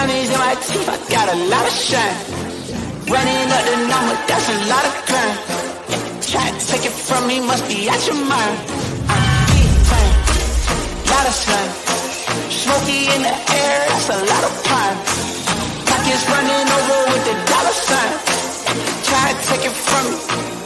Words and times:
Diamonds 0.00 0.30
in 0.30 0.38
my 0.38 0.54
teeth, 0.54 0.88
I 0.88 0.96
got 1.12 1.28
a 1.28 1.36
lot 1.52 1.66
of 1.68 1.74
shine. 1.76 2.16
Running 3.04 3.52
up 3.52 3.64
the 3.68 3.76
number, 3.84 4.16
that's 4.24 4.48
a 4.48 4.56
lot 4.72 4.84
of 4.88 4.94
crime. 5.04 5.36
Try 6.24 6.46
to 6.56 6.60
take 6.72 6.84
it 6.88 6.96
from 7.04 7.28
me, 7.28 7.40
must 7.40 7.68
be 7.68 7.86
out 7.86 8.00
your 8.08 8.16
mind. 8.16 8.56
I'm 9.12 9.24
big 9.52 9.68
time, 9.92 10.12
lot 11.04 11.26
of 11.28 11.36
slime. 11.36 11.72
Smoky 12.48 13.12
in 13.12 13.20
the 13.28 13.34
air, 13.60 13.78
that's 13.92 14.08
a 14.08 14.18
lot 14.24 14.44
of 14.48 14.52
pine. 14.64 14.96
Pockets 15.84 16.24
running 16.32 16.68
over 16.80 17.00
with 17.12 17.24
the 17.28 17.36
dollar 17.52 17.76
sign. 17.84 18.12
Try 19.04 19.26
to 19.28 19.48
take 19.52 19.64
it 19.68 19.76
from 19.84 20.04
me. 20.08 20.59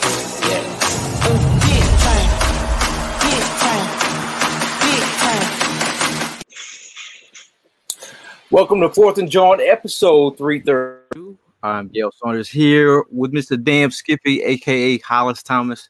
Welcome 8.55 8.81
to 8.83 8.89
Fourth 8.89 9.19
and 9.19 9.29
John, 9.29 9.61
episode 9.61 10.39
332. 10.39 11.37
I'm 11.65 11.89
Dale 11.89 12.13
Saunders 12.23 12.49
here 12.49 13.03
with 13.11 13.33
Mr. 13.33 13.61
Damn 13.61 13.91
Skippy, 13.91 14.43
aka 14.45 14.97
Hollis 14.99 15.43
Thomas, 15.43 15.89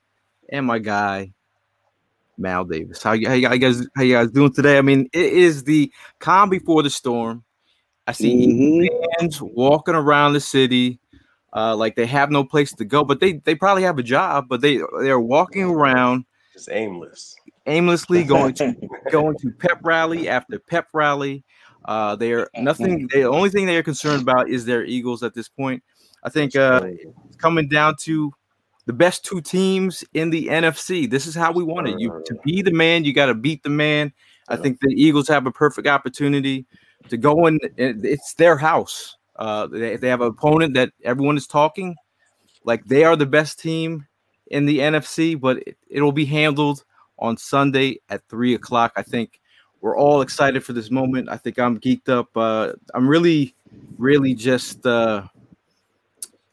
and 0.48 0.64
my 0.64 0.78
guy 0.78 1.34
Mal 2.38 2.64
Davis. 2.64 3.02
How, 3.02 3.12
you- 3.12 3.28
how, 3.28 3.34
you 3.34 3.58
guys 3.58 3.86
how 3.94 4.02
you 4.02 4.14
guys 4.14 4.30
doing 4.30 4.50
today? 4.50 4.78
I 4.78 4.80
mean, 4.80 5.10
it 5.12 5.34
is 5.34 5.64
the 5.64 5.92
calm 6.20 6.48
before 6.48 6.82
the 6.82 6.88
storm. 6.88 7.44
I 8.06 8.12
see 8.12 8.32
Eagle 8.32 8.88
fans 9.18 9.42
walking 9.42 9.94
around 9.94 10.32
the 10.32 10.40
city 10.40 10.98
uh, 11.52 11.76
like 11.76 11.96
they 11.96 12.06
have 12.06 12.30
no 12.30 12.44
place 12.44 12.72
to 12.76 12.86
go, 12.86 13.04
but 13.04 13.20
they 13.20 13.34
they 13.44 13.54
probably 13.54 13.82
have 13.82 13.98
a 13.98 14.02
job, 14.02 14.46
but 14.48 14.62
they 14.62 14.80
they're 15.02 15.20
walking 15.20 15.64
around 15.64 16.24
Just 16.54 16.70
aimless. 16.72 17.36
aimlessly 17.66 18.24
going 18.24 18.54
to 18.54 18.74
going 19.12 19.36
to 19.40 19.50
pep 19.50 19.80
rally 19.82 20.30
after 20.30 20.58
pep 20.58 20.86
rally. 20.94 21.44
Uh, 21.84 22.16
they 22.16 22.32
are 22.32 22.48
nothing. 22.56 23.08
The 23.12 23.24
only 23.24 23.50
thing 23.50 23.66
they 23.66 23.77
are 23.77 23.82
concerned 23.82 24.22
about 24.22 24.48
is 24.48 24.64
their 24.64 24.84
Eagles 24.84 25.22
at 25.22 25.34
this 25.34 25.48
point. 25.48 25.82
I 26.22 26.30
think 26.30 26.56
uh, 26.56 26.82
it's 26.84 27.36
coming 27.36 27.68
down 27.68 27.96
to 28.00 28.32
the 28.86 28.92
best 28.92 29.24
two 29.24 29.40
teams 29.40 30.05
in 30.14 30.30
the 30.30 30.48
NFC. 30.48 31.08
This 31.08 31.27
is 31.27 31.34
how 31.34 31.52
we 31.52 31.62
want 31.62 31.89
it. 31.89 31.98
You 31.98 32.22
to 32.27 32.34
be 32.45 32.62
the 32.62 32.72
man, 32.72 33.05
you 33.05 33.12
got 33.12 33.27
to 33.27 33.34
beat 33.34 33.62
the 33.62 33.70
man. 33.70 34.12
I 34.48 34.56
think 34.56 34.80
the 34.80 34.92
Eagles 34.95 35.28
have 35.28 35.46
a 35.46 35.50
perfect 35.50 35.86
opportunity 35.86 36.67
to 37.08 37.17
go 37.17 37.46
in. 37.46 37.58
It's 37.77 38.34
their 38.34 38.56
house. 38.56 39.16
Uh, 39.36 39.66
they, 39.66 39.96
they 39.96 40.08
have 40.08 40.20
an 40.20 40.28
opponent 40.28 40.74
that 40.74 40.92
everyone 41.02 41.36
is 41.36 41.46
talking 41.46 41.96
like 42.64 42.84
they 42.86 43.05
are 43.05 43.16
the 43.16 43.27
best 43.27 43.61
team 43.61 44.06
in 44.48 44.66
the 44.66 44.78
NFC, 44.78 45.39
but 45.39 45.58
it, 45.66 45.77
it'll 45.89 46.12
be 46.12 46.24
handled 46.24 46.84
on 47.18 47.36
Sunday 47.36 47.98
at 48.08 48.22
three 48.28 48.55
o'clock. 48.55 48.92
I 48.96 49.02
think 49.02 49.40
we're 49.84 49.98
all 49.98 50.22
excited 50.22 50.64
for 50.64 50.72
this 50.72 50.90
moment. 50.90 51.28
I 51.28 51.36
think 51.36 51.58
I'm 51.58 51.78
geeked 51.78 52.08
up. 52.08 52.34
Uh, 52.34 52.72
I'm 52.95 53.06
really, 53.06 53.55
really 53.98 54.33
just, 54.33 54.86
uh, 54.86 55.24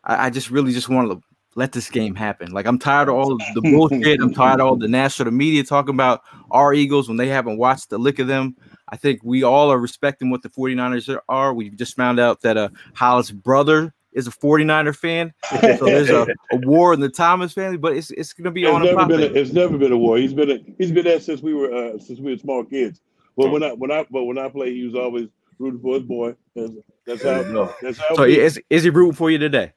I, 0.03 0.25
I 0.25 0.29
just 0.29 0.51
really 0.51 0.73
just 0.73 0.89
want 0.89 1.09
to 1.09 1.23
let 1.55 1.71
this 1.71 1.89
game 1.89 2.13
happen. 2.13 2.51
Like 2.51 2.65
I'm 2.65 2.77
tired 2.77 3.07
of 3.07 3.15
all 3.15 3.31
of 3.31 3.39
the 3.55 3.61
bullshit. 3.71 4.19
I'm 4.19 4.33
tired 4.33 4.59
of 4.59 4.67
all 4.67 4.75
the 4.75 4.89
national 4.89 5.31
media 5.31 5.63
talking 5.63 5.95
about 5.95 6.23
our 6.51 6.73
Eagles 6.73 7.07
when 7.07 7.15
they 7.15 7.29
haven't 7.29 7.57
watched 7.57 7.89
the 7.89 7.97
lick 7.97 8.19
of 8.19 8.27
them. 8.27 8.57
I 8.89 8.97
think 8.97 9.21
we 9.23 9.43
all 9.43 9.71
are 9.71 9.79
respecting 9.79 10.29
what 10.29 10.43
the 10.43 10.49
49ers 10.49 11.17
are. 11.29 11.53
We 11.53 11.69
just 11.69 11.95
found 11.95 12.19
out 12.19 12.41
that 12.41 12.57
uh, 12.57 12.67
Hollis' 12.95 13.31
brother 13.31 13.93
is 14.11 14.27
a 14.27 14.31
49er 14.31 14.93
fan. 14.93 15.33
So 15.79 15.85
there's 15.85 16.09
a, 16.09 16.27
a 16.51 16.57
war 16.67 16.93
in 16.93 16.99
the 16.99 17.07
Thomas 17.07 17.53
family, 17.53 17.77
but 17.77 17.95
it's 17.95 18.11
it's 18.11 18.33
gonna 18.33 18.51
be 18.51 18.63
It's 18.63 18.71
on 18.71 18.85
a 18.85 18.91
never. 18.93 19.13
A, 19.13 19.19
it's 19.19 19.53
never 19.53 19.77
been 19.77 19.93
a 19.93 19.97
war. 19.97 20.17
He's 20.17 20.33
been. 20.33 20.51
A, 20.51 20.59
he's 20.77 20.91
been 20.91 21.05
there 21.05 21.21
since 21.21 21.41
we 21.41 21.53
were. 21.53 21.73
Uh, 21.73 21.97
since 21.97 22.19
we 22.19 22.33
were 22.33 22.37
small 22.37 22.65
kids. 22.65 22.99
But 23.43 23.51
when 23.51 23.63
I 23.63 23.73
when 23.73 23.91
I 23.91 24.05
but 24.09 24.23
when 24.25 24.37
I 24.37 24.49
played, 24.49 24.73
he 24.75 24.83
was 24.85 24.95
always 24.95 25.27
rooting 25.59 25.79
for 25.81 25.95
his 25.95 26.03
boy. 26.03 26.35
That's, 26.55 26.71
that's 27.05 27.23
how. 27.23 27.41
No. 27.43 27.73
That's 27.81 27.97
how. 27.97 28.15
So 28.15 28.23
is 28.23 28.61
is 28.69 28.83
he 28.83 28.89
rooting 28.89 29.13
for 29.13 29.29
you 29.31 29.37
today? 29.37 29.73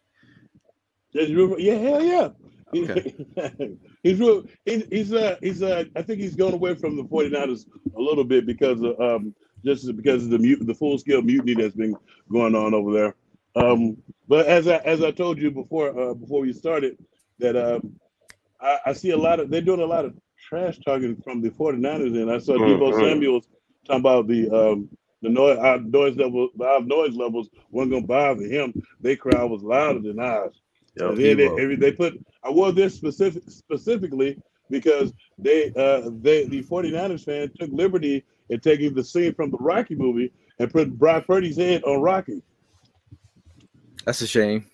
that's 1.12 1.30
root- 1.30 1.60
yeah, 1.60 1.74
hell 1.74 2.03
yeah. 2.03 2.28
Okay. 2.76 3.14
he's 4.03 4.19
real, 4.19 4.44
he's 4.64 4.84
he's 4.91 5.12
uh 5.12 5.36
he's 5.41 5.62
uh 5.62 5.84
I 5.94 6.03
think 6.03 6.20
he's 6.20 6.34
gone 6.34 6.54
away 6.54 6.74
from 6.74 6.97
the 6.97 7.04
49ers 7.04 7.66
a 7.97 8.00
little 8.00 8.24
bit 8.24 8.47
because 8.47 8.80
of 8.82 8.98
um 9.00 9.32
just 9.64 9.94
because 9.97 10.24
of 10.24 10.30
the 10.30 10.38
mut- 10.38 10.66
the 10.66 10.74
full 10.74 10.98
scale 10.98 11.22
mutiny 11.22 11.54
that's 11.54 11.76
been 11.76 11.97
going 12.32 12.54
on 12.56 12.74
over 12.74 12.92
there. 12.92 13.14
Um, 13.54 13.97
but 14.26 14.47
as 14.47 14.66
I 14.66 14.78
as 14.78 15.03
I 15.04 15.12
told 15.12 15.38
you 15.38 15.53
before 15.53 15.97
uh, 15.98 16.14
before 16.14 16.41
we 16.41 16.53
started 16.53 16.98
that 17.38 17.54
um 17.56 17.94
I, 18.60 18.78
I 18.86 18.92
see 18.92 19.10
a 19.10 19.16
lot 19.16 19.38
of 19.38 19.50
they're 19.50 19.60
doing 19.60 19.80
a 19.80 19.86
lot 19.86 20.04
of 20.04 20.14
trash 20.48 20.78
talking 20.84 21.14
from 21.22 21.41
the 21.42 21.50
49ers 21.50 22.20
and 22.20 22.28
I 22.30 22.38
saw 22.38 22.54
Deebo 22.54 22.92
Mhm. 22.92 23.00
Samuels 23.00 23.47
talking 23.84 24.00
about 24.00 24.27
the 24.28 24.50
um 24.50 24.89
the 25.22 25.28
noise 25.31 25.59
our 25.59 25.78
noise 25.78 26.17
level 26.17 26.49
our 26.61 26.81
noise 26.83 27.15
levels 27.15 27.49
weren't 27.71 27.91
gonna 27.91 28.06
bother 28.06 28.45
him. 28.45 28.72
Their 29.00 29.17
crowd 29.17 29.50
was 29.50 29.62
louder 29.62 30.00
than 30.00 30.19
ours. 30.21 30.61
And 31.11 31.19
then 31.19 31.37
they, 31.56 31.75
they 31.77 31.93
put 31.93 32.25
I 32.43 32.50
wore 32.50 32.72
this 32.72 32.95
specific 32.95 33.43
specifically 33.49 34.41
because 34.71 35.12
they 35.39 35.72
uh 35.77 36.11
they 36.21 36.45
the 36.47 36.62
49ers 36.62 37.25
fan 37.25 37.50
took 37.59 37.71
liberty 37.72 38.25
in 38.50 38.61
taking 38.61 38.95
the 38.95 39.03
scene 39.05 39.34
from 39.34 39.50
the 39.50 39.56
Rocky 39.59 39.95
movie 39.95 40.33
and 40.59 40.71
put 40.71 40.97
Brock 40.99 41.27
Purdy's 41.27 41.56
head 41.56 41.83
on 41.84 42.01
Rocky. 42.01 42.43
That's 44.05 44.21
a 44.21 44.27
shame. 44.27 44.66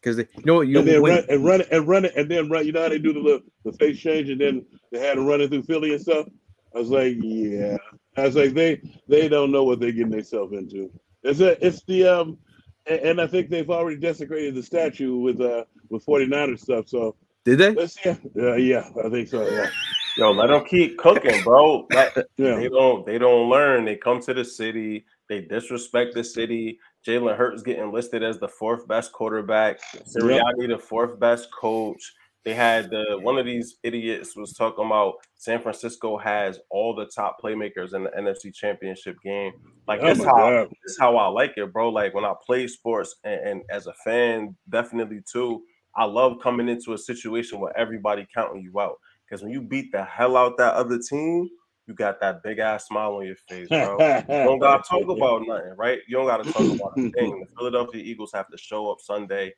Because 0.00 0.18
you 0.18 0.44
know 0.44 0.54
what 0.56 0.68
you 0.68 0.78
and 0.78 0.86
then 0.86 1.02
when- 1.02 1.14
run 1.16 1.24
and 1.28 1.44
run 1.44 1.60
it 1.60 1.68
and 1.72 1.88
run 1.88 2.04
it 2.04 2.12
and 2.16 2.30
then 2.30 2.48
run. 2.48 2.64
You 2.66 2.72
know 2.72 2.82
how 2.82 2.88
they 2.88 2.98
do 2.98 3.12
the 3.12 3.20
little 3.20 3.40
the 3.64 3.72
face 3.72 3.98
change 3.98 4.30
and 4.30 4.40
then 4.40 4.64
they 4.92 5.00
had 5.00 5.18
him 5.18 5.26
running 5.26 5.48
through 5.48 5.64
Philly 5.64 5.92
and 5.92 6.00
stuff. 6.00 6.26
I 6.74 6.78
was 6.78 6.90
like, 6.90 7.16
yeah. 7.20 7.76
I 8.18 8.22
was 8.24 8.36
like, 8.36 8.54
they 8.54 8.80
they 9.06 9.28
don't 9.28 9.52
know 9.52 9.64
what 9.64 9.80
they're 9.80 9.92
getting 9.92 10.10
themselves 10.10 10.52
into. 10.52 10.90
It's 11.22 11.40
a, 11.40 11.64
it's 11.64 11.82
the 11.84 12.06
um 12.06 12.38
and, 12.86 13.00
and 13.00 13.20
I 13.20 13.26
think 13.26 13.48
they've 13.50 13.70
already 13.70 13.96
desecrated 13.96 14.54
the 14.54 14.62
statue 14.62 15.16
with 15.16 15.40
uh 15.40 15.64
with 15.88 16.04
49ers 16.04 16.60
stuff. 16.60 16.88
So 16.88 17.16
did 17.44 17.58
they? 17.58 17.72
let's 17.72 18.00
see. 18.00 18.10
Uh, 18.10 18.54
yeah, 18.54 18.88
I 19.04 19.08
think 19.08 19.28
so. 19.28 19.48
Yeah. 19.48 19.70
Yo, 20.18 20.32
let 20.32 20.48
them 20.48 20.64
keep 20.64 20.98
cooking, 20.98 21.42
bro. 21.44 21.86
Let- 21.92 22.14
Yeah. 22.36 22.56
They 22.56 22.68
don't. 22.68 23.06
They 23.06 23.18
don't 23.18 23.48
learn. 23.48 23.84
They 23.84 23.96
come 23.96 24.20
to 24.22 24.34
the 24.34 24.44
city. 24.44 25.06
They 25.28 25.42
disrespect 25.42 26.14
the 26.14 26.24
city. 26.24 26.80
Jalen 27.06 27.36
Hurts 27.36 27.62
getting 27.62 27.92
listed 27.92 28.22
as 28.22 28.38
the 28.38 28.48
fourth 28.48 28.88
best 28.88 29.12
quarterback. 29.12 29.78
Sirianni 29.94 30.68
the 30.68 30.78
fourth 30.78 31.18
best 31.20 31.48
coach. 31.52 32.12
They 32.44 32.54
had 32.54 32.90
the 32.90 33.18
one 33.20 33.38
of 33.38 33.46
these 33.46 33.76
idiots 33.82 34.36
was 34.36 34.54
talking 34.54 34.86
about 34.86 35.14
San 35.36 35.60
Francisco 35.60 36.16
has 36.16 36.58
all 36.70 36.94
the 36.94 37.06
top 37.14 37.36
playmakers 37.42 37.94
in 37.94 38.04
the 38.04 38.10
NFC 38.10 38.54
Championship 38.54 39.16
game. 39.24 39.52
Like 39.86 40.00
Oh 40.02 40.08
this 40.08 40.24
how 40.24 40.34
God. 40.34 40.68
this 40.84 40.96
how 40.98 41.16
I 41.16 41.26
like 41.28 41.54
it, 41.56 41.72
bro. 41.72 41.90
Like 41.90 42.14
when 42.14 42.24
I 42.24 42.34
play 42.46 42.66
sports 42.66 43.16
and, 43.24 43.40
and 43.40 43.62
as 43.70 43.86
a 43.86 43.94
fan, 44.04 44.56
definitely 44.70 45.20
too. 45.30 45.62
I 45.96 46.04
love 46.04 46.38
coming 46.42 46.68
into 46.68 46.92
a 46.92 46.98
situation 46.98 47.58
where 47.58 47.76
everybody 47.76 48.26
counting 48.32 48.62
you 48.62 48.78
out. 48.78 48.96
Because 49.28 49.42
when 49.42 49.52
you 49.52 49.60
beat 49.60 49.90
the 49.92 50.04
hell 50.04 50.36
out 50.36 50.56
that 50.58 50.74
other 50.74 50.98
team, 50.98 51.48
you 51.86 51.94
got 51.94 52.20
that 52.20 52.42
big 52.42 52.58
ass 52.58 52.86
smile 52.86 53.16
on 53.16 53.26
your 53.26 53.36
face, 53.48 53.68
bro. 53.68 53.96
You 54.28 54.44
don't 54.44 54.58
gotta 54.58 54.82
talk 54.88 55.02
about 55.08 55.42
nothing, 55.46 55.74
right? 55.76 55.98
You 56.06 56.18
don't 56.18 56.26
gotta 56.26 56.44
talk 56.44 56.62
about 56.62 56.92
a 56.96 57.10
thing. 57.16 57.40
The 57.40 57.46
Philadelphia 57.58 58.02
Eagles 58.02 58.30
have 58.34 58.48
to 58.48 58.58
show 58.58 58.90
up 58.90 58.98
Sunday, 59.00 59.52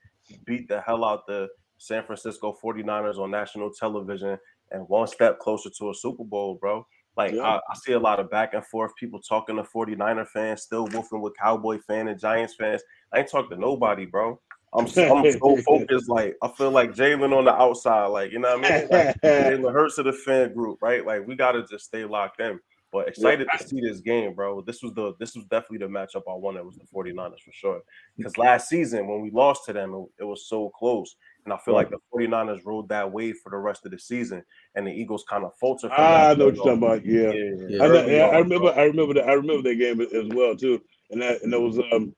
beat 0.47 0.69
the 0.69 0.81
hell 0.81 1.05
out 1.05 1.27
the 1.27 1.49
San 1.81 2.05
Francisco 2.05 2.55
49ers 2.62 3.19
on 3.19 3.31
national 3.31 3.73
television, 3.73 4.38
and 4.71 4.87
one 4.88 5.06
step 5.06 5.38
closer 5.38 5.71
to 5.79 5.91
a 5.91 5.94
Super 5.94 6.25
Bowl, 6.25 6.59
bro. 6.61 6.87
Like 7.17 7.32
Yeah. 7.32 7.43
I, 7.43 7.56
I 7.56 7.75
see 7.75 7.93
a 7.93 7.99
lot 7.99 8.21
of 8.21 8.31
back 8.31 8.53
and 8.53 8.65
forth, 8.67 8.94
people 8.97 9.19
talking 9.19 9.56
to 9.56 9.62
49er 9.62 10.29
fans, 10.29 10.62
still 10.62 10.87
wolfing 10.88 11.23
with 11.23 11.37
Cowboy 11.38 11.79
fan 11.87 12.09
and 12.09 12.21
Giants 12.21 12.55
fans. 12.55 12.82
I 13.12 13.21
ain't 13.21 13.31
talking 13.31 13.50
to 13.50 13.56
nobody, 13.56 14.05
bro. 14.05 14.38
I'm 14.75 14.87
so, 14.87 15.17
I'm 15.17 15.32
so 15.32 15.56
focused. 15.67 16.11
Like 16.11 16.37
I 16.43 16.49
feel 16.49 16.71
like 16.71 16.93
Jalen 16.93 17.37
on 17.37 17.47
the 17.47 17.55
outside, 17.55 18.06
like 18.06 18.31
you 18.31 18.41
know 18.41 18.59
what 18.59 18.71
I 18.71 18.79
mean. 18.79 18.88
Like, 18.91 19.21
Jalen 19.23 19.73
Hurts 19.73 19.97
of 19.97 20.05
the 20.05 20.12
fan 20.12 20.53
group, 20.53 20.79
right? 20.82 21.05
Like 21.05 21.27
we 21.27 21.35
gotta 21.35 21.67
just 21.67 21.87
stay 21.87 22.05
locked 22.05 22.41
in. 22.41 22.61
But 22.93 23.06
excited 23.06 23.47
to 23.56 23.69
see 23.69 23.81
this 23.81 24.00
game, 24.00 24.35
bro. 24.35 24.62
This 24.62 24.82
was 24.82 24.93
the 24.94 25.15
this 25.21 25.35
was 25.37 25.44
definitely 25.44 25.79
the 25.79 25.87
matchup 25.87 26.23
I 26.29 26.35
wanted 26.35 26.65
was 26.65 26.77
the 26.77 26.85
49ers 26.93 27.41
for 27.41 27.53
sure. 27.53 27.81
Because 28.17 28.37
last 28.37 28.69
season 28.69 29.06
when 29.06 29.21
we 29.21 29.31
lost 29.31 29.65
to 29.67 29.73
them, 29.73 29.94
it, 29.94 30.23
it 30.23 30.25
was 30.25 30.49
so 30.49 30.71
close. 30.71 31.15
And 31.44 31.52
I 31.54 31.56
feel 31.58 31.75
like 31.75 31.90
the 31.90 31.98
49ers 32.14 32.60
rode 32.64 32.88
that 32.90 33.10
wave 33.10 33.37
for 33.42 33.50
the 33.50 33.56
rest 33.56 33.84
of 33.87 33.92
the 33.92 33.98
season, 33.98 34.42
and 34.75 34.87
the 34.87 34.90
Eagles 34.92 35.25
kind 35.28 35.44
of 35.44 35.52
faltered. 35.58 35.90
from 35.90 36.00
I 36.04 36.28
that 36.34 36.38
know 36.38 36.46
what 36.46 36.56
you're 36.56 36.64
talking 36.64 36.78
about. 36.82 37.04
Yeah. 37.06 37.32
Yeah. 37.32 37.82
I, 37.84 37.88
know, 37.88 38.06
yeah, 38.06 38.26
I 38.26 38.38
remember. 38.38 38.69
I 38.72 38.82
remember 38.84 39.14
that. 39.14 39.28
I 39.28 39.32
remember 39.32 39.69
that 39.69 39.76
game 39.76 40.00
as 40.00 40.28
well 40.34 40.54
too. 40.56 40.81
And 41.10 41.22
that 41.22 41.42
and 41.42 41.52
that 41.52 41.60
was 41.60 41.78
um, 41.78 42.14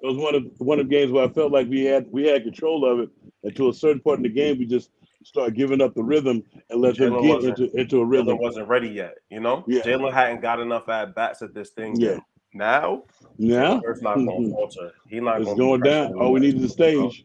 it 0.00 0.06
was 0.06 0.16
one 0.16 0.34
of 0.34 0.44
one 0.58 0.78
of 0.78 0.88
the 0.88 0.94
games 0.94 1.10
where 1.10 1.24
I 1.24 1.28
felt 1.28 1.50
like 1.52 1.68
we 1.68 1.84
had 1.84 2.06
we 2.10 2.26
had 2.26 2.42
control 2.44 2.84
of 2.90 3.00
it. 3.00 3.08
And 3.42 3.54
to 3.56 3.68
a 3.68 3.72
certain 3.74 4.00
part 4.02 4.18
in 4.18 4.22
the 4.24 4.28
game, 4.28 4.58
we 4.58 4.66
just 4.66 4.90
started 5.24 5.54
giving 5.56 5.80
up 5.80 5.94
the 5.94 6.02
rhythm 6.02 6.42
and 6.70 6.80
let 6.80 6.96
them 6.96 7.12
Jalen 7.14 7.40
get 7.40 7.44
into 7.58 7.76
into 7.76 8.02
a 8.02 8.04
Jalen 8.04 8.10
rhythm. 8.10 8.38
wasn't 8.38 8.68
ready 8.68 8.88
yet, 8.88 9.14
you 9.30 9.40
know. 9.40 9.64
Yeah. 9.66 9.82
Jalen 9.82 10.12
hadn't 10.12 10.40
got 10.42 10.60
enough 10.60 10.88
at 10.88 11.14
bats 11.14 11.42
at 11.42 11.54
this 11.54 11.70
thing 11.70 11.96
Yeah. 12.00 12.10
yet. 12.12 12.20
Now, 12.54 13.02
Now 13.38 13.80
Hurts 13.84 14.00
not 14.02 14.14
going 14.16 14.44
to 14.48 14.50
falter. 14.52 14.92
He 15.08 15.20
not 15.20 15.36
it's 15.40 15.46
gonna 15.46 15.58
going 15.58 15.80
down. 15.82 16.06
pressured 16.08 16.22
All 16.22 16.32
we 16.32 16.38
anymore. 16.40 16.54
need 16.54 16.54
is 16.56 16.62
the 16.62 16.68
stage. 16.68 17.24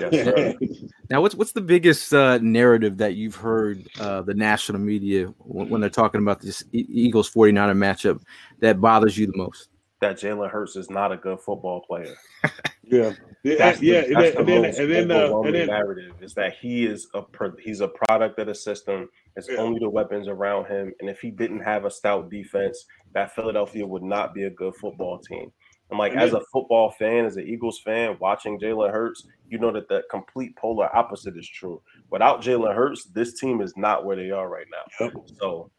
Yes. 0.00 0.54
Now, 1.10 1.22
what's 1.22 1.34
what's 1.34 1.52
the 1.52 1.62
biggest 1.62 2.12
uh, 2.12 2.36
narrative 2.42 2.98
that 2.98 3.14
you've 3.14 3.34
heard 3.34 3.88
uh, 3.98 4.20
the 4.20 4.34
national 4.34 4.78
media 4.80 5.28
when, 5.38 5.70
when 5.70 5.80
they're 5.80 5.88
talking 5.88 6.20
about 6.20 6.42
this 6.42 6.62
E- 6.72 6.84
Eagles 6.86 7.30
49er 7.32 7.74
matchup 7.74 8.20
that 8.60 8.78
bothers 8.78 9.16
you 9.16 9.26
the 9.26 9.36
most? 9.36 9.70
that 10.00 10.16
Jalen 10.16 10.50
Hurts 10.50 10.76
is 10.76 10.90
not 10.90 11.10
a 11.10 11.16
good 11.16 11.40
football 11.40 11.80
player. 11.80 12.14
yeah, 12.84 13.10
yeah, 13.42 13.54
That's 13.56 13.78
the, 13.80 13.86
yeah. 13.86 14.02
that's 14.02 14.10
And 14.10 14.18
then, 14.18 14.34
the 14.34 14.38
and 14.38 14.48
then, 14.48 14.62
most 14.62 14.78
and 14.78 14.90
then, 14.92 15.10
uh, 15.10 15.40
and 15.40 15.54
then 15.54 15.66
narrative 15.68 16.12
is 16.20 16.34
that 16.34 16.54
he 16.60 16.84
is 16.84 17.08
a 17.14 17.22
pro- 17.22 17.56
he's 17.58 17.80
a 17.80 17.88
product 17.88 18.38
of 18.38 18.46
the 18.46 18.54
system. 18.54 19.08
It's 19.34 19.48
Yeah. 19.48 19.56
only 19.56 19.80
the 19.80 19.88
weapons 19.88 20.28
around 20.28 20.66
him, 20.66 20.92
and 21.00 21.08
if 21.08 21.20
he 21.20 21.30
didn't 21.30 21.60
have 21.60 21.84
a 21.84 21.90
stout 21.90 22.30
defense, 22.30 22.84
that 23.14 23.34
Philadelphia 23.34 23.86
would 23.86 24.02
not 24.02 24.34
be 24.34 24.44
a 24.44 24.50
good 24.50 24.74
football 24.76 25.18
team. 25.18 25.50
And 25.90 25.98
like 25.98 26.12
And 26.12 26.20
as 26.20 26.34
a 26.34 26.40
football 26.52 26.90
fan, 26.90 27.24
as 27.24 27.36
an 27.36 27.46
Eagles 27.48 27.80
fan, 27.80 28.16
watching 28.20 28.60
Jalen 28.60 28.90
Hurts, 28.92 29.26
you 29.48 29.58
know 29.58 29.72
that 29.72 29.88
the 29.88 30.02
complete 30.10 30.54
polar 30.56 30.94
opposite 30.94 31.36
is 31.36 31.48
true. 31.48 31.80
Without 32.10 32.42
Jalen 32.42 32.74
Hurts, 32.74 33.04
this 33.06 33.38
team 33.40 33.60
is 33.62 33.72
not 33.76 34.04
where 34.04 34.16
they 34.16 34.30
are 34.30 34.48
right 34.48 34.66
now. 34.70 35.06
Yep. 35.06 35.14
So 35.40 35.70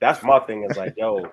that's 0.00 0.22
my 0.22 0.38
thing. 0.40 0.64
Is 0.70 0.76
like, 0.78 0.94
yo, 0.96 1.30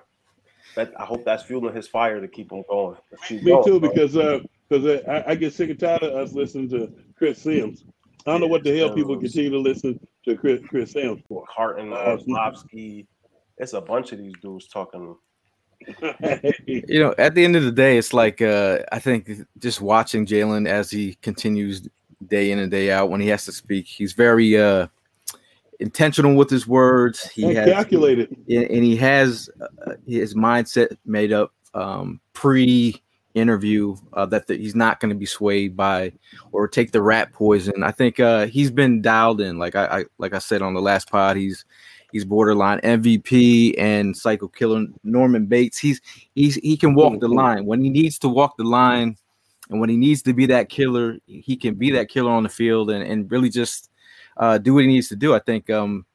that 0.74 0.92
I 1.00 1.04
hope 1.04 1.24
that's 1.24 1.44
fueling 1.44 1.74
his 1.74 1.88
fire 1.88 2.20
to 2.20 2.28
keep 2.28 2.52
him 2.52 2.62
going. 2.68 2.96
Keep 3.26 3.42
Me 3.44 3.52
going, 3.52 3.64
too, 3.64 3.80
bro. 3.80 3.88
because 3.90 4.16
uh, 4.16 4.40
because 4.68 5.02
I, 5.08 5.24
I 5.28 5.34
get 5.34 5.54
sick 5.54 5.70
and 5.70 5.78
tired 5.78 6.02
of 6.02 6.12
us 6.14 6.34
listening 6.34 6.68
to 6.70 6.92
Chris 7.16 7.40
Sims. 7.40 7.84
I 8.26 8.32
don't 8.32 8.40
know 8.40 8.48
what 8.48 8.64
the 8.64 8.76
hell 8.76 8.92
people 8.92 9.18
continue 9.18 9.50
to 9.50 9.58
listen 9.58 9.98
to 10.26 10.36
Chris 10.36 10.60
Chris 10.68 10.92
Sims 10.92 11.22
for. 11.28 11.44
Carton, 11.54 11.92
Uh, 11.92 12.18
Orlovsky. 12.28 13.06
It's 13.58 13.72
a 13.72 13.80
bunch 13.80 14.12
of 14.12 14.18
these 14.18 14.34
dudes 14.42 14.68
talking. 14.68 15.16
You 16.66 17.00
know, 17.00 17.14
at 17.18 17.34
the 17.34 17.44
end 17.44 17.56
of 17.56 17.62
the 17.62 17.72
day, 17.72 17.96
it's 17.96 18.12
like 18.12 18.42
uh, 18.42 18.80
I 18.92 18.98
think 18.98 19.30
just 19.58 19.80
watching 19.80 20.26
Jalen 20.26 20.68
as 20.68 20.90
he 20.90 21.14
continues 21.22 21.88
day 22.26 22.50
in 22.50 22.58
and 22.58 22.70
day 22.70 22.90
out 22.90 23.10
when 23.10 23.20
he 23.20 23.28
has 23.28 23.44
to 23.44 23.52
speak, 23.52 23.86
he's 23.86 24.12
very 24.12 24.58
uh, 24.58 24.88
intentional 25.80 26.34
with 26.34 26.50
his 26.50 26.66
words. 26.66 27.28
He 27.30 27.44
and 27.44 27.56
has 27.56 27.70
calculated. 27.70 28.36
and 28.48 28.84
he 28.84 28.96
has 28.96 29.48
uh, 29.86 29.94
his 30.06 30.34
mindset 30.34 30.96
made 31.04 31.32
up 31.32 31.52
um, 31.74 32.20
pre 32.32 33.00
interview 33.34 33.94
uh, 34.14 34.26
that 34.26 34.46
the, 34.46 34.56
he's 34.56 34.74
not 34.74 34.98
going 34.98 35.10
to 35.10 35.14
be 35.14 35.26
swayed 35.26 35.76
by 35.76 36.10
or 36.52 36.66
take 36.66 36.90
the 36.90 37.02
rat 37.02 37.32
poison. 37.32 37.84
I 37.84 37.92
think 37.92 38.18
uh, 38.18 38.46
he's 38.46 38.70
been 38.70 39.02
dialed 39.02 39.40
in. 39.40 39.58
Like 39.58 39.76
I, 39.76 39.84
I 40.00 40.04
like 40.18 40.34
I 40.34 40.38
said 40.38 40.62
on 40.62 40.74
the 40.74 40.80
last 40.80 41.10
pod, 41.10 41.36
he's 41.36 41.64
he's 42.12 42.24
borderline 42.24 42.80
MVP 42.80 43.74
and 43.78 44.16
psycho 44.16 44.48
killer 44.48 44.86
Norman 45.04 45.46
Bates. 45.46 45.78
He's 45.78 46.00
he's 46.34 46.56
he 46.56 46.76
can 46.76 46.94
walk 46.94 47.20
the 47.20 47.28
line 47.28 47.66
when 47.66 47.82
he 47.82 47.90
needs 47.90 48.18
to 48.20 48.28
walk 48.28 48.56
the 48.56 48.64
line. 48.64 49.16
And 49.68 49.80
when 49.80 49.90
he 49.90 49.96
needs 49.96 50.22
to 50.22 50.32
be 50.32 50.46
that 50.46 50.68
killer, 50.68 51.18
he 51.26 51.56
can 51.56 51.74
be 51.74 51.90
that 51.90 52.08
killer 52.08 52.30
on 52.30 52.44
the 52.44 52.48
field 52.48 52.88
and, 52.88 53.02
and 53.02 53.30
really 53.30 53.50
just 53.50 53.90
uh, 54.36 54.58
do 54.58 54.74
what 54.74 54.82
he 54.82 54.86
needs 54.86 55.08
to 55.08 55.16
do. 55.16 55.34
I 55.34 55.40
think, 55.40 55.68
um, 55.70 56.06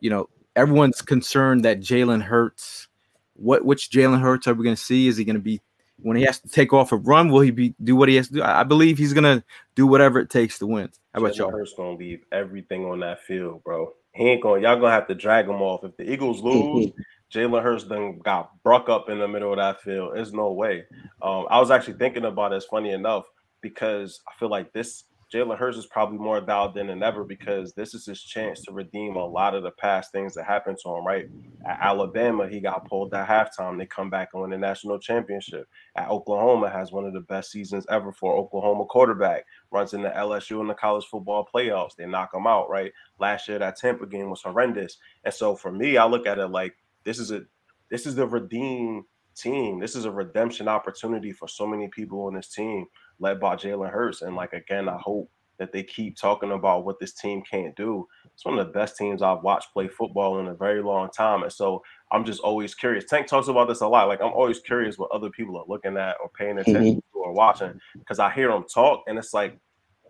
you 0.00 0.10
know, 0.10 0.28
everyone's 0.56 1.00
concerned 1.00 1.64
that 1.64 1.80
Jalen 1.80 2.22
Hurts. 2.22 2.88
What 3.34 3.64
which 3.64 3.90
Jalen 3.90 4.20
Hurts 4.20 4.48
are 4.48 4.54
we 4.54 4.64
going 4.64 4.76
to 4.76 4.82
see? 4.82 5.06
Is 5.06 5.16
he 5.16 5.24
going 5.24 5.36
to 5.36 5.42
be 5.42 5.60
when 6.00 6.16
he 6.16 6.24
has 6.24 6.40
to 6.40 6.48
take 6.48 6.72
off 6.72 6.90
a 6.90 6.96
run? 6.96 7.30
Will 7.30 7.40
he 7.40 7.52
be 7.52 7.74
do 7.84 7.94
what 7.94 8.08
he 8.08 8.16
has 8.16 8.26
to 8.28 8.34
do? 8.34 8.42
I 8.42 8.64
believe 8.64 8.98
he's 8.98 9.12
going 9.12 9.38
to 9.38 9.44
do 9.76 9.86
whatever 9.86 10.18
it 10.18 10.28
takes 10.28 10.58
to 10.58 10.66
win. 10.66 10.90
How 11.14 11.20
about 11.20 11.34
Jalen 11.34 11.38
y'all? 11.38 11.50
Hurts 11.52 11.74
gonna 11.76 11.96
leave 11.96 12.24
everything 12.32 12.84
on 12.84 12.98
that 13.00 13.22
field, 13.22 13.62
bro. 13.62 13.92
He 14.14 14.24
ain't 14.24 14.42
going. 14.42 14.62
Y'all 14.62 14.76
gonna 14.76 14.90
have 14.90 15.06
to 15.08 15.14
drag 15.14 15.46
him 15.46 15.62
off. 15.62 15.84
If 15.84 15.96
the 15.96 16.10
Eagles 16.10 16.42
lose, 16.42 16.90
Jalen 17.32 17.62
Hurts 17.62 17.84
then 17.84 18.18
got 18.20 18.50
bruck 18.62 18.88
up 18.88 19.08
in 19.10 19.18
the 19.18 19.28
middle 19.28 19.52
of 19.52 19.58
that 19.58 19.82
field. 19.82 20.12
There's 20.14 20.32
no 20.32 20.52
way. 20.52 20.84
Um, 21.22 21.46
I 21.50 21.60
was 21.60 21.70
actually 21.70 21.98
thinking 21.98 22.24
about 22.24 22.52
it. 22.52 22.56
It's 22.56 22.66
funny 22.66 22.90
enough 22.90 23.26
because 23.60 24.20
I 24.26 24.32
feel 24.38 24.48
like 24.48 24.72
this 24.72 25.04
Jalen 25.32 25.58
Hurts 25.58 25.76
is 25.76 25.86
probably 25.86 26.16
more 26.16 26.40
dialed 26.40 26.78
in 26.78 26.86
than 26.86 27.02
ever 27.02 27.22
because 27.22 27.74
this 27.74 27.92
is 27.92 28.06
his 28.06 28.22
chance 28.22 28.62
to 28.62 28.72
redeem 28.72 29.16
a 29.16 29.26
lot 29.26 29.54
of 29.54 29.62
the 29.62 29.70
past 29.72 30.10
things 30.10 30.34
that 30.34 30.44
happened 30.44 30.78
to 30.82 30.88
him. 30.88 31.06
Right 31.06 31.28
at 31.66 31.78
Alabama, 31.80 32.48
he 32.48 32.60
got 32.60 32.88
pulled 32.88 33.12
at 33.12 33.28
halftime. 33.28 33.76
They 33.76 33.84
come 33.84 34.08
back 34.08 34.30
and 34.32 34.40
win 34.40 34.50
the 34.50 34.58
national 34.58 34.98
championship. 34.98 35.68
At 35.96 36.08
Oklahoma, 36.08 36.70
has 36.70 36.92
one 36.92 37.04
of 37.04 37.12
the 37.12 37.20
best 37.20 37.50
seasons 37.50 37.84
ever 37.90 38.10
for 38.10 38.34
Oklahoma 38.36 38.86
quarterback. 38.86 39.44
Runs 39.70 39.92
into 39.92 40.08
LSU 40.08 40.60
in 40.62 40.66
the 40.66 40.74
college 40.74 41.04
football 41.04 41.46
playoffs. 41.54 41.96
They 41.96 42.06
knock 42.06 42.32
him 42.32 42.46
out. 42.46 42.70
Right 42.70 42.92
last 43.18 43.48
year, 43.48 43.58
that 43.58 43.76
Tampa 43.76 44.06
game 44.06 44.30
was 44.30 44.42
horrendous. 44.42 44.96
And 45.24 45.34
so 45.34 45.54
for 45.54 45.70
me, 45.70 45.98
I 45.98 46.06
look 46.06 46.26
at 46.26 46.38
it 46.38 46.48
like 46.48 46.74
this 47.04 47.18
is 47.18 47.32
a 47.32 47.42
this 47.90 48.06
is 48.06 48.14
the 48.14 48.26
redeem 48.26 49.04
team. 49.38 49.78
This 49.78 49.94
is 49.94 50.04
a 50.04 50.10
redemption 50.10 50.68
opportunity 50.68 51.32
for 51.32 51.48
so 51.48 51.66
many 51.66 51.88
people 51.88 52.22
on 52.24 52.34
this 52.34 52.48
team, 52.48 52.86
led 53.20 53.40
by 53.40 53.56
Jalen 53.56 53.90
Hurts. 53.90 54.22
And 54.22 54.36
like 54.36 54.52
again, 54.52 54.88
I 54.88 54.96
hope 54.98 55.30
that 55.58 55.72
they 55.72 55.82
keep 55.82 56.16
talking 56.16 56.52
about 56.52 56.84
what 56.84 57.00
this 57.00 57.12
team 57.14 57.42
can't 57.42 57.74
do. 57.74 58.06
It's 58.32 58.44
one 58.44 58.56
of 58.58 58.64
the 58.66 58.72
best 58.72 58.96
teams 58.96 59.22
I've 59.22 59.42
watched 59.42 59.72
play 59.72 59.88
football 59.88 60.38
in 60.38 60.46
a 60.46 60.54
very 60.54 60.80
long 60.82 61.10
time. 61.10 61.42
And 61.42 61.52
so 61.52 61.82
I'm 62.12 62.24
just 62.24 62.40
always 62.40 62.76
curious. 62.76 63.04
Tank 63.06 63.26
talks 63.26 63.48
about 63.48 63.66
this 63.66 63.80
a 63.80 63.88
lot. 63.88 64.06
Like 64.06 64.20
I'm 64.22 64.32
always 64.32 64.60
curious 64.60 64.98
what 64.98 65.10
other 65.10 65.30
people 65.30 65.56
are 65.58 65.64
looking 65.66 65.96
at 65.96 66.16
or 66.22 66.28
paying 66.30 66.58
attention 66.60 66.96
to 67.12 67.18
or 67.18 67.32
watching 67.32 67.80
because 67.98 68.20
I 68.20 68.30
hear 68.30 68.48
them 68.52 68.64
talk 68.72 69.02
and 69.08 69.18
it's 69.18 69.34
like 69.34 69.58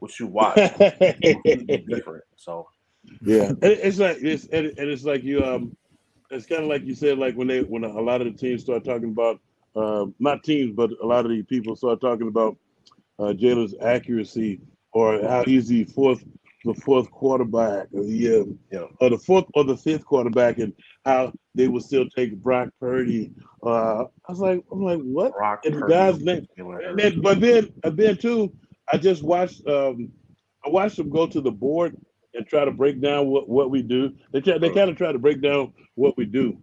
what 0.01 0.19
you 0.21 0.27
watch 0.27 0.57
different. 1.89 2.25
So 2.37 2.69
yeah, 3.23 3.53
it's 3.63 3.99
like 3.99 4.19
it's 4.21 4.45
and 4.47 4.67
it- 4.67 4.79
and 4.79 4.91
it's 4.91 5.05
like 5.05 5.25
you 5.25 5.43
um, 5.43 5.75
it's 6.31 6.45
kind 6.47 6.63
of 6.63 6.69
like 6.69 6.85
you 6.85 6.95
said 6.95 7.19
like 7.19 7.35
when 7.37 7.49
they 7.49 7.63
when 7.63 7.85
a 7.85 8.01
lot 8.01 8.21
of 8.21 8.27
the 8.31 8.39
teams 8.39 8.63
start 8.63 8.85
talking 8.85 9.09
about 9.11 9.41
uh, 9.77 10.05
not 10.19 10.45
teams 10.45 10.73
but 10.75 10.91
a 11.03 11.07
lot 11.07 11.25
of 11.25 11.31
the 11.31 11.43
people 11.45 11.75
start 11.75 12.01
talking 12.03 12.29
about 12.29 12.57
uh, 13.19 13.33
Jalen's 13.33 13.75
accuracy 13.81 14.61
or 14.93 15.21
how 15.23 15.45
he's 15.45 15.69
the 15.69 15.85
fourth 15.85 16.25
the 16.65 16.75
fourth 16.75 17.11
quarterback 17.11 17.87
or 17.93 18.03
the 18.05 18.41
um, 18.41 18.59
Yeah. 18.73 18.85
or 19.01 19.11
the 19.11 19.19
fourth 19.19 19.45
or 19.55 19.65
the 19.65 19.77
fifth 19.77 20.05
quarterback 20.05 20.59
and 20.59 20.73
how 21.05 21.33
they 21.55 21.69
would 21.69 21.83
still 21.83 22.09
take 22.11 22.35
Brock 22.37 22.69
Purdy. 22.81 23.33
Uh, 23.63 24.05
I 24.27 24.33
was 24.33 24.41
like 24.41 24.63
I'm 24.73 24.83
like 24.83 25.01
what? 25.01 25.33
Brock 25.35 25.61
And 25.65 25.75
the 25.75 25.81
Purdy, 25.81 25.93
guy's 25.95 26.19
name- 26.21 26.47
And 26.59 26.99
then, 26.99 27.21
but 27.21 27.41
then, 27.41 27.73
and 27.85 27.97
then 27.97 28.17
too, 28.17 28.53
I 28.93 28.99
just 28.99 29.23
watched. 29.23 29.67
Um, 29.67 30.11
I 30.67 30.69
watched 30.71 30.97
them 30.97 31.09
go 31.11 31.27
to 31.27 31.41
the 31.41 31.53
board 31.53 31.97
and 32.35 32.47
try 32.47 32.65
to 32.65 32.73
break 32.73 33.01
down 33.01 33.29
what, 33.29 33.49
what 33.49 33.71
we 33.71 33.81
do. 33.81 34.13
They 34.33 34.41
try, 34.41 34.59
they 34.59 34.71
kind 34.71 34.91
of 34.91 34.97
try 34.97 35.13
to 35.13 35.19
break 35.19 35.41
down 35.41 35.73
what 35.95 36.17
we 36.17 36.25
do, 36.27 36.59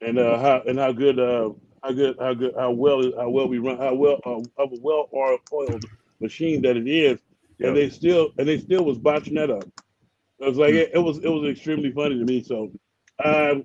and 0.00 0.18
uh, 0.18 0.38
how 0.38 0.62
and 0.66 0.78
how 0.78 0.92
good, 0.92 1.18
uh, 1.18 1.50
how 1.84 1.92
good, 1.92 2.16
how 2.18 2.32
good, 2.32 2.54
how 2.56 2.70
well, 2.70 3.12
how 3.16 3.28
well 3.28 3.46
we 3.46 3.58
run, 3.58 3.76
how 3.76 3.94
well, 3.94 4.18
uh, 4.24 4.40
how 4.56 4.64
a 4.64 4.78
well 4.80 5.08
oiled 5.12 5.84
machine 6.20 6.62
that 6.62 6.76
it 6.76 6.88
is. 6.88 7.20
And 7.60 7.76
they 7.76 7.90
still, 7.90 8.30
and 8.38 8.48
they 8.48 8.58
still 8.58 8.84
was 8.84 8.98
botching 8.98 9.34
that 9.34 9.50
up. 9.50 9.64
It 10.40 10.48
was 10.48 10.56
like 10.56 10.74
it, 10.74 10.90
it 10.94 10.98
was, 10.98 11.18
it 11.18 11.28
was 11.28 11.48
extremely 11.48 11.92
funny 11.92 12.18
to 12.18 12.24
me. 12.24 12.42
So, 12.42 12.72
um, 13.24 13.64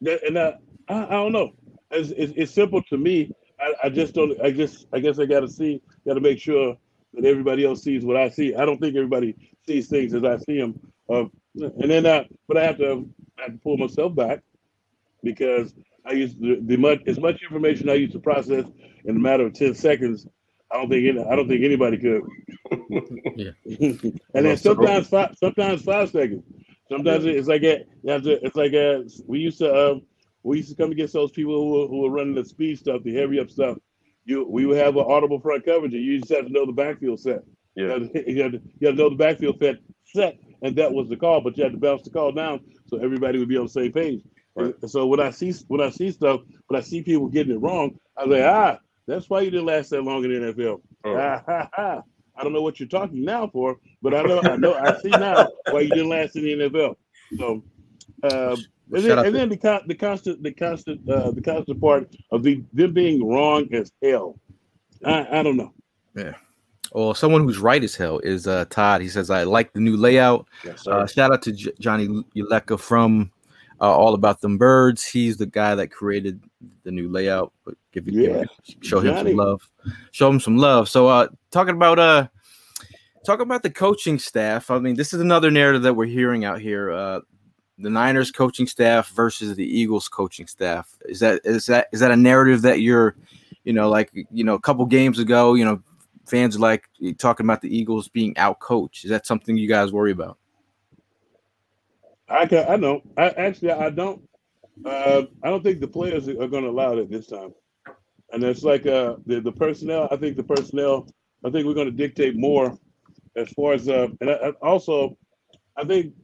that, 0.00 0.24
and 0.24 0.36
uh, 0.36 0.52
I, 0.88 1.04
I 1.04 1.10
don't 1.10 1.32
know. 1.32 1.52
It's, 1.90 2.10
it's, 2.10 2.32
it's 2.36 2.52
simple 2.52 2.82
to 2.84 2.96
me. 2.96 3.32
I, 3.60 3.74
I 3.84 3.88
just 3.90 4.14
don't. 4.14 4.38
I 4.42 4.50
just. 4.50 4.86
I 4.92 4.98
guess 4.98 5.18
I 5.18 5.26
got 5.26 5.40
to 5.40 5.48
see. 5.48 5.80
Got 6.06 6.14
to 6.14 6.20
make 6.20 6.38
sure 6.40 6.76
that 7.14 7.24
everybody 7.24 7.64
else 7.64 7.82
sees 7.82 8.04
what 8.04 8.16
I 8.16 8.28
see. 8.28 8.54
I 8.54 8.64
don't 8.64 8.80
think 8.80 8.96
everybody 8.96 9.34
sees 9.66 9.88
things 9.88 10.14
as 10.14 10.24
I 10.24 10.38
see 10.38 10.58
them. 10.58 10.78
Uh, 11.08 11.24
and 11.54 11.90
then, 11.90 12.04
uh, 12.06 12.24
but 12.48 12.56
I 12.56 12.64
have 12.64 12.78
to. 12.78 13.08
I 13.38 13.42
have 13.42 13.52
to 13.52 13.58
pull 13.58 13.78
myself 13.78 14.14
back 14.14 14.42
because 15.22 15.72
I 16.06 16.12
used 16.12 16.40
the, 16.40 16.58
the 16.62 16.76
much 16.76 17.00
as 17.06 17.18
much 17.18 17.42
information 17.42 17.88
I 17.88 17.94
used 17.94 18.12
to 18.12 18.20
process 18.20 18.64
in 19.04 19.16
a 19.16 19.18
matter 19.18 19.46
of 19.46 19.54
ten 19.54 19.74
seconds. 19.74 20.26
I 20.70 20.76
don't 20.76 20.88
think. 20.88 21.06
Any, 21.06 21.24
I 21.24 21.36
don't 21.36 21.48
think 21.48 21.64
anybody 21.64 21.98
could. 21.98 22.22
Yeah. 23.36 23.50
and 24.34 24.46
then 24.46 24.56
sometimes 24.56 25.08
five. 25.08 25.36
Sometimes 25.38 25.82
five 25.82 26.10
seconds. 26.10 26.42
Sometimes 26.90 27.24
it's 27.24 27.48
like 27.48 27.62
a, 27.64 27.84
to, 28.06 28.44
it's 28.44 28.56
like 28.56 28.72
a, 28.72 29.04
we 29.26 29.40
used 29.40 29.58
to 29.58 29.72
uh, 29.72 29.94
we 30.42 30.58
used 30.58 30.70
to 30.70 30.76
come 30.76 30.92
against 30.92 31.12
those 31.12 31.32
people 31.32 31.54
who 31.54 31.70
were, 31.70 31.86
who 31.88 31.98
were 32.02 32.10
running 32.10 32.34
the 32.34 32.44
speed 32.44 32.78
stuff, 32.78 33.02
the 33.02 33.14
heavy 33.14 33.40
up 33.40 33.50
stuff. 33.50 33.76
You 34.24 34.46
we 34.48 34.66
would 34.66 34.78
have 34.78 34.96
an 34.96 35.04
audible 35.06 35.40
front 35.40 35.64
coverage, 35.64 35.94
and 35.94 36.02
you 36.02 36.18
just 36.20 36.32
have 36.32 36.46
to 36.46 36.52
know 36.52 36.64
the 36.66 36.72
backfield 36.72 37.20
set. 37.20 37.42
You 37.74 37.86
Yeah. 37.86 37.92
had, 37.98 38.12
to, 38.12 38.32
you, 38.32 38.42
had 38.42 38.52
to, 38.52 38.60
you 38.80 38.86
had 38.86 38.96
to 38.96 39.02
know 39.02 39.10
the 39.10 39.16
backfield 39.16 39.58
set 39.58 39.76
set, 40.04 40.38
and 40.62 40.76
that 40.76 40.92
was 40.92 41.08
the 41.08 41.16
call. 41.16 41.40
But 41.40 41.56
you 41.56 41.64
had 41.64 41.72
to 41.72 41.78
bounce 41.78 42.02
the 42.02 42.10
call 42.10 42.32
down 42.32 42.60
so 42.86 42.98
everybody 42.98 43.38
would 43.38 43.48
be 43.48 43.56
on 43.58 43.66
the 43.66 43.72
same 43.72 43.92
page. 43.92 44.22
Right. 44.56 44.74
And 44.80 44.90
so 44.90 45.06
when 45.06 45.20
I 45.20 45.30
see 45.30 45.52
when 45.68 45.80
I 45.80 45.90
see 45.90 46.10
stuff, 46.10 46.40
when 46.68 46.80
I 46.80 46.82
see 46.82 47.02
people 47.02 47.28
getting 47.28 47.54
it 47.54 47.60
wrong, 47.60 47.98
I 48.16 48.26
say, 48.28 48.42
ah, 48.42 48.78
that's 49.06 49.28
why 49.28 49.42
you 49.42 49.50
didn't 49.50 49.66
last 49.66 49.90
that 49.90 50.02
long 50.02 50.24
in 50.24 50.32
the 50.32 50.52
NFL. 50.52 50.80
Ah, 51.04 51.42
ha, 51.46 51.68
ha. 51.74 52.02
I 52.38 52.42
don't 52.42 52.52
know 52.52 52.62
what 52.62 52.78
you're 52.78 52.88
talking 52.88 53.24
now 53.24 53.48
for, 53.48 53.76
but 54.02 54.14
I 54.14 54.22
know 54.22 54.40
I 54.42 54.56
know 54.56 54.74
I 54.74 54.98
see 55.00 55.08
now 55.08 55.48
why 55.70 55.80
you 55.80 55.90
didn't 55.90 56.10
last 56.10 56.36
in 56.36 56.42
the 56.42 56.52
NFL. 56.52 56.96
So, 57.38 57.62
uh, 58.22 58.56
and 58.92 59.04
then, 59.04 59.18
and 59.18 59.34
then 59.34 59.48
the 59.48 59.56
con- 59.56 59.82
the 59.86 59.94
constant 59.94 60.42
the 60.42 60.52
constant 60.52 61.08
uh, 61.08 61.30
the 61.30 61.40
constant 61.40 61.80
part 61.80 62.14
of 62.30 62.42
the 62.42 62.62
them 62.72 62.92
being 62.92 63.26
wrong 63.26 63.72
as 63.72 63.90
hell. 64.02 64.38
I, 65.04 65.40
I 65.40 65.42
don't 65.42 65.56
know. 65.56 65.72
Yeah. 66.14 66.34
Or 66.92 67.06
well, 67.06 67.14
someone 67.14 67.42
who's 67.42 67.58
right 67.58 67.82
as 67.82 67.96
hell 67.96 68.20
is 68.20 68.46
uh, 68.46 68.64
Todd. 68.70 69.00
He 69.00 69.08
says, 69.08 69.28
I 69.28 69.42
like 69.42 69.72
the 69.72 69.80
new 69.80 69.96
layout. 69.96 70.46
Yes. 70.64 70.86
Uh, 70.86 71.06
shout 71.06 71.32
out 71.32 71.42
to 71.42 71.52
J- 71.52 71.72
Johnny 71.80 72.06
Uleka 72.36 72.78
from 72.78 73.30
uh, 73.80 73.94
All 73.94 74.14
About 74.14 74.40
Them 74.40 74.58
Birds. 74.58 75.04
He's 75.04 75.36
the 75.36 75.46
guy 75.46 75.74
that 75.74 75.88
created 75.88 76.42
the 76.84 76.90
new 76.90 77.08
layout. 77.08 77.52
But 77.64 77.74
give, 77.92 78.08
Yeah, 78.08 78.44
show 78.82 79.00
him 79.00 79.14
Johnny. 79.14 79.30
some 79.30 79.36
love. 79.36 79.70
Show 80.12 80.30
him 80.30 80.40
some 80.40 80.56
love. 80.56 80.88
So, 80.88 81.08
uh, 81.08 81.28
talking 81.50 81.74
about 81.74 81.98
uh, 81.98 82.28
talking 83.24 83.42
about 83.42 83.62
the 83.62 83.70
coaching 83.70 84.18
staff. 84.18 84.70
I 84.70 84.78
mean, 84.78 84.96
this 84.96 85.12
is 85.12 85.20
another 85.20 85.50
narrative 85.50 85.82
that 85.82 85.94
we're 85.94 86.06
hearing 86.06 86.44
out 86.44 86.60
here. 86.60 86.90
Uh, 86.92 87.20
the 87.78 87.90
Niners 87.90 88.30
coaching 88.30 88.66
staff 88.66 89.10
versus 89.10 89.54
the 89.56 89.64
Eagles 89.64 90.08
coaching 90.08 90.46
staff. 90.46 90.96
Is 91.06 91.20
that 91.20 91.40
is 91.44 91.66
that 91.66 91.88
is 91.92 92.00
that 92.00 92.10
a 92.10 92.16
narrative 92.16 92.62
that 92.62 92.80
you're, 92.80 93.16
you 93.64 93.72
know, 93.72 93.90
like 93.90 94.10
you 94.30 94.44
know, 94.44 94.54
a 94.54 94.60
couple 94.60 94.86
games 94.86 95.18
ago, 95.18 95.54
you 95.54 95.64
know, 95.64 95.82
fans 96.26 96.58
like 96.58 96.88
talking 97.18 97.44
about 97.44 97.60
the 97.60 97.76
Eagles 97.76 98.08
being 98.08 98.36
out 98.38 98.60
coached. 98.60 99.04
Is 99.04 99.10
that 99.10 99.26
something 99.26 99.56
you 99.56 99.68
guys 99.68 99.92
worry 99.92 100.12
about? 100.12 100.38
I 102.28 102.46
can 102.46 102.66
I 102.68 102.76
know. 102.76 103.02
I 103.16 103.28
actually 103.30 103.72
I 103.72 103.90
don't. 103.90 104.22
Uh, 104.84 105.22
I 105.42 105.50
don't 105.50 105.62
think 105.62 105.80
the 105.80 105.88
players 105.88 106.28
are 106.28 106.34
going 106.48 106.64
to 106.64 106.70
allow 106.70 106.96
it 106.98 107.10
this 107.10 107.28
time. 107.28 107.52
And 108.32 108.42
it's 108.44 108.62
like 108.62 108.86
uh, 108.86 109.16
the 109.26 109.40
the 109.40 109.52
personnel. 109.52 110.08
I 110.10 110.16
think 110.16 110.36
the 110.36 110.42
personnel. 110.44 111.08
I 111.44 111.50
think 111.50 111.66
we're 111.66 111.74
going 111.74 111.90
to 111.90 111.92
dictate 111.92 112.36
more 112.36 112.76
as 113.36 113.48
far 113.50 113.74
as 113.74 113.88
uh, 113.88 114.08
and 114.20 114.30
I, 114.30 114.34
I 114.34 114.50
also, 114.62 115.16
I 115.76 115.84
think 115.84 116.14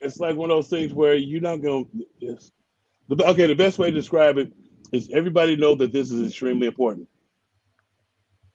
it's 0.00 0.18
like 0.18 0.36
one 0.36 0.50
of 0.50 0.56
those 0.56 0.68
things 0.68 0.92
where 0.92 1.14
you're 1.14 1.40
not 1.40 1.62
going. 1.62 1.88
The, 2.20 3.26
okay, 3.26 3.46
the 3.46 3.54
best 3.54 3.78
way 3.78 3.90
to 3.90 3.96
describe 3.96 4.38
it 4.38 4.52
is 4.92 5.10
everybody 5.12 5.56
know 5.56 5.74
that 5.76 5.92
this 5.92 6.10
is 6.10 6.26
extremely 6.28 6.66
important. 6.66 7.08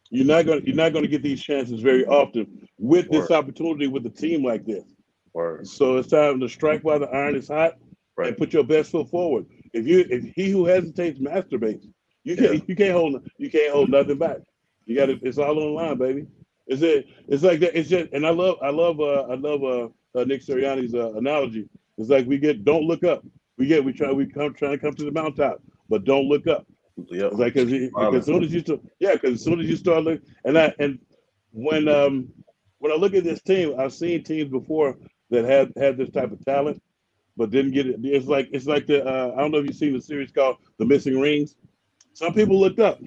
You're 0.09 0.25
not 0.25 0.45
going. 0.45 0.61
to 0.61 0.67
You're 0.67 0.75
not 0.75 0.93
going 0.93 1.03
to 1.03 1.11
get 1.11 1.23
these 1.23 1.41
chances 1.43 1.81
very 1.81 2.05
often 2.05 2.67
with 2.77 3.09
this 3.11 3.31
opportunity 3.31 3.87
with 3.87 4.05
a 4.05 4.09
team 4.09 4.43
like 4.45 4.65
this. 4.65 4.83
Word. 5.33 5.67
So 5.67 5.97
it's 5.97 6.07
time 6.09 6.39
to 6.39 6.49
strike 6.49 6.81
while 6.83 6.99
the 6.99 7.09
iron 7.09 7.35
is 7.35 7.47
hot 7.47 7.75
Right. 8.15 8.29
and 8.29 8.37
put 8.37 8.51
your 8.53 8.63
best 8.63 8.91
foot 8.91 9.09
forward. 9.09 9.45
If 9.73 9.85
you 9.87 10.05
if 10.09 10.23
he 10.35 10.49
who 10.49 10.65
hesitates 10.65 11.19
masturbates, 11.19 11.85
you 12.23 12.35
can't 12.35 12.55
Yeah. 12.55 12.61
you 12.67 12.75
can't 12.75 12.93
hold 12.93 13.29
you 13.37 13.49
can't 13.49 13.71
hold 13.73 13.89
nothing 13.89 14.17
back. 14.17 14.37
You 14.85 14.95
got 14.95 15.07
to 15.07 15.19
it's 15.21 15.37
all 15.37 15.51
on 15.51 15.55
the 15.57 15.65
line, 15.65 15.97
baby. 15.97 16.25
It's 16.65 16.81
it 16.81 17.07
it's 17.27 17.43
like 17.43 17.59
that. 17.59 17.77
It's 17.77 17.89
just 17.89 18.11
and 18.13 18.25
I 18.25 18.31
love 18.31 18.57
I 18.61 18.69
love 18.69 18.99
uh 18.99 19.23
I 19.29 19.35
love 19.35 19.63
uh, 19.63 19.89
uh 20.19 20.23
Nick 20.23 20.43
Sirianni's 20.43 20.95
uh, 20.95 21.13
analogy. 21.13 21.69
It's 21.97 22.09
like 22.09 22.25
we 22.25 22.37
get 22.39 22.65
don't 22.65 22.83
look 22.85 23.03
up. 23.03 23.23
We 23.57 23.67
get 23.67 23.83
we 23.83 23.93
try 23.93 24.11
we 24.11 24.25
come 24.25 24.53
try 24.53 24.69
to 24.71 24.77
come 24.77 24.93
to 24.95 25.05
the 25.05 25.11
mountaintop, 25.11 25.61
but 25.89 26.03
don't 26.03 26.25
look 26.27 26.47
up. 26.47 26.65
Yeah. 27.09 27.27
It's 27.27 27.35
like 27.35 27.53
cause, 27.53 27.71
it- 27.71 27.91
because 27.93 28.15
as 28.15 28.25
soon 28.25 28.43
as 28.43 28.51
you 28.53 28.61
start, 28.61 28.79
yeah, 28.99 29.13
because 29.13 29.33
as 29.33 29.43
soon 29.43 29.59
as 29.59 29.69
you 29.69 29.75
start 29.75 30.03
looking, 30.03 30.25
and 30.45 30.57
I 30.57 30.73
and 30.79 30.97
when 31.51 31.87
um 31.87 32.29
when 32.79 32.91
I 32.91 32.95
look 32.95 33.13
at 33.13 33.23
this 33.23 33.41
team, 33.41 33.75
I've 33.79 33.93
seen 33.93 34.23
teams 34.23 34.49
before 34.49 34.97
that 35.29 35.45
had 35.45 35.71
had 35.77 35.97
this 35.97 36.09
type 36.11 36.31
of 36.31 36.43
talent, 36.45 36.81
but 37.35 37.49
didn't 37.51 37.71
get 37.71 37.87
it. 37.87 37.99
It's 38.03 38.27
like 38.27 38.49
it's 38.51 38.65
like 38.65 38.87
the 38.87 39.05
uh, 39.05 39.33
I 39.35 39.39
don't 39.41 39.51
know 39.51 39.59
if 39.59 39.65
you've 39.65 39.75
seen 39.75 39.93
the 39.93 40.01
series 40.01 40.31
called 40.31 40.57
The 40.79 40.85
Missing 40.85 41.19
Rings. 41.19 41.55
Some 42.13 42.33
people 42.33 42.59
looked 42.59 42.79
up. 42.79 42.99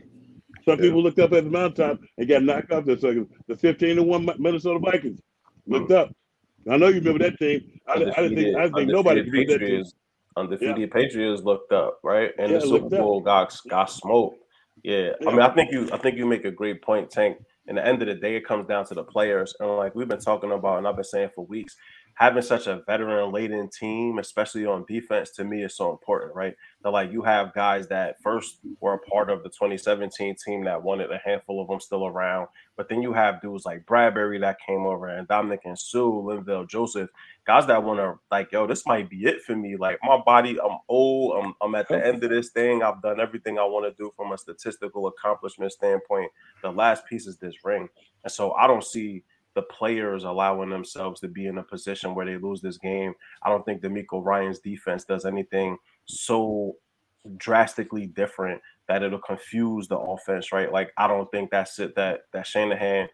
Some 0.64 0.78
Yeah. 0.78 0.86
people 0.86 1.02
looked 1.02 1.18
up 1.18 1.32
at 1.32 1.44
the 1.44 1.50
mountaintop 1.50 2.00
and 2.18 2.28
got 2.28 2.42
knocked 2.42 2.72
off. 2.72 2.84
That's 2.84 3.02
like 3.02 3.16
the 3.48 3.56
fifteen 3.56 3.96
to 3.96 4.02
one 4.02 4.28
Minnesota 4.38 4.78
Vikings 4.78 5.20
looked 5.66 5.90
up. 5.90 6.14
I 6.70 6.76
know 6.76 6.88
you 6.88 6.96
remember 7.00 7.24
that 7.24 7.38
team. 7.38 7.80
I, 7.88 7.92
I 7.94 7.98
didn't 7.98 8.14
think 8.36 8.56
I 8.56 8.62
didn't 8.64 8.74
think 8.74 8.90
nobody 8.90 9.20
remembered 9.22 9.48
that 9.48 9.58
team. 9.58 9.58
Patriots, 9.60 9.94
undefeated 10.36 10.90
Patriots 10.90 11.42
looked 11.42 11.72
up, 11.72 11.98
right? 12.04 12.32
And 12.38 12.52
Yeah, 12.52 12.58
the 12.58 12.66
Super. 12.66 12.88
Bowl 12.90 13.20
got 13.20 13.56
got 13.68 13.90
smoked. 13.90 14.36
Yeah. 14.82 15.12
Yeah. 15.20 15.28
I 15.28 15.30
mean, 15.32 15.40
I 15.40 15.54
think 15.54 15.72
you 15.72 15.88
I 15.92 15.96
think 15.96 16.18
you 16.18 16.26
make 16.26 16.44
a 16.44 16.50
great 16.50 16.82
point, 16.82 17.10
Tank. 17.10 17.38
In 17.66 17.76
the 17.76 17.86
end 17.86 18.02
of 18.02 18.08
the 18.08 18.14
day, 18.14 18.36
it 18.36 18.44
comes 18.46 18.66
down 18.66 18.84
to 18.86 18.94
the 18.94 19.04
players. 19.04 19.54
And 19.60 19.76
like 19.76 19.94
we've 19.94 20.08
been 20.08 20.20
talking 20.20 20.50
about, 20.52 20.78
and 20.78 20.86
I've 20.88 20.96
been 20.96 21.04
saying 21.04 21.30
for 21.34 21.46
weeks, 21.46 21.76
having 22.20 22.42
such 22.42 22.66
a 22.66 22.82
veteran 22.86 23.32
laden 23.32 23.66
team, 23.70 24.18
especially 24.18 24.66
on 24.66 24.84
defense, 24.86 25.30
to 25.30 25.42
me 25.42 25.64
is 25.64 25.74
so 25.74 25.90
important, 25.90 26.34
right? 26.34 26.54
That 26.82 26.90
like 26.90 27.10
you 27.10 27.22
have 27.22 27.54
guys 27.54 27.88
that 27.88 28.22
first 28.22 28.58
were 28.80 28.92
a 28.92 28.98
part 28.98 29.30
of 29.30 29.42
the 29.42 29.48
2017 29.48 30.36
team 30.36 30.62
that 30.64 30.82
wanted 30.82 31.10
a 31.10 31.18
handful 31.24 31.62
of 31.62 31.68
them 31.68 31.80
still 31.80 32.06
around. 32.06 32.48
But 32.76 32.90
then 32.90 33.00
you 33.00 33.14
have 33.14 33.40
dudes 33.40 33.64
like 33.64 33.86
Bradberry 33.86 34.38
that 34.40 34.58
came 34.66 34.84
over 34.84 35.08
and 35.08 35.26
Dominic 35.28 35.62
and 35.64 35.78
Sue, 35.78 36.12
Linval 36.12 36.68
Joseph, 36.68 37.08
guys 37.46 37.66
that 37.68 37.82
want 37.82 38.00
to 38.00 38.18
like, 38.30 38.52
yo, 38.52 38.66
this 38.66 38.84
might 38.84 39.08
be 39.08 39.24
it 39.24 39.40
for 39.40 39.56
me. 39.56 39.76
Like 39.76 39.98
my 40.02 40.20
body, 40.20 40.58
I'm 40.60 40.76
old. 40.90 41.42
I'm, 41.42 41.54
I'm 41.62 41.74
at 41.74 41.88
the 41.88 42.06
end 42.06 42.22
of 42.22 42.28
this 42.28 42.50
thing. 42.50 42.82
I've 42.82 43.00
done 43.00 43.18
everything 43.18 43.58
I 43.58 43.64
want 43.64 43.86
to 43.86 44.02
do 44.02 44.12
from 44.14 44.32
a 44.32 44.36
statistical 44.36 45.06
accomplishment 45.06 45.72
standpoint. 45.72 46.30
The 46.62 46.70
last 46.70 47.06
piece 47.06 47.26
is 47.26 47.38
this 47.38 47.54
ring. 47.64 47.88
And 48.24 48.30
so 48.30 48.52
I 48.52 48.66
don't 48.66 48.84
see 48.84 49.24
the 49.54 49.62
players 49.62 50.24
allowing 50.24 50.70
themselves 50.70 51.20
to 51.20 51.28
be 51.28 51.46
in 51.46 51.58
a 51.58 51.62
position 51.62 52.14
where 52.14 52.26
they 52.26 52.36
lose 52.36 52.60
this 52.60 52.78
game. 52.78 53.14
I 53.42 53.48
don't 53.48 53.64
think 53.64 53.82
DeMeco 53.82 54.24
Ryans' 54.24 54.60
defense 54.60 55.04
does 55.04 55.24
anything 55.24 55.76
so 56.06 56.76
drastically 57.36 58.06
different 58.06 58.60
that 58.88 59.02
it'll 59.02 59.18
confuse 59.20 59.88
the 59.88 59.98
offense, 59.98 60.52
right? 60.52 60.72
Like 60.72 60.92
I 60.96 61.06
don't 61.06 61.30
think 61.30 61.50
that's 61.50 61.78
it. 61.78 61.94
That 61.96 62.22
that 62.32 62.46
Shanahan 62.46 63.08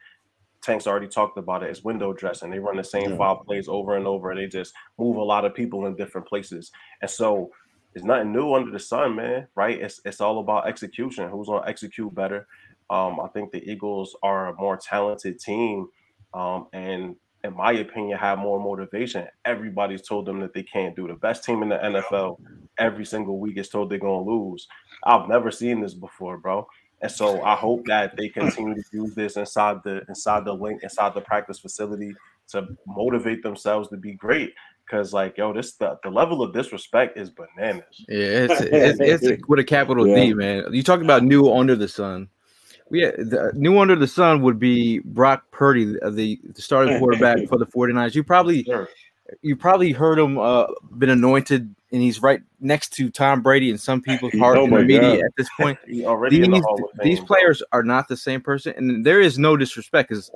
Tank's 0.62 0.86
already 0.86 1.08
talked 1.08 1.38
about 1.38 1.62
it. 1.62 1.70
It's 1.70 1.84
window 1.84 2.12
dressing. 2.12 2.50
They 2.50 2.58
run 2.58 2.76
the 2.76 2.84
same 2.84 3.10
Yeah. 3.12 3.16
five 3.18 3.44
plays 3.46 3.68
over 3.68 3.96
and 3.96 4.06
over. 4.06 4.34
They 4.34 4.46
just 4.46 4.74
move 4.98 5.16
a 5.16 5.22
lot 5.22 5.44
of 5.44 5.54
people 5.54 5.86
in 5.86 5.96
different 5.96 6.26
places. 6.26 6.72
And 7.02 7.10
so 7.10 7.50
there's 7.92 8.04
nothing 8.04 8.32
new 8.32 8.52
under 8.54 8.70
the 8.70 8.78
sun, 8.78 9.16
man. 9.16 9.48
Right? 9.54 9.80
It's 9.80 10.00
it's 10.04 10.20
all 10.20 10.38
about 10.40 10.66
execution. 10.66 11.28
Who's 11.30 11.48
gonna 11.48 11.66
execute 11.66 12.14
better? 12.14 12.46
Um, 12.88 13.20
I 13.20 13.28
think 13.28 13.50
the 13.50 13.68
Eagles 13.68 14.16
are 14.22 14.48
a 14.48 14.54
more 14.54 14.76
talented 14.76 15.40
team, 15.40 15.88
um, 16.36 16.66
and 16.74 17.16
in 17.44 17.56
my 17.56 17.72
opinion, 17.72 18.18
have 18.18 18.38
more 18.38 18.60
motivation. 18.60 19.26
Everybody's 19.44 20.02
told 20.02 20.26
them 20.26 20.40
that 20.40 20.52
they 20.52 20.62
can't 20.62 20.94
do. 20.94 21.08
The 21.08 21.14
best 21.14 21.44
team 21.44 21.62
in 21.62 21.70
the 21.70 21.76
NFL 21.76 22.38
every 22.78 23.06
single 23.06 23.38
week 23.38 23.56
is 23.56 23.70
told 23.70 23.90
they're 23.90 23.98
gonna 23.98 24.22
lose. 24.22 24.68
I've 25.04 25.28
never 25.28 25.50
seen 25.50 25.80
this 25.80 25.94
before, 25.94 26.38
bro. 26.38 26.66
And 27.00 27.10
so 27.10 27.42
I 27.42 27.54
hope 27.54 27.86
that 27.86 28.16
they 28.16 28.28
continue 28.28 28.74
to 28.74 28.82
use 28.92 29.14
this 29.14 29.36
inside 29.36 29.78
the 29.84 30.02
inside 30.08 30.44
the 30.44 30.52
Linc 30.52 30.82
inside 30.82 31.14
the 31.14 31.20
practice 31.22 31.58
facility 31.58 32.12
to 32.48 32.66
motivate 32.86 33.42
themselves 33.42 33.88
to 33.88 33.96
be 33.96 34.12
great. 34.12 34.52
Cause 34.90 35.12
like 35.12 35.38
yo, 35.38 35.52
this 35.52 35.74
the, 35.74 35.98
the 36.02 36.10
level 36.10 36.42
of 36.42 36.52
disrespect 36.52 37.18
is 37.18 37.30
bananas. 37.30 38.04
Yeah, 38.08 38.46
it's 38.48 38.60
it's, 39.00 39.24
it's 39.24 39.42
with 39.48 39.58
a 39.58 39.64
capital 39.64 40.04
D, 40.04 40.34
man. 40.34 40.64
You 40.72 40.82
talk 40.82 41.00
about 41.00 41.22
new 41.22 41.50
under 41.52 41.76
the 41.76 41.88
sun. 41.88 42.28
We 42.90 43.00
the 43.02 43.52
new 43.54 43.78
under 43.78 43.96
the 43.96 44.06
sun 44.06 44.42
would 44.42 44.58
be 44.58 45.00
Brock 45.00 45.44
Purdy, 45.50 45.84
the, 45.86 46.38
the 46.54 46.62
starting 46.62 46.98
quarterback 47.00 47.48
for 47.48 47.58
the 47.58 47.66
49ers. 47.66 48.14
You 48.14 48.22
probably 48.22 48.62
Sure. 48.64 48.88
you 49.42 49.56
probably 49.56 49.90
heard 49.92 50.18
him 50.18 50.38
uh 50.38 50.66
been 50.98 51.10
anointed 51.10 51.74
and 51.92 52.02
he's 52.02 52.20
right 52.22 52.40
next 52.60 52.92
to 52.94 53.10
Tom 53.10 53.42
Brady 53.42 53.70
in 53.70 53.78
some 53.78 54.00
people's 54.00 54.32
heart 54.38 54.58
Oh 54.58 54.64
in 54.64 54.70
the 54.70 54.80
media 54.82 55.00
God. 55.00 55.24
at 55.24 55.30
this 55.36 55.48
point. 55.58 55.78
He 55.88 56.04
already 56.06 56.42
in 56.42 56.50
These, 56.52 56.60
the 56.62 56.66
Hall 56.66 56.84
of 56.84 56.90
Fame. 57.00 57.08
these 57.10 57.20
players 57.20 57.62
are 57.72 57.82
not 57.82 58.06
the 58.08 58.16
same 58.16 58.40
person, 58.40 58.72
and 58.76 59.04
there 59.04 59.20
is 59.20 59.36
no 59.38 59.56
disrespect 59.56 60.08
because 60.10 60.30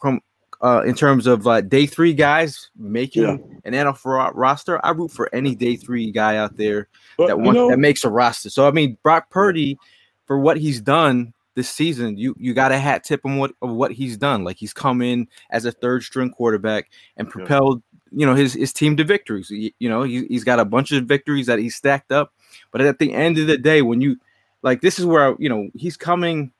from 0.00 0.20
uh, 0.60 0.82
in 0.84 0.94
terms 0.94 1.26
of 1.28 1.46
uh, 1.46 1.60
day 1.60 1.86
three 1.86 2.12
guys 2.12 2.70
making 2.76 3.22
Yeah. 3.22 3.36
an 3.64 3.72
NFL 3.74 4.04
ro- 4.06 4.30
roster, 4.34 4.84
I 4.84 4.90
root 4.90 5.12
for 5.12 5.32
any 5.32 5.54
day 5.54 5.76
three 5.76 6.10
guy 6.10 6.36
out 6.36 6.56
there 6.56 6.88
But, 7.16 7.28
that 7.28 7.38
you 7.38 7.52
know, 7.52 7.68
that 7.70 7.78
makes 7.78 8.04
a 8.04 8.10
roster. 8.10 8.50
So 8.50 8.66
I 8.66 8.72
mean, 8.72 8.96
Brock 9.04 9.30
Purdy, 9.30 9.78
for 10.26 10.38
what 10.38 10.56
he's 10.56 10.80
done 10.80 11.32
this 11.58 11.68
season, 11.68 12.16
you 12.16 12.36
you 12.38 12.54
got 12.54 12.70
a 12.70 12.78
hat 12.78 13.02
tip 13.02 13.24
him 13.24 13.36
what 13.36 13.52
of 13.60 13.70
what 13.70 13.90
he's 13.90 14.16
done. 14.16 14.44
Like 14.44 14.56
he's 14.56 14.72
come 14.72 15.02
in 15.02 15.26
as 15.50 15.64
a 15.64 15.72
third 15.72 16.04
string 16.04 16.30
quarterback 16.30 16.88
and 17.16 17.28
propelled 17.28 17.82
you 18.12 18.24
know 18.24 18.36
his 18.36 18.54
his 18.54 18.72
team 18.72 18.96
to 18.96 19.04
victories. 19.04 19.50
You, 19.50 19.72
you 19.80 19.88
know 19.88 20.04
he, 20.04 20.24
he's 20.26 20.44
got 20.44 20.60
a 20.60 20.64
bunch 20.64 20.92
of 20.92 21.04
victories 21.04 21.46
that 21.46 21.58
he's 21.58 21.74
stacked 21.74 22.12
up. 22.12 22.32
But 22.70 22.80
at 22.80 23.00
the 23.00 23.12
end 23.12 23.38
of 23.38 23.48
the 23.48 23.58
day, 23.58 23.82
when 23.82 24.00
you 24.00 24.16
like 24.62 24.80
this 24.82 25.00
is 25.00 25.04
where 25.04 25.34
you 25.40 25.48
know 25.48 25.68
he's 25.74 25.96
coming. 25.96 26.52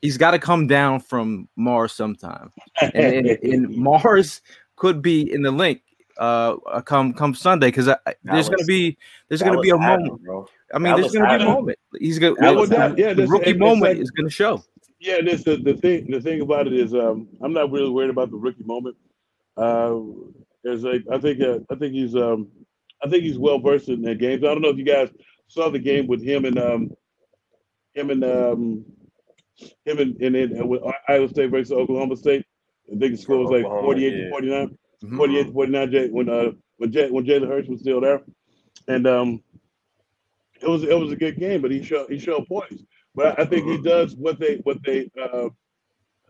He's 0.00 0.16
got 0.16 0.30
to 0.30 0.38
come 0.38 0.66
down 0.66 1.00
from 1.00 1.48
Mars 1.54 1.92
sometime, 1.92 2.50
and, 2.80 2.94
and, 2.94 3.26
and 3.42 3.68
Mars 3.76 4.40
could 4.76 5.02
be 5.02 5.30
in 5.30 5.42
the 5.42 5.50
Linc 5.50 5.82
uh, 6.18 6.80
come 6.82 7.12
come 7.12 7.34
Sunday 7.34 7.68
because 7.68 7.86
there's 7.86 7.96
Dallas- 8.24 8.48
going 8.48 8.58
to 8.58 8.64
be 8.64 8.96
there's 9.28 9.42
going 9.42 9.54
to 9.54 9.60
be 9.60 9.70
a 9.70 9.72
Dallas 9.72 9.86
had 9.86 10.00
moment. 10.00 10.22
bro. 10.24 10.48
I 10.74 10.78
mean, 10.78 11.00
there's 11.00 11.12
going 11.12 11.24
to 11.24 11.30
had 11.30 11.38
be 11.38 11.44
a 11.44 11.48
moment. 11.48 11.78
He's 11.98 12.18
going. 12.18 12.36
Yeah, 12.40 12.50
to 12.50 12.56
well, 12.56 12.66
that- 12.66 12.98
yeah, 12.98 13.12
this- 13.12 13.30
rookie 13.30 13.54
moment 13.54 13.82
like- 13.82 13.98
is 13.98 14.10
going 14.10 14.26
to 14.26 14.32
show. 14.32 14.62
Yeah, 14.98 15.20
this 15.20 15.44
the, 15.44 15.56
the 15.56 15.74
thing. 15.74 16.10
The 16.10 16.20
thing 16.20 16.40
about 16.40 16.66
it 16.66 16.72
is, 16.72 16.94
um, 16.94 17.28
I'm 17.42 17.52
not 17.52 17.70
really 17.70 17.90
worried 17.90 18.10
about 18.10 18.30
the 18.30 18.36
rookie 18.36 18.64
moment. 18.64 18.96
Uh, 19.56 20.00
there's 20.64 20.84
like, 20.84 21.04
I 21.12 21.18
think, 21.18 21.40
uh, 21.40 21.58
I 21.70 21.74
think 21.76 21.92
he's, 21.92 22.16
um, 22.16 22.48
I 23.04 23.08
think 23.08 23.22
he's 23.22 23.38
well 23.38 23.58
versed 23.58 23.88
in 23.88 24.02
the 24.02 24.14
games. 24.14 24.42
I 24.42 24.48
don't 24.48 24.62
know 24.62 24.70
if 24.70 24.78
you 24.78 24.84
guys 24.84 25.10
saw 25.48 25.70
the 25.70 25.78
game 25.78 26.06
with 26.06 26.22
him 26.22 26.44
and 26.46 26.58
um, 26.58 26.90
him 27.94 28.10
and 28.10 28.24
um, 28.24 28.84
him 29.84 29.98
and 29.98 30.20
and, 30.20 30.34
and 30.34 30.68
with 30.68 30.82
Iowa 31.08 31.28
State 31.28 31.50
versus 31.50 31.72
Oklahoma 31.72 32.16
State. 32.16 32.44
I 32.92 32.98
think 32.98 33.12
the 33.12 33.18
score 33.18 33.38
was 33.38 33.50
like 33.50 33.64
Oklahoma, 33.64 33.82
48 33.88 34.12
yeah. 34.12 34.24
to 34.24 34.30
49. 34.30 34.78
Mhm. 35.04 35.16
48 35.16 35.52
49 35.52 35.90
Jay, 35.90 36.08
when 36.08 36.28
uh 36.28 36.52
when 36.78 36.92
Jay, 36.92 37.10
when 37.10 37.24
Jalen 37.24 37.48
Hurts 37.48 37.68
was 37.68 37.80
still 37.80 38.00
there. 38.00 38.22
And 38.88 39.06
um 39.06 39.42
it 40.62 40.68
was 40.68 40.84
it 40.84 40.98
was 40.98 41.12
a 41.12 41.16
good 41.16 41.38
game, 41.38 41.62
but 41.62 41.70
he 41.70 41.82
showed 41.82 42.10
he 42.10 42.18
showed 42.18 42.46
points. 42.46 42.82
But 43.14 43.38
I 43.40 43.44
think 43.46 43.66
he 43.66 43.78
does 43.82 44.14
what 44.16 44.38
they 44.38 44.56
what 44.58 44.78
they 44.84 45.10
uh 45.20 45.48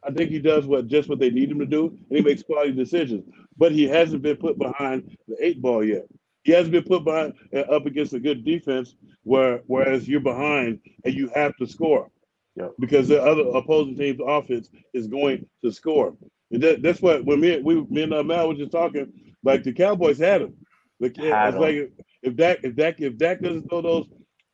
I 0.05 0.11
think 0.13 0.31
he 0.31 0.39
does 0.39 0.67
what 0.67 0.87
just 0.87 1.09
what 1.09 1.19
they 1.19 1.31
need 1.31 1.51
him 1.51 1.59
to 1.59 1.67
do, 1.67 1.89
and 1.89 2.17
he 2.19 2.23
makes 2.23 2.43
quality 2.43 2.73
decisions. 2.73 3.25
But 3.57 3.73
he 3.73 3.89
hasn't 3.89 4.23
been 4.23 4.37
put 4.37 4.59
behind 4.59 5.17
the 5.29 5.37
eight 5.45 5.61
ball 5.61 5.85
yet. 5.85 6.07
He 6.45 6.53
hasn't 6.53 6.73
been 6.73 6.85
put 6.85 7.05
behind 7.05 7.35
uh, 7.55 7.61
up 7.61 7.87
against 7.87 8.13
a 8.15 8.21
good 8.21 8.45
defense, 8.45 8.95
where 9.25 9.63
whereas 9.67 10.09
you're 10.09 10.21
behind 10.21 10.81
and 11.05 11.15
you 11.15 11.29
have 11.35 11.57
to 11.57 11.67
score, 11.67 12.09
Yep. 12.57 12.75
because 12.79 13.09
the 13.09 13.21
other 13.23 13.43
opposing 13.55 13.97
team's 13.97 14.21
offense 14.25 14.71
is 14.95 15.09
going 15.09 15.47
to 15.65 15.73
score. 15.73 16.17
That, 16.51 16.83
that's 16.83 17.03
what 17.03 17.25
when 17.25 17.41
me 17.41 17.59
we 17.61 17.83
me 17.87 18.03
and 18.03 18.15
uh, 18.15 18.23
Mal 18.23 18.49
were 18.49 18.55
just 18.55 18.73
talking, 18.73 19.13
like 19.43 19.65
the 19.65 19.73
Cowboys 19.73 20.19
had 20.19 20.43
him. 20.43 20.55
Like, 21.01 21.17
Had 21.17 21.49
it's 21.49 21.57
him. 21.57 21.61
like 21.63 21.93
if 22.23 22.37
Dak 22.37 22.59
if 22.63 22.77
Dak 22.77 23.01
if 23.01 23.17
Dak 23.19 23.41
doesn't 23.41 23.69
throw 23.69 23.83
those 23.83 24.07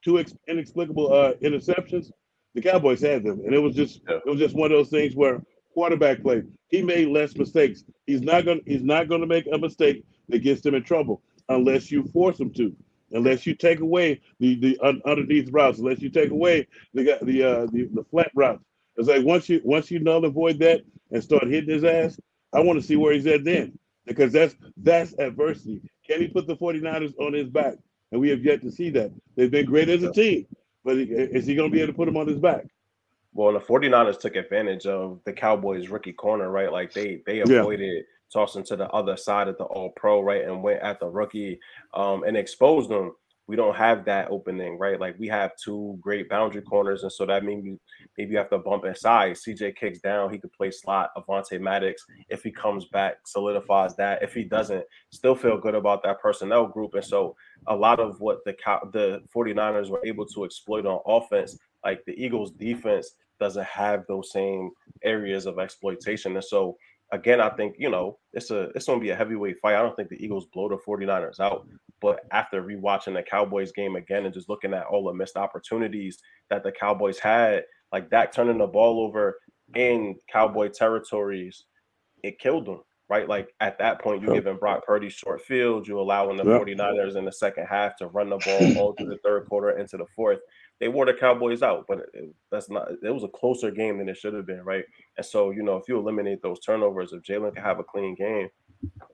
two 0.05 0.19
ex- 0.19 0.35
inexplicable 0.49 1.13
uh, 1.13 1.35
interceptions, 1.43 2.11
the 2.55 2.63
Cowboys 2.63 3.01
had 3.03 3.25
them, 3.25 3.41
and 3.45 3.55
it 3.55 3.59
was 3.59 3.75
just 3.75 4.01
Yeah. 4.09 4.17
it 4.17 4.27
was 4.27 4.39
just 4.39 4.55
one 4.57 4.73
of 4.73 4.79
those 4.79 4.89
things 4.91 5.15
where 5.15 5.43
quarterback 5.75 6.23
play. 6.23 6.43
He 6.69 6.83
made 6.83 7.09
less 7.09 7.37
mistakes. 7.37 7.85
He's 8.07 8.23
not 8.23 8.45
gonna 8.47 8.61
he's 8.67 8.83
not 8.83 9.09
gonna 9.09 9.27
make 9.27 9.47
a 9.53 9.59
mistake 9.59 10.05
that 10.31 10.39
gets 10.41 10.65
him 10.65 10.75
in 10.75 10.83
trouble 10.85 11.23
unless 11.51 11.91
you 11.91 12.05
force 12.05 12.41
him 12.41 12.53
to. 12.55 12.75
Unless 13.15 13.45
you 13.47 13.55
take 13.55 13.81
away 13.81 14.23
the 14.41 14.55
the 14.55 14.79
un- 14.83 15.03
underneath 15.05 15.51
routes, 15.53 15.79
unless 15.79 16.01
you 16.01 16.09
take 16.09 16.31
away 16.31 16.67
the 16.95 17.19
the 17.23 17.43
uh, 17.43 17.67
the, 17.67 17.89
the 17.93 18.05
flat 18.11 18.31
routes. 18.35 18.65
It's 18.97 19.09
like 19.09 19.25
once 19.25 19.49
you 19.49 19.61
once 19.65 19.91
you 19.91 19.99
null 19.99 20.25
and 20.25 20.35
void 20.35 20.59
that 20.61 20.83
and 21.11 21.23
start 21.23 21.47
hitting 21.47 21.71
his 21.75 21.85
ass, 21.85 22.19
I 22.53 22.61
want 22.61 22.81
to 22.81 22.87
see 22.87 22.97
where 22.97 23.13
he's 23.13 23.27
at 23.27 23.45
then. 23.45 23.79
Because 24.07 24.33
that's 24.33 24.55
that's 24.77 25.15
adversity. 25.19 25.81
Can 26.07 26.21
he 26.21 26.29
put 26.29 26.47
the 26.47 26.57
49ers 26.57 27.15
on 27.21 27.33
his 27.33 27.49
back? 27.49 27.75
And 28.11 28.21
we 28.21 28.29
have 28.31 28.45
yet 28.45 28.61
to 28.63 28.71
see 28.71 28.91
that. 28.91 29.11
They've 29.37 29.51
been 29.51 29.65
great 29.67 29.89
as 29.89 30.03
a 30.03 30.13
team, 30.13 30.47
but 30.85 30.97
is 30.99 31.47
he 31.47 31.55
going 31.55 31.71
to 31.71 31.75
be 31.75 31.81
able 31.81 31.93
to 31.93 31.97
put 31.97 32.09
him 32.09 32.17
on 32.17 32.27
his 32.27 32.39
back? 32.39 32.67
Well, 33.33 33.53
the 33.55 33.61
49ers 33.61 34.21
took 34.21 34.37
advantage 34.37 34.85
of 34.87 35.21
the 35.25 35.33
Cowboys 35.33 35.89
rookie 35.89 36.13
corner, 36.13 36.51
right? 36.51 36.71
Like 36.71 36.93
they 36.93 37.23
they 37.25 37.39
Yeah. 37.39 37.61
avoided 37.61 38.05
tossing 38.31 38.65
to 38.65 38.77
the 38.77 38.89
other 38.91 39.17
side 39.17 39.49
of 39.49 39.57
the 39.57 39.65
all 39.65 39.91
pro, 39.91 40.21
right? 40.21 40.43
And 40.45 40.63
went 40.63 40.83
at 40.83 41.01
the 41.01 41.09
rookie 41.09 41.59
um 41.95 42.25
and 42.25 42.37
exposed 42.37 42.91
them. 42.91 43.15
We 43.49 43.57
don't 43.57 43.75
have 43.77 44.05
that 44.05 44.31
opening, 44.31 44.79
right? 44.79 45.01
Like 45.01 45.17
we 45.19 45.27
have 45.29 45.53
two 45.63 45.99
great 46.01 46.29
boundary 46.29 46.63
corners, 46.63 47.03
and 47.03 47.13
so 47.13 47.27
that 47.27 47.45
means 47.45 47.79
maybe 48.17 48.33
you 48.33 48.39
have 48.39 48.51
to 48.51 48.59
bump 48.59 48.85
inside. 48.85 49.33
CJ 49.33 49.77
kicks 49.77 49.99
down, 50.01 50.33
he 50.33 50.39
could 50.39 50.53
play 50.53 50.71
slot. 50.71 51.11
Avonte 51.17 51.61
Maddox, 51.61 52.05
if 52.29 52.43
he 52.43 52.51
comes 52.51 52.87
back, 52.87 53.17
solidifies 53.27 53.97
that. 53.97 54.23
If 54.23 54.33
he 54.33 54.45
doesn't, 54.45 54.85
still 55.11 55.35
feel 55.35 55.59
good 55.59 55.75
about 55.75 56.03
that 56.05 56.21
personnel 56.21 56.67
group. 56.67 56.95
And 56.95 57.05
so 57.05 57.35
a 57.67 57.75
lot 57.75 58.01
of 58.01 58.21
what 58.21 58.39
the 58.45 58.55
the 58.93 59.23
49ers 59.35 59.91
were 59.91 60.05
able 60.05 60.27
to 60.27 60.45
exploit 60.45 60.87
on 60.87 61.01
offense, 61.07 61.59
like 61.85 62.05
the 62.07 62.13
Eagles 62.13 62.53
defense 62.53 63.15
doesn't 63.41 63.67
have 63.67 64.05
those 64.07 64.31
same 64.31 64.71
areas 65.03 65.47
of 65.47 65.59
exploitation. 65.59 66.35
And 66.37 66.45
so 66.45 66.77
again, 67.13 67.41
I 67.41 67.51
think, 67.51 67.77
you 67.79 67.91
know, 67.91 68.19
it's 68.33 68.51
a 68.51 68.71
it's 68.75 68.87
gonna 68.87 69.01
be 69.01 69.11
a 69.11 69.17
heavyweight 69.17 69.59
fight. 69.61 69.77
I 69.77 69.83
don't 69.83 69.95
think 69.95 70.09
the 70.09 70.25
Eagles 70.25 70.47
blow 70.53 70.69
the 70.69 70.79
49ers 70.79 71.41
out. 71.41 71.67
But 72.03 72.21
after 72.33 72.63
rewatching 72.63 73.15
the 73.15 73.23
Cowboys 73.23 73.73
game 73.73 73.97
again 73.97 74.25
and 74.27 74.35
just 74.35 74.49
looking 74.49 74.75
at 74.75 74.85
all 74.87 75.05
the 75.05 75.15
missed 75.15 75.37
opportunities 75.37 76.19
that 76.51 76.65
the 76.65 76.73
Cowboys 76.73 77.19
had, 77.19 77.65
like 77.93 78.11
Dak 78.11 78.33
turning 78.33 78.59
the 78.59 78.67
ball 78.67 79.01
over 79.01 79.39
in 79.75 80.17
Cowboy 80.31 80.69
territories, 80.69 81.65
it 82.23 82.39
killed 82.39 82.67
them. 82.67 82.81
Right, 83.09 83.29
like 83.29 83.53
at 83.61 83.79
that 83.79 84.01
point, 84.01 84.23
you're 84.23 84.33
giving 84.33 84.57
Brock 84.57 84.87
Purdy 84.87 85.11
short 85.11 85.43
field. 85.43 85.87
You're 85.87 85.99
allowing 85.99 86.39
the 86.39 86.45
Yeah. 86.47 86.59
49ers 86.59 87.15
in 87.17 87.27
the 87.27 87.33
second 87.33 87.67
half 87.67 87.95
to 87.97 88.07
run 88.07 88.31
the 88.31 88.39
ball 88.39 88.73
all 88.79 88.93
through 88.95 89.09
the 89.11 89.19
third 89.19 89.47
quarter 89.51 89.79
into 89.79 89.99
the 89.99 90.07
fourth 90.17 90.39
they 90.83 90.89
wore 90.89 91.07
the 91.07 91.15
Cowboys 91.15 91.63
out, 91.63 91.85
but 91.87 92.01
it, 92.13 92.35
that's 92.51 92.69
not. 92.69 92.89
It 93.05 93.11
was 93.15 93.23
a 93.23 93.29
closer 93.29 93.71
game 93.71 93.99
than 93.99 94.09
it 94.09 94.17
should 94.17 94.35
have 94.35 94.47
been, 94.47 94.63
right? 94.65 94.85
And 95.17 95.25
so, 95.25 95.53
you 95.53 95.63
know, 95.63 95.77
if 95.77 95.85
you 95.89 95.97
eliminate 95.97 96.43
those 96.43 96.59
turnovers, 96.59 97.13
if 97.13 97.23
Jalen 97.23 97.55
can 97.55 97.63
have 97.63 97.79
a 97.79 97.85
clean 97.85 98.17
game, 98.17 98.49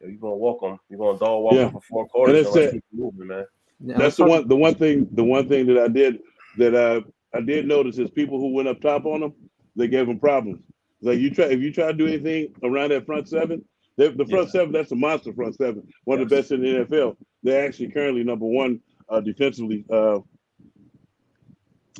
you're 0.00 0.12
gonna 0.12 0.34
walk 0.34 0.62
him. 0.62 0.78
You're 0.88 0.98
gonna 0.98 1.18
dog 1.18 1.42
walk 1.42 1.52
Yeah. 1.52 1.66
him 1.66 1.72
for 1.72 1.82
four 1.82 2.08
quarters. 2.08 2.38
And 2.38 2.46
And 2.46 2.46
it's 2.46 2.56
let's 2.56 2.72
keep 2.72 2.84
moving, 2.90 3.26
man. 3.26 3.44
Yeah, 3.84 3.98
That's 3.98 4.16
the 4.16 4.24
let's 4.24 4.30
one. 4.30 4.48
The 4.48 4.56
one 4.56 4.74
thing. 4.76 5.08
The 5.12 5.22
one 5.24 5.46
thing 5.46 5.66
that 5.66 5.76
I 5.78 5.88
did 5.88 6.20
that 6.56 6.74
uh, 6.74 7.02
I 7.34 7.42
did 7.42 7.68
notice 7.68 7.98
is 7.98 8.10
people 8.12 8.40
who 8.40 8.54
went 8.54 8.66
up 8.68 8.80
top 8.80 9.04
on 9.04 9.20
them, 9.20 9.34
they 9.76 9.88
gave 9.88 10.06
them 10.06 10.18
problems. 10.18 10.62
Like 11.02 11.18
you 11.18 11.28
try 11.30 11.44
if 11.46 11.60
you 11.60 11.70
try 11.70 11.88
to 11.88 11.92
do 11.92 12.06
anything 12.06 12.54
around 12.64 12.92
that 12.92 13.04
front 13.04 13.28
seven, 13.28 13.62
they, 13.98 14.08
the 14.08 14.24
front 14.24 14.46
Yeah. 14.46 14.52
seven 14.52 14.72
that's 14.72 14.90
a 14.90 14.96
monster 14.96 15.34
front 15.34 15.54
seven, 15.56 15.86
one 16.04 16.18
of 16.18 16.30
the 16.30 16.34
best 16.34 16.50
in 16.50 16.62
the 16.62 16.86
NFL. 16.86 17.18
They're 17.42 17.66
actually 17.66 17.90
currently 17.90 18.24
number 18.24 18.46
one 18.46 18.80
uh, 19.10 19.20
defensively. 19.20 19.84
Uh, 19.92 20.20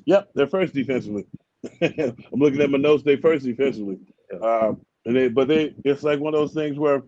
yep, 0.06 0.30
they're 0.34 0.46
first 0.48 0.74
defensively. 0.74 1.26
I'm 1.82 2.16
looking 2.32 2.60
at 2.60 2.70
my 2.70 2.78
notes. 2.78 3.02
They 3.04 3.16
first 3.16 3.44
defensively, 3.44 3.98
uh, 4.42 4.72
and 5.06 5.16
they 5.16 5.28
but 5.28 5.48
they 5.48 5.74
it's 5.84 6.02
like 6.02 6.20
one 6.20 6.34
of 6.34 6.40
those 6.40 6.54
things 6.54 6.78
where 6.78 7.02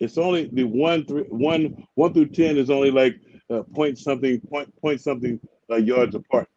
it's 0.00 0.18
only 0.18 0.48
the 0.52 0.64
one 0.64 1.04
three 1.06 1.24
one 1.28 1.86
one 1.94 2.12
through 2.14 2.28
ten 2.28 2.56
is 2.58 2.70
only 2.70 2.90
like 2.90 3.16
uh, 3.50 3.62
point 3.74 3.98
something 3.98 4.40
point 4.40 4.74
point 4.80 5.00
something 5.00 5.40
uh, 5.70 5.76
yards 5.76 6.14
apart. 6.14 6.48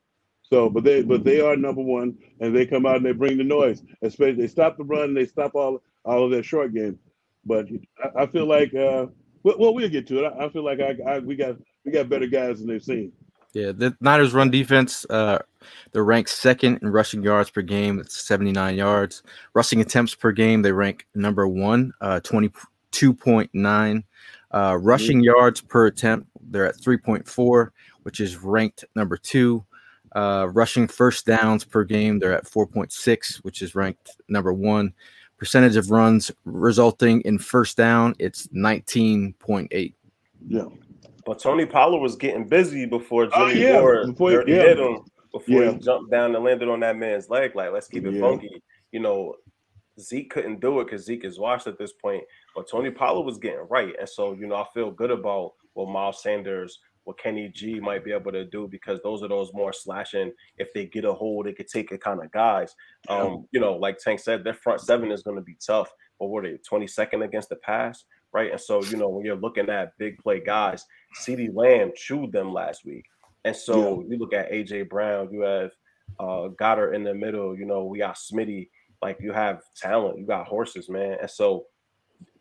So, 0.43 0.69
but 0.69 0.83
they 0.83 1.03
but 1.03 1.23
they 1.23 1.41
are 1.41 1.55
number 1.55 1.81
one, 1.81 2.17
and 2.39 2.55
they 2.55 2.65
come 2.65 2.85
out 2.85 2.97
and 2.97 3.05
they 3.05 3.11
bring 3.13 3.37
the 3.37 3.43
noise. 3.43 3.83
Especially 4.01 4.33
they 4.33 4.47
stop 4.47 4.77
the 4.77 4.83
run, 4.83 5.13
they 5.13 5.25
stop 5.25 5.55
all 5.55 5.81
all 6.05 6.25
of 6.25 6.31
their 6.31 6.43
short 6.43 6.73
game. 6.73 6.99
But 7.45 7.67
I, 8.03 8.23
I 8.23 8.27
feel 8.27 8.45
like 8.47 8.73
uh, 8.73 9.07
well, 9.43 9.55
well, 9.59 9.73
we'll 9.73 9.89
get 9.89 10.07
to 10.07 10.25
it. 10.25 10.33
I, 10.33 10.45
I 10.45 10.49
feel 10.49 10.65
like 10.65 10.79
I, 10.81 10.97
I 11.07 11.19
we 11.19 11.35
got 11.35 11.57
we 11.85 11.91
got 11.91 12.09
better 12.09 12.27
guys 12.27 12.59
than 12.59 12.67
they've 12.67 12.83
seen. 12.83 13.13
Yeah, 13.53 13.71
the 13.71 13.95
Niners 13.99 14.33
run 14.33 14.51
defense, 14.51 15.05
uh, 15.09 15.39
they're 15.91 16.03
ranked 16.03 16.29
second 16.29 16.79
in 16.81 16.89
rushing 16.89 17.23
yards 17.23 17.49
per 17.49 17.61
game. 17.61 17.99
It's 17.99 18.25
79 18.25 18.75
yards. 18.75 19.23
Rushing 19.53 19.81
attempts 19.81 20.13
per 20.15 20.31
game, 20.31 20.61
they 20.61 20.71
rank 20.71 21.07
number 21.15 21.47
one, 21.47 21.91
uh, 22.01 22.19
22.9. 22.23 24.03
Uh, 24.51 24.77
rushing 24.81 25.21
yards 25.21 25.61
per 25.61 25.87
attempt, 25.87 26.27
they're 26.49 26.65
at 26.65 26.77
3.4, 26.77 27.69
which 28.03 28.19
is 28.19 28.37
ranked 28.37 28.85
number 28.95 29.17
two. 29.17 29.63
Uh, 30.15 30.47
rushing 30.51 30.87
first 30.87 31.25
downs 31.25 31.63
per 31.63 31.83
game, 31.83 32.19
they're 32.19 32.33
at 32.33 32.45
4.6, 32.45 33.37
which 33.37 33.61
is 33.61 33.75
ranked 33.75 34.15
number 34.27 34.53
one. 34.53 34.93
Percentage 35.37 35.75
of 35.75 35.91
runs 35.91 36.31
resulting 36.45 37.21
in 37.21 37.37
first 37.37 37.77
down, 37.77 38.15
it's 38.19 38.47
19.8. 38.47 39.93
Yeah, 40.47 40.65
But 41.29 41.37
Tony 41.37 41.67
Pollard 41.67 41.99
was 41.99 42.15
getting 42.15 42.47
busy 42.47 42.87
before 42.87 43.27
Jimmy 43.27 43.35
Oh, 43.43 43.47
yeah. 43.49 43.79
Ward 43.81 44.07
Before 44.07 44.29
he- 44.31 44.35
dirty 44.37 44.51
yeah. 44.53 44.61
hit 44.63 44.79
him 44.79 44.97
before 45.31 45.63
Yeah. 45.63 45.71
he 45.73 45.77
jumped 45.77 46.09
down 46.09 46.33
and 46.35 46.43
landed 46.43 46.67
on 46.69 46.79
that 46.79 46.97
man's 46.97 47.29
leg. 47.29 47.55
Like, 47.55 47.71
let's 47.71 47.87
keep 47.87 48.03
it 48.07 48.19
funky. 48.19 48.63
You 48.91 49.01
know, 49.01 49.35
Zeke 49.99 50.31
couldn't 50.31 50.59
do 50.59 50.79
it 50.79 50.85
because 50.85 51.05
Zeke 51.05 51.25
is 51.25 51.37
washed 51.37 51.67
at 51.67 51.77
this 51.77 51.93
point. 51.93 52.23
But 52.55 52.67
Tony 52.67 52.89
Pollard 52.89 53.27
was 53.27 53.37
getting 53.37 53.67
right. 53.69 53.93
And 53.99 54.09
so, 54.09 54.33
you 54.33 54.47
know, 54.47 54.55
I 54.55 54.65
feel 54.73 54.89
good 54.89 55.11
about 55.11 55.53
what 55.73 55.89
Miles 55.89 56.23
Sanders, 56.23 56.79
what 57.03 57.19
Kenny 57.19 57.47
G 57.49 57.79
might 57.79 58.03
be 58.03 58.11
able 58.11 58.31
to 58.31 58.45
do 58.45 58.67
because 58.67 58.99
those 59.03 59.21
are 59.21 59.27
those 59.27 59.53
more 59.53 59.71
slashing. 59.71 60.33
If 60.57 60.73
they 60.73 60.87
get 60.87 61.05
a 61.05 61.13
hold, 61.13 61.45
they 61.45 61.53
could 61.53 61.67
take 61.67 61.91
it 61.91 62.01
kind 62.01 62.23
of 62.23 62.31
guys. 62.31 62.73
Um, 63.07 63.45
you 63.51 63.59
know, 63.59 63.75
like 63.75 63.99
Tank 63.99 64.19
said, 64.19 64.43
their 64.43 64.55
front 64.55 64.81
seven 64.81 65.11
is 65.11 65.21
going 65.21 65.37
to 65.37 65.43
be 65.43 65.57
tough. 65.63 65.91
But 66.19 66.29
were 66.29 66.41
they 66.41 66.57
22nd 66.67 67.23
against 67.23 67.49
the 67.49 67.55
pass? 67.57 68.03
Right. 68.31 68.51
And 68.51 68.61
so, 68.61 68.83
you 68.83 68.97
know, 68.97 69.09
when 69.09 69.25
you're 69.25 69.35
looking 69.35 69.69
at 69.69 69.97
big 69.97 70.17
play 70.19 70.39
guys, 70.39 70.85
CeeDee 71.15 71.53
Lamb 71.53 71.91
chewed 71.95 72.31
them 72.31 72.53
last 72.53 72.85
week. 72.85 73.05
And 73.45 73.55
so 73.55 74.03
you 74.07 74.17
look 74.17 74.33
at 74.33 74.51
AJ 74.51 74.89
Brown, 74.89 75.29
you 75.31 75.41
have 75.41 75.71
uh 76.19 76.49
Goedert 76.59 76.93
in 76.93 77.03
the 77.03 77.13
middle, 77.13 77.57
you 77.57 77.65
know, 77.65 77.85
we 77.85 77.99
got 77.99 78.15
Smitty, 78.17 78.69
like 79.01 79.17
you 79.21 79.31
have 79.31 79.61
talent, 79.75 80.19
you 80.19 80.25
got 80.25 80.47
horses, 80.47 80.89
man. 80.89 81.17
And 81.21 81.29
so 81.29 81.65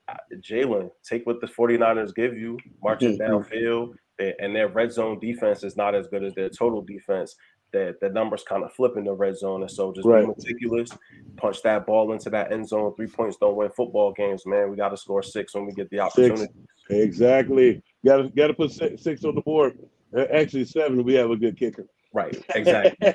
uh, 0.08 0.14
Jalen, 0.40 0.90
take 1.04 1.26
what 1.26 1.40
the 1.40 1.46
49ers 1.46 2.14
give 2.14 2.36
you, 2.36 2.58
marching 2.82 3.18
Mhm. 3.18 3.28
downfield, 3.28 3.94
and 4.40 4.56
their 4.56 4.68
red 4.68 4.90
zone 4.90 5.18
defense 5.20 5.62
is 5.62 5.76
not 5.76 5.94
as 5.94 6.08
good 6.08 6.24
as 6.24 6.34
their 6.34 6.48
total 6.48 6.80
defense. 6.82 7.36
That 7.72 8.00
the 8.00 8.08
numbers 8.08 8.42
kind 8.44 8.64
of 8.64 8.72
flip 8.72 8.96
in 8.96 9.04
the 9.04 9.12
red 9.12 9.36
zone, 9.36 9.60
and 9.60 9.70
so 9.70 9.92
just 9.92 10.06
Right. 10.06 10.22
be 10.22 10.28
meticulous, 10.28 10.90
punch 11.36 11.62
that 11.62 11.86
ball 11.86 12.12
into 12.12 12.30
that 12.30 12.50
end 12.50 12.66
zone. 12.66 12.94
Three 12.94 13.08
points 13.08 13.36
don't 13.36 13.56
win 13.56 13.70
football 13.70 14.12
games, 14.12 14.46
man. 14.46 14.70
We 14.70 14.76
got 14.76 14.88
to 14.88 14.96
score 14.96 15.22
six 15.22 15.54
when 15.54 15.66
we 15.66 15.72
get 15.72 15.90
the 15.90 16.00
opportunity. 16.00 16.52
Exactly. 16.90 17.82
Got 18.04 18.16
to 18.16 18.28
got 18.30 18.46
to 18.46 18.54
put 18.54 18.72
six, 18.72 19.02
six 19.02 19.24
on 19.24 19.34
the 19.34 19.42
board. 19.42 19.78
Uh, 20.16 20.24
Actually, 20.32 20.64
seven. 20.64 21.04
We 21.04 21.14
have 21.14 21.30
a 21.30 21.36
good 21.36 21.58
kicker. 21.58 21.86
Right. 22.12 22.42
Exactly. 22.54 23.06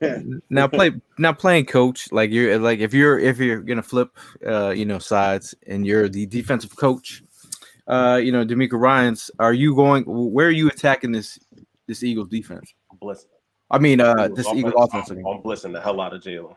now 0.50 0.68
play 0.68 0.92
now 1.18 1.32
playing 1.32 1.64
coach 1.66 2.12
like 2.12 2.30
you're 2.30 2.58
like 2.58 2.80
if 2.80 2.92
you're 2.92 3.18
if 3.18 3.38
you're 3.38 3.62
gonna 3.62 3.82
flip 3.82 4.10
uh 4.46 4.70
you 4.70 4.84
know 4.84 4.98
sides 4.98 5.54
and 5.66 5.86
you're 5.86 6.08
the 6.08 6.26
defensive 6.26 6.76
coach 6.76 7.22
uh 7.88 8.20
you 8.22 8.30
know 8.30 8.44
DeMeco 8.44 8.78
Ryans 8.78 9.30
are 9.38 9.54
you 9.54 9.74
going 9.74 10.04
where 10.06 10.48
are 10.48 10.50
you 10.50 10.68
attacking 10.68 11.12
this 11.12 11.38
this 11.86 12.02
Eagles 12.02 12.28
defense 12.28 12.74
Bliss. 13.00 13.26
I 13.70 13.78
mean 13.78 14.00
uh 14.00 14.28
this 14.28 14.46
Eagles 14.54 14.74
offense 14.76 15.10
I'm, 15.10 15.18
I'm 15.26 15.42
blissing 15.42 15.72
the 15.72 15.80
hell 15.80 16.00
out 16.00 16.14
of 16.14 16.22
Jalen. 16.22 16.54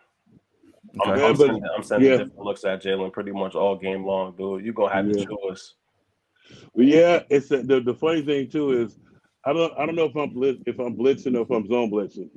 I'm, 1.06 1.12
Okay. 1.12 1.20
Yeah, 1.22 1.28
I'm 1.28 1.34
but- 1.34 1.46
sending, 1.48 1.64
I'm 1.78 1.84
sending 1.84 2.10
yeah. 2.10 2.18
different 2.18 2.40
looks 2.40 2.64
at 2.66 2.82
Jalen 2.82 3.14
pretty 3.14 3.32
much 3.32 3.54
all 3.56 3.76
game 3.76 4.06
long, 4.06 4.36
dude. 4.36 4.64
You're 4.66 4.74
gonna 4.74 4.94
have 4.94 5.08
Yeah. 5.08 5.26
to 5.26 5.38
choose. 5.48 5.76
But 6.76 6.86
yeah, 6.86 7.24
it's 7.30 7.50
the, 7.50 7.58
the 7.58 7.80
the 7.82 7.94
funny 7.94 8.24
thing 8.24 8.50
too 8.50 8.72
is 8.72 8.98
I 9.46 9.54
don't 9.54 9.72
I 9.78 9.86
don't 9.86 9.96
know 9.96 10.06
if 10.06 10.16
I'm 10.16 10.32
blitz, 10.32 10.62
if 10.66 10.80
I'm 10.80 10.96
blitzing 10.96 11.38
or 11.38 11.42
if 11.42 11.50
I'm 11.52 11.68
zone 11.68 11.92
blitzing. 11.92 12.30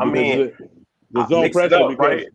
I 0.00 0.04
mean, 0.04 0.38
the, 0.38 0.68
the 1.12 1.26
zone 1.28 1.50
pressure 1.50 1.76
up, 1.76 1.90
because 1.90 2.06
right? 2.06 2.26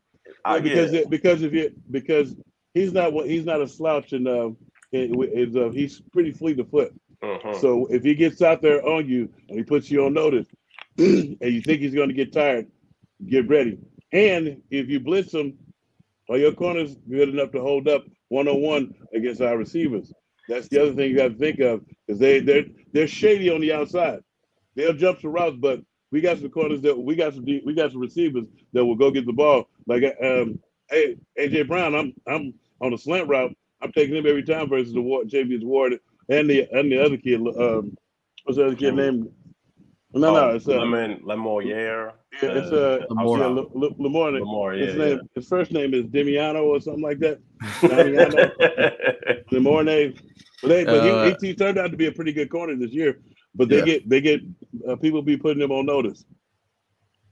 I, 0.45 0.55
yeah, 0.55 0.61
because 0.61 0.93
yeah. 0.93 0.99
it, 1.01 1.09
because 1.09 1.41
if 1.43 1.53
you 1.53 1.71
because 1.91 2.35
he's 2.73 2.93
not 2.93 3.11
one- 3.13 3.27
he's 3.27 3.45
not 3.45 3.61
a 3.61 3.67
slouch 3.67 4.13
and 4.13 4.27
uh, 4.27 4.51
it, 4.93 5.11
it's, 5.33 5.55
uh, 5.55 5.69
he's 5.69 6.01
pretty 6.13 6.31
fleet 6.31 6.59
of 6.59 6.69
foot. 6.69 6.93
Mhm. 7.23 7.61
So 7.61 7.87
if 7.87 8.03
he 8.03 8.15
gets 8.15 8.41
out 8.41 8.61
there 8.61 8.85
on 8.85 9.07
you 9.07 9.29
and 9.49 9.57
he 9.57 9.63
puts 9.63 9.91
you 9.91 10.05
on 10.05 10.13
notice, 10.13 10.47
and 10.97 11.37
you 11.41 11.61
think 11.61 11.81
he's 11.81 11.93
going 11.93 12.09
to 12.09 12.15
get 12.15 12.33
tired, 12.33 12.67
get 13.27 13.47
ready. 13.47 13.79
And 14.11 14.61
if 14.69 14.89
you 14.89 14.99
blitz 14.99 15.33
him, 15.33 15.57
are 16.29 16.37
your 16.37 16.53
corners 16.53 16.95
good 17.09 17.29
enough 17.29 17.51
to 17.51 17.61
hold 17.61 17.87
up 17.87 18.05
one 18.29 18.47
on 18.47 18.61
one 18.61 18.95
against 19.13 19.41
our 19.41 19.57
receivers? 19.57 20.11
That's 20.47 20.67
the 20.67 20.81
other 20.81 20.93
thing 20.93 21.11
you 21.11 21.17
got 21.17 21.29
to 21.29 21.37
think 21.37 21.59
of 21.59 21.81
because 22.07 22.19
they 22.19 22.39
they're 22.39 22.65
they're 22.93 23.07
shady 23.07 23.49
on 23.49 23.61
the 23.61 23.73
outside. 23.73 24.21
They'll 24.75 24.93
jump 24.93 25.19
to 25.19 25.29
routes, 25.29 25.57
but 25.59 25.81
we 26.11 26.21
got 26.21 26.39
some 26.39 26.49
corners 26.49 26.81
that 26.81 26.97
we 26.97 27.15
got 27.15 27.33
some 27.33 27.45
we 27.45 27.73
got 27.73 27.91
some 27.91 28.01
receivers 28.01 28.45
that 28.73 28.85
will 28.85 28.95
go 28.95 29.11
get 29.11 29.25
the 29.25 29.33
ball. 29.33 29.69
Like 29.87 30.03
um, 30.23 30.59
hey 30.89 31.17
AJ 31.39 31.67
Brown, 31.67 31.95
I'm 31.95 32.13
I'm 32.27 32.53
on 32.81 32.93
a 32.93 32.97
slant 32.97 33.27
route. 33.27 33.55
I'm 33.81 33.91
taking 33.91 34.15
him 34.15 34.27
every 34.27 34.43
time 34.43 34.69
versus 34.69 34.93
the 34.93 35.01
Ward, 35.01 35.31
Ward 35.63 35.99
and 36.31 36.49
the 36.49 36.67
and 36.71 36.91
the 36.91 36.97
other 37.03 37.17
kid. 37.17 37.39
Um, 37.41 37.95
what's 38.43 38.57
the 38.57 38.65
other 38.67 38.75
kid 38.75 38.95
named? 38.95 39.27
No, 40.13 40.33
no, 40.33 40.49
Oh, 40.51 40.55
it's 40.55 40.67
uh, 40.67 40.71
Lemon 40.77 41.21
Lemoyer. 41.23 42.11
yeah, 42.43 42.49
it's 42.59 42.71
uh, 42.71 42.99
Lamar. 43.09 43.37
yeah, 43.39 43.45
Le- 43.45 43.69
Le- 43.73 43.95
Lamar. 43.97 44.31
Lamar, 44.31 44.73
yeah. 44.75 44.85
his 44.87 44.95
yeah. 44.97 45.15
his 45.35 45.47
first 45.47 45.71
name 45.71 45.93
is 45.93 46.03
Demiano 46.07 46.63
or 46.65 46.81
something 46.81 47.01
like 47.09 47.19
that. 47.19 47.39
Damiano, 49.51 50.13
But 50.61 50.67
they, 50.69 50.83
but 50.85 50.93
Uh, 50.99 51.23
he, 51.25 51.31
he, 51.41 51.47
he 51.47 51.55
turned 51.55 51.77
out 51.77 51.91
to 51.91 51.97
be 51.97 52.07
a 52.07 52.11
pretty 52.11 52.33
good 52.33 52.49
corner 52.49 52.75
this 52.75 52.91
year. 52.91 53.19
But 53.55 53.69
they 53.69 53.79
Yeah. 53.79 53.85
get 53.85 54.09
they 54.09 54.21
get 54.21 54.41
uh, 54.87 54.95
people 54.97 55.21
be 55.21 55.37
putting 55.37 55.61
him 55.63 55.71
on 55.71 55.85
notice. 55.85 56.23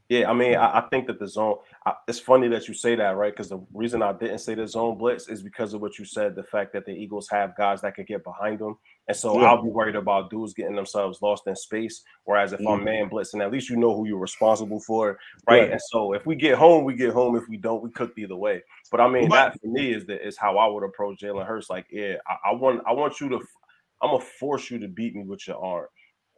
Yeah, 0.10 0.30
I 0.30 0.34
mean, 0.34 0.56
I, 0.56 0.80
I 0.80 0.82
think 0.90 1.08
that 1.08 1.20
the 1.20 1.28
zone. 1.28 1.58
I, 1.86 1.94
it's 2.08 2.20
funny 2.20 2.48
that 2.50 2.68
you 2.68 2.74
say 2.74 2.96
that, 2.96 3.16
right? 3.16 3.32
Because 3.32 3.50
the 3.50 3.66
reason 3.74 4.02
I 4.04 4.12
didn't 4.14 4.40
say 4.40 4.54
the 4.54 4.68
zone 4.68 4.98
blitz 4.98 5.30
is 5.30 5.42
because 5.42 5.74
of 5.74 5.82
what 5.82 5.98
you 5.98 6.04
said. 6.06 6.36
The 6.36 6.44
fact 6.44 6.74
that 6.74 6.86
the 6.86 6.92
Eagles 6.92 7.30
have 7.30 7.56
guys 7.56 7.82
that 7.82 7.96
could 7.96 8.06
get 8.08 8.24
behind 8.24 8.60
them, 8.60 8.78
and 9.08 9.16
so 9.16 9.40
Yeah. 9.40 9.48
I'll 9.48 9.62
be 9.64 9.70
worried 9.70 9.96
about 9.96 10.30
dudes 10.30 10.54
getting 10.54 10.76
themselves 10.76 11.22
lost 11.22 11.48
in 11.48 11.56
space. 11.56 12.04
Whereas 12.26 12.52
if 12.52 12.60
I'm 12.60 12.82
Mhm. 12.82 12.84
man 12.84 13.10
blitzing, 13.10 13.42
at 13.42 13.52
least 13.52 13.70
you 13.70 13.78
know 13.78 13.96
who 13.96 14.06
you're 14.08 14.18
responsible 14.18 14.82
for, 14.82 15.18
right? 15.48 15.62
Right. 15.62 15.72
And 15.72 15.82
so 15.82 16.14
if 16.14 16.26
we 16.26 16.36
get 16.36 16.58
home, 16.58 16.84
we 16.84 16.96
get 16.96 17.14
home. 17.14 17.36
If 17.38 17.48
we 17.48 17.56
don't, 17.58 17.82
we 17.82 17.92
cooked 17.92 18.20
either 18.20 18.36
way. 18.36 18.62
But 18.92 19.00
I 19.02 19.08
mean, 19.08 19.30
But- 19.30 19.54
that 19.54 19.62
for 19.62 19.68
me 19.68 19.94
is 19.94 20.06
the, 20.06 20.22
is 20.26 20.38
how 20.38 20.58
I 20.58 20.68
would 20.68 20.84
approach 20.84 21.20
Jalen 21.20 21.46
Hurts. 21.46 21.70
Like, 21.70 21.88
yeah, 21.90 22.18
I, 22.28 22.50
I 22.50 22.54
want 22.54 22.84
I 22.86 22.92
want 22.92 23.20
you 23.22 23.30
to. 23.30 23.40
I'm 24.02 24.12
gonna 24.12 24.22
force 24.22 24.70
you 24.70 24.80
to 24.80 24.88
beat 24.88 25.16
me 25.16 25.24
with 25.24 25.48
your 25.48 25.58
arm 25.64 25.88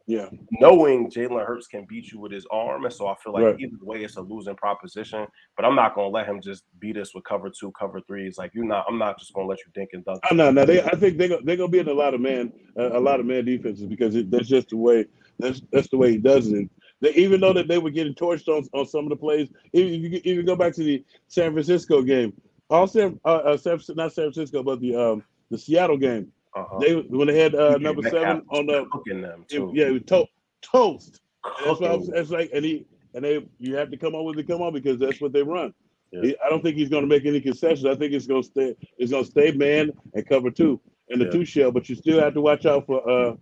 Yeah, 0.06 0.28
knowing 0.50 1.10
Jalen 1.10 1.46
Hurts 1.46 1.66
can 1.66 1.86
beat 1.88 2.10
you 2.10 2.18
with 2.18 2.32
his 2.32 2.46
arm, 2.50 2.84
and 2.84 2.92
so 2.92 3.06
I 3.06 3.14
feel 3.22 3.32
like 3.32 3.44
Right. 3.44 3.60
either 3.60 3.76
way 3.80 4.02
it's 4.02 4.16
a 4.16 4.20
losing 4.20 4.56
proposition. 4.56 5.26
But 5.56 5.64
I'm 5.64 5.76
not 5.76 5.94
gonna 5.94 6.08
let 6.08 6.26
him 6.26 6.40
just 6.40 6.64
beat 6.80 6.96
us 6.96 7.14
with 7.14 7.24
cover 7.24 7.50
two, 7.50 7.72
cover 7.78 8.00
three. 8.06 8.26
It's 8.26 8.38
like 8.38 8.50
you're 8.54 8.64
not. 8.64 8.84
I'm 8.88 8.98
not 8.98 9.18
just 9.18 9.32
gonna 9.32 9.46
let 9.46 9.58
you 9.60 9.70
dink 9.74 9.90
and 9.92 10.04
dunk. 10.04 10.20
No, 10.32 10.50
Now 10.50 10.64
they, 10.64 10.82
I 10.82 10.96
think 10.96 11.18
they 11.18 11.28
go, 11.28 11.38
they're 11.44 11.56
gonna 11.56 11.68
be 11.68 11.78
in 11.78 11.88
a 11.88 11.92
lot 11.92 12.14
of 12.14 12.20
man, 12.20 12.52
a 12.76 12.98
lot 12.98 13.20
of 13.20 13.26
man 13.26 13.44
defenses 13.44 13.86
because 13.86 14.16
it, 14.16 14.30
that's 14.30 14.48
just 14.48 14.70
the 14.70 14.76
way 14.76 15.06
that's 15.38 15.60
that's 15.72 15.88
the 15.88 15.96
way 15.96 16.12
he 16.12 16.18
does 16.18 16.48
it. 16.52 16.68
They, 17.00 17.14
even 17.14 17.40
though 17.40 17.52
that 17.52 17.68
they 17.68 17.78
were 17.78 17.90
getting 17.90 18.14
torched 18.14 18.48
on, 18.48 18.66
on 18.72 18.86
some 18.86 19.04
of 19.04 19.10
the 19.10 19.16
plays, 19.16 19.48
even 19.72 19.94
if 19.94 20.12
you 20.12 20.20
even 20.24 20.46
go 20.46 20.56
back 20.56 20.72
to 20.74 20.84
the 20.84 21.04
San 21.28 21.52
Francisco 21.52 22.02
game, 22.02 22.32
all 22.70 22.86
San, 22.86 23.18
uh, 23.24 23.28
uh, 23.28 23.56
San 23.56 23.78
not 23.96 24.12
San 24.12 24.32
Francisco, 24.32 24.62
but 24.62 24.80
the 24.80 24.94
um 24.94 25.24
the 25.50 25.58
Seattle 25.58 25.96
game. 25.96 26.32
Uh-huh. 26.54 26.78
They 26.80 26.94
when 26.96 27.28
they 27.28 27.38
had 27.38 27.54
uh, 27.54 27.78
number 27.78 28.02
seven 28.02 28.42
on 28.50 28.66
the 28.66 28.84
cooking 28.92 29.22
them 29.22 29.42
it- 29.42 29.48
too. 29.54 29.72
yeah, 29.74 29.86
it 29.86 29.92
was 29.92 30.02
to- 30.06 30.26
toast. 30.62 31.20
That's 31.64 31.80
was, 31.80 32.08
that's 32.12 32.30
like, 32.30 32.50
and 32.54 32.64
he 32.64 32.86
and 33.14 33.24
they 33.24 33.46
you 33.58 33.74
have 33.76 33.90
to 33.90 33.96
come 33.96 34.14
on 34.14 34.24
with 34.24 34.38
it, 34.38 34.46
come 34.46 34.62
on 34.62 34.72
because 34.72 34.98
that's 34.98 35.20
what 35.20 35.32
they 35.32 35.42
run. 35.42 35.72
Yeah. 36.12 36.22
He- 36.22 36.36
I 36.44 36.50
don't 36.50 36.62
think 36.62 36.76
he's 36.76 36.88
going 36.90 37.02
to 37.02 37.08
make 37.08 37.24
any 37.24 37.40
concessions. 37.40 37.86
I 37.86 37.94
think 37.94 38.12
it's 38.12 38.26
going 38.26 38.42
to 38.42 38.48
stay. 38.48 38.76
It's 38.98 39.10
going 39.12 39.24
to 39.24 39.30
stay 39.30 39.52
man 39.52 39.90
and 40.14 40.28
cover 40.28 40.50
two 40.50 40.80
and 41.08 41.20
the 41.20 41.24
Yeah. 41.26 41.30
two 41.30 41.44
shell. 41.44 41.72
But 41.72 41.88
you 41.88 41.94
still 41.96 42.20
have 42.20 42.34
to 42.34 42.40
watch 42.42 42.66
out 42.66 42.86
for 42.86 43.08
uh, 43.08 43.34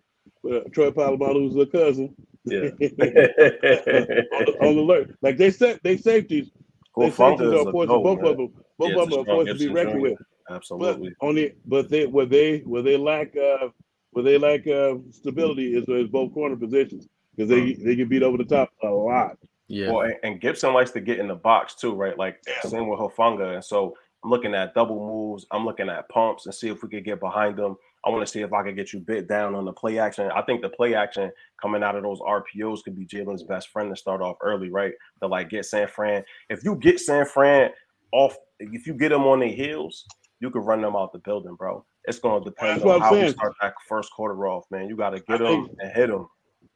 uh 0.49 0.61
Troy 0.73 0.91
Polamalu, 0.91 1.51
who's 1.53 1.57
a 1.57 1.67
cousin. 1.67 2.15
Yeah. 2.45 2.59
on, 2.71 2.79
the, 2.79 4.57
on 4.63 4.79
alert. 4.79 5.15
Like 5.21 5.37
they 5.37 5.51
said, 5.51 5.81
they 5.83 5.97
safeties. 5.97 6.51
They 6.97 7.11
Hufanga 7.11 7.39
safeties 7.39 7.67
are. 7.67 7.73
Both 7.73 7.89
man. 8.23 8.31
of 8.31 8.37
them. 8.39 8.53
Both 8.79 8.91
Yeah, 8.93 9.03
of 9.03 9.11
them 9.11 9.19
are 9.21 9.25
forced 9.27 9.53
to 9.53 9.59
be 9.59 9.69
reckoned 9.69 10.03
Jr. 10.03 10.23
with. 10.51 10.63
But 10.69 10.89
Absolutely. 10.91 11.15
only, 11.21 11.55
but 11.67 11.89
they 11.89 12.07
where 12.07 12.27
they 12.27 12.59
where 12.61 12.83
they 12.83 12.97
lack 12.97 13.37
uh 13.37 13.69
where 14.13 14.25
they 14.25 14.39
lack 14.39 14.67
uh 14.67 14.97
stability 15.11 15.77
is, 15.77 15.89
is 15.89 16.09
both 16.09 16.33
corner 16.35 16.57
positions 16.57 17.09
because 17.37 17.49
they 17.49 17.75
they 17.75 17.97
get 17.97 18.09
beat 18.09 18.23
over 18.23 18.37
the 18.37 18.45
top 18.45 18.71
a 18.83 18.89
lot. 18.89 19.37
yeah 19.69 19.91
Well, 19.91 20.01
and, 20.03 20.17
and 20.23 20.41
Gipson 20.41 20.75
likes 20.75 20.91
to 20.93 21.01
get 21.01 21.19
in 21.19 21.29
the 21.29 21.35
box 21.35 21.75
too, 21.75 21.95
right? 21.95 22.19
Like 22.19 22.41
same 22.63 22.89
with 22.89 22.99
Hufanga. 22.99 23.55
And 23.55 23.65
so 23.65 23.97
I'm 24.23 24.31
looking 24.31 24.55
at 24.55 24.75
double 24.75 24.99
moves. 24.99 25.47
I'm 25.51 25.65
looking 25.65 25.89
at 25.89 26.09
pumps 26.09 26.47
and 26.47 26.55
see 26.55 26.69
if 26.69 26.83
we 26.83 26.89
could 26.89 27.05
get 27.05 27.21
behind 27.21 27.57
them. 27.57 27.77
I 28.05 28.09
want 28.09 28.27
to 28.27 28.31
see 28.31 28.41
if 28.41 28.53
I 28.53 28.63
could 28.63 28.77
get 28.77 28.93
you 28.93 29.01
bit 29.01 29.29
down 29.29 29.55
on 29.55 29.65
the 29.65 29.73
play 29.73 29.99
action. 29.99 30.31
I 30.35 30.43
think 30.43 30.63
the 30.63 30.71
play 30.71 30.95
action 30.95 31.31
coming 31.61 31.83
out 31.83 31.97
of 31.97 32.03
those 32.03 32.21
RPOs 32.21 32.83
could 32.83 32.97
be 32.97 33.07
Jalen's 33.07 33.43
best 33.43 33.69
friend 33.69 33.91
to 33.91 33.97
start 33.97 34.23
off 34.23 34.37
early, 34.41 34.71
right? 34.71 34.93
To 35.21 35.29
like 35.29 35.51
get 35.51 35.67
San 35.67 35.87
Fran. 35.87 36.25
If 36.49 36.65
you 36.65 36.77
get 36.77 36.99
San 36.99 37.27
Fran 37.27 37.71
off, 38.13 38.37
if 38.59 38.87
you 38.87 38.95
get 38.95 39.11
them 39.11 39.25
on 39.25 39.41
their 39.41 39.51
heels, 39.51 40.07
you 40.41 40.51
could 40.51 40.65
run 40.65 40.81
them 40.81 40.97
out 40.97 41.13
the 41.13 41.19
building, 41.19 41.55
bro. 41.55 41.85
It's 42.05 42.19
going 42.19 42.43
to 42.43 42.51
depend 42.51 42.81
That's 42.81 42.91
on 42.91 42.95
I'm 42.97 43.01
how 43.01 43.15
we 43.15 43.29
start 43.31 43.53
that 43.61 43.75
first 43.89 44.11
quarter 44.13 44.47
off, 44.47 44.65
man. 44.71 44.89
You 44.89 44.97
got 44.97 45.11
to 45.11 45.21
get 45.21 45.39
them 45.39 45.69
and 45.79 45.93
hit 45.93 46.09
them. 46.09 46.27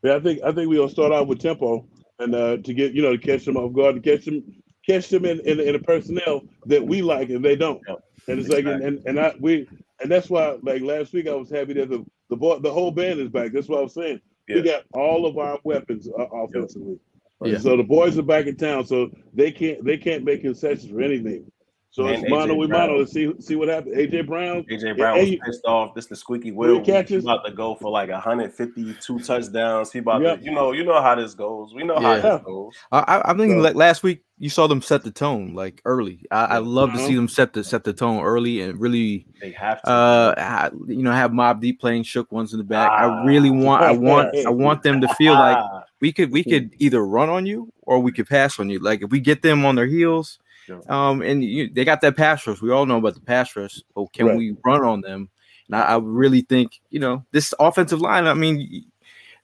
Yeah, 0.03 0.17
I 0.17 0.21
think 0.21 0.43
I 0.43 0.53
think 0.53 0.69
we'll 0.69 0.89
start 0.89 1.13
out 1.13 1.27
with 1.27 1.41
tempo 1.41 1.87
and 2.19 2.35
uh 2.35 2.59
to 2.59 2.75
get 2.75 2.93
you 2.93 3.03
know 3.03 3.17
to 3.17 3.19
catch 3.19 3.45
them 3.45 3.57
off 3.57 3.73
guard, 3.73 3.97
to 3.97 4.01
catch 4.01 4.27
them 4.27 4.45
catch 4.87 5.09
them 5.09 5.25
in 5.25 5.41
in, 5.41 5.61
in 5.61 5.75
a 5.75 5.79
personnel 5.79 6.43
that 6.67 6.85
we 6.87 7.01
like 7.03 7.31
and 7.31 7.45
they 7.45 7.57
don't. 7.57 7.81
Yep. 7.89 7.99
And 8.29 8.39
it's 8.39 8.49
like 8.49 8.67
and, 8.67 8.83
and 8.83 9.03
and 9.07 9.19
I 9.19 9.35
we 9.41 9.67
and 10.01 10.11
that's 10.11 10.29
why 10.29 10.59
like 10.63 10.83
last 10.83 11.13
week 11.15 11.27
I 11.27 11.35
was 11.35 11.51
happy 11.51 11.73
that 11.75 11.89
the 11.89 12.05
the 12.29 12.37
boy, 12.37 12.59
the 12.59 12.73
whole 12.73 12.91
band 12.91 13.21
is 13.21 13.31
back. 13.31 13.53
That's 13.53 13.69
what 13.69 13.79
I 13.79 13.83
was 13.83 13.95
saying. 13.95 14.21
We 14.49 14.61
got 14.61 14.83
all 14.93 15.25
of 15.27 15.39
our 15.39 15.59
weapons 15.65 16.09
uh, 16.09 16.25
offensively. 16.25 16.99
Yeah. 17.43 17.59
So 17.59 17.77
the 17.77 17.83
boys 17.83 18.19
are 18.19 18.23
back 18.23 18.47
in 18.47 18.57
town, 18.57 18.87
so 18.87 19.11
they 19.33 19.51
can't 19.53 19.85
they 19.85 19.97
can't 19.97 20.25
make 20.25 20.43
concessions 20.43 20.91
for 20.91 21.01
anything. 21.01 21.51
So 21.95 22.09
And 22.09 22.25
it's 22.25 22.29
mono 22.29 22.55
AJ 22.55 22.59
we 22.59 22.67
Brown. 22.67 22.89
mono. 22.89 22.99
Let's 22.99 23.13
see 23.13 23.33
see 23.39 23.55
what 23.55 23.69
happens. 23.69 23.95
AJ 23.97 24.27
Brown, 24.27 24.65
AJ 24.69 24.97
Brown 24.97 25.13
and 25.17 25.21
was 25.23 25.31
you- 25.31 25.39
pissed 25.47 25.65
off. 25.65 25.95
This 25.95 26.07
the 26.07 26.17
squeaky 26.17 26.49
Three 26.51 26.57
wheel. 26.57 26.85
catches. 26.85 27.23
He 27.23 27.31
about 27.31 27.47
to 27.47 27.53
go 27.53 27.77
for 27.77 27.89
like 27.89 28.11
152 28.11 29.21
touchdowns. 29.21 29.93
He 29.93 30.01
about 30.01 30.21
Yep. 30.23 30.41
to, 30.41 30.45
you 30.45 30.51
know, 30.51 30.73
you 30.73 30.83
know 30.83 31.01
how 31.01 31.15
this 31.15 31.35
goes. 31.35 31.73
We 31.73 31.85
know 31.85 31.95
how 32.01 32.15
Yeah. 32.15 32.21
this 32.21 32.41
goes. 32.45 32.73
I, 32.91 32.99
I- 32.99 33.31
I'm 33.31 33.39
So- 33.39 33.45
like 33.59 33.77
last 33.77 34.03
week 34.03 34.25
you 34.41 34.51
saw 34.51 34.67
them 34.67 34.83
set 34.83 35.05
the 35.05 35.13
tone 35.13 35.55
like 35.55 35.81
early. 35.85 36.19
I, 36.33 36.45
I 36.47 36.59
love 36.59 36.91
to 36.91 36.97
Uh-huh. 36.97 37.07
see 37.07 37.15
them 37.15 37.29
set 37.29 37.53
the 37.53 37.63
set 37.63 37.85
the 37.85 37.93
tone 37.93 38.25
early 38.25 38.61
and 38.61 38.81
really 38.81 39.27
They 39.41 39.53
have 39.53 39.81
to. 39.83 39.89
uh 39.89 40.35
ha- 40.37 40.71
you 40.89 41.05
know 41.05 41.13
have 41.13 41.31
Mobb 41.31 41.61
Deep 41.61 41.81
playing 41.81 42.03
shook 42.03 42.33
ones 42.33 42.53
in 42.53 42.59
the 42.59 42.65
back. 42.65 42.91
Ah. 42.91 43.23
I 43.23 43.25
really 43.25 43.51
want 43.51 43.85
I 43.85 43.93
want 43.93 44.35
I 44.45 44.51
want 44.51 44.83
them 44.83 45.01
to 45.01 45.07
feel 45.15 45.35
like 45.35 45.59
Ah, 45.59 45.85
we 46.01 46.13
could 46.13 46.33
we 46.33 46.43
could 46.43 46.75
either 46.79 47.07
run 47.07 47.29
on 47.29 47.47
you 47.47 47.73
or 47.83 48.01
we 48.01 48.11
could 48.11 48.27
pass 48.29 48.59
on 48.59 48.69
you. 48.69 48.81
Like 48.81 49.03
if 49.03 49.11
we 49.11 49.21
get 49.21 49.43
them 49.43 49.65
on 49.65 49.77
their 49.77 49.87
heels, 49.87 50.41
Yeah. 50.69 50.81
um, 50.89 51.21
and 51.23 51.45
you, 51.45 51.69
they 51.69 51.85
got 51.85 52.01
that 52.03 52.17
pass 52.17 52.47
rush. 52.47 52.63
We 52.63 52.71
all 52.71 52.87
know 52.87 52.99
about 52.99 53.15
the 53.15 53.21
pass 53.21 53.55
rush. 53.57 53.81
But 53.95 54.13
can 54.13 54.27
Right. 54.27 54.37
we 54.37 54.57
run 54.65 54.83
on 54.85 55.01
them? 55.03 55.29
And 55.69 55.77
I, 55.77 55.83
I 55.83 55.99
really 55.99 56.43
think 56.43 56.81
you 56.91 57.01
know 57.01 57.25
this 57.33 57.53
offensive 57.59 58.01
line. 58.01 58.27
I 58.27 58.35
mean, 58.35 58.85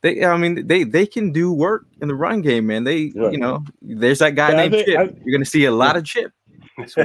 they 0.02 0.24
I 0.24 0.36
mean 0.36 0.66
they 0.66 0.84
they 0.84 1.06
can 1.06 1.32
do 1.32 1.52
work 1.52 1.86
in 2.00 2.08
the 2.08 2.14
run 2.14 2.40
game, 2.42 2.66
man. 2.66 2.84
They 2.84 3.12
Right. 3.14 3.32
you 3.32 3.38
know 3.38 3.64
there's 3.82 4.18
that 4.20 4.34
guy 4.34 4.50
Yeah, 4.50 4.56
named 4.56 4.72
think- 4.74 4.86
Chip. 4.86 4.98
I- 4.98 5.20
You're 5.24 5.32
gonna 5.36 5.44
see 5.44 5.64
a 5.66 5.72
lot 5.72 5.96
of 5.96 6.04
Chip. 6.04 6.32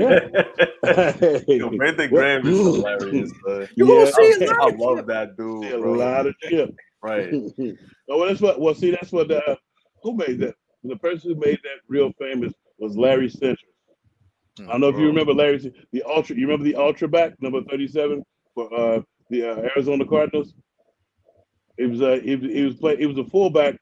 Yo, 1.47 1.69
Brandon 1.77 2.09
Graham 2.09 2.45
is 2.47 2.57
hilarious. 2.75 3.31
man. 3.45 3.67
You 3.75 3.87
gonna 3.87 4.05
Yeah. 4.05 4.11
see 4.11 4.45
a 4.45 4.49
I 4.51 4.55
lot 4.57 4.73
of 4.73 4.79
love 4.79 4.97
Chip. 4.97 5.07
that 5.07 5.37
dude, 5.37 5.63
See 5.63 5.69
a 5.71 5.79
bro. 5.79 5.91
lot 5.93 6.27
of 6.27 6.35
chip. 6.39 6.75
Right. 7.01 7.29
oh, 7.33 7.73
well, 8.07 8.27
that's 8.27 8.41
what. 8.41 8.59
Well, 8.59 8.73
see, 8.75 8.91
that's 8.91 9.11
what. 9.11 9.29
Uh, 9.31 9.55
who 10.03 10.15
made 10.15 10.39
that? 10.39 10.55
The 10.83 10.95
person 10.97 11.33
who 11.33 11.39
made 11.39 11.59
that 11.63 11.79
real 11.87 12.11
famous 12.19 12.53
was 12.79 12.95
Larry 12.97 13.29
Centers. 13.29 13.59
I 14.67 14.73
don't 14.73 14.81
know 14.81 14.89
if 14.89 14.97
you 14.97 15.07
remember 15.07 15.33
Larry, 15.33 15.59
the 15.91 16.03
ultra. 16.03 16.35
You 16.35 16.47
remember 16.47 16.65
the 16.65 16.75
ultra 16.75 17.07
back 17.07 17.33
number 17.41 17.61
thirty-seven 17.63 18.23
for 18.55 18.73
uh 18.73 19.01
the 19.29 19.49
uh, 19.51 19.55
Arizona 19.75 20.05
Cardinals. 20.05 20.53
It 21.77 21.87
was 21.89 22.01
uh, 22.01 22.19
he, 22.23 22.35
was- 22.35 22.51
he 22.51 22.63
was 22.63 22.75
play 22.75 22.97
he 22.97 23.05
was 23.05 23.17
a 23.17 23.25
fullback, 23.25 23.77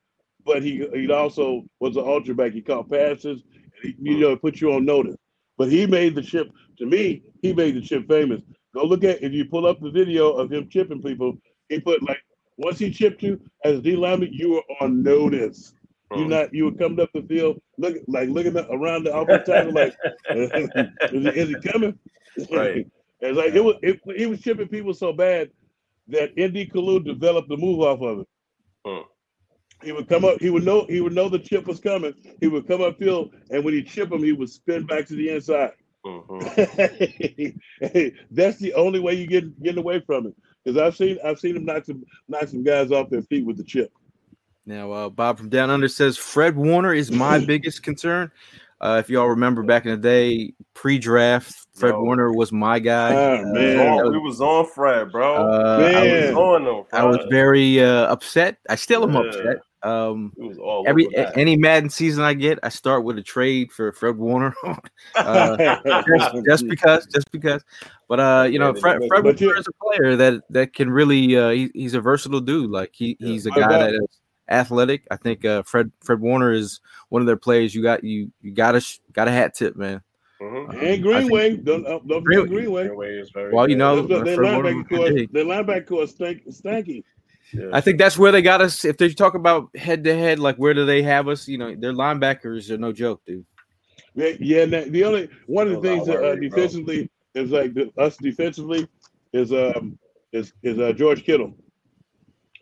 but 0.46 0.64
he 0.64 0.88
he 0.94 1.12
also 1.12 1.64
was 1.80 1.96
an 1.98 2.04
ultra 2.06 2.34
back. 2.36 2.54
He 2.54 2.62
caught 2.62 2.90
passes, 2.90 3.44
and 3.84 3.94
he, 4.04 4.12
you 4.14 4.20
know, 4.20 4.36
put 4.36 4.62
you 4.62 4.74
on 4.74 4.86
notice. 4.86 5.16
But 5.58 5.70
he 5.72 5.86
made 5.86 6.16
the 6.16 6.24
chip. 6.24 6.50
To 6.80 6.86
me, 6.86 7.24
he 7.42 7.54
made 7.54 7.76
the 7.76 7.82
chip 7.82 8.08
famous. 8.08 8.42
Go 8.74 8.84
look 8.86 9.04
at 9.04 9.22
if 9.24 9.34
you 9.34 9.46
pull 9.46 9.68
up 9.68 9.80
the 9.80 9.92
video 9.92 10.32
of 10.34 10.52
him 10.52 10.70
chipping 10.70 11.02
people. 11.02 11.38
He 11.70 11.80
put 11.80 12.04
like 12.04 12.22
once 12.58 12.80
he 12.80 12.92
chipped 12.92 13.24
you 13.24 13.40
as 13.64 13.80
D 13.82 13.96
lineman, 13.96 14.30
you 14.34 14.52
were 14.54 14.64
on 14.82 15.04
notice. 15.04 15.74
You 16.17 16.26
not 16.26 16.54
you 16.54 16.65
were 16.65 16.71
coming 16.73 16.99
up 16.99 17.10
the 17.13 17.21
field, 17.23 17.62
look 17.78 17.95
like 18.08 18.30
looking 18.30 18.56
at- 18.58 18.67
around 18.69 19.04
the 19.06 19.15
offensive 19.15 19.45
tackle, 19.45 19.73
like 19.73 19.95
is, 20.30 21.23
he, 21.23 21.39
is 21.41 21.49
he 21.49 21.56
coming? 21.71 21.97
Right. 22.52 22.88
It's 23.26 23.38
like 23.38 23.54
it 23.54 23.63
was. 23.63 23.76
It, 23.82 24.02
he 24.17 24.26
was 24.26 24.41
chipping 24.41 24.67
people 24.67 24.93
so 24.93 25.13
bad 25.13 25.49
that 26.10 26.32
N.D. 26.38 26.71
Kalu 26.73 27.06
developed 27.06 27.47
the 27.47 27.56
move 27.56 27.80
off 27.80 28.02
of 28.02 28.19
it. 28.19 28.28
Hmm. 28.86 29.04
He 29.82 29.93
would 29.93 30.10
come 30.10 30.26
up. 30.26 30.41
He 30.41 30.49
would 30.49 30.65
know. 30.65 30.86
He 30.89 30.99
would 30.99 31.13
know 31.13 31.30
the 31.30 31.39
chip 31.39 31.65
was 31.65 31.80
coming. 31.80 32.13
He 32.41 32.47
would 32.49 32.67
come 32.67 32.82
up 32.82 32.97
field, 32.99 33.34
and 33.49 33.63
when 33.63 33.73
he 33.76 33.82
chip 33.82 34.12
him, 34.12 34.21
he 34.23 34.34
would 34.34 34.49
spin 34.49 34.86
back 34.86 35.08
to 35.08 35.15
the 35.15 35.30
inside. 35.30 35.71
Mhm. 36.06 37.56
That's 38.32 38.58
the 38.58 38.73
only 38.73 38.99
way 38.99 39.13
you 39.13 39.26
get 39.28 39.62
getting 39.63 39.80
away 39.80 40.02
from 40.02 40.28
it. 40.28 40.36
Because 40.65 40.78
I've 40.78 40.95
seen 40.97 41.17
I've 41.23 41.39
seen 41.39 41.56
him 41.56 41.63
knock 41.65 41.86
some 41.86 42.04
knock 42.28 42.49
some 42.49 42.63
guys 42.63 42.91
off 42.91 43.10
their 43.10 43.21
feet 43.21 43.45
with 43.45 43.56
the 43.56 43.63
chip. 43.63 43.91
Now, 44.65 44.91
uh, 44.91 45.10
Bob 45.10 45.38
from 45.38 45.49
Down 45.49 45.69
Under 45.69 45.88
says 45.88 46.17
Fred 46.17 46.56
Warner 46.56 46.93
is 46.93 47.12
my 47.12 47.38
biggest 47.45 47.84
concern. 47.84 48.32
Uh, 48.82 48.97
if 48.99 49.10
y'all 49.10 49.28
remember 49.28 49.63
back 49.63 49.86
in 49.86 49.91
the 49.91 49.97
day, 49.97 50.54
pre-draft, 50.73 51.56
Fred 51.73 51.91
Yo. 51.91 52.02
Warner 52.02 52.34
was 52.34 52.52
my 52.52 52.80
guy. 52.80 53.13
Oh, 53.15 53.36
Uh, 53.41 53.45
man. 53.54 53.80
Oh, 53.80 54.04
was- 54.04 54.12
we 54.12 54.19
was 54.19 54.41
on 54.41 54.65
Fred, 54.67 55.12
bro. 55.12 55.36
uh, 55.36 55.78
I 55.78 55.91
Man. 55.91 56.12
was, 56.21 56.30
was 56.30 56.38
on 56.38 56.63
them. 56.65 56.84
I 56.91 57.04
was 57.06 57.19
very 57.30 57.82
uh, 57.82 58.12
upset. 58.12 58.58
I 58.69 58.76
still 58.76 59.04
am 59.04 59.13
Yeah. 59.13 59.19
upset. 59.21 59.58
Um, 59.84 60.32
It 60.38 60.43
was 60.43 60.58
all 60.60 60.86
every 60.88 61.08
over 61.08 61.15
that. 61.17 61.38
any 61.38 61.58
Madden 61.58 61.89
season 61.89 62.23
I 62.23 62.34
get, 62.34 62.58
I 62.63 62.69
start 62.69 63.04
with 63.04 63.17
a 63.17 63.21
trade 63.21 63.69
for 63.71 63.91
Fred 63.91 64.17
Warner. 64.17 64.54
uh, 65.15 65.58
just, 66.08 66.45
just 66.45 66.67
because, 66.69 67.06
just 67.08 67.30
because. 67.32 67.62
But 68.08 68.19
uh, 68.21 68.47
you 68.49 68.60
know, 68.60 68.73
Yeah, 68.73 68.80
Fred, 68.82 69.02
Fred 69.10 69.23
Warner 69.23 69.58
is 69.58 69.67
a 69.67 69.86
player 69.86 70.15
that 70.15 70.41
that 70.52 70.73
can 70.73 70.89
really. 70.89 71.36
Uh, 71.38 71.49
he, 71.49 71.69
he's 71.73 71.95
a 71.95 72.02
versatile 72.02 72.39
dude. 72.39 72.71
Like 72.71 72.91
he, 72.93 73.17
he's 73.19 73.45
a 73.45 73.52
guy 73.52 73.67
that 73.78 73.93
is 73.93 74.08
athletic. 74.54 75.04
I 75.12 75.16
think 75.18 75.44
uh, 75.46 75.63
Fred 75.63 75.92
Fred 76.02 76.20
Warner 76.20 76.52
is 76.54 76.80
one 77.10 77.22
of 77.22 77.26
their 77.26 77.38
players. 77.38 77.74
You 77.76 77.82
got 77.84 78.04
you 78.04 78.32
you 78.42 78.52
got 78.52 78.74
to 78.74 78.82
got 79.13 79.28
a 79.28 79.32
hat 79.32 79.56
tip, 79.56 79.76
man. 79.76 80.02
Mhm. 80.42 80.70
and 80.70 80.78
I 80.78 80.82
think- 80.82 81.04
Greenlaw, 81.04 81.63
don't 81.63 81.86
uh, 81.88 82.00
don't 82.08 82.24
Greenlaw- 82.24 82.46
Greenlaw. 82.48 82.84
Greenlaw 82.84 83.02
is 83.22 83.30
very 83.32 83.54
Well, 83.54 83.70
you 83.70 83.76
know, 83.78 84.06
Their 84.06 84.24
their 84.24 84.38
linebacker 84.38 84.76
was 84.78 84.88
core, 84.89 85.12
big. 85.13 85.32
their 85.32 85.46
linebacker 85.46 85.88
core 85.88 86.08
stank, 86.08 86.44
stanky. 86.50 87.04
Yeah. 87.54 87.70
I 87.72 87.82
think 87.82 87.98
that's 88.00 88.18
where 88.18 88.32
they 88.32 88.42
got 88.42 88.62
us. 88.62 88.84
If 88.84 88.98
they 88.98 89.10
talk 89.10 89.36
about 89.36 89.70
head 89.76 90.04
to 90.06 90.16
head, 90.18 90.39
like 90.39 90.56
where 90.58 90.74
do 90.74 90.86
they 90.86 91.02
have 91.04 91.28
us? 91.28 91.48
You 91.48 91.60
know, 91.60 91.76
their 91.76 91.94
linebackers 91.94 92.70
are 92.72 92.78
no 92.78 92.92
joke, 92.92 93.22
dude. 93.28 93.46
Yeah, 94.16 94.32
yeah. 94.39 94.62
and 94.63 94.92
the 94.94 95.04
only 95.04 95.30
one 95.46 95.68
of 95.68 95.82
the 95.82 95.88
things 95.88 96.08
that 96.08 96.18
uh, 96.18 96.22
worried, 96.22 96.39
bro. 96.39 96.50
defensively 96.50 97.10
is 97.36 97.52
like 97.52 97.74
the, 97.74 97.92
us 97.98 98.18
defensively 98.18 98.88
is 99.34 99.52
um 99.54 99.98
is 100.32 100.52
is 100.63 100.78
uh, 100.80 100.92
George 100.94 101.24
Kittle. 101.24 101.56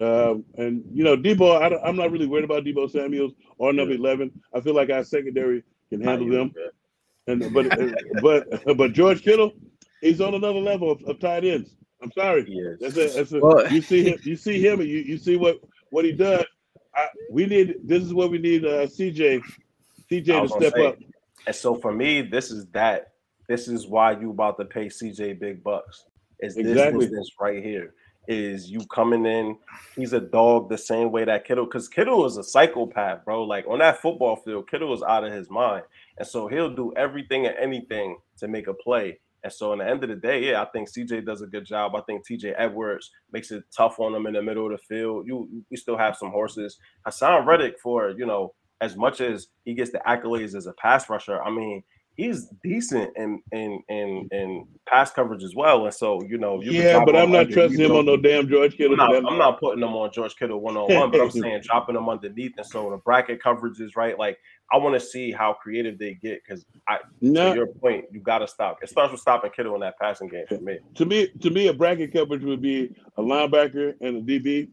Um, 0.02 0.44
and 0.58 0.84
you 0.92 1.04
know 1.04 1.16
Deebo, 1.16 1.62
I 1.62 1.70
don't, 1.70 1.84
I'm 1.84 1.96
not 1.96 2.12
really 2.12 2.26
worried 2.28 2.46
about 2.46 2.64
Deebo 2.64 2.90
Samuels 2.90 3.34
or 3.58 3.72
number 3.72 3.94
Yeah. 3.94 4.00
eleven. 4.00 4.32
I 4.54 4.60
feel 4.62 4.74
like 4.74 4.90
our 4.90 5.04
secondary 5.04 5.64
can 5.90 6.02
handle 6.02 6.28
them. 6.28 6.50
good. 6.50 6.72
And 7.28 7.54
but 7.54 8.22
but 8.22 8.78
but 8.78 8.94
George 8.94 9.22
Kittle, 9.22 9.54
he's 10.02 10.20
on 10.20 10.34
another 10.34 10.60
level 10.60 10.90
of, 10.92 11.04
of 11.04 11.20
tight 11.20 11.46
ends. 11.46 11.76
I'm 12.02 12.12
sorry. 12.14 12.46
He 12.46 12.54
is. 12.60 12.80
That's 12.80 12.98
it. 12.98 13.14
That's 13.16 13.32
it. 13.32 13.44
Well- 13.44 13.72
you 13.72 13.82
see 13.82 14.04
him. 14.04 14.18
You 14.24 14.36
see 14.36 14.60
him, 14.60 14.80
and 14.80 14.90
you, 14.90 14.98
you 15.00 15.18
see 15.18 15.36
what 15.36 15.60
what 15.92 16.04
he 16.04 16.14
does. 16.14 16.46
I, 16.96 17.08
we 17.30 17.46
need. 17.46 17.76
This 17.84 18.02
is 18.02 18.14
what 18.14 18.32
we 18.32 18.40
need. 18.40 18.66
Uh, 18.66 18.88
CJ, 18.88 19.44
CJ 20.12 20.26
to 20.42 20.48
step 20.50 20.74
say, 20.74 20.88
up. 20.88 20.98
And 21.46 21.56
so 21.56 21.76
for 21.76 21.94
me, 21.94 22.22
this 22.24 22.50
is 22.50 22.66
that. 22.72 23.10
This 23.48 23.68
is 23.68 23.86
why 23.88 24.14
you 24.14 24.32
about 24.32 24.58
to 24.60 24.66
pay 24.66 24.88
CJ 24.88 25.40
big 25.40 25.64
bucks. 25.64 26.06
Is 26.40 26.56
this 26.56 26.66
Exactly. 26.66 27.06
instance 27.06 27.32
right 27.40 27.64
here? 27.64 27.94
Is 28.28 28.70
you 28.70 28.86
coming 28.94 29.26
in? 29.26 29.58
He's 29.96 30.14
a 30.14 30.20
dog 30.20 30.70
the 30.70 30.78
same 30.78 31.12
way 31.12 31.26
that 31.26 31.46
Kittle, 31.46 31.66
because 31.66 31.88
Kittle 31.88 32.26
is 32.26 32.38
a 32.38 32.44
psychopath, 32.44 33.26
bro. 33.26 33.44
Like 33.44 33.66
on 33.68 33.80
that 33.80 34.02
football 34.02 34.36
field, 34.36 34.70
Kittle 34.70 34.94
is 34.94 35.02
out 35.02 35.24
of 35.24 35.34
his 35.34 35.50
mind, 35.50 35.84
and 36.18 36.28
so 36.28 36.48
he'll 36.48 36.74
do 36.74 36.94
everything 36.96 37.48
and 37.48 37.56
anything 37.58 38.18
to 38.38 38.48
make 38.48 38.68
a 38.68 38.74
play. 38.74 39.20
And 39.44 39.52
so, 39.52 39.74
in 39.74 39.80
the 39.80 39.88
end 39.90 40.04
of 40.04 40.10
the 40.10 40.16
day, 40.16 40.52
yeah, 40.52 40.62
I 40.62 40.66
think 40.66 40.90
CJ 40.90 41.26
does 41.26 41.42
a 41.42 41.48
good 41.48 41.66
job. 41.66 41.96
I 41.96 42.02
think 42.02 42.28
TJ 42.28 42.54
Edwards 42.58 43.10
makes 43.32 43.50
it 43.50 43.64
tough 43.76 44.00
on 44.00 44.14
him 44.14 44.28
in 44.28 44.34
the 44.34 44.42
middle 44.42 44.66
of 44.68 44.72
the 44.72 44.78
field. 44.78 45.26
You, 45.26 45.50
you 45.70 45.78
still 45.78 45.98
have 45.98 46.16
some 46.16 46.30
horses. 46.30 46.78
Haason 47.08 47.46
Reddick, 47.46 47.80
for 47.80 48.12
you 48.12 48.28
know, 48.28 48.54
as 48.82 48.96
much 48.96 49.20
as 49.20 49.48
he 49.66 49.74
gets 49.74 49.92
the 49.92 50.02
accolades 50.08 50.54
as 50.54 50.68
a 50.68 50.74
pass 50.74 51.10
rusher, 51.10 51.42
I 51.42 51.50
mean, 51.50 51.84
he's 52.16 52.48
decent 52.64 53.12
in 53.18 53.42
in 53.52 53.82
in 53.90 54.28
in 54.32 54.68
pass 54.88 55.12
coverage 55.12 55.44
as 55.44 55.56
well. 55.56 55.86
And 55.86 55.94
so, 55.94 56.22
you 56.24 56.38
know, 56.38 56.62
you 56.62 56.72
Yeah, 56.72 57.04
but 57.06 57.16
I'm 57.16 57.32
not 57.32 57.42
under- 57.42 57.54
trusting 57.54 57.80
you 57.80 57.86
him 57.88 57.96
on 57.96 58.06
no 58.06 58.18
damn 58.18 58.48
George 58.48 58.76
Kittle. 58.76 59.00
I'm 59.00 59.12
not, 59.24 59.32
I'm 59.32 59.38
not 59.38 59.60
putting 59.60 59.84
him 59.84 59.94
on 59.96 60.12
George 60.12 60.36
Kittle 60.36 60.60
one 60.60 60.76
on 60.78 60.94
one, 60.94 61.12
but 61.12 61.22
I'm 61.22 61.32
saying 61.32 61.62
dropping 61.64 61.96
him 61.96 62.10
underneath. 62.10 62.54
And 62.58 62.66
so 62.66 62.90
the 62.90 62.98
bracket 62.98 63.42
coverage 63.42 63.80
is 63.80 63.96
right. 63.96 64.18
Like 64.20 64.38
I 64.72 64.78
want 64.78 64.96
to 64.96 65.00
see 65.06 65.32
how 65.32 65.54
creative 65.54 65.98
they 65.98 66.14
get 66.16 66.42
because 66.44 66.66
I 66.88 66.98
No, 67.22 67.50
to 67.50 67.56
your 67.56 67.68
point, 67.68 68.06
you 68.12 68.20
got 68.20 68.40
to 68.40 68.48
stop. 68.48 68.80
It 68.82 68.90
starts 68.90 69.12
with 69.12 69.22
stopping 69.22 69.52
Kittle 69.56 69.76
in 69.76 69.82
that 69.82 69.98
passing 70.00 70.28
game 70.28 70.46
for 70.48 70.60
me. 70.60 70.80
to 70.96 71.06
me, 71.06 71.28
to 71.42 71.50
me, 71.50 71.68
a 71.68 71.74
bracket 71.74 72.14
coverage 72.14 72.44
would 72.44 72.62
be 72.62 72.94
a 73.18 73.22
linebacker 73.22 73.94
and 74.02 74.18
a 74.18 74.22
DB. 74.40 74.70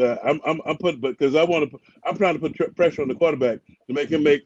Uh, 0.00 0.16
I'm, 0.24 0.40
I'm, 0.46 0.60
I'm 0.64 0.76
putting, 0.76 1.00
because 1.00 1.34
I 1.34 1.42
want 1.42 1.68
to, 1.70 1.78
I'm 2.06 2.16
trying 2.16 2.34
to 2.34 2.40
put 2.40 2.54
tr- 2.54 2.70
pressure 2.76 3.02
on 3.02 3.08
the 3.08 3.14
quarterback 3.14 3.58
to 3.88 3.92
make 3.92 4.08
him 4.08 4.22
make, 4.22 4.42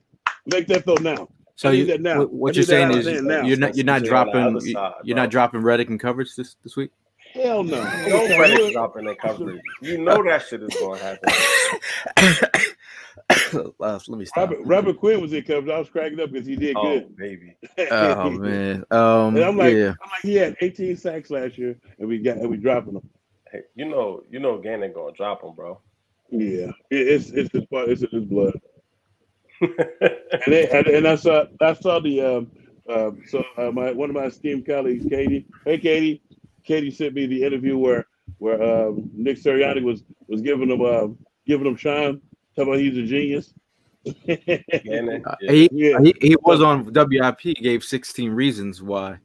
make 0.46 0.66
that 0.68 0.84
throw 0.84 0.94
now. 0.94 1.28
So 1.56 1.70
you, 1.70 1.86
that 1.86 2.00
now. 2.00 2.18
what- 2.20 2.32
what 2.32 2.54
you're 2.56 2.64
saying 2.64 2.90
is 2.92 3.06
you're 3.06 3.22
not 3.22 3.46
you're 3.46 3.56
not 3.56 3.74
CJ 3.74 3.94
on 3.96 4.02
the 4.02 4.08
dropping 4.08 4.34
other 4.56 4.66
you- 4.66 4.72
side, 4.72 4.92
you're 5.04 5.14
bro. 5.14 5.22
not 5.24 5.30
dropping 5.30 5.62
Reddick 5.62 5.88
in 5.88 5.98
coverage 5.98 6.34
this 6.36 6.56
this 6.64 6.76
week. 6.76 6.90
Hell 7.32 7.62
no. 7.64 7.82
No 7.82 8.08
Don't 8.08 8.36
credit 8.36 8.56
do 8.56 8.66
it. 8.66 8.72
dropping 8.72 9.04
the 9.06 9.14
coverage. 9.16 9.60
You 9.82 9.98
know 9.98 10.22
that 10.24 10.42
shit 10.46 10.62
is 10.62 10.68
going 10.78 10.98
to 11.00 11.04
happen. 11.04 11.32
uh, 13.80 13.98
let 14.08 14.08
me 14.18 14.24
stop. 14.24 14.50
Robert, 14.50 14.58
Robert 14.64 14.96
Quinn 14.98 15.20
was 15.20 15.32
in 15.32 15.42
coverage. 15.42 15.70
I 15.72 15.78
was 15.78 15.88
cracking 15.88 16.20
up 16.20 16.30
because 16.32 16.46
he 16.46 16.56
did 16.56 16.76
Oh 16.76 17.00
good. 17.00 17.16
baby, 17.16 17.56
Oh 17.90 18.30
man. 18.38 18.84
Um, 18.90 19.36
And 19.36 19.44
I'm 19.44 19.56
like, 19.56 19.74
yeah. 19.74 19.94
I'm 20.02 20.10
like, 20.10 20.22
he 20.22 20.34
had 20.36 20.56
18 20.60 20.96
sacks 20.96 21.30
last 21.30 21.58
year, 21.58 21.76
and 21.98 22.08
we 22.08 22.18
got, 22.18 22.36
and 22.38 22.50
we 22.50 22.56
dropping 22.56 22.94
him. 22.96 23.08
hey, 23.50 23.60
you 23.74 23.86
know, 23.86 24.22
you 24.30 24.38
know, 24.40 24.58
Gannon 24.58 24.92
gonna 24.92 25.12
drop 25.16 25.42
him, 25.42 25.54
bro. 25.54 25.80
Yeah, 26.30 26.66
it, 26.90 27.08
it's 27.08 27.30
it's 27.30 27.52
his 27.52 27.64
part. 27.66 27.88
It's 27.88 28.02
in 28.02 28.10
his 28.10 28.24
blood. 28.24 28.60
And, 29.60 30.52
they, 30.52 30.68
and 30.68 30.86
and 30.88 31.08
I 31.08 31.14
saw 31.14 31.46
I 31.60 31.74
saw 31.74 32.00
the 32.00 32.20
um 32.20 32.50
um 32.88 33.22
so 33.26 33.44
uh, 33.56 33.70
my 33.70 33.92
one 33.92 34.10
of 34.10 34.16
my 34.16 34.24
esteemed 34.24 34.66
colleagues, 34.66 35.06
Katie. 35.08 35.46
Hey, 35.64 35.78
Katie. 35.78 36.22
Katie 36.64 36.90
sent 36.90 37.14
me 37.14 37.26
the 37.26 37.42
interview 37.42 37.76
where 37.78 38.06
where 38.38 38.62
um, 38.62 39.10
Nick 39.14 39.38
Sirianni 39.38 39.82
was 39.82 40.02
was 40.28 40.40
giving 40.40 40.70
him 40.70 40.80
um 40.82 41.18
giving 41.46 41.66
him 41.66 41.76
shine, 41.76 42.20
talking 42.56 42.72
about 42.72 42.80
he's 42.80 42.96
a 42.96 43.02
genius. 43.02 43.52
Gannon, 44.84 45.22
Uh, 45.26 45.34
yeah. 45.40 45.52
he, 45.52 45.68
Yeah. 45.72 45.98
he 46.02 46.14
he 46.20 46.36
was 46.42 46.62
on 46.62 46.84
WIP. 46.92 47.40
He 47.40 47.54
gave 47.54 47.84
16 47.84 48.30
reasons 48.30 48.82
why. 48.82 49.18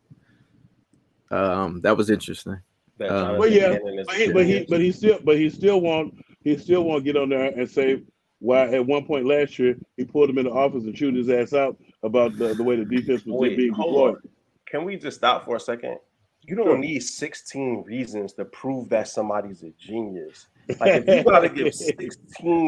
Um, 1.31 1.81
that 1.81 1.95
was 1.95 2.09
interesting. 2.09 2.59
That 2.97 3.11
Uh, 3.11 3.35
Well, 3.37 3.51
yeah, 3.51 3.77
But 4.05 4.15
a 4.15 4.17
he, 4.17 4.31
but 4.31 4.45
he, 4.45 4.65
but 4.69 4.81
he 4.81 4.91
still, 4.91 5.19
but 5.23 5.37
he 5.37 5.49
still 5.49 5.81
won't, 5.81 6.13
he 6.43 6.57
still 6.57 6.83
won't 6.83 7.03
get 7.03 7.17
on 7.17 7.29
there 7.29 7.51
and 7.57 7.69
say 7.69 8.01
why 8.39 8.67
at 8.73 8.85
one 8.85 9.05
point 9.05 9.25
last 9.25 9.59
year 9.59 9.75
he 9.97 10.05
pulled 10.05 10.29
him 10.29 10.37
in 10.37 10.45
the 10.45 10.51
office 10.51 10.83
and 10.85 10.95
chewed 10.95 11.15
his 11.15 11.29
ass 11.29 11.53
out 11.53 11.77
about 12.03 12.37
the, 12.37 12.53
the 12.53 12.63
way 12.63 12.75
the 12.77 12.85
defense 12.85 13.25
was 13.25 13.39
Wait, 13.39 13.57
being 13.57 13.73
hold 13.73 13.87
deployed. 13.89 14.15
on. 14.15 14.21
Can 14.67 14.85
we 14.85 14.95
just 14.97 15.17
stop 15.17 15.45
for 15.45 15.55
a 15.55 15.59
second? 15.59 15.97
You 16.43 16.55
don't 16.55 16.65
Sure. 16.67 16.77
need 16.77 17.01
16 17.01 17.83
reasons 17.85 18.33
to 18.33 18.45
prove 18.45 18.89
that 18.89 19.07
somebody's 19.07 19.63
a 19.63 19.71
genius. 19.77 20.47
Like 20.79 21.01
if 21.01 21.07
you 21.07 21.23
gotta 21.23 21.49
give 21.49 21.73
16 21.75 22.09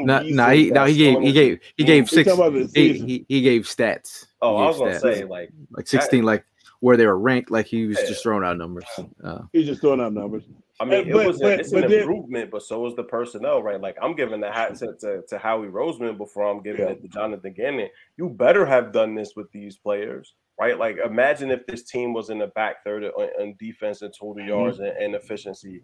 No, 0.06 0.20
reasons 0.20 0.36
no, 0.36 0.50
he 0.50 0.72
no, 0.72 0.86
he 0.86 0.96
gave 0.96 1.22
he 1.22 1.32
gave 1.32 1.60
he 1.78 1.84
gave 1.84 2.04
He's 2.04 2.10
six. 2.12 2.30
talking 2.30 2.48
about 2.48 2.74
the 2.74 2.80
He, 2.82 2.94
he, 3.00 3.26
he 3.30 3.42
gave 3.42 3.62
stats. 3.64 4.26
Oh, 4.42 4.58
He 4.58 4.64
I 4.64 4.68
was 4.68 4.76
gave 4.76 4.80
gonna 4.86 4.92
stats. 4.98 5.00
say 5.18 5.24
like 5.26 5.52
like 5.72 5.88
16, 5.88 6.24
like 6.24 6.44
where 6.80 6.98
they 6.98 7.06
were 7.06 7.18
ranked. 7.18 7.50
Like 7.52 7.68
he 7.68 7.86
was 7.86 8.00
Yeah. 8.02 8.08
just 8.08 8.24
throwing 8.24 8.44
out 8.44 8.58
numbers. 8.58 8.86
Uh, 9.24 9.44
He's 9.54 9.68
just 9.68 9.82
throwing 9.82 10.02
out 10.02 10.14
numbers. 10.14 10.44
I 10.82 10.86
mean, 10.86 11.08
it 11.08 11.14
was 11.14 11.40
but- 11.40 11.52
a, 11.52 11.60
it's 11.60 11.72
but 11.72 11.84
an 11.84 11.92
then- 11.92 12.00
improvement, 12.02 12.50
but 12.52 12.64
so 12.64 12.86
is 12.88 12.96
the 12.96 13.04
personnel, 13.04 13.62
right? 13.62 13.80
Like 13.80 13.98
I'm 14.02 14.16
giving 14.16 14.42
the 14.42 14.52
hat 14.52 14.76
to, 14.78 14.94
to, 15.02 15.22
to 15.30 15.38
Howie 15.38 15.68
Roseman 15.68 16.18
before 16.18 16.50
I'm 16.50 16.64
giving 16.64 16.82
Yeah. 16.82 16.94
it 16.94 17.02
to 17.04 17.08
Jonathan 17.08 17.54
Gannon. 17.54 17.90
You 18.18 18.30
better 18.30 18.66
have 18.66 18.92
done 18.92 19.14
this 19.14 19.36
with 19.36 19.52
these 19.52 19.78
players, 19.78 20.34
right? 20.60 20.78
Like 20.78 20.98
imagine 20.98 21.52
if 21.52 21.66
this 21.68 21.84
team 21.84 22.14
was 22.14 22.30
in 22.32 22.40
the 22.40 22.48
back 22.48 22.84
third 22.84 23.04
on, 23.04 23.30
on 23.40 23.56
defense 23.60 24.02
and 24.02 24.12
total 24.12 24.36
mm-hmm. 24.36 24.50
yards 24.50 24.80
and, 24.80 24.90
and 24.90 25.16
efficiency. 25.16 25.82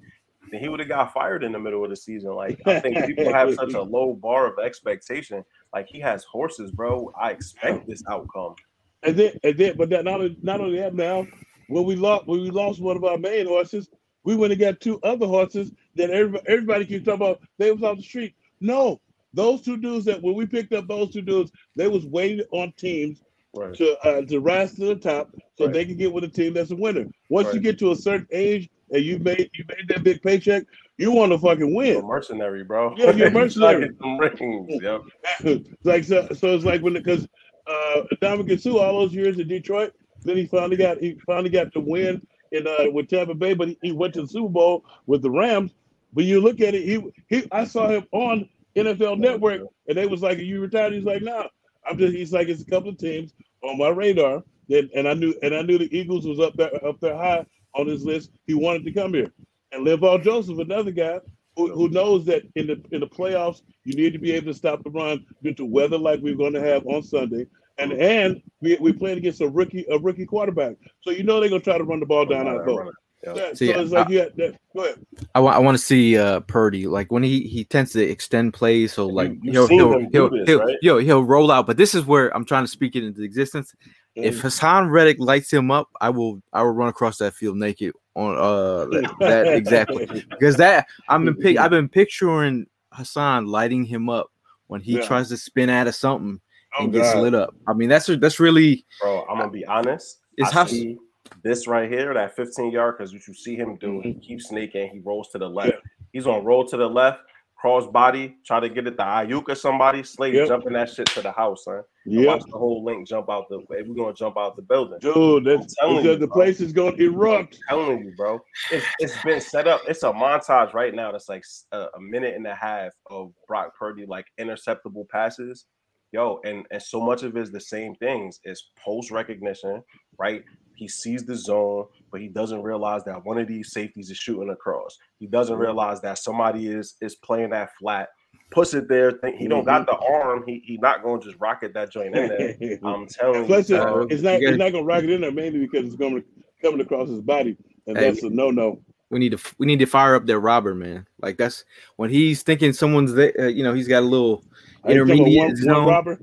Then 0.49 0.61
he 0.61 0.69
would 0.69 0.79
have 0.79 0.89
got 0.89 1.13
fired 1.13 1.43
in 1.43 1.51
the 1.51 1.59
middle 1.59 1.83
of 1.83 1.89
the 1.89 1.95
season. 1.95 2.31
Like 2.33 2.59
I 2.65 2.79
think 2.79 3.05
people 3.05 3.31
have 3.31 3.53
such 3.53 3.73
a 3.73 3.81
low 3.81 4.13
bar 4.13 4.47
of 4.47 4.57
expectation. 4.59 5.43
Like 5.73 5.87
he 5.87 5.99
has 5.99 6.23
horses, 6.23 6.71
bro. 6.71 7.11
I 7.21 7.31
expect 7.31 7.87
this 7.87 8.03
outcome. 8.09 8.55
And 9.03 9.15
then, 9.15 9.33
and 9.43 9.57
then, 9.57 9.77
but 9.77 9.89
that, 9.89 10.05
not 10.05 10.21
only, 10.21 10.37
not 10.41 10.59
only 10.59 10.79
that 10.79 10.95
now, 10.95 11.27
when 11.67 11.85
we 11.85 11.95
lost, 11.95 12.25
when 12.27 12.41
we 12.41 12.49
lost 12.49 12.81
one 12.81 12.97
of 12.97 13.03
our 13.03 13.17
main 13.17 13.45
horses, 13.45 13.89
we 14.27 14.35
went 14.35 14.51
and 14.51 14.59
got 14.59 14.81
two 14.81 14.99
other 15.03 15.25
horses 15.25 15.71
that 15.95 16.09
everybody, 16.09 16.43
everybody 16.49 16.85
keeps 16.85 17.05
talking 17.05 17.21
about. 17.25 17.39
They 17.59 17.71
was 17.71 17.81
off 17.81 17.95
the 17.95 18.03
street. 18.03 18.35
No, 18.59 18.99
those 19.33 19.61
two 19.61 19.77
dudes 19.77 20.03
that 20.03 20.21
when 20.21 20.35
we 20.35 20.45
picked 20.45 20.73
up 20.73 20.85
those 20.85 21.13
two 21.13 21.21
dudes, 21.21 21.49
they 21.77 21.87
was 21.87 22.05
waiting 22.05 22.45
on 22.51 22.73
teams 22.73 23.23
Right. 23.55 23.73
to 23.75 23.97
uh, 24.05 24.21
to 24.23 24.39
rise 24.41 24.73
to 24.75 24.85
the 24.85 24.95
top 24.97 25.33
so 25.57 25.63
Right. 25.65 25.73
they 25.73 25.85
can 25.85 25.95
get 25.95 26.11
with 26.11 26.25
a 26.25 26.27
team 26.27 26.53
that's 26.53 26.71
a 26.71 26.75
winner. 26.75 27.05
Once 27.29 27.53
you 27.53 27.61
get 27.61 27.79
to 27.79 27.91
a 27.91 27.95
certain 27.95 28.27
age 28.33 28.69
and 28.91 29.01
you 29.01 29.17
made 29.19 29.49
you 29.53 29.63
made 29.69 29.87
that 29.87 30.03
big 30.03 30.21
paycheck, 30.21 30.63
you 30.97 31.11
want 31.13 31.31
to 31.31 31.37
fucking 31.39 31.61
You're 31.73 31.93
a 31.93 31.97
win. 31.99 32.05
mercenary, 32.05 32.65
bro. 32.65 32.93
Yeah, 32.97 33.11
you're 33.11 33.27
a 33.27 33.31
mercenary. 33.41 33.87
Them 33.97 34.19
rings, 34.19 34.81
yep. 34.83 35.01
like 35.85 36.03
so, 36.03 36.27
so 36.33 36.53
it's 36.53 36.65
like 36.65 36.81
when 36.81 36.93
because 36.93 37.25
uh 37.65 38.01
Ndamukong 38.21 38.59
Suh 38.59 38.77
all 38.77 38.99
those 38.99 39.13
years 39.15 39.39
in 39.39 39.47
Detroit, 39.47 39.93
then 40.23 40.35
he 40.35 40.45
finally 40.45 40.75
got 40.75 40.97
he 40.99 41.17
finally 41.25 41.49
got 41.49 41.71
to 41.71 41.79
win 41.79 42.21
in 42.51 42.67
uh 42.67 42.91
with 42.91 43.09
Tampa 43.09 43.33
Bay, 43.33 43.53
but 43.53 43.69
he, 43.69 43.77
he 43.81 43.91
went 43.91 44.13
to 44.15 44.21
the 44.21 44.27
Super 44.27 44.49
Bowl 44.49 44.85
with 45.05 45.21
the 45.21 45.31
Rams. 45.31 45.73
But 46.13 46.25
you 46.25 46.41
look 46.41 46.61
at 46.61 46.75
it, 46.75 46.83
he 46.83 47.03
he 47.29 47.47
I 47.51 47.65
saw 47.65 47.87
him 47.87 48.05
on 48.11 48.49
NFL 48.75 49.19
Network, 49.19 49.61
and 49.87 49.97
they 49.97 50.07
was 50.07 50.21
like, 50.21 50.37
"Are 50.37 50.43
you 50.43 50.61
retired?" 50.61 50.93
He's 50.93 51.03
like, 51.03 51.21
"No, 51.21 51.47
I'm 51.85 51.97
just." 51.97 52.15
He's 52.15 52.33
like, 52.33 52.47
"It's 52.47 52.61
a 52.61 52.65
couple 52.65 52.89
of 52.89 52.97
teams 52.97 53.33
on 53.63 53.77
my 53.77 53.89
radar." 53.89 54.43
Then 54.69 54.89
and 54.95 55.07
I 55.07 55.13
knew 55.13 55.33
and 55.41 55.55
I 55.55 55.61
knew 55.61 55.77
the 55.77 55.95
Eagles 55.97 56.25
was 56.27 56.39
up 56.39 56.53
there 56.55 56.73
up 56.85 56.99
there 56.99 57.15
high 57.15 57.45
on 57.75 57.87
his 57.87 58.05
list. 58.05 58.31
He 58.45 58.53
wanted 58.53 58.85
to 58.85 58.91
come 58.91 59.13
here, 59.13 59.31
and 59.71 59.85
Linval 59.85 60.23
Joseph, 60.23 60.59
another 60.59 60.91
guy 60.91 61.19
who, 61.55 61.73
who 61.73 61.89
knows 61.89 62.25
that 62.25 62.43
in 62.55 62.67
the 62.67 62.81
in 62.91 63.01
the 63.01 63.07
playoffs 63.07 63.61
you 63.83 63.95
need 63.95 64.13
to 64.13 64.19
be 64.19 64.31
able 64.31 64.47
to 64.47 64.57
stop 64.57 64.83
the 64.83 64.89
run 64.89 65.25
due 65.43 65.53
to 65.55 65.65
weather 65.65 65.97
like 65.97 66.21
we're 66.21 66.35
going 66.35 66.53
to 66.53 66.61
have 66.61 66.85
on 66.85 67.03
Sunday. 67.03 67.47
And 67.79 67.93
and 67.93 68.41
we 68.61 68.75
we 68.79 68.91
playing 68.93 69.19
against 69.19 69.41
a 69.41 69.47
rookie 69.47 69.85
a 69.91 69.99
rookie 69.99 70.25
quarterback, 70.25 70.75
so 71.01 71.11
you 71.11 71.23
know 71.23 71.39
they're 71.39 71.49
gonna 71.49 71.61
try 71.61 71.77
to 71.77 71.83
run 71.83 71.99
the 71.99 72.05
ball 72.05 72.25
down 72.25 72.47
our 72.47 72.63
throat. 72.63 72.93
Yeah, 73.23 73.53
See, 73.53 73.73
so 73.73 73.81
it's 73.81 73.91
like 73.91 74.07
I- 74.07 74.11
you 74.11 74.17
got 74.23 74.35
that. 74.37 74.55
Go 74.75 74.83
ahead. 74.85 75.05
I 75.35 75.39
want 75.39 75.55
I 75.55 75.59
want 75.59 75.77
to 75.77 75.83
see 75.83 76.17
uh 76.17 76.39
Purdy 76.41 76.87
like 76.87 77.11
when 77.11 77.23
he 77.23 77.41
he 77.41 77.63
tends 77.65 77.91
to 77.93 78.01
extend 78.03 78.53
plays 78.53 78.93
so 78.93 79.07
like 79.07 79.33
you've 79.41 79.69
he'll 79.69 79.99
he'll 79.99 80.09
he'll, 80.11 80.29
this, 80.29 80.47
he'll, 80.47 80.59
right? 80.59 80.77
he'll 80.81 80.97
he'll 80.99 81.23
roll 81.23 81.51
out 81.51 81.65
but 81.67 81.77
this 81.77 81.93
is 81.95 82.05
where 82.05 82.35
I'm 82.35 82.45
trying 82.45 82.63
to 82.63 82.67
speak 82.69 82.95
it 82.95 83.03
into 83.03 83.23
existence 83.23 83.73
if 84.15 84.41
Haason 84.41 84.89
Reddick 84.91 85.17
lights 85.19 85.51
him 85.51 85.71
up 85.71 85.89
I 85.99 86.09
will 86.11 86.41
I 86.53 86.61
will 86.63 86.71
run 86.71 86.89
across 86.89 87.17
that 87.17 87.33
field 87.33 87.57
naked 87.57 87.93
on 88.15 88.35
uh 88.37 88.85
that, 88.85 89.15
that 89.19 89.47
exactly 89.55 90.05
because 90.29 90.55
that 90.57 90.85
I'm 91.09 91.27
in 91.27 91.35
pic- 91.35 91.57
I've 91.57 91.71
been 91.71 91.89
picturing 91.89 92.67
Haason 92.93 93.47
lighting 93.47 93.83
him 93.83 94.09
up 94.09 94.27
when 94.67 94.81
he 94.81 94.93
Yeah. 94.97 95.05
tries 95.07 95.29
to 95.29 95.37
spin 95.37 95.69
out 95.69 95.87
of 95.87 95.95
something 95.95 96.39
Oh, 96.79 96.83
and 96.83 96.93
gets 96.93 97.15
lit 97.15 97.33
up 97.33 97.55
I 97.67 97.73
mean 97.73 97.89
that's 97.89 98.07
that's 98.19 98.39
really 98.39 98.85
Bro, 99.01 99.25
I'm 99.29 99.39
gonna 99.39 99.51
be 99.51 99.65
honest. 99.65 100.19
It's 100.37 100.49
I 100.51 100.53
how- 100.53 100.65
see 100.65 100.97
this 101.43 101.67
right 101.67 101.89
here, 101.89 102.13
that 102.13 102.35
15 102.35 102.71
yard, 102.71 102.95
because 102.97 103.13
what 103.13 103.27
you 103.27 103.33
see 103.33 103.55
him 103.55 103.75
do, 103.77 104.01
he 104.01 104.11
mm-hmm. 104.11 104.19
keeps 104.19 104.49
sneaking, 104.49 104.89
he 104.89 104.99
rolls 104.99 105.29
to 105.29 105.37
the 105.37 105.49
left. 105.49 105.69
Yeah. 105.69 105.79
He's 106.13 106.25
gonna 106.25 106.43
roll 106.43 106.65
to 106.65 106.77
the 106.77 106.87
left, 106.87 107.19
cross 107.55 107.87
body, 107.87 108.37
try 108.45 108.59
to 108.59 108.69
get 108.69 108.87
it 108.87 108.91
to 108.91 109.03
Aiyuk 109.03 109.49
or 109.49 109.55
somebody, 109.55 110.03
Slade 110.03 110.35
Yep. 110.35 110.47
jumping 110.47 110.73
that 110.73 110.89
shit 110.89 111.07
to 111.07 111.21
the 111.21 111.31
house, 111.31 111.65
son. 111.65 111.81
And 112.05 112.13
Yeah, 112.13 112.27
Watch 112.27 112.43
the 112.49 112.57
whole 112.57 112.83
Linc 112.83 113.07
jump 113.07 113.29
out 113.29 113.49
the 113.49 113.59
way. 113.69 113.83
we're 113.85 113.95
gonna 113.95 114.13
jump 114.13 114.37
out 114.37 114.55
the 114.55 114.61
building. 114.61 114.99
dude, 114.99 115.45
that's 115.45 115.75
I'm 115.81 115.89
telling 115.89 116.03
because 116.03 116.15
you, 116.15 116.19
the 116.19 116.27
bro. 116.27 116.35
place 116.35 116.61
is 116.61 116.71
going 116.71 116.97
to 116.97 117.05
erupt. 117.05 117.59
telling 117.67 118.05
you, 118.05 118.13
bro. 118.15 118.39
It's, 118.71 118.85
it's 118.99 119.23
been 119.23 119.41
set 119.41 119.67
up. 119.67 119.81
It's 119.87 120.03
a 120.03 120.11
montage 120.11 120.73
right 120.73 120.93
now 120.93 121.11
that's 121.11 121.29
like 121.29 121.43
a 121.71 121.87
minute 121.99 122.35
and 122.35 122.47
a 122.47 122.55
half 122.55 122.93
of 123.09 123.31
Brock 123.47 123.73
Purdy 123.77 124.05
like 124.05 124.25
interceptable 124.39 125.07
passes. 125.09 125.65
Yo, 126.13 126.39
and 126.45 126.65
and 126.71 126.81
so 126.81 127.01
much 127.01 127.23
of 127.23 127.35
it 127.35 127.41
is 127.41 127.51
the 127.51 127.59
same 127.59 127.93
things. 127.95 128.39
It's 128.43 128.69
post 128.77 129.11
recognition, 129.11 129.83
right? 130.17 130.43
He 130.75 130.87
sees 130.87 131.25
the 131.25 131.35
zone, 131.35 131.85
but 132.11 132.21
he 132.21 132.27
doesn't 132.27 132.61
realize 132.61 133.03
that 133.05 133.25
one 133.25 133.37
of 133.37 133.47
these 133.47 133.73
safeties 133.73 134.09
is 134.09 134.17
shooting 134.17 134.49
across. 134.49 134.97
He 135.19 135.27
doesn't 135.27 135.55
mm-hmm. 135.55 135.63
realize 135.63 136.01
that 136.01 136.19
somebody 136.19 136.67
is 136.67 136.95
is 137.01 137.15
playing 137.15 137.49
that 137.49 137.71
flat. 137.79 138.09
Puts 138.51 138.73
it 138.73 138.87
there. 138.87 139.11
Think 139.11 139.35
he 139.35 139.47
don't 139.47 139.65
got 139.65 139.85
mm-hmm. 139.85 140.05
the 140.05 140.13
arm. 140.13 140.43
He 140.47 140.63
he 140.65 140.77
not 140.77 141.03
gonna 141.03 141.21
just 141.21 141.37
rocket 141.39 141.73
that 141.73 141.91
joint 141.91 142.15
in 142.15 142.27
there. 142.29 142.79
I'm 142.83 143.07
telling 143.07 143.41
you. 143.41 143.45
Plus, 143.47 143.69
it- 143.69 143.81
it's 144.09 144.21
not 144.21 144.41
it's 144.41 144.57
not 144.57 144.71
going 144.71 144.83
to 144.83 144.87
rock 144.87 145.03
it 145.03 145.09
in 145.09 145.21
there 145.21 145.31
mainly 145.31 145.59
because 145.59 145.85
it's 145.85 145.95
going 145.95 146.15
to 146.15 146.23
coming 146.61 146.79
across 146.79 147.09
his 147.09 147.21
body, 147.21 147.57
and 147.85 147.97
Hey. 147.97 148.09
that's 148.09 148.23
a 148.23 148.29
no 148.29 148.51
no. 148.51 148.81
We 149.09 149.19
need 149.19 149.31
to 149.37 149.39
we 149.57 149.65
need 149.65 149.79
to 149.79 149.85
fire 149.85 150.15
up 150.15 150.25
that 150.25 150.39
robber 150.39 150.75
man 150.75 151.07
like 151.21 151.37
that's 151.37 151.63
when 151.95 152.09
he's 152.09 152.43
thinking 152.43 152.73
someone's 152.73 153.13
there 153.13 153.33
uh, 153.39 153.47
you 153.47 153.63
know 153.63 153.73
he's 153.73 153.87
got 153.87 153.99
a 154.03 154.05
little 154.05 154.43
intermediate 154.85 155.37
one, 155.47 155.55
zone. 155.57 155.75
one 155.75 155.87
robber. 155.87 156.19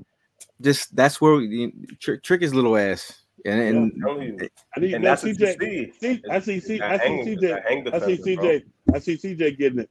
just 0.61 0.95
that's 0.95 1.19
where 1.19 1.33
we, 1.35 1.73
trick, 1.99 2.21
trick 2.23 2.41
his 2.41 2.53
little 2.53 2.77
ass 2.77 3.21
and, 3.43 3.59
and 3.59 3.77
I'm 3.77 4.01
telling 4.01 4.27
you. 4.27 4.49
I 4.75 4.79
need 4.79 4.93
And 4.93 5.05
that's 5.05 5.23
CJ. 5.23 5.59
see. 5.59 5.91
See, 5.99 6.23
I 6.29 6.39
see, 6.39 6.59
see, 6.59 6.77
That 6.79 6.91
I 6.91 6.97
see 6.97 7.03
hang- 7.07 7.25
CJ. 7.25 7.41
that 7.41 7.63
I 7.65 7.69
see 7.71 7.83
defensive, 7.83 8.35
bro. 8.35 8.45
CJ. 8.45 8.63
I 8.93 8.99
see 8.99 9.17
CJ 9.17 9.57
getting 9.57 9.79
it. 9.79 9.89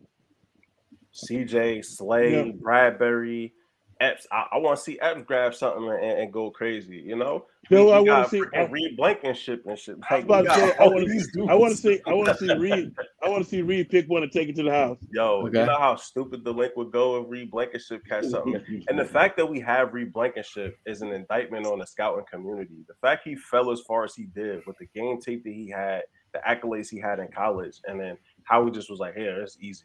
CJ, 1.15 1.85
Slade, 1.85 2.33
Yeah. 2.33 2.53
Bradberry, 2.63 3.53
Epps. 4.01 4.27
I, 4.31 4.47
I 4.53 4.59
want 4.59 4.79
to 4.79 4.83
see 4.85 4.99
Epps 5.01 5.23
grab 5.27 5.55
something 5.55 5.89
and, 5.89 6.21
and 6.21 6.33
go 6.33 6.51
crazy. 6.51 6.97
You 6.97 7.17
know, 7.17 7.47
You 7.71 7.79
know 7.79 7.85
We- 7.85 7.91
what 7.91 7.97
I 7.97 8.01
wanna 8.01 8.29
see? 8.29 8.41
freaking 8.41 8.69
I- 8.69 8.71
Reed 8.71 8.97
Blankenship 8.97 9.65
and 9.67 9.79
shit. 9.79 9.97
I 10.11 10.15
Like, 10.17 10.25
about 10.25 10.45
we 10.45 10.49
to 10.49 10.55
say, 10.55 10.67
got 10.69 10.81
I 10.81 10.87
want 10.87 11.07
to 11.07 11.21
see. 11.21 11.49
I 11.49 11.55
want 11.55 11.71
to 11.73 11.77
see. 11.77 12.01
I 12.07 12.13
want 12.13 12.29
to 12.29 12.37
see 12.37 12.55
Reed. 12.55 12.93
I 13.23 13.29
want 13.29 13.45
to 13.45 13.49
see 13.49 13.63
Reed 13.63 13.89
pick 13.89 14.07
one 14.09 14.23
and 14.23 14.33
take 14.33 14.49
it 14.49 14.57
to 14.57 14.63
the 14.63 14.71
house. 14.71 14.99
Yo, 15.13 15.47
Okay. 15.47 15.61
you 15.61 15.67
know 15.67 15.79
how 15.79 15.97
stupid 15.97 16.45
the 16.45 16.53
Linc 16.53 16.77
would 16.77 16.91
go 16.93 17.23
if 17.23 17.31
Reed 17.31 17.51
Blankenship 17.51 18.03
catch 18.07 18.25
something. 18.27 18.61
And 18.89 18.99
the 18.99 19.05
fact 19.05 19.37
that 19.37 19.47
we 19.47 19.61
have 19.61 19.95
Reed 19.95 20.13
Blankenship 20.13 20.79
is 20.87 21.03
an 21.03 21.13
indictment 21.13 21.67
on 21.67 21.79
the 21.79 21.87
scouting 21.87 22.25
community. 22.31 22.85
The 22.87 22.95
fact 23.01 23.23
he 23.25 23.37
fell 23.37 23.71
as 23.71 23.81
far 23.81 24.05
as 24.05 24.15
he 24.15 24.25
did 24.25 24.65
with 24.67 24.77
the 24.79 24.87
game 24.95 25.21
tape 25.21 25.45
that 25.45 25.53
he 25.53 25.69
had, 25.71 26.03
the 26.33 26.41
accolades 26.47 26.91
he 26.91 26.99
had 26.99 27.19
in 27.19 27.29
college, 27.29 27.81
and 27.87 27.99
then 28.01 28.19
how 28.45 28.65
he 28.65 28.71
just 28.71 28.91
was 28.91 28.99
like, 28.99 29.15
"Here, 29.15 29.41
it's 29.41 29.57
easy." 29.61 29.85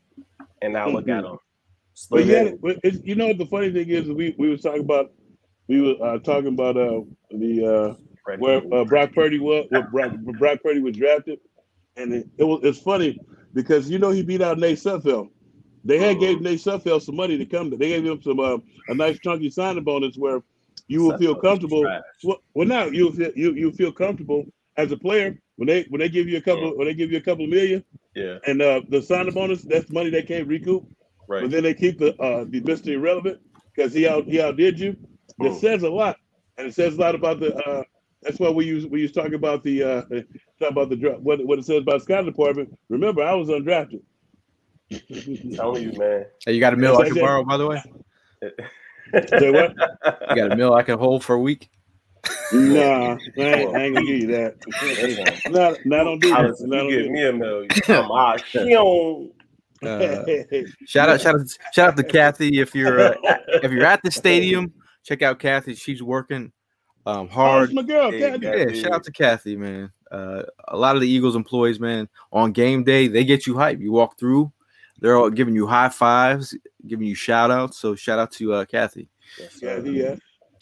And 0.62 0.74
now 0.74 0.90
look 0.90 1.08
at 1.08 1.24
mm-hmm. 1.24 1.34
him. 1.34 1.40
But 2.10 2.26
yeah, 2.26 2.52
but 2.62 2.78
it's, 2.84 3.00
you 3.04 3.16
know 3.16 3.28
what 3.28 3.38
the 3.38 3.46
funny 3.46 3.72
thing 3.72 3.90
is, 3.90 4.08
we 4.08 4.36
we 4.38 4.50
was 4.50 4.62
talking 4.62 4.82
about 4.82 5.12
we 5.68 5.82
were 5.82 6.06
uh, 6.06 6.20
talking 6.20 6.54
about 6.54 6.78
uh 6.78 7.02
the 7.32 7.66
uh 7.66 8.36
where 8.38 8.62
uh, 8.74 8.86
Brock 8.86 9.14
Purdy 9.14 9.40
was, 9.40 9.66
where 9.70 9.84
Brock, 9.84 10.14
Brock 10.38 10.60
Purdy 10.64 10.82
was 10.82 10.96
drafted, 10.96 11.40
and 11.98 12.14
it, 12.14 12.28
it 12.38 12.44
was 12.44 12.62
it's 12.64 12.80
funny 12.80 13.20
because 13.54 13.90
you 13.90 14.00
know 14.00 14.12
he 14.12 14.24
beat 14.24 14.42
out 14.42 14.60
Nate 14.60 14.78
Sudfeld. 14.78 15.30
They 15.84 15.98
had 15.98 16.20
gave 16.20 16.42
Nate 16.42 16.60
Sudfeld 16.60 17.02
some 17.02 17.16
money 17.16 17.38
to 17.38 17.46
come. 17.46 17.70
They 17.70 17.78
gave 17.78 18.06
him 18.06 18.22
some 18.22 18.40
uh, 18.40 18.58
a 18.90 18.94
nice 18.94 19.20
chunky 19.20 19.50
signing 19.50 19.84
bonus 19.84 20.16
where 20.18 20.42
you 20.88 21.04
will 21.04 21.18
feel 21.18 21.36
comfortable. 21.36 21.84
Well, 22.24 22.42
well, 22.54 22.68
now 22.68 22.86
you 22.86 23.12
feel 23.12 23.32
you 23.36 23.54
you 23.54 23.72
feel 23.72 23.92
comfortable 23.92 24.46
as 24.78 24.92
a 24.92 24.98
player 24.98 25.38
when 25.56 25.68
they 25.68 25.84
when 25.90 26.00
they 26.00 26.10
give 26.10 26.28
you 26.28 26.38
a 26.38 26.42
couple 26.42 26.78
when 26.78 26.88
they 26.88 26.94
give 26.94 27.12
you 27.12 27.18
a 27.18 27.22
couple 27.22 27.46
million 27.48 27.84
Yeah, 28.16 28.40
and 28.46 28.62
uh, 28.62 28.82
the 28.90 29.02
signing 29.02 29.34
bonus 29.34 29.62
that's 29.64 29.90
money 29.92 30.10
they 30.10 30.24
can't 30.24 30.48
recoup. 30.48 30.86
Right. 31.30 31.42
But 31.44 31.52
then 31.52 31.64
they 31.64 31.74
keep 31.74 32.00
the 32.00 32.20
uh, 32.22 32.46
the 32.50 32.60
Mr. 32.62 32.88
Irrelevant 32.88 33.40
because 33.74 33.94
he 33.94 34.08
out 34.08 34.26
he 34.26 34.42
outdid 34.42 34.80
you. 34.80 34.98
It 35.40 35.54
Mm. 35.54 35.60
says 35.62 35.84
a 35.84 35.90
lot, 35.90 36.18
and 36.58 36.68
it 36.68 36.76
says 36.76 36.98
a 36.98 37.00
lot 37.00 37.16
about 37.16 37.40
the. 37.40 37.56
Uh, 37.56 37.84
that's 38.22 38.38
why 38.40 38.50
we 38.50 38.66
use 38.66 38.86
we 38.86 39.00
used 39.00 39.14
to 39.14 39.22
talk 39.22 39.32
about 39.32 39.64
the 39.64 39.82
uh, 39.84 40.02
talk 40.60 40.72
about 40.72 40.90
the 40.90 40.98
dra- 40.98 41.18
what 41.20 41.46
what 41.46 41.58
it 41.60 41.66
says 41.66 41.78
about 41.84 42.00
the 42.00 42.04
scouting 42.04 42.26
department. 42.26 42.78
Remember, 42.90 43.24
I 43.24 43.34
was 43.36 43.48
undrafted. 43.48 44.02
telling 45.56 45.84
you, 45.84 45.94
man. 45.94 46.26
Hey, 46.46 46.54
you 46.54 46.60
got 46.60 46.74
a 46.74 46.78
mill 46.78 46.98
I 46.98 47.04
Yes, 47.04 47.14
can 47.14 47.18
I 47.20 47.22
borrow 47.22 47.44
by 47.44 47.58
the 47.58 47.68
way 47.68 47.84
Say 49.38 49.52
what? 49.52 49.74
you 50.30 50.36
got 50.36 50.52
a 50.52 50.56
mill 50.56 50.74
I 50.74 50.84
can 50.84 50.98
hold 50.98 51.24
for 51.24 51.36
a 51.36 51.40
week 51.40 51.70
Nah, 52.52 53.18
I 53.38 53.42
ain't, 53.42 53.76
I 53.76 53.84
ain't 53.84 53.96
gonna 53.96 54.06
give 54.06 54.20
you 54.22 54.28
that. 54.28 54.56
Not, 55.48 55.86
not 55.86 56.04
don't 56.04 56.20
do 56.20 56.30
that. 56.32 56.56
Not 56.62 56.62
you 56.62 56.70
don't 56.70 56.90
give 56.90 57.12
me 57.12 57.26
a 57.28 57.34
mill, 57.34 57.64
you 57.64 57.70
come 57.84 58.12
out. 58.12 58.40
Shion. 58.40 59.32
Uh, 59.84 60.24
shout 60.86 61.10
out 61.10 61.22
shout 61.22 61.36
out 61.36 61.48
shout 61.74 61.90
out 61.90 61.98
to 61.98 62.04
Kathy 62.04 62.60
if 62.60 62.76
you're 62.76 63.00
uh, 63.00 63.14
if 63.48 63.72
you're 63.72 63.86
at 63.86 64.02
the 64.04 64.12
stadium 64.12 64.74
check 65.04 65.22
out 65.22 65.40
Kathy 65.40 65.74
she's 65.76 66.04
working 66.04 66.52
um 67.06 67.30
hard 67.30 67.74
my 67.74 67.82
girl, 67.82 68.14
Yeah, 68.14 68.32
Kathy. 68.32 68.46
yeah. 68.46 68.56
Yeah, 68.56 68.82
shout 68.82 68.92
out 68.92 69.04
to 69.06 69.12
Kathy, 69.12 69.56
man. 69.56 69.92
Uh, 70.12 70.44
a 70.68 70.76
lot 70.78 70.96
of 70.96 71.02
the 71.02 71.08
Eagles 71.08 71.36
employees, 71.36 71.80
man, 71.80 72.10
on 72.34 72.52
game 72.52 72.84
day, 72.84 73.08
they 73.08 73.24
get 73.24 73.48
you 73.48 73.56
hype. 73.58 73.80
You 73.80 73.92
walk 73.92 74.18
through, 74.20 74.52
they're 75.00 75.16
all 75.16 75.30
giving 75.30 75.56
you 75.56 75.66
high 75.66 75.90
fives, 75.90 76.58
giving 76.88 77.08
you 77.08 77.16
shout 77.16 77.52
outs. 77.52 77.78
So 77.78 77.96
shout 77.96 78.20
out 78.20 78.32
to 78.34 78.54
uh, 78.54 78.66
Kathy. 78.66 79.08
Yes, 79.40 79.60
sir. 79.60 79.80
Yeah. 79.86 80.16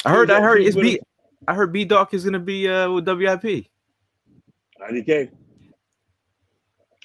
I 0.05 0.11
heard, 0.11 0.29
I 0.29 0.41
heard 0.41 0.61
it's 0.61 0.75
B. 0.75 0.99
I 1.47 1.53
heard 1.53 1.71
B-Dawk 1.73 2.13
is 2.13 2.23
gonna 2.25 2.39
be 2.39 2.67
uh, 2.67 2.91
with 2.91 3.07
WIP. 3.07 3.65
IDK. 4.81 5.31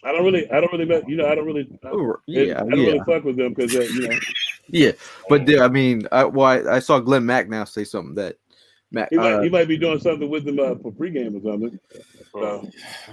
I 0.04 0.12
don't 0.12 0.24
really, 0.24 0.50
I 0.50 0.60
don't 0.60 0.72
really, 0.72 1.02
you 1.06 1.16
know, 1.16 1.28
I 1.28 1.34
don't 1.34 1.46
really, 1.46 1.68
I, 1.84 1.88
Oh, 1.88 2.10
I 2.10 2.32
don't 2.32 2.46
yeah, 2.46 2.62
really 2.62 3.00
fuck 3.06 3.24
with 3.24 3.36
them 3.36 3.54
because, 3.54 3.74
uh, 3.74 3.82
you 3.82 4.08
know, 4.08 4.18
yeah. 4.68 4.92
But 5.28 5.46
there- 5.46 5.62
I 5.62 5.68
mean, 5.68 6.08
I, 6.10 6.24
well, 6.24 6.46
I, 6.46 6.76
I 6.76 6.78
saw 6.80 6.98
Glen 6.98 7.22
Macnow 7.22 7.68
say 7.68 7.84
something 7.84 8.14
that 8.16 8.36
Mac. 8.90 9.08
he 9.10 9.16
might, 9.16 9.32
uh, 9.32 9.40
he 9.42 9.48
might 9.48 9.68
be 9.68 9.78
doing 9.78 10.00
something 10.00 10.28
with 10.28 10.44
them 10.44 10.58
uh, 10.58 10.74
for 10.82 10.92
pregame 10.92 11.38
or 11.38 11.50
something. 11.50 11.78
So. 12.32 12.68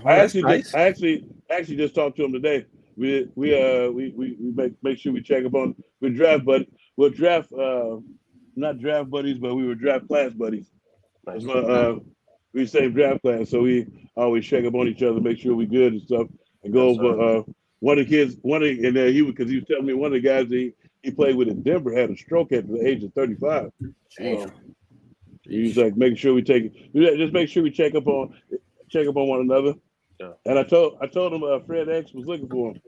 I 0.06 0.20
actually, 0.20 0.42
nice. 0.44 0.64
just, 0.64 0.76
I 0.76 0.82
actually, 0.84 1.26
actually 1.50 1.78
just 1.78 1.96
talked 1.96 2.18
to 2.18 2.26
him 2.26 2.34
today. 2.34 2.66
We, 2.98 3.30
we, 3.36 3.54
uh, 3.56 3.90
we, 3.92 4.10
we, 4.10 4.36
we 4.40 4.52
make 4.52 4.74
make 4.84 4.98
sure 4.98 5.14
we 5.14 5.22
check 5.22 5.46
up 5.46 5.54
on 5.54 5.76
we 6.02 6.10
draft, 6.10 6.44
but 6.44 6.66
we'll 6.98 7.10
draft, 7.12 7.54
uh, 7.54 7.98
not 8.56 8.80
draft 8.80 9.10
buddies, 9.10 9.38
but 9.38 9.56
we 9.56 9.66
were 9.66 9.76
draft 9.76 10.08
class 10.08 10.32
buddies. 10.34 10.70
Nice. 11.26 11.46
Uh, 11.46 12.00
we 12.54 12.66
same 12.66 12.94
draft 12.94 13.22
class, 13.22 13.50
so 13.50 13.62
we 13.62 13.86
always 14.18 14.46
check 14.46 14.66
up 14.66 14.74
on 14.76 14.88
each 14.88 15.04
other, 15.04 15.22
make 15.22 15.38
sure 15.38 15.56
we 15.56 15.66
good 15.66 15.94
and 15.94 16.02
stuff. 16.02 16.28
And 16.64 16.74
go 16.74 16.90
over. 16.90 17.22
Uh, 17.22 17.44
one 17.80 17.98
of 17.98 18.08
the 18.08 18.10
kids, 18.10 18.36
one 18.42 18.62
of 18.62 18.68
the, 18.68 18.88
and 18.88 18.98
uh, 18.98 19.06
he 19.06 19.22
was 19.22 19.34
because 19.34 19.50
he 19.50 19.58
was 19.58 19.66
telling 19.66 19.86
me 19.86 19.94
one 19.94 20.08
of 20.08 20.22
the 20.22 20.28
guys 20.28 20.50
he, 20.50 20.74
he 21.02 21.12
played 21.12 21.36
with 21.36 21.48
in 21.48 21.64
Denver 21.64 21.96
had 21.96 22.10
a 22.10 22.18
stroke 22.18 22.52
at 22.52 22.68
the 22.68 22.86
age 22.86 23.04
of 23.04 23.14
35. 23.14 23.72
So 24.10 24.52
he 25.44 25.64
was 25.64 25.78
like 25.78 25.96
making 25.96 26.18
sure 26.18 26.34
we 26.34 26.44
take 26.44 26.90
yeah, 26.94 27.16
just 27.16 27.34
make 27.34 27.50
sure 27.50 27.64
we 27.64 27.72
check 27.72 27.96
up 27.96 28.08
on 28.08 28.34
check 28.90 29.08
up 29.08 29.16
on 29.16 29.28
one 29.28 29.40
another. 29.40 29.76
Yeah. 30.20 30.32
And 30.46 30.60
I 30.60 30.64
told 30.64 30.98
I 31.02 31.08
told 31.08 31.34
him 31.34 31.44
uh, 31.44 31.60
FredEx 31.60 32.14
was 32.14 32.26
looking 32.26 32.50
for 32.50 32.74
him. 32.74 32.82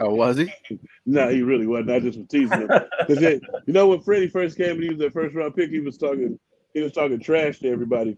Oh, 0.00 0.14
was 0.14 0.36
he? 0.36 0.52
no, 1.06 1.28
he 1.28 1.42
really 1.42 1.66
wasn't. 1.66 1.90
I 1.90 2.00
just 2.00 2.18
was 2.18 2.28
teasing 2.28 2.60
him 2.60 2.70
because 3.06 3.20
you 3.20 3.72
know 3.72 3.88
when 3.88 4.00
Freddie 4.00 4.28
first 4.28 4.56
came 4.56 4.72
and 4.72 4.82
he 4.82 4.90
was 4.90 4.98
the 4.98 5.10
first 5.10 5.34
round 5.34 5.56
pick, 5.56 5.70
he 5.70 5.80
was 5.80 5.98
talking 5.98 6.38
he 6.74 6.80
was 6.82 6.92
talking 6.92 7.18
trash 7.18 7.58
to 7.60 7.68
everybody, 7.68 8.16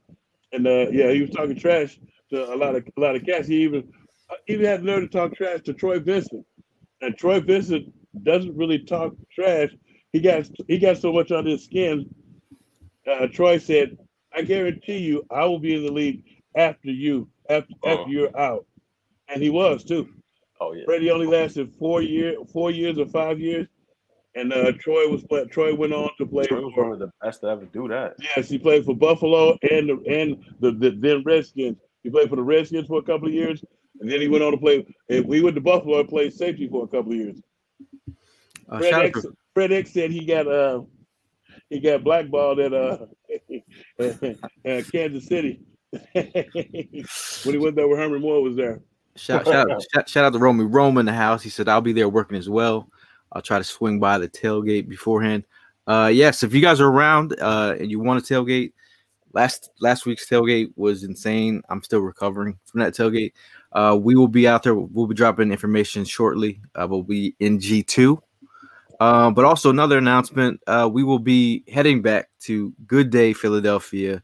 and 0.52 0.66
uh, 0.66 0.88
yeah, 0.90 1.10
he 1.10 1.22
was 1.22 1.30
talking 1.30 1.56
trash 1.56 1.98
to 2.30 2.52
a 2.52 2.56
lot 2.56 2.76
of 2.76 2.86
a 2.96 3.00
lot 3.00 3.16
of 3.16 3.24
cats. 3.24 3.48
He 3.48 3.62
even 3.62 3.90
even 4.48 4.64
had 4.66 4.80
the 4.80 4.84
nerve 4.86 5.02
to 5.02 5.08
talk 5.08 5.34
trash 5.34 5.60
to 5.62 5.72
Troy 5.74 5.98
Vincent, 6.00 6.44
and 7.00 7.16
Troy 7.16 7.40
Vincent 7.40 7.92
doesn't 8.22 8.56
really 8.56 8.78
talk 8.78 9.12
trash. 9.32 9.70
He 10.12 10.20
got 10.20 10.48
he 10.68 10.78
got 10.78 10.98
so 10.98 11.12
much 11.12 11.30
on 11.32 11.46
his 11.46 11.64
skin. 11.64 12.08
Uh, 13.10 13.26
Troy 13.26 13.58
said, 13.58 13.96
"I 14.34 14.42
guarantee 14.42 14.98
you, 14.98 15.24
I 15.30 15.44
will 15.46 15.58
be 15.58 15.74
in 15.74 15.84
the 15.84 15.92
league 15.92 16.24
after 16.56 16.90
you 16.90 17.28
after 17.48 17.72
Oh. 17.82 17.88
after 17.90 18.10
you're 18.10 18.36
out," 18.38 18.66
and 19.28 19.42
he 19.42 19.50
was 19.50 19.84
too. 19.84 20.08
Oh 20.60 20.72
yeah. 20.74 20.84
Freddie 20.84 21.10
only 21.10 21.26
lasted 21.26 21.72
four 21.78 22.02
year, 22.02 22.36
four 22.52 22.70
years 22.70 22.98
or 22.98 23.06
five 23.06 23.40
years, 23.40 23.66
and 24.36 24.52
uh, 24.52 24.72
Troy 24.78 25.08
was 25.08 25.24
Troy 25.50 25.74
went 25.74 25.92
on 25.92 26.10
to 26.18 26.26
play. 26.26 26.44
Troy 26.46 26.60
was 26.60 26.72
For, 26.74 26.84
one 26.84 26.92
of 26.92 26.98
the 27.00 27.10
best 27.22 27.40
to 27.40 27.48
ever 27.48 27.64
do 27.64 27.88
that. 27.88 28.14
yes, 28.36 28.48
he 28.48 28.58
played 28.58 28.84
for 28.84 28.94
Buffalo 28.94 29.56
and 29.68 29.88
the 29.88 29.94
and 30.08 30.44
the, 30.60 30.70
the 30.72 30.90
then 30.90 31.22
Redskins. 31.24 31.78
He 32.04 32.10
played 32.10 32.28
for 32.28 32.36
the 32.36 32.42
Redskins 32.42 32.86
for 32.86 32.98
a 32.98 33.02
couple 33.02 33.26
of 33.28 33.34
years, 33.34 33.64
and 34.02 34.10
then 34.10 34.20
he 34.20 34.28
went 34.28 34.42
on 34.42 34.50
to 34.50 34.58
play. 34.58 34.84
And 35.08 35.26
we 35.26 35.40
went 35.40 35.54
to 35.54 35.60
Buffalo 35.60 36.00
and 36.00 36.08
played 36.08 36.34
safety 36.34 36.68
for 36.68 36.84
a 36.84 36.88
couple 36.88 37.12
of 37.12 37.18
years. 37.18 37.40
Uh, 38.68 38.78
FredEx, 38.78 39.24
Fred 39.54 39.72
X 39.72 39.92
said 39.92 40.10
he 40.10 40.24
got 40.24 40.46
uh 40.46 40.82
he 41.70 41.78
got 41.80 42.04
blackballed 42.04 42.58
at 42.58 42.72
uh, 42.72 42.98
uh 44.00 44.82
Kansas 44.90 45.26
City 45.26 45.60
when 46.12 46.24
he 46.24 47.58
went 47.58 47.76
there 47.76 47.86
where 47.86 47.98
Herman 47.98 48.20
Moore 48.20 48.42
was 48.42 48.56
there. 48.56 48.80
Shout, 49.14 49.46
shout, 49.46 49.70
out, 49.70 49.82
shout, 49.94 50.08
shout 50.08 50.24
out 50.24 50.32
to 50.32 50.38
Romy 50.38 50.64
Rome 50.64 50.98
in 50.98 51.06
the 51.06 51.12
house. 51.12 51.42
He 51.42 51.50
said, 51.50 51.68
I'll 51.68 51.80
be 51.80 51.92
there 51.92 52.08
working 52.08 52.36
as 52.36 52.48
well. 52.48 52.88
I'll 53.32 53.42
try 53.42 53.58
to 53.58 53.64
swing 53.64 54.00
by 54.00 54.18
the 54.18 54.28
tailgate 54.28 54.88
beforehand. 54.88 55.44
Uh, 55.86 56.10
yes, 56.12 56.42
if 56.42 56.54
you 56.54 56.60
guys 56.60 56.80
are 56.80 56.88
around 56.88 57.38
uh, 57.40 57.76
and 57.78 57.90
you 57.90 58.00
want 58.00 58.24
to 58.24 58.34
tailgate, 58.34 58.72
last 59.34 59.70
last 59.80 60.06
week's 60.06 60.28
tailgate 60.28 60.72
was 60.76 61.04
insane. 61.04 61.62
I'm 61.68 61.82
still 61.82 62.00
recovering 62.00 62.58
from 62.64 62.80
that 62.80 62.94
tailgate. 62.94 63.32
Uh, 63.72 63.98
we 64.00 64.14
will 64.14 64.28
be 64.28 64.46
out 64.46 64.62
there. 64.62 64.74
We'll 64.74 65.06
be 65.06 65.14
dropping 65.14 65.50
information 65.50 66.04
shortly. 66.04 66.60
Uh, 66.74 66.86
we'll 66.88 67.02
be 67.02 67.34
in 67.40 67.58
G2. 67.58 68.20
Uh, 69.00 69.30
but 69.30 69.44
also 69.44 69.70
another 69.70 69.98
announcement: 69.98 70.60
uh, 70.66 70.88
we 70.92 71.02
will 71.02 71.18
be 71.18 71.64
heading 71.68 72.02
back 72.02 72.28
to 72.40 72.72
Good 72.86 73.10
Day 73.10 73.32
Philadelphia, 73.32 74.22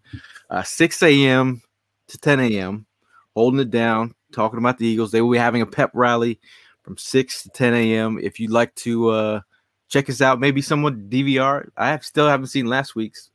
uh, 0.51 0.63
6 0.63 1.03
a.m. 1.03 1.63
to 2.09 2.19
10 2.19 2.41
a.m. 2.41 2.87
Holding 3.35 3.61
it 3.61 3.71
down, 3.71 4.15
talking 4.33 4.59
about 4.59 4.79
the 4.79 4.87
Eagles. 4.87 5.11
They 5.11 5.21
will 5.21 5.33
be 5.33 5.39
having 5.39 5.63
a 5.63 5.67
pep 5.67 5.91
rally 5.95 6.39
from 6.83 6.97
6 6.97 7.43
to 7.43 7.49
10 7.51 7.75
a.m. 7.75 8.19
If 8.23 8.39
you'd 8.39 8.51
like 8.51 8.75
to 8.77 9.09
uh, 9.09 9.41
check 9.89 10.09
us 10.09 10.21
out, 10.21 10.41
maybe 10.41 10.63
someone 10.63 11.09
DVR. 11.09 11.69
I 11.77 11.89
have 11.89 12.05
still 12.05 12.29
haven't 12.29 12.49
seen 12.49 12.67
last 12.67 12.95
week's. 12.95 13.31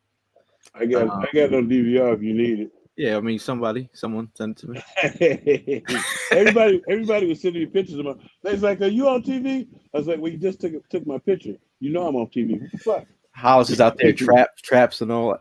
I 0.73 0.85
got 0.85 1.09
Uh, 1.09 1.15
I 1.15 1.25
got 1.25 1.35
it 1.35 1.53
on 1.55 1.67
DVR 1.67 2.15
if 2.15 2.21
you 2.21 2.33
need 2.33 2.69
Yeah, 2.95 3.17
I 3.17 3.21
mean 3.21 3.39
somebody, 3.39 3.89
someone 3.93 4.29
sent 4.35 4.63
it 4.63 4.67
to 4.67 4.71
me. 4.71 5.83
everybody 6.31 6.81
everybody 6.87 7.25
was 7.25 7.41
sending 7.41 7.63
me 7.63 7.65
pictures 7.65 7.97
of 7.97 8.05
my. 8.05 8.13
They 8.43 8.51
was 8.51 8.61
like, 8.61 8.81
"Are 8.81 8.87
you 8.87 9.07
on 9.07 9.23
TV?" 9.23 9.67
I 9.93 9.97
was 9.97 10.07
like, 10.07 10.19
"Well, 10.19 10.31
you 10.31 10.37
just 10.37 10.61
took 10.61 10.87
took 10.89 11.07
my 11.07 11.17
picture. 11.17 11.55
You 11.79 11.91
know 11.91 12.07
I'm 12.07 12.15
on 12.15 12.27
TV. 12.27 12.69
Fuck?" 12.81 13.05
Hollis 13.31 13.71
is 13.71 13.81
out 13.81 13.97
there, 13.97 14.13
traps, 14.13 14.61
traps, 14.61 15.01
and 15.01 15.11
all. 15.11 15.37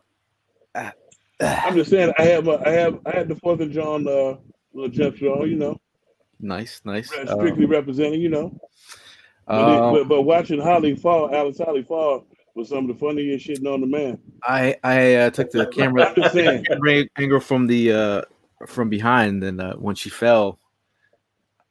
that. 0.74 0.96
I'm 1.40 1.74
just 1.74 1.90
saying. 1.90 2.14
I 2.18 2.22
have 2.24 2.48
a, 2.48 2.62
I 2.66 2.70
have 2.70 3.00
I 3.04 3.10
had 3.10 3.28
the 3.28 3.36
Fourth 3.36 3.60
of 3.60 3.70
John 3.70 4.08
uh, 4.08 4.36
little 4.72 4.88
jump 4.88 5.16
show. 5.16 5.44
You 5.44 5.56
know, 5.56 5.80
nice, 6.40 6.80
nice. 6.86 7.08
strictly 7.08 7.66
representing. 7.66 8.22
You 8.22 8.30
know, 8.30 8.60
but, 9.46 9.54
Um, 9.54 9.92
but, 9.92 10.08
but 10.08 10.22
watching 10.22 10.60
Holly 10.60 10.96
fall, 10.96 11.34
Alice 11.34 11.58
Holly 11.58 11.82
fall 11.82 12.26
was 12.54 12.68
some 12.68 12.88
of 12.88 12.88
the 12.88 12.94
funniest 12.94 13.46
shit 13.46 13.62
known 13.62 13.80
to 13.80 13.86
man. 13.86 14.18
I 14.44 14.76
I 14.84 15.14
uh, 15.14 15.30
took 15.30 15.50
the 15.50 15.66
camera 15.74 16.08
I'm 16.08 16.14
just 16.14 16.34
saying. 16.34 16.64
camera 16.64 17.04
angle 17.18 17.40
from 17.40 17.66
the 17.66 17.92
uh 17.92 18.22
from 18.66 18.88
behind, 18.88 19.42
and 19.42 19.60
uh, 19.60 19.74
when 19.74 19.94
she 19.94 20.08
fell, 20.10 20.58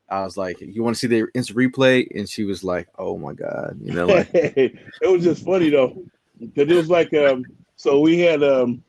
I 0.09 0.23
was 0.23 0.37
like, 0.37 0.59
"You 0.59 0.83
want 0.83 0.95
to 0.95 0.99
see 0.99 1.07
the 1.07 1.27
instant 1.33 1.57
replay?" 1.57 2.07
And 2.13 2.27
she 2.27 2.43
was 2.43 2.63
like, 2.63 2.87
"Oh 2.97 3.17
my 3.17 3.33
god," 3.33 3.79
you 3.81 3.93
know, 3.93 4.07
like 4.07 4.29
it 4.33 4.77
was 5.03 5.23
just 5.23 5.45
funny 5.45 5.69
though, 5.69 6.03
because 6.39 6.69
it 6.69 6.75
was 6.75 6.89
like 6.89 7.13
um. 7.13 7.45
So 7.77 7.99
we 7.99 8.19
had 8.19 8.43
um, 8.43 8.83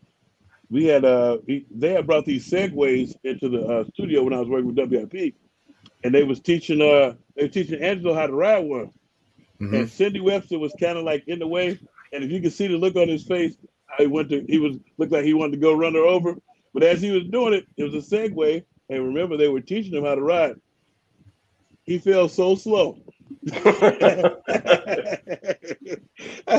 we 0.70 0.84
had 0.84 1.04
uh, 1.04 1.38
they 1.70 1.92
had 1.92 2.06
brought 2.06 2.24
these 2.26 2.48
segways 2.50 3.14
into 3.24 3.48
the 3.48 3.64
uh, 3.64 3.84
studio 3.94 4.22
when 4.22 4.32
I 4.32 4.40
was 4.40 4.48
working 4.48 4.74
with 4.74 4.90
WIP, 4.90 5.34
and 6.02 6.14
they 6.14 6.24
was 6.24 6.40
teaching 6.40 6.80
uh 6.82 7.14
they 7.36 7.42
were 7.42 7.48
teaching 7.48 7.82
Angelo 7.82 8.14
how 8.14 8.26
to 8.26 8.32
ride 8.32 8.64
one, 8.64 8.90
mhm. 9.62 9.80
and 9.80 9.90
Cindy 9.90 10.20
Webster 10.20 10.58
was 10.58 10.74
kind 10.78 10.98
of 10.98 11.04
like 11.04 11.24
in 11.26 11.38
the 11.38 11.46
way, 11.46 11.78
and 12.12 12.24
if 12.24 12.30
you 12.30 12.40
could 12.40 12.52
see 12.52 12.66
the 12.66 12.76
look 12.76 12.96
on 12.96 13.08
his 13.08 13.24
face, 13.24 13.56
he 13.98 14.06
went 14.06 14.30
to 14.30 14.44
he 14.48 14.58
was 14.58 14.76
looked 14.98 15.12
like 15.12 15.24
he 15.24 15.34
wanted 15.34 15.52
to 15.52 15.58
go 15.58 15.72
run 15.74 15.94
her 15.94 16.04
over, 16.04 16.36
but 16.74 16.82
as 16.82 17.00
he 17.00 17.10
was 17.10 17.24
doing 17.24 17.54
it, 17.54 17.66
it 17.76 17.84
was 17.84 17.94
a 17.94 18.16
Segway, 18.16 18.64
and 18.88 19.04
remember 19.04 19.36
they 19.36 19.48
were 19.48 19.60
teaching 19.60 19.94
him 19.94 20.04
how 20.04 20.14
to 20.14 20.22
ride. 20.22 20.56
He 21.84 21.98
fell 21.98 22.28
so 22.28 22.54
slow. 22.54 22.98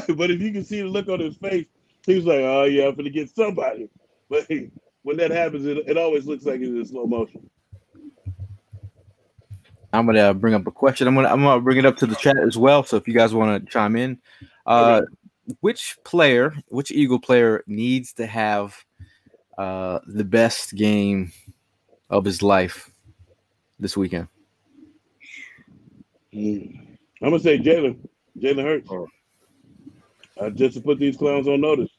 but 0.07 0.31
if 0.31 0.41
you 0.41 0.51
can 0.51 0.63
see 0.63 0.81
the 0.81 0.87
look 0.87 1.07
on 1.07 1.19
his 1.19 1.37
face, 1.37 1.65
he 2.05 2.15
was 2.15 2.25
like, 2.25 2.39
"Oh 2.39 2.63
yeah, 2.65 2.87
I'm 2.87 2.95
gonna 2.95 3.09
get 3.09 3.33
somebody." 3.35 3.89
But 4.29 4.49
when 5.03 5.17
that 5.17 5.29
happens, 5.29 5.65
it, 5.65 5.77
it 5.85 5.97
always 5.97 6.25
looks 6.25 6.45
like 6.45 6.59
it's 6.61 6.69
in 6.69 6.85
slow 6.85 7.05
motion. 7.05 7.47
I'm 9.93 10.07
gonna 10.07 10.33
bring 10.33 10.55
up 10.55 10.65
a 10.65 10.71
question. 10.71 11.07
I'm 11.07 11.13
gonna 11.15 11.29
I'm 11.29 11.41
gonna 11.41 11.61
bring 11.61 11.77
it 11.77 11.85
up 11.85 11.97
to 11.97 12.07
the 12.07 12.15
chat 12.15 12.37
as 12.37 12.57
well. 12.57 12.83
So 12.83 12.97
if 12.97 13.07
you 13.07 13.13
guys 13.13 13.33
want 13.33 13.63
to 13.63 13.71
chime 13.71 13.95
in, 13.95 14.19
uh, 14.65 15.03
which 15.59 15.97
player, 16.03 16.53
which 16.69 16.91
Eagle 16.91 17.19
player 17.19 17.63
needs 17.67 18.11
to 18.13 18.25
have 18.25 18.83
uh, 19.57 19.99
the 20.07 20.23
best 20.23 20.73
game 20.73 21.31
of 22.09 22.25
his 22.25 22.41
life 22.41 22.89
this 23.79 23.95
weekend? 23.95 24.27
I'm 26.33 26.97
gonna 27.21 27.39
say 27.39 27.59
Jalen, 27.59 27.97
Jalen 28.39 28.63
Hurts. 28.63 28.89
Oh. 28.91 29.07
Uh, 30.39 30.49
just 30.49 30.73
to 30.75 30.81
put 30.81 30.97
these 30.97 31.15
clowns 31.15 31.47
on 31.47 31.61
notice. 31.61 31.91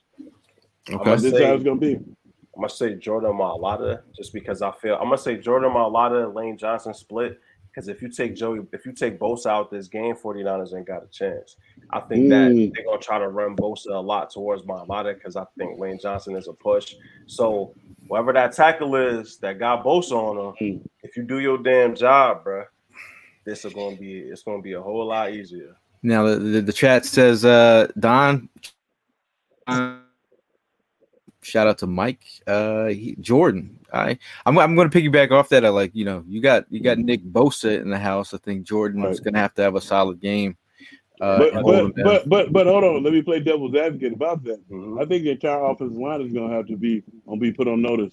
Okay. 0.90 1.11
This 1.12 1.24
is 1.24 1.32
say- 1.32 1.47
how 1.47 1.55
it's 1.55 1.64
gonna 1.64 1.80
be. 1.80 1.95
I'm 1.95 2.61
gonna 2.61 2.68
say 2.68 2.95
Jordan 2.95 3.32
Mailata 3.32 4.03
just 4.16 4.32
because 4.32 4.62
I 4.62 4.70
feel 4.72 4.95
I'm 4.95 5.05
gonna 5.05 5.18
say 5.18 5.36
Jordan 5.36 5.70
Mailata, 5.70 6.32
Lane 6.32 6.57
Johnson 6.57 6.95
split. 6.95 7.40
Because 7.75 7.89
if 7.89 8.01
you 8.01 8.09
take 8.09 8.37
Joey, 8.37 8.61
if 8.72 8.87
you 8.87 8.93
take 8.93 9.18
Bosa 9.18 9.47
out 9.47 9.68
this 9.68 9.89
game, 9.89 10.14
49ers 10.14 10.77
ain't 10.77 10.87
got 10.87 11.03
a 11.03 11.09
chance. 11.09 11.57
I 11.91 11.99
think 12.01 12.29
that 12.31 12.53
Mm. 12.53 12.72
they're 12.72 12.85
gonna 12.85 13.01
try 13.01 13.18
to 13.18 13.29
run 13.29 13.57
Bosa 13.57 13.91
a 13.91 13.99
lot 13.99 14.31
towards 14.31 14.62
Mailata 14.62 15.14
because 15.14 15.35
I 15.35 15.45
think 15.59 15.81
Lane 15.81 15.99
Johnson 16.01 16.37
is 16.37 16.47
a 16.47 16.53
push. 16.53 16.95
So 17.27 17.75
whoever 18.09 18.33
that 18.33 18.53
tackle 18.53 18.95
is 18.95 19.39
that 19.39 19.59
got 19.59 19.85
Bosa 19.85 20.12
on 20.12 20.37
him, 20.37 20.77
Mm. 20.79 20.87
if 21.03 21.16
you 21.16 21.25
do 21.25 21.41
your 21.41 21.59
damn 21.59 21.97
job, 21.97 22.45
bruh, 22.45 22.66
this 23.45 23.64
is 23.64 23.72
gonna 23.75 23.97
be 23.97 24.20
it's 24.20 24.45
gonna 24.45 24.62
be 24.62 24.75
a 24.75 24.81
whole 24.81 25.07
lot 25.07 25.33
easier. 25.33 25.75
Now 26.03 26.22
the, 26.29 26.37
the, 26.37 26.61
the 26.61 26.72
chat 26.72 27.05
says 27.05 27.45
uh 27.45 27.89
Don 27.99 28.49
uh, 29.66 29.97
shout 31.43 31.66
out 31.66 31.79
to 31.79 31.87
Mike 31.89 32.25
uh 32.47 32.87
he, 32.87 33.16
Jordan. 33.20 33.81
I 33.95 34.18
I'm 34.45 34.59
I'm 34.59 34.74
going 34.74 34.90
to 34.90 35.01
piggyback 35.01 35.30
off 35.30 35.49
that 35.51 35.64
I 35.64 35.68
like, 35.68 35.92
you 35.95 36.05
know, 36.05 36.24
you 36.26 36.40
got 36.40 36.66
you 36.70 36.80
got 36.80 36.99
Nick 36.99 37.24
Bosa 37.24 37.80
in 37.80 37.90
the 37.90 37.99
house. 37.99 38.34
I 38.34 38.38
think 38.38 38.64
Jordan 38.64 39.05
is 39.05 39.20
going 39.20 39.34
to 39.34 39.40
have 39.40 39.55
to 39.55 39.62
have 39.62 39.76
a 39.76 39.80
solid 39.80 40.20
game. 40.20 40.57
Uh, 41.20 41.38
but, 41.38 41.55
hold 41.55 41.95
but, 41.95 42.05
but 42.05 42.28
but 42.28 42.53
but 42.53 42.66
hold 42.66 42.82
on, 42.82 43.03
let 43.05 43.12
me 43.12 43.22
play 43.22 43.38
devil's 43.38 43.74
advocate 43.76 44.12
about 44.12 44.42
that. 44.42 44.61
Mhm. 44.68 45.01
I 45.01 45.07
think 45.07 45.22
the 45.22 45.30
entire 45.30 45.64
offensive 45.64 45.97
line 45.97 46.20
is 46.20 46.32
gonna 46.32 46.53
have 46.53 46.66
to 46.66 46.76
be 46.76 47.05
gonna 47.24 47.38
be 47.38 47.53
put 47.53 47.68
on 47.68 47.80
notice. 47.80 48.12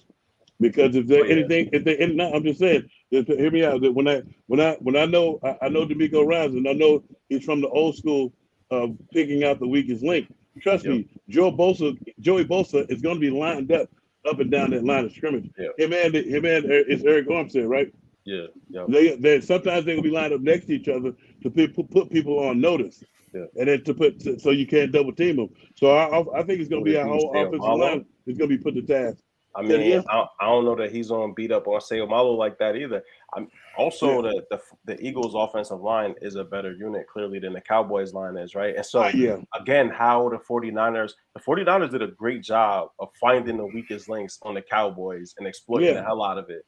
Because 0.60 0.94
if 0.94 1.08
there 1.08 1.24
Oh, 1.24 1.26
yeah. 1.26 1.32
anything, 1.32 1.68
if 1.72 1.82
they, 1.82 2.06
no, 2.06 2.32
I'm 2.32 2.44
just 2.44 2.60
saying, 2.60 2.88
if, 3.10 3.26
hear 3.26 3.50
me 3.50 3.64
out. 3.64 3.80
That 3.82 3.92
when 3.92 4.06
I, 4.06 4.22
when 4.46 4.60
I, 4.60 4.74
when 4.74 4.96
I 4.96 5.06
know, 5.06 5.40
I, 5.42 5.56
I 5.62 5.68
know 5.68 5.84
DeMeco 5.84 6.24
Ryans, 6.24 6.54
and 6.54 6.68
I 6.68 6.72
know 6.72 7.02
he's 7.28 7.44
from 7.44 7.60
the 7.60 7.68
old 7.68 7.96
school 7.96 8.32
of 8.70 8.96
picking 9.12 9.42
out 9.42 9.58
the 9.58 9.66
weakest 9.66 10.04
link. 10.04 10.32
Trust 10.60 10.86
me, 10.86 11.08
Joe 11.28 11.50
Bosa, 11.50 11.98
Joey 12.20 12.44
Bosa 12.44 12.88
is 12.90 13.02
going 13.02 13.16
to 13.16 13.20
be 13.20 13.30
lined 13.30 13.72
up, 13.72 13.88
up 14.28 14.40
and 14.40 14.50
down 14.50 14.70
that 14.70 14.84
line 14.84 15.04
of 15.04 15.12
scrimmage. 15.12 15.50
Yeah. 15.58 15.68
Him 15.78 15.92
and 15.92 16.14
him 16.14 16.44
and 16.44 16.64
Er- 16.66 16.84
it's 16.88 17.02
Arik 17.02 17.26
Armstead, 17.26 17.68
right? 17.68 17.92
Yeah, 18.24 18.46
yeah. 18.68 18.84
They, 18.88 19.16
they 19.16 19.40
sometimes 19.40 19.84
they 19.84 19.96
will 19.96 20.02
be 20.02 20.10
lined 20.10 20.32
up 20.32 20.40
next 20.40 20.66
to 20.66 20.74
each 20.74 20.88
other 20.88 21.12
to 21.42 21.50
put, 21.50 21.90
put, 21.90 22.10
people 22.10 22.38
on 22.38 22.60
notice, 22.60 23.02
Yeah. 23.34 23.46
and 23.56 23.68
then 23.68 23.82
to 23.84 23.94
put 23.94 24.22
so 24.40 24.50
you 24.50 24.66
can't 24.66 24.92
double 24.92 25.12
team 25.12 25.36
them. 25.36 25.48
So 25.76 25.90
I, 25.90 26.20
I- 26.38 26.42
think 26.44 26.60
it's 26.60 26.68
going 26.68 26.84
to 26.84 26.90
be 26.90 26.96
our 26.96 27.06
whole 27.06 27.32
offensive 27.34 27.60
line 27.60 28.06
is 28.26 28.38
going 28.38 28.48
to 28.50 28.56
be 28.56 28.62
put 28.62 28.74
to 28.74 28.82
task. 28.82 29.22
I 29.54 29.62
mean, 29.62 29.80
yeah. 29.82 30.00
I, 30.08 30.26
I 30.40 30.46
don't 30.46 30.64
know 30.64 30.74
that 30.76 30.92
he's 30.92 31.10
on 31.10 31.34
beat 31.34 31.52
up 31.52 31.68
on 31.68 31.80
Seumalo 31.80 32.36
like 32.36 32.58
that 32.58 32.74
either. 32.76 33.02
I'm 33.34 33.48
also 33.76 34.22
the, 34.22 34.42
the 34.50 34.60
the 34.86 35.06
Eagles' 35.06 35.34
offensive 35.34 35.80
line 35.80 36.14
is 36.22 36.36
a 36.36 36.44
better 36.44 36.72
unit 36.72 37.06
clearly 37.06 37.38
than 37.38 37.52
the 37.52 37.60
Cowboys 37.60 38.14
line 38.14 38.36
is, 38.36 38.54
right? 38.54 38.76
And 38.76 38.84
so 38.84 39.06
yeah. 39.08 39.36
again, 39.58 39.90
how 39.90 40.28
the 40.30 40.38
49ers, 40.38 41.12
the 41.34 41.40
49ers 41.40 41.90
did 41.90 42.02
a 42.02 42.08
great 42.08 42.42
job 42.42 42.90
of 42.98 43.08
finding 43.20 43.56
the 43.58 43.66
weakest 43.66 44.08
links 44.08 44.38
on 44.42 44.54
the 44.54 44.62
Cowboys 44.62 45.34
and 45.38 45.46
exploiting 45.46 45.88
Yeah. 45.88 45.94
the 45.94 46.02
hell 46.02 46.22
out 46.22 46.38
of 46.38 46.48
it. 46.48 46.64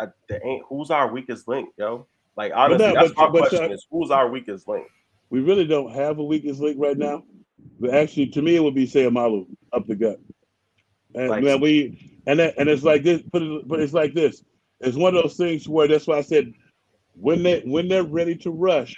I, 0.00 0.08
there 0.28 0.40
ain't 0.44 0.64
who's 0.68 0.90
our 0.90 1.10
weakest 1.12 1.46
link, 1.48 1.70
yo? 1.78 2.06
Like 2.36 2.52
honestly, 2.54 2.86
no, 2.86 2.94
that's 2.94 3.12
but- 3.12 3.32
my 3.32 3.40
but, 3.40 3.48
question: 3.48 3.70
uh, 3.70 3.74
is 3.74 3.86
who's 3.90 4.10
our 4.10 4.28
weakest 4.28 4.68
link? 4.68 4.86
We 5.30 5.40
really 5.40 5.66
don't 5.66 5.92
have 5.92 6.18
a 6.18 6.24
weakest 6.24 6.60
link 6.60 6.76
right 6.78 6.96
now. 6.96 7.24
But 7.80 7.94
actually, 7.94 8.28
to 8.28 8.42
me, 8.42 8.56
it 8.56 8.62
would 8.62 8.74
be 8.74 8.86
Seumalo 8.86 9.46
up 9.72 9.86
the 9.86 9.96
gut. 9.96 10.20
And 11.16 11.28
Like- 11.30 11.42
man, 11.42 11.60
we 11.60 12.12
and 12.26 12.38
that, 12.38 12.54
and 12.58 12.68
it's 12.68 12.80
mm-hmm. 12.80 12.88
like 12.88 13.02
this. 13.02 13.22
Put 13.32 13.42
it, 13.42 13.68
but 13.68 13.80
it's 13.80 13.92
like 13.92 14.14
this. 14.14 14.44
It's 14.80 14.96
one 14.96 15.16
of 15.16 15.22
those 15.22 15.36
things 15.36 15.68
where 15.68 15.88
that's 15.88 16.06
why 16.06 16.18
I 16.18 16.22
said 16.22 16.52
when 17.14 17.42
they 17.42 17.60
when 17.60 17.88
they're 17.88 18.04
ready 18.04 18.36
to 18.36 18.50
rush, 18.50 18.94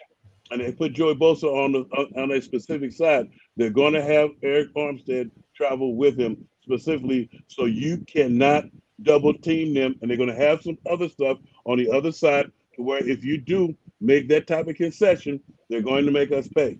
and 0.50 0.60
they 0.60 0.72
put 0.72 0.92
Joey 0.92 1.14
Bosa 1.14 1.44
on 1.44 1.72
the 1.72 1.80
on, 2.20 2.32
a 2.32 2.42
specific 2.42 2.92
side, 2.92 3.28
they're 3.56 3.70
going 3.70 3.94
to 3.94 4.02
have 4.02 4.30
Arik 4.42 4.72
Armstead 4.76 5.30
travel 5.54 5.94
with 5.94 6.18
him 6.18 6.44
specifically, 6.62 7.30
so 7.46 7.64
you 7.66 7.98
cannot 8.06 8.64
double 9.02 9.32
team 9.32 9.74
them, 9.74 9.94
and 10.00 10.10
they're 10.10 10.18
going 10.18 10.28
to 10.28 10.34
have 10.34 10.62
some 10.62 10.78
other 10.90 11.08
stuff 11.08 11.38
on 11.64 11.78
the 11.78 11.90
other 11.90 12.12
side 12.12 12.50
to 12.74 12.82
where 12.82 13.06
if 13.06 13.24
you 13.24 13.38
do 13.38 13.74
make 14.00 14.28
that 14.28 14.46
type 14.46 14.66
of 14.66 14.76
concession, 14.76 15.40
they're 15.70 15.82
going 15.82 16.04
to 16.04 16.12
make 16.12 16.32
us 16.32 16.48
pay. 16.48 16.78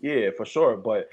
Yeah, 0.00 0.30
for 0.36 0.44
sure. 0.44 0.76
But 0.76 1.08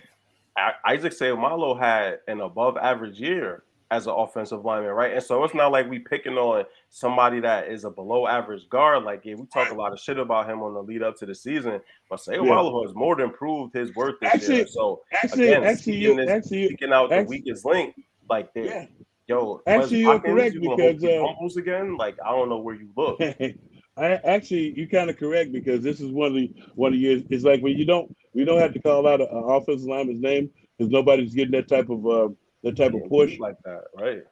Isaac 0.86 1.14
Seumalo 1.14 1.78
had 1.80 2.20
an 2.28 2.42
above 2.42 2.78
average 2.78 3.20
year 3.20 3.64
as 3.92 4.08
an 4.08 4.14
offensive 4.16 4.66
lineman, 4.66 4.92
right? 4.92 5.14
And 5.14 5.24
so 5.24 5.44
it's 5.44 5.54
not 5.54 5.72
like 5.72 5.88
we 5.90 6.00
picking 6.00 6.34
on 6.38 6.64
somebody 6.90 7.40
that 7.42 7.68
is 7.68 7.84
a 7.84 7.90
below 7.92 8.26
average 8.28 8.68
guard. 8.70 9.04
Like, 9.04 9.22
yeah, 9.24 9.36
we 9.36 9.46
talk 9.48 9.72
a 9.72 9.76
lot 9.76 9.94
of 9.94 10.00
shit 10.00 10.18
about 10.18 10.50
him 10.50 10.62
on 10.62 10.74
the 10.74 10.82
lead 10.82 11.04
up 11.04 11.16
to 11.18 11.26
the 11.28 11.36
season, 11.36 11.80
but 12.10 12.20
Seumalo 12.20 12.84
has 12.86 12.96
more 12.96 13.16
than 13.16 13.30
proved 13.32 13.74
his 13.76 13.94
worth 13.96 14.16
this 14.20 14.34
Actually- 14.34 14.56
year. 14.58 14.68
So 14.68 15.02
Actually, 15.12 15.48
Again, 15.54 15.64
actually, 15.64 15.96
you, 15.98 16.16
this- 16.16 16.30
actually, 16.30 16.70
picking 16.70 16.94
out 16.94 17.10
the 17.12 17.24
weakest 17.24 17.66
link, 17.66 17.96
like, 18.30 18.52
they, 18.54 18.66
yeah. 18.66 18.86
yo, 19.28 19.62
Actually, 19.68 20.00
you're 20.00 20.20
correct 20.20 20.56
you 20.56 20.62
because, 20.62 21.04
uh, 21.04 21.60
again. 21.60 21.96
Like, 21.98 22.16
I 22.26 22.32
don't 22.32 22.50
know 22.50 22.58
where 22.60 22.76
you 22.76 22.90
look. 22.96 23.20
I 23.96 24.14
actually, 24.24 24.74
you 24.78 24.88
kind 24.88 25.10
of 25.10 25.18
correct 25.18 25.52
because 25.52 25.84
this 25.84 26.02
is 26.02 26.12
one 26.12 26.28
of 26.30 26.34
the 26.34 26.52
one 26.76 26.94
of 26.94 26.94
the 26.94 27.00
years. 27.00 27.24
It's 27.30 27.44
like 27.44 27.62
when 27.62 27.78
you 27.78 27.86
don't, 27.86 28.16
we 28.34 28.44
don't 28.44 28.60
have 28.60 28.74
to 28.74 28.82
call 28.82 29.08
out 29.08 29.22
an 29.22 29.28
offensive 29.32 29.88
lineman's 29.88 30.22
name 30.22 30.50
because 30.78 30.92
nobody's 30.92 31.34
getting 31.36 31.52
that 31.52 31.68
type 31.68 31.90
of 31.90 32.06
uh, 32.08 32.30
that 32.64 32.76
type 32.76 32.94
of 32.94 33.08
push. 33.08 33.38
like 33.38 33.58
that, 33.66 33.84
right? 33.96 34.24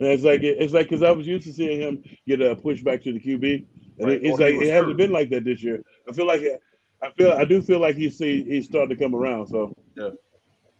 And 0.00 0.08
it's 0.08 0.24
like 0.24 0.42
it's 0.42 0.72
like 0.72 0.88
because 0.88 1.04
I 1.04 1.12
was 1.12 1.26
used 1.26 1.46
to 1.46 1.52
seeing 1.52 1.80
him 1.80 2.02
get 2.26 2.40
a 2.40 2.56
push 2.56 2.82
back 2.82 3.02
to 3.04 3.12
the 3.12 3.20
QB, 3.20 3.64
and 4.00 4.08
Right. 4.08 4.16
it, 4.16 4.24
it's 4.24 4.40
like 4.40 4.54
it 4.54 4.68
hasn't 4.70 4.88
hurt. 4.88 4.96
been 4.96 5.12
like 5.12 5.30
that 5.30 5.44
this 5.44 5.62
year. 5.62 5.80
I 6.08 6.12
feel 6.12 6.26
like 6.26 6.42
I 7.00 7.10
feel 7.12 7.32
I 7.32 7.44
do 7.44 7.62
feel 7.62 7.78
like 7.78 7.94
he's 7.94 8.18
see 8.18 8.42
he's 8.42 8.64
starting 8.66 8.96
to 8.96 9.02
come 9.02 9.14
around. 9.14 9.46
So 9.46 9.72
yeah, 9.96 10.10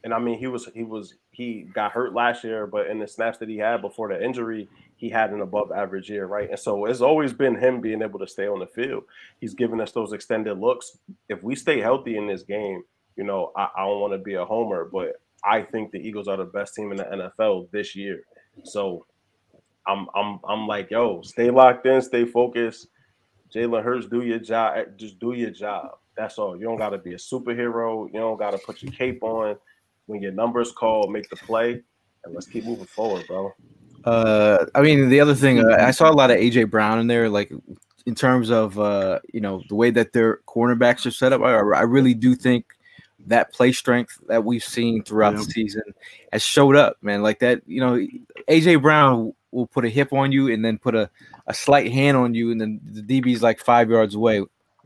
And 0.02 0.12
I 0.12 0.18
mean, 0.18 0.40
he 0.40 0.48
was 0.48 0.68
he 0.74 0.82
was 0.82 1.14
he 1.30 1.68
got 1.72 1.92
hurt 1.92 2.12
last 2.14 2.42
year, 2.42 2.66
but 2.66 2.88
in 2.88 2.98
the 2.98 3.06
snaps 3.06 3.38
that 3.38 3.48
he 3.48 3.58
had 3.58 3.80
before 3.82 4.08
the 4.08 4.20
injury, 4.22 4.68
he 5.04 5.10
had 5.10 5.32
an 5.32 5.42
above 5.42 5.70
average 5.70 6.08
year, 6.08 6.24
right? 6.24 6.48
And 6.48 6.58
so 6.58 6.86
it's 6.86 7.02
always 7.02 7.34
been 7.34 7.54
him 7.56 7.82
being 7.82 8.00
able 8.00 8.18
to 8.20 8.26
stay 8.26 8.46
on 8.46 8.58
the 8.58 8.66
field. 8.66 9.04
He's 9.38 9.52
given 9.52 9.78
us 9.78 9.92
those 9.92 10.14
extended 10.14 10.58
looks. 10.58 10.96
If 11.28 11.42
we 11.42 11.56
stay 11.56 11.78
healthy 11.78 12.16
in 12.16 12.26
this 12.26 12.42
game, 12.42 12.82
you 13.14 13.24
know, 13.24 13.52
I, 13.54 13.68
I 13.76 13.84
don't 13.84 14.00
want 14.00 14.14
to 14.14 14.18
be 14.18 14.32
a 14.32 14.46
homer, 14.46 14.88
but 14.90 15.20
I 15.44 15.60
think 15.60 15.90
the 15.90 15.98
Eagles 15.98 16.26
are 16.26 16.38
the 16.38 16.46
best 16.46 16.74
team 16.74 16.90
in 16.90 16.96
the 16.96 17.04
NFL 17.04 17.70
this 17.70 17.94
year. 17.94 18.22
So 18.62 19.04
I'm 19.86 20.06
I'm 20.14 20.40
I'm 20.48 20.66
like, 20.66 20.90
yo, 20.90 21.20
stay 21.20 21.50
locked 21.50 21.84
in, 21.84 22.00
stay 22.00 22.24
focused. 22.24 22.88
Jalen 23.54 23.84
Hurts, 23.84 24.06
do 24.06 24.22
your 24.22 24.38
job. 24.38 24.78
Eh, 24.78 24.84
just 24.96 25.18
do 25.18 25.34
your 25.34 25.50
job. 25.50 25.98
That's 26.16 26.38
all. 26.38 26.56
You 26.56 26.64
don't 26.64 26.78
got 26.78 26.90
to 26.90 26.98
be 26.98 27.12
a 27.12 27.18
superhero. 27.18 28.06
You 28.06 28.20
don't 28.20 28.38
got 28.38 28.52
to 28.52 28.58
put 28.58 28.82
your 28.82 28.92
cape 28.92 29.22
on. 29.22 29.56
When 30.06 30.22
your 30.22 30.32
number's 30.32 30.72
called, 30.72 31.12
make 31.12 31.28
the 31.28 31.36
play, 31.36 31.82
and 32.24 32.34
let's 32.34 32.46
keep 32.46 32.64
moving 32.64 32.86
forward, 32.86 33.26
bro. 33.26 33.52
Uh, 34.04 34.66
I 34.74 34.82
mean, 34.82 35.08
the 35.08 35.20
other 35.20 35.34
thing, 35.34 35.60
uh, 35.60 35.76
I 35.80 35.90
saw 35.90 36.10
a 36.10 36.12
lot 36.12 36.30
of 36.30 36.36
AJ 36.38 36.70
Brown 36.70 36.98
in 36.98 37.06
there, 37.06 37.28
like 37.28 37.52
in 38.06 38.14
terms 38.14 38.50
of 38.50 38.78
uh, 38.78 39.20
you 39.32 39.40
know 39.40 39.62
the 39.68 39.74
way 39.74 39.90
that 39.90 40.12
their 40.12 40.40
cornerbacks 40.46 41.06
are 41.06 41.10
set 41.10 41.32
up. 41.32 41.40
I, 41.42 41.52
I 41.54 41.82
really 41.82 42.14
do 42.14 42.34
think 42.34 42.66
that 43.26 43.52
play 43.52 43.72
strength 43.72 44.18
that 44.28 44.44
we've 44.44 44.62
seen 44.64 45.02
throughout 45.02 45.32
Yeah. 45.32 45.38
the 45.38 45.44
season 45.44 45.82
has 46.32 46.42
showed 46.42 46.76
up, 46.76 46.98
man. 47.00 47.22
Like 47.22 47.38
that, 47.38 47.62
you 47.66 47.80
know, 47.80 48.06
AJ 48.48 48.82
Brown 48.82 49.32
will 49.50 49.66
put 49.66 49.86
a 49.86 49.88
hip 49.88 50.12
on 50.12 50.30
you 50.32 50.52
and 50.52 50.62
then 50.62 50.76
put 50.76 50.94
a, 50.94 51.08
a 51.46 51.54
slight 51.54 51.90
hand 51.90 52.16
on 52.18 52.34
you, 52.34 52.50
and 52.50 52.60
then 52.60 52.80
the 52.84 53.00
DB's 53.02 53.42
like 53.42 53.60
five 53.60 53.88
yards 53.88 54.14
away. 54.14 54.42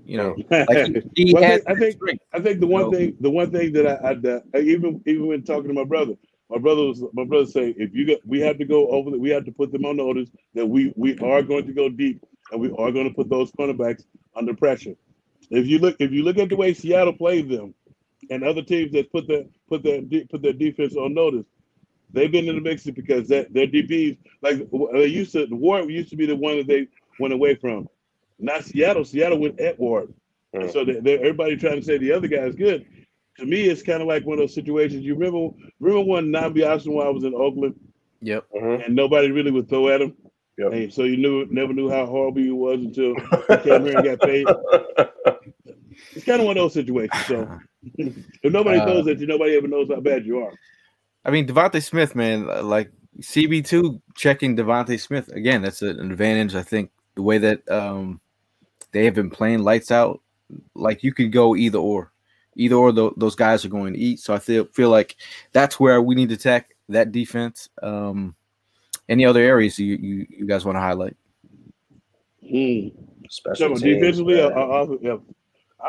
You 0.06 0.16
know, 0.16 0.36
like 0.50 1.04
he, 1.16 1.34
Well, 1.34 1.42
I 1.44 1.48
think- 1.58 1.62
I 1.68 1.74
think- 1.74 1.94
strength. 1.96 2.24
I 2.32 2.40
think 2.40 2.60
the 2.60 2.66
one 2.68 2.82
No. 2.82 2.90
thing, 2.92 3.16
the 3.20 3.30
one 3.30 3.50
thing 3.50 3.72
that 3.72 3.86
I, 3.86 4.10
I, 4.12 4.40
I 4.58 4.62
even 4.62 5.02
even 5.06 5.26
when 5.26 5.42
talking 5.42 5.66
to 5.68 5.74
my 5.74 5.82
brother, 5.84 6.14
my 6.50 6.58
brother 6.58 6.82
was 6.84 7.02
my 7.12 7.24
brother 7.24 7.46
say 7.46 7.74
if 7.76 7.94
you 7.94 8.06
got, 8.06 8.18
we 8.26 8.40
have 8.40 8.58
to 8.58 8.64
go 8.64 8.88
over, 8.88 9.10
the, 9.10 9.18
we 9.18 9.30
have 9.30 9.44
to 9.44 9.52
put 9.52 9.72
them 9.72 9.84
on 9.84 9.96
notice 9.96 10.30
that 10.54 10.66
we 10.66 10.92
we 10.96 11.18
are 11.18 11.42
going 11.42 11.66
to 11.66 11.72
go 11.72 11.88
deep 11.88 12.22
and 12.50 12.60
we 12.60 12.68
are 12.70 12.92
going 12.92 13.08
to 13.08 13.14
put 13.14 13.28
those 13.28 13.50
cornerbacks 13.52 14.04
under 14.34 14.54
pressure. 14.54 14.94
If 15.50 15.66
you 15.66 15.78
look, 15.78 15.96
if 15.98 16.12
you 16.12 16.22
look 16.22 16.38
at 16.38 16.48
the 16.48 16.56
way 16.56 16.74
Seattle 16.74 17.12
played 17.12 17.48
them, 17.48 17.74
and 18.30 18.44
other 18.44 18.62
teams 18.62 18.92
that 18.92 19.10
put 19.12 19.26
their 19.28 19.44
put 19.68 19.82
their 19.82 20.02
put 20.30 20.42
their 20.42 20.52
defense 20.52 20.96
on 20.96 21.14
notice, 21.14 21.46
they've 22.12 22.32
been 22.32 22.48
in 22.48 22.54
the 22.54 22.60
mix 22.60 22.84
because 22.84 23.28
that 23.28 23.52
their 23.52 23.66
DBs 23.66 24.18
like 24.42 24.68
they 24.92 25.06
used 25.06 25.32
to 25.32 25.46
the 25.46 25.56
Ward 25.56 25.90
used 25.90 26.10
to 26.10 26.16
be 26.16 26.26
the 26.26 26.36
one 26.36 26.58
that 26.58 26.66
they 26.66 26.88
went 27.20 27.34
away 27.34 27.54
from. 27.54 27.88
Not 28.38 28.64
Seattle. 28.64 29.04
Seattle 29.04 29.38
went 29.38 29.60
at 29.60 29.78
Ward. 29.78 30.14
And 30.52 30.70
so 30.70 30.84
they, 30.84 31.00
they, 31.00 31.14
everybody 31.18 31.56
trying 31.56 31.80
to 31.80 31.82
say 31.84 31.98
the 31.98 32.12
other 32.12 32.28
guy 32.28 32.38
is 32.38 32.54
good. 32.54 32.86
To 33.38 33.46
me, 33.46 33.64
it's 33.68 33.82
kind 33.82 34.02
of 34.02 34.08
like 34.08 34.24
one 34.26 34.34
of 34.34 34.40
those 34.40 34.54
situations. 34.54 35.04
You 35.04 35.14
remember, 35.14 35.54
remember 35.80 36.10
when 36.10 36.26
Nnamdi 36.26 36.56
Asomugha 36.58 37.06
I 37.06 37.10
was 37.10 37.24
in 37.24 37.34
Oakland 37.34 37.74
Yep. 38.20 38.46
Mhm. 38.54 38.86
and 38.86 38.96
nobody 38.96 39.30
really 39.30 39.52
would 39.52 39.68
throw 39.68 39.88
at 39.90 40.00
him, 40.02 40.14
Yep. 40.58 40.72
and 40.72 40.92
so 40.92 41.04
you 41.04 41.16
knew 41.16 41.46
never 41.50 41.72
knew 41.72 41.88
how 41.88 42.04
horrible 42.04 42.42
he 42.42 42.50
was 42.50 42.80
until 42.80 43.14
he 43.14 43.56
came 43.62 43.84
here 43.86 43.96
and 43.96 44.04
got 44.04 44.20
paid. 44.20 44.46
It's 46.14 46.24
kind 46.24 46.40
of 46.40 46.46
one 46.46 46.56
of 46.56 46.62
those 46.62 46.74
situations. 46.74 47.26
So 47.26 47.58
if 47.98 48.52
nobody 48.52 48.78
Uh, 48.78 48.86
throws 48.86 49.08
at 49.08 49.18
you, 49.18 49.26
nobody 49.26 49.56
ever 49.56 49.66
knows 49.68 49.88
how 49.88 50.00
bad 50.00 50.24
you 50.24 50.38
are. 50.38 50.52
I 51.24 51.30
mean, 51.30 51.46
DeVonta 51.46 51.82
Smith, 51.82 52.14
man, 52.14 52.46
like 52.68 52.90
CB2 53.20 54.00
checking 54.16 54.56
DeVonta 54.56 54.98
Smith 55.00 55.28
again. 55.30 55.60
That's 55.62 55.82
an 55.82 55.98
advantage. 56.00 56.54
I 56.54 56.62
think 56.62 56.90
the 57.16 57.22
way 57.22 57.38
that 57.38 57.68
um, 57.68 58.20
they 58.92 59.04
have 59.04 59.14
been 59.14 59.28
playing 59.30 59.64
lights 59.64 59.90
out, 59.90 60.20
like 60.74 61.02
you 61.02 61.12
could 61.12 61.32
go 61.32 61.56
either 61.56 61.78
or, 61.78 62.12
either 62.58 62.76
or 62.76 62.92
tho- 62.92 63.14
those 63.16 63.34
guys 63.34 63.64
are 63.64 63.70
going 63.70 63.94
to 63.94 63.98
eat. 63.98 64.20
So 64.20 64.34
I 64.34 64.38
feel 64.38 64.66
feel 64.66 64.90
like 64.90 65.16
that's 65.52 65.80
where 65.80 66.02
we 66.02 66.14
need 66.14 66.28
to 66.28 66.34
attack 66.34 66.74
that 66.90 67.12
defense. 67.12 67.70
Um, 67.82 68.34
any 69.08 69.24
other 69.24 69.40
areas 69.40 69.78
you 69.78 69.96
you, 69.96 70.26
you 70.28 70.46
guys 70.46 70.64
want 70.66 70.76
to 70.76 70.80
highlight? 70.80 71.16
Mm. 72.44 72.92
Special 73.30 73.76
So 73.76 73.82
teams, 73.82 74.00
defensively, 74.00 74.36
man. 74.36 74.52
I, 74.52 74.60
I, 74.60 74.82
I, 74.82 75.18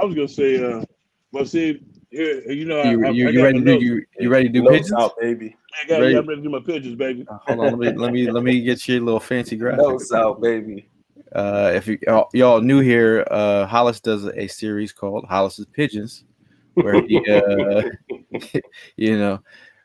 I 0.01 0.05
was 0.05 0.15
gonna 0.15 0.27
say, 0.27 0.63
uh, 0.63 0.83
well, 1.31 1.45
see, 1.45 1.81
here, 2.09 2.41
you 2.51 2.65
know, 2.65 2.83
You 2.83 3.05
I, 3.05 3.09
you, 3.11 3.27
I 3.27 3.31
you 3.31 3.43
ready 3.43 3.59
to 3.59 3.65
do 3.65 3.85
you, 3.85 4.05
you 4.19 4.29
ready 4.29 4.47
to 4.47 4.53
do 4.53 4.63
Notes 4.63 4.75
pigeons? 4.77 4.93
out, 4.99 5.19
baby. 5.19 5.55
I 5.81 5.87
got, 5.87 6.01
ready? 6.01 6.15
I'm 6.15 6.27
ready 6.27 6.41
to 6.41 6.47
do 6.47 6.49
my 6.49 6.59
pigeons, 6.59 6.95
baby. 6.95 7.25
Uh, 7.29 7.37
Hold 7.43 7.59
on, 7.59 7.79
let 7.79 7.79
me 7.79 7.97
let 7.97 8.11
me 8.11 8.31
let 8.31 8.43
me 8.43 8.61
get 8.61 8.87
you 8.87 8.99
a 8.99 9.03
little 9.03 9.19
fancy 9.19 9.55
graphic. 9.55 9.81
Notes 9.81 10.11
out, 10.11 10.41
baby. 10.41 10.89
Uh, 11.33 11.71
if 11.75 11.87
you 11.87 11.99
y'all, 12.07 12.27
y'all 12.33 12.61
new 12.61 12.79
here, 12.79 13.25
uh, 13.29 13.65
Hollis 13.67 13.99
does 13.99 14.25
a 14.25 14.47
series 14.47 14.91
called 14.91 15.25
Hollis's 15.29 15.67
Pigeons, 15.67 16.25
where 16.83 17.01
he, 17.05 17.17
uh, 17.29 18.59
you 18.97 19.17
know, 19.17 19.39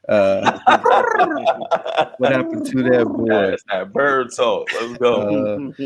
uh, 0.09 0.59
what 2.19 2.33
happened 2.33 2.67
to 2.67 2.83
that 2.83 3.07
boy? 3.07 3.29
That's 3.51 3.65
that 3.71 3.93
bird 3.93 4.29
talk. 4.35 4.69
Let's 4.81 4.99
go. 4.99 5.73
Uh, 5.73 5.83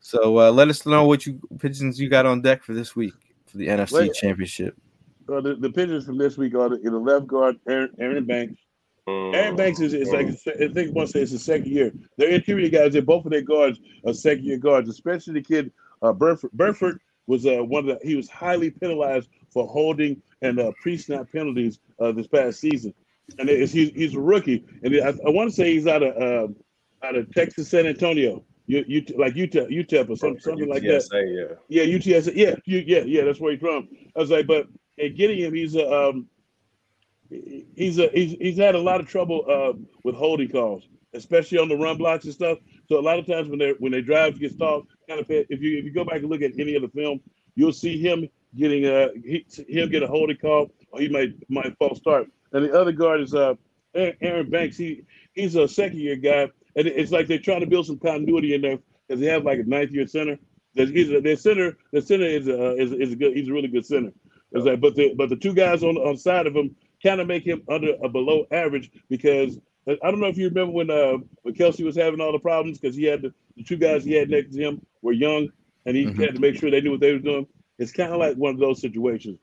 so 0.00 0.38
uh, 0.38 0.50
let 0.50 0.68
us 0.68 0.84
know 0.84 1.06
what 1.06 1.26
you 1.26 1.40
pigeons 1.58 1.98
you 2.00 2.08
got 2.08 2.26
on 2.26 2.42
deck 2.42 2.62
for 2.62 2.74
this 2.74 2.94
week 2.94 3.14
for 3.46 3.58
the 3.58 3.68
NFC 3.68 3.92
Wait. 3.92 4.14
Championship. 4.14 4.76
Well, 5.26 5.40
the, 5.40 5.54
the 5.54 5.70
pigeons 5.70 6.04
from 6.04 6.18
this 6.18 6.36
week 6.36 6.54
are 6.54 6.68
the, 6.68 6.80
in 6.80 6.92
the 6.92 6.98
left 6.98 7.26
guard, 7.26 7.56
Aaron, 7.68 7.90
Aaron 7.98 8.24
Banks. 8.26 8.60
Mm. 9.08 9.34
Aaron 9.34 9.56
Banks 9.56 9.80
is, 9.80 9.94
is 9.94 10.10
like 10.10 10.26
I 10.28 10.68
think 10.72 10.94
one 10.94 11.06
say 11.06 11.22
it's 11.22 11.32
his 11.32 11.44
second 11.44 11.70
year. 11.70 11.92
Their 12.18 12.30
interior 12.30 12.68
guys, 12.68 12.92
they're 12.92 13.02
both 13.02 13.24
of 13.24 13.32
their 13.32 13.42
guards 13.42 13.80
are 14.06 14.12
second 14.12 14.44
year 14.44 14.58
guards, 14.58 14.88
especially 14.88 15.34
the 15.34 15.42
kid 15.42 15.72
uh, 16.02 16.12
Burford. 16.12 16.52
Burford 16.52 17.00
was 17.26 17.46
uh, 17.46 17.64
one 17.64 17.88
of 17.88 17.98
the 17.98 18.06
he 18.06 18.14
was 18.14 18.28
highly 18.28 18.70
penalized 18.70 19.28
for 19.50 19.66
holding 19.66 20.20
and 20.42 20.60
uh, 20.60 20.72
pre-snap 20.80 21.26
penalties 21.32 21.78
uh, 22.00 22.12
this 22.12 22.26
past 22.26 22.60
season, 22.60 22.92
and 23.38 23.48
he's 23.48 23.72
he's 23.72 24.14
a 24.14 24.20
rookie, 24.20 24.64
and 24.82 24.94
I, 24.96 25.08
I 25.08 25.30
want 25.30 25.50
to 25.50 25.56
say 25.56 25.72
he's 25.74 25.86
out 25.86 26.02
of 26.02 26.16
uh, 26.16 27.06
out 27.06 27.16
of 27.16 27.32
Texas 27.32 27.68
San 27.68 27.86
Antonio, 27.86 28.44
you, 28.66 28.84
you 28.86 29.04
like 29.16 29.34
UTEP, 29.34 29.70
UTEP 29.70 30.08
or 30.08 30.16
some, 30.16 30.38
something 30.38 30.68
like 30.68 30.82
that. 30.82 31.02
UTSA, 31.02 31.56
yeah. 31.68 31.82
Yeah, 31.84 31.96
UTS. 31.96 32.28
Yeah, 32.34 32.54
you, 32.64 32.84
yeah, 32.86 33.00
yeah. 33.00 33.24
That's 33.24 33.40
where 33.40 33.52
he's 33.52 33.60
from. 33.60 33.88
I 34.16 34.20
was 34.20 34.30
like, 34.30 34.46
but 34.46 34.66
in 34.98 35.14
getting 35.16 35.38
him, 35.38 35.54
he's 35.54 35.74
a 35.74 35.90
um, 35.90 36.28
he's 37.28 37.98
a 37.98 38.08
he's, 38.08 38.36
he's 38.40 38.58
had 38.58 38.74
a 38.74 38.80
lot 38.80 39.00
of 39.00 39.08
trouble 39.08 39.44
uh, 39.48 39.72
with 40.04 40.14
holding 40.14 40.48
calls. 40.48 40.88
especially 41.14 41.58
on 41.58 41.68
the 41.68 41.76
run 41.76 41.98
blocks 41.98 42.24
and 42.24 42.34
stuff. 42.34 42.58
So 42.88 42.98
a 42.98 43.00
lot 43.00 43.18
of 43.18 43.26
times 43.26 43.48
when 43.48 43.58
they 43.58 43.74
when 43.78 43.92
they 43.92 44.00
drive 44.00 44.38
get 44.38 44.52
stalled, 44.52 44.86
kind 45.08 45.20
of 45.20 45.26
if 45.28 45.60
you 45.60 45.78
if 45.78 45.84
you 45.84 45.92
go 45.92 46.04
back 46.04 46.16
and 46.20 46.28
look 46.28 46.42
at 46.42 46.52
any 46.58 46.74
of 46.74 46.82
the 46.82 46.88
film, 46.88 47.20
you'll 47.54 47.72
see 47.72 47.98
him 47.98 48.28
getting 48.56 48.84
a 48.86 49.10
he'll 49.68 49.88
get 49.88 50.02
a 50.02 50.06
holding 50.06 50.36
call, 50.36 50.70
or 50.90 51.00
he 51.00 51.08
might 51.08 51.34
might 51.48 51.76
false 51.78 51.98
start. 51.98 52.28
And 52.52 52.64
the 52.64 52.78
other 52.78 52.92
guard 52.92 53.20
is 53.20 53.34
uh 53.34 53.54
Aaron 53.94 54.50
Banks. 54.50 54.76
He 54.76 55.02
he's 55.34 55.56
a 55.56 55.68
second 55.68 56.00
year 56.00 56.16
guy, 56.16 56.42
and 56.76 56.86
it's 56.86 57.12
like 57.12 57.26
they're 57.26 57.38
trying 57.38 57.60
to 57.60 57.66
build 57.66 57.86
some 57.86 57.98
continuity 57.98 58.54
in 58.54 58.62
there 58.62 58.78
because 59.06 59.20
they 59.20 59.26
have 59.26 59.44
like 59.44 59.58
a 59.58 59.64
ninth 59.64 59.90
year 59.90 60.06
center. 60.06 60.38
He's 60.74 61.10
a, 61.10 61.20
their 61.20 61.36
center. 61.36 61.76
The 61.92 62.00
center 62.00 62.24
is 62.24 62.48
a, 62.48 62.76
is, 62.76 62.92
is 62.92 63.12
a 63.12 63.16
good. 63.16 63.36
He's 63.36 63.48
a 63.48 63.52
really 63.52 63.68
good 63.68 63.84
center. 63.84 64.12
It's 64.52 64.64
like, 64.64 64.80
but 64.80 64.94
the 64.94 65.14
but 65.14 65.28
the 65.28 65.36
two 65.36 65.54
guys 65.54 65.82
on 65.82 65.96
on 65.96 66.16
side 66.16 66.46
of 66.46 66.54
him 66.54 66.74
kind 67.02 67.20
of 67.20 67.26
make 67.26 67.44
him 67.44 67.62
under 67.68 67.94
a 68.02 68.08
below 68.08 68.46
average 68.50 68.90
because 69.08 69.58
I 69.88 70.10
don't 70.10 70.20
know 70.20 70.28
if 70.28 70.38
you 70.38 70.48
remember 70.48 70.72
when 70.72 70.90
uh 70.90 71.18
when 71.42 71.54
Kelsey 71.54 71.84
was 71.84 71.96
having 71.96 72.20
all 72.20 72.32
the 72.32 72.38
problems 72.38 72.78
because 72.78 72.96
he 72.96 73.04
had 73.04 73.22
the, 73.22 73.34
the, 73.56 73.64
two 73.64 73.76
guys 73.76 74.04
he 74.04 74.12
had 74.12 74.30
next 74.30 74.54
to 74.54 74.62
him 74.62 74.86
were 75.00 75.12
young 75.12 75.48
and 75.86 75.96
he 75.96 76.04
mm-hmm. 76.04 76.20
had 76.20 76.34
to 76.34 76.40
make 76.40 76.56
sure 76.56 76.70
they 76.70 76.80
knew 76.80 76.92
what 76.92 77.00
they 77.00 77.12
were 77.12 77.18
doing. 77.18 77.46
It's 77.82 77.92
kind 77.92 78.12
of 78.12 78.18
like 78.18 78.36
one 78.36 78.54
of 78.54 78.60
those 78.60 78.80
situations. 78.80 79.38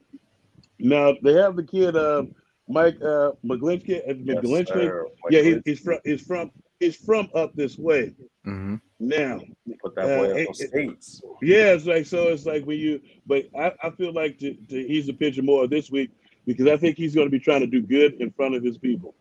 Now 0.80 1.14
they 1.22 1.34
have 1.34 1.56
the 1.56 1.64
kid 1.64 1.96
uh, 1.96 2.24
Mike 2.68 2.96
uh, 3.02 3.32
McGlinchey. 3.46 4.10
Uh, 4.10 4.14
Yes, 4.34 5.06
yeah, 5.30 5.42
he, 5.42 5.62
he's 5.66 5.80
from 5.80 6.00
he's 6.06 6.22
from 6.22 6.52
he's 6.80 6.96
from 6.96 7.30
up 7.36 7.54
this 7.56 7.78
way. 7.78 8.14
Mm-hmm. 8.48 8.76
Now, 9.00 9.42
put 9.82 9.96
that 9.96 10.06
boy 10.06 10.46
uh, 10.50 10.54
states. 10.54 11.22
Yeah, 11.42 11.74
it's 11.74 11.86
like 11.86 12.06
so. 12.06 12.30
It's 12.30 12.46
like 12.46 12.64
when 12.66 12.80
you, 12.80 13.02
but 13.26 13.46
I, 13.58 13.74
I 13.84 13.90
feel 13.92 14.14
like 14.14 14.40
to, 14.40 14.54
to, 14.54 14.88
he's 14.88 15.10
a 15.10 15.14
pitcher 15.14 15.42
more 15.42 15.68
this 15.68 15.90
week 15.90 16.12
because 16.46 16.68
I 16.68 16.78
think 16.78 16.98
he's 16.98 17.16
going 17.16 17.28
to 17.28 17.32
be 17.32 17.40
trying 17.40 17.62
to 17.62 17.68
do 17.68 17.82
good 17.82 18.14
in 18.22 18.32
front 18.32 18.56
of 18.56 18.64
his 18.64 18.78
people. 18.78 19.16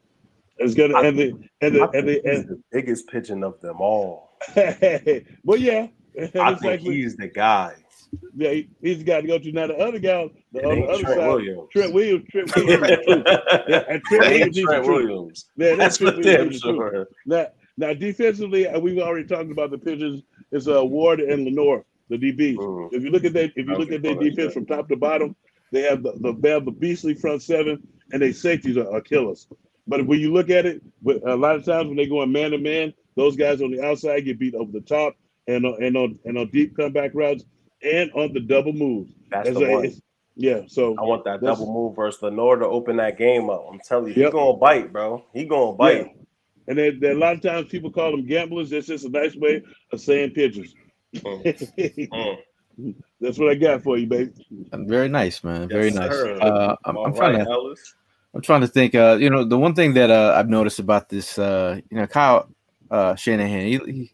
It's 0.58 0.74
gonna 0.74 0.96
I, 0.96 1.06
and 1.06 1.18
the 1.18 1.28
and 1.60 1.74
the, 1.76 1.88
and 1.90 2.08
the, 2.08 2.22
and 2.24 2.48
the 2.48 2.60
biggest 2.72 3.08
pigeon 3.08 3.44
of 3.44 3.60
them 3.60 3.80
all. 3.80 4.36
well, 5.44 5.58
yeah, 5.58 5.86
I 6.18 6.26
think 6.26 6.62
like 6.62 6.80
he's 6.80 7.16
the 7.16 7.28
guy. 7.28 7.74
Yeah, 8.34 8.50
he, 8.50 8.68
he's 8.80 9.02
got 9.02 9.22
to 9.22 9.26
go 9.26 9.38
to 9.38 9.52
now. 9.52 9.66
The 9.66 9.76
other 9.76 9.98
guy, 9.98 10.28
the 10.52 10.64
other, 10.64 10.88
other 10.88 11.02
Trent 11.02 11.18
side, 11.20 11.28
Williams. 11.28 11.68
Trent 11.72 11.92
Williams, 11.92 12.24
Trent 12.30 12.56
Williams, 12.56 12.88
yeah, 13.68 13.84
and 13.88 14.02
Trent 14.04 14.24
Williams, 14.24 14.58
Trent 14.58 14.86
Williams. 14.86 15.44
Yeah, 15.56 15.74
that's, 15.76 15.98
damn 15.98 16.52
sure. 16.52 17.08
Now, 17.26 17.46
now 17.76 17.94
defensively, 17.94 18.66
uh, 18.66 18.78
we've 18.78 18.98
already 18.98 19.26
talked 19.26 19.50
about 19.50 19.70
the 19.70 19.78
pitchers. 19.78 20.22
It's 20.52 20.68
uh, 20.68 20.84
Ward 20.84 21.20
and 21.20 21.44
Lenoir, 21.44 21.84
the 22.08 22.16
DBs. 22.16 22.56
Mm. 22.56 22.92
If 22.92 23.02
you 23.02 23.10
look 23.10 23.24
at 23.24 23.32
that, 23.34 23.52
if 23.56 23.66
you 23.66 23.74
look 23.74 23.92
at 23.92 24.02
their 24.02 24.14
defense 24.14 24.54
from 24.54 24.66
top 24.66 24.88
to 24.88 24.96
bottom, 24.96 25.36
they 25.72 25.82
have 25.82 26.02
the, 26.02 26.12
the 26.20 26.34
they 26.40 26.50
have 26.50 26.64
the 26.64 26.70
beastly 26.70 27.14
front 27.14 27.42
seven, 27.42 27.82
and 28.12 28.22
their 28.22 28.32
safeties 28.32 28.76
are, 28.76 28.90
are 28.90 29.00
killers. 29.00 29.46
But 29.86 30.06
when 30.06 30.20
you 30.20 30.32
look 30.32 30.50
at 30.50 30.66
it, 30.66 30.82
a 31.26 31.36
lot 31.36 31.56
of 31.56 31.64
times 31.64 31.88
when 31.88 31.96
they 31.96 32.06
go 32.06 32.22
in 32.22 32.32
man 32.32 32.50
to 32.50 32.58
man, 32.58 32.92
those 33.16 33.36
guys 33.36 33.62
on 33.62 33.70
the 33.70 33.82
outside 33.84 34.20
get 34.20 34.38
beat 34.38 34.54
over 34.54 34.70
the 34.70 34.80
top, 34.80 35.16
and 35.46 35.64
on, 35.64 35.82
and 35.82 35.96
on 35.96 36.18
and 36.24 36.38
on 36.38 36.50
deep 36.50 36.76
comeback 36.76 37.12
routes, 37.14 37.44
and 37.82 38.10
on 38.12 38.32
the 38.32 38.40
double 38.40 38.72
move. 38.72 39.08
That's 39.30 39.50
the 39.50 39.68
one. 39.68 39.92
Yeah, 40.40 40.60
so 40.68 40.94
I 40.98 41.02
want 41.02 41.24
that 41.24 41.40
double 41.40 41.72
move 41.72 41.96
versus 41.96 42.22
Lenoir 42.22 42.56
to 42.58 42.66
open 42.66 42.96
that 42.98 43.18
game 43.18 43.50
up. 43.50 43.66
I'm 43.68 43.80
telling 43.80 44.14
you, 44.14 44.22
yep. 44.22 44.32
he 44.32 44.38
gonna 44.38 44.56
bite, 44.56 44.92
bro. 44.92 45.24
He 45.34 45.44
gonna 45.44 45.72
bite. 45.72 46.06
Yeah. 46.06 46.12
And 46.68 46.78
then, 46.78 47.00
then, 47.00 47.16
a 47.16 47.18
lot 47.18 47.34
of 47.34 47.42
times 47.42 47.66
people 47.68 47.90
call 47.90 48.12
them 48.12 48.24
gamblers. 48.24 48.70
That's 48.70 48.86
just 48.86 49.04
a 49.04 49.08
nice 49.08 49.34
way 49.34 49.62
of 49.90 50.00
saying 50.00 50.30
pitchers. 50.30 50.74
Mm. 51.16 52.38
mm. 52.78 52.94
That's 53.20 53.38
what 53.38 53.50
I 53.50 53.54
got 53.56 53.82
for 53.82 53.98
you, 53.98 54.06
baby. 54.06 54.30
Very 54.72 55.08
nice, 55.08 55.42
man. 55.42 55.68
Very 55.68 55.90
nice. 55.90 56.12
Uh, 56.12 56.76
I'm, 56.84 56.96
I'm 56.98 57.14
trying 57.14 57.44
to. 57.44 57.50
Ellis. 57.50 57.94
I'm 58.34 58.42
trying 58.42 58.60
to 58.60 58.68
think. 58.68 58.94
Uh, 58.94 59.16
you 59.18 59.30
know, 59.30 59.44
the 59.44 59.58
one 59.58 59.74
thing 59.74 59.94
that 59.94 60.10
uh, 60.10 60.34
I've 60.36 60.48
noticed 60.48 60.78
about 60.78 61.08
this, 61.08 61.38
uh, 61.38 61.80
you 61.90 61.96
know, 61.96 62.06
Kyle 62.06 62.48
uh, 62.90 63.16
Shanahan, 63.16 63.66
he, 63.66 63.78
he, 63.78 64.12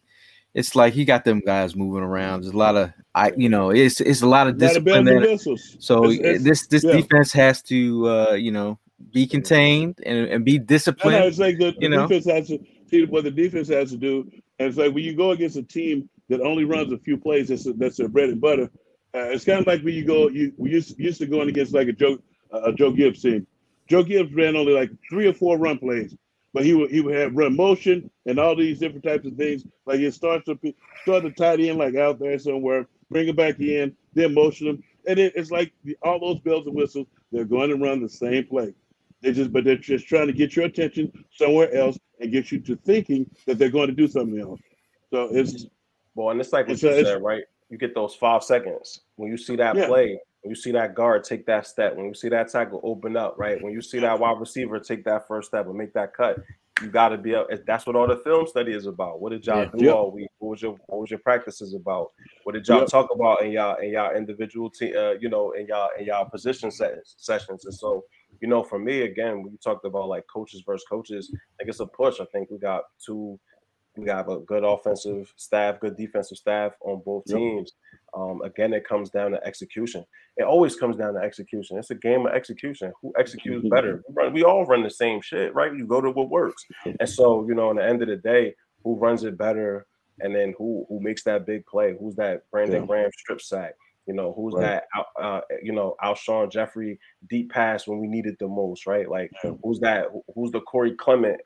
it's 0.55 0.73
like 0.73 0.93
he 0.93 1.03
got 1.05 1.25
them 1.25 1.41
guys 1.41 1.75
moving 1.75 2.01
around. 2.01 2.41
There's 2.41 2.53
a 2.53 2.57
lot 2.57 2.75
of, 2.75 2.91
I, 3.13 3.33
you 3.35 3.49
know, 3.49 3.71
it's 3.71 3.99
it's 4.01 4.21
a 4.21 4.27
lot 4.27 4.47
of 4.47 4.57
discipline. 4.57 5.05
So 5.79 6.05
it's, 6.05 6.19
it's, 6.23 6.43
this 6.43 6.67
this 6.67 6.83
yeah. 6.83 6.93
defense 6.93 7.33
has 7.33 7.61
to, 7.63 8.09
uh, 8.09 8.33
you 8.33 8.51
know, 8.51 8.79
be 9.11 9.27
contained 9.27 9.99
and, 10.05 10.27
and 10.29 10.45
be 10.45 10.57
disciplined. 10.57 11.19
Know, 11.19 11.27
it's 11.27 11.37
like 11.39 11.57
the, 11.57 11.75
the 11.79 11.89
defense 11.89 12.25
has 12.25 12.47
to 12.47 12.59
see 12.89 13.03
what 13.05 13.25
the 13.25 13.31
defense 13.31 13.67
has 13.67 13.91
to 13.91 13.97
do. 13.97 14.31
And 14.57 14.69
it's 14.69 14.77
like 14.77 14.95
when 14.95 15.03
you 15.03 15.13
go 15.13 15.31
against 15.31 15.57
a 15.57 15.63
team 15.63 16.09
that 16.29 16.39
only 16.39 16.63
runs 16.63 16.91
a 16.93 16.97
few 16.99 17.17
plays, 17.17 17.49
that's 17.49 17.67
a, 17.67 17.73
that's 17.73 17.97
their 17.97 18.07
bread 18.07 18.29
and 18.29 18.39
butter. 18.39 18.71
Uh, 19.13 19.29
it's 19.29 19.45
kind 19.45 19.59
of 19.59 19.67
like 19.67 19.81
when 19.83 19.93
you 19.93 20.05
go, 20.05 20.29
you 20.29 20.53
we 20.57 20.71
used, 20.71 20.97
used 20.97 21.19
to 21.19 21.25
going 21.25 21.49
against 21.49 21.73
like 21.73 21.89
a 21.89 21.93
Joe 21.93 22.17
a 22.51 22.71
Joe 22.71 22.91
Gibbs 22.91 23.21
team. 23.21 23.45
Joe 23.89 24.03
Gibbs 24.03 24.33
ran 24.33 24.55
only 24.55 24.73
like 24.73 24.89
three 25.09 25.27
or 25.27 25.33
four 25.33 25.57
run 25.57 25.77
plays, 25.77 26.15
but 26.55 26.63
he 26.63 26.73
would 26.73 26.89
he 26.89 27.01
would 27.01 27.13
have 27.13 27.35
run 27.35 27.53
motion 27.53 28.09
and 28.25 28.39
all 28.39 28.55
these 28.55 28.79
different 28.79 29.03
types 29.03 29.27
of 29.27 29.35
things. 29.35 29.65
Like 29.85 29.99
it 29.99 30.13
starts 30.13 30.45
to 30.45 30.57
start 31.01 31.23
to 31.23 31.31
tight 31.31 31.59
end 31.59 31.77
like 31.77 31.95
out 31.95 32.17
there 32.17 32.39
somewhere, 32.39 32.87
bring 33.11 33.27
it 33.27 33.35
back 33.35 33.59
in, 33.59 33.93
then 34.13 34.33
motion 34.33 34.67
them, 34.67 34.83
and 35.05 35.19
it, 35.19 35.33
it's 35.35 35.51
like 35.51 35.73
all 36.01 36.17
those 36.17 36.39
bells 36.39 36.65
and 36.65 36.73
whistles. 36.73 37.07
They're 37.33 37.43
going 37.43 37.71
to 37.71 37.75
run 37.75 38.01
the 38.01 38.07
same 38.07 38.47
play. 38.47 38.73
They 39.21 39.33
just 39.33 39.51
but 39.51 39.65
they're 39.65 39.75
just 39.75 40.07
trying 40.07 40.27
to 40.27 40.33
get 40.33 40.55
your 40.55 40.63
attention 40.63 41.11
somewhere 41.29 41.73
else 41.73 41.99
and 42.21 42.31
get 42.31 42.53
you 42.53 42.61
to 42.61 42.77
thinking 42.77 43.29
that 43.47 43.59
they're 43.59 43.69
going 43.69 43.89
to 43.89 43.93
do 43.93 44.07
something 44.07 44.39
else. 44.39 44.61
So 45.09 45.27
it's 45.33 45.65
well, 46.15 46.29
and 46.29 46.39
it's 46.39 46.53
like 46.53 46.67
what 46.67 46.75
it's, 46.75 46.83
you 46.83 47.03
said, 47.03 47.21
right? 47.21 47.43
You 47.69 47.77
get 47.77 47.93
those 47.93 48.15
five 48.15 48.45
seconds 48.45 49.01
when 49.17 49.29
you 49.29 49.37
see 49.37 49.57
that 49.57 49.75
yeah. 49.75 49.87
play 49.87 50.19
when 50.45 50.51
you 50.51 50.55
see 50.55 50.71
that 50.73 50.93
guard 50.93 51.23
take 51.23 51.47
that 51.47 51.65
step, 51.65 51.95
when 51.95 52.05
you 52.05 52.13
see 52.13 52.29
that 52.29 52.51
tackle 52.51 52.79
open 52.83 53.17
up, 53.17 53.33
right? 53.35 53.59
When 53.63 53.73
you 53.73 53.81
see 53.81 53.97
that 53.97 54.19
wide 54.19 54.39
receiver 54.39 54.79
take 54.79 55.03
that 55.05 55.27
first 55.27 55.47
step 55.47 55.65
and 55.65 55.75
make 55.75 55.91
that 55.93 56.13
cut, 56.13 56.37
you 56.83 56.89
got 56.89 57.09
to 57.09 57.17
be 57.17 57.33
up. 57.33 57.47
That's 57.65 57.87
what 57.87 57.95
all 57.95 58.07
the 58.07 58.17
film 58.17 58.45
study 58.45 58.71
is 58.73 58.85
about. 58.85 59.21
What 59.21 59.31
did 59.31 59.43
y'all 59.43 59.63
yeah. 59.63 59.71
do 59.75 59.85
yep. 59.85 59.95
all 59.95 60.11
week? 60.11 60.29
What 60.37 60.49
was 60.51 60.61
your 60.61 60.77
what 60.85 61.01
was 61.01 61.09
your 61.09 61.19
practices 61.21 61.73
about? 61.73 62.11
What 62.43 62.53
did 62.53 62.67
y'all 62.67 62.81
yep. 62.81 62.89
talk 62.89 63.09
about 63.11 63.41
in 63.41 63.53
y'all 63.53 63.77
in 63.77 63.89
y'all 63.89 64.15
individual 64.15 64.69
team? 64.69 64.93
Uh, 64.95 65.13
you 65.13 65.29
know, 65.29 65.49
in 65.53 65.65
y'all 65.65 65.89
in 65.97 66.05
y'all 66.05 66.29
position 66.29 66.69
sessions 66.69 67.15
sessions. 67.17 67.65
And 67.65 67.73
so, 67.73 68.03
you 68.39 68.47
know, 68.47 68.61
for 68.61 68.77
me 68.77 69.01
again, 69.01 69.41
we 69.41 69.49
talked 69.63 69.83
about 69.83 70.09
like 70.09 70.25
coaches 70.31 70.61
versus 70.63 70.85
coaches. 70.87 71.31
I 71.33 71.39
think 71.57 71.71
it's 71.71 71.79
a 71.79 71.87
push. 71.87 72.19
I 72.19 72.25
think 72.31 72.51
we 72.51 72.59
got 72.59 72.83
two. 73.03 73.39
We 73.97 74.05
got 74.05 74.29
a 74.29 74.39
good 74.41 74.63
offensive 74.63 75.33
staff, 75.37 75.79
good 75.79 75.97
defensive 75.97 76.37
staff 76.37 76.73
on 76.81 77.01
both 77.03 77.23
teams. 77.25 77.71
Um, 78.15 78.41
again, 78.43 78.73
it 78.73 78.87
comes 78.87 79.09
down 79.09 79.31
to 79.31 79.45
execution. 79.45 80.05
It 80.37 80.43
always 80.43 80.75
comes 80.75 80.95
down 80.95 81.15
to 81.15 81.19
execution. 81.19 81.77
It's 81.77 81.91
a 81.91 81.95
game 81.95 82.25
of 82.25 82.33
execution. 82.33 82.93
Who 83.01 83.13
executes 83.19 83.67
better? 83.69 84.03
We 84.31 84.43
all 84.43 84.65
run 84.65 84.83
the 84.83 84.89
same 84.89 85.21
shit, 85.21 85.53
right? 85.53 85.75
You 85.75 85.85
go 85.85 86.01
to 86.01 86.11
what 86.11 86.29
works. 86.29 86.63
And 86.99 87.09
so, 87.09 87.45
you 87.47 87.55
know, 87.55 87.71
in 87.71 87.77
the 87.77 87.85
end 87.85 88.01
of 88.01 88.07
the 88.07 88.15
day, 88.15 88.55
who 88.83 88.95
runs 88.95 89.23
it 89.23 89.37
better, 89.37 89.85
and 90.19 90.33
then 90.33 90.53
who 90.57 90.85
who 90.87 91.01
makes 91.01 91.23
that 91.23 91.45
big 91.45 91.65
play? 91.65 91.95
Who's 91.99 92.15
that 92.15 92.49
Brandon 92.51 92.81
yeah. 92.81 92.87
Graham 92.87 93.11
strip 93.17 93.41
sack? 93.41 93.73
You 94.07 94.13
know, 94.13 94.33
who's 94.33 94.53
right. 94.53 94.81
that? 94.95 95.05
Uh, 95.21 95.41
you 95.61 95.73
know, 95.73 95.95
Alshon 96.01 96.51
Jeffery 96.51 96.99
deep 97.27 97.51
pass 97.51 97.87
when 97.87 97.99
we 97.99 98.07
needed 98.07 98.37
the 98.39 98.47
most, 98.47 98.85
right? 98.85 99.09
Like, 99.09 99.31
yeah. 99.43 99.51
who's 99.63 99.79
that? 99.79 100.07
Who's 100.35 100.51
the 100.51 100.61
Corey 100.61 100.93
Clement 100.93 101.41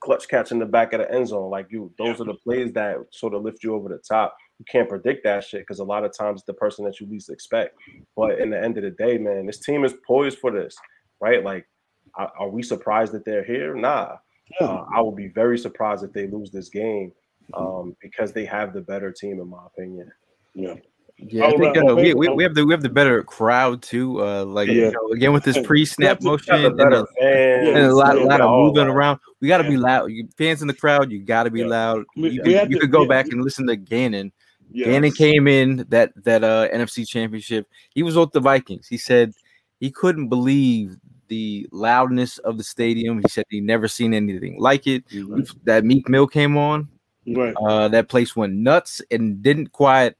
clutch 0.00 0.28
catch 0.28 0.50
in 0.50 0.58
the 0.58 0.66
back 0.66 0.92
of 0.92 1.00
the 1.00 1.10
end 1.10 1.28
zone? 1.28 1.50
Like 1.50 1.68
you, 1.70 1.92
those 1.96 2.18
yeah. 2.18 2.22
are 2.22 2.26
the 2.26 2.34
plays 2.34 2.72
that 2.72 2.96
sort 3.12 3.32
of 3.32 3.42
lift 3.42 3.62
you 3.62 3.74
over 3.74 3.88
the 3.88 3.98
top 3.98 4.36
you 4.60 4.64
can't 4.70 4.90
predict 4.90 5.24
that 5.24 5.42
shit 5.42 5.62
because 5.62 5.78
a 5.78 5.84
lot 5.84 6.04
of 6.04 6.12
times 6.16 6.44
the 6.44 6.52
person 6.52 6.84
that 6.84 7.00
you 7.00 7.06
least 7.06 7.30
expect. 7.30 7.78
But 8.14 8.38
in 8.38 8.50
the 8.50 8.62
end 8.62 8.76
of 8.76 8.84
the 8.84 8.90
day, 8.90 9.16
man, 9.16 9.46
this 9.46 9.58
team 9.58 9.86
is 9.86 9.94
poised 10.06 10.38
for 10.38 10.50
this, 10.50 10.76
right? 11.18 11.42
Like, 11.42 11.66
are, 12.14 12.30
are 12.38 12.48
we 12.50 12.62
surprised 12.62 13.12
that 13.12 13.24
they're 13.24 13.42
here? 13.42 13.74
Nah. 13.74 14.16
Uh, 14.60 14.84
I 14.94 15.00
will 15.00 15.12
be 15.12 15.28
very 15.28 15.56
surprised 15.56 16.04
if 16.04 16.12
they 16.12 16.26
lose 16.26 16.50
this 16.50 16.68
game 16.68 17.12
um, 17.54 17.96
because 18.02 18.32
they 18.32 18.44
have 18.44 18.74
the 18.74 18.82
better 18.82 19.10
team, 19.10 19.40
in 19.40 19.48
my 19.48 19.64
opinion. 19.64 20.12
Yeah. 20.54 20.74
Yeah, 21.22 21.46
I 21.46 21.50
think 21.50 21.76
uh, 21.76 21.94
we, 21.94 22.14
we, 22.14 22.28
we 22.28 22.42
have 22.42 22.54
the 22.54 22.64
we 22.64 22.72
have 22.72 22.80
the 22.80 22.88
better 22.88 23.22
crowd 23.22 23.82
too. 23.82 24.24
Uh, 24.24 24.42
like 24.46 24.68
yeah. 24.68 24.74
you 24.74 24.90
know, 24.92 25.08
again 25.12 25.34
with 25.34 25.44
this 25.44 25.58
pre-snap 25.66 26.22
motion 26.22 26.54
and, 26.54 26.80
a, 26.80 27.04
and 27.20 27.76
a 27.76 27.94
lot, 27.94 28.16
a 28.16 28.24
lot 28.24 28.40
of 28.40 28.50
moving 28.50 28.86
around. 28.86 29.20
We 29.38 29.46
got 29.46 29.58
to 29.58 29.68
be 29.68 29.76
loud. 29.76 30.06
You, 30.06 30.30
fans 30.38 30.62
in 30.62 30.68
the 30.68 30.72
crowd, 30.72 31.12
you 31.12 31.18
got 31.22 31.42
to 31.42 31.50
be 31.50 31.60
yeah. 31.60 31.66
loud. 31.66 32.04
You, 32.16 32.42
you, 32.42 32.66
you 32.70 32.78
could 32.78 32.90
go 32.90 33.04
back 33.04 33.26
and 33.26 33.44
listen 33.44 33.66
to 33.66 33.76
Gannon 33.76 34.32
Yes. 34.72 34.86
Gannon 34.86 35.12
came 35.12 35.48
in 35.48 35.84
that 35.88 36.12
that 36.24 36.44
uh, 36.44 36.68
NFC 36.68 37.06
Championship. 37.06 37.66
He 37.94 38.02
was 38.02 38.16
with 38.16 38.32
the 38.32 38.40
Vikings. 38.40 38.86
He 38.86 38.96
said 38.96 39.34
he 39.80 39.90
couldn't 39.90 40.28
believe 40.28 40.96
the 41.28 41.66
loudness 41.72 42.38
of 42.38 42.58
the 42.58 42.64
stadium. 42.64 43.20
He 43.22 43.28
said 43.28 43.44
he 43.48 43.60
never 43.60 43.88
seen 43.88 44.14
anything 44.14 44.60
like 44.60 44.86
it. 44.86 45.04
Right. 45.12 45.48
That 45.64 45.84
Meek 45.84 46.08
Mill 46.08 46.26
came 46.26 46.56
on. 46.56 46.88
Right. 47.26 47.54
Uh, 47.60 47.88
that 47.88 48.08
place 48.08 48.34
went 48.36 48.54
nuts 48.54 49.02
and 49.10 49.42
didn't 49.42 49.72
quiet. 49.72 50.16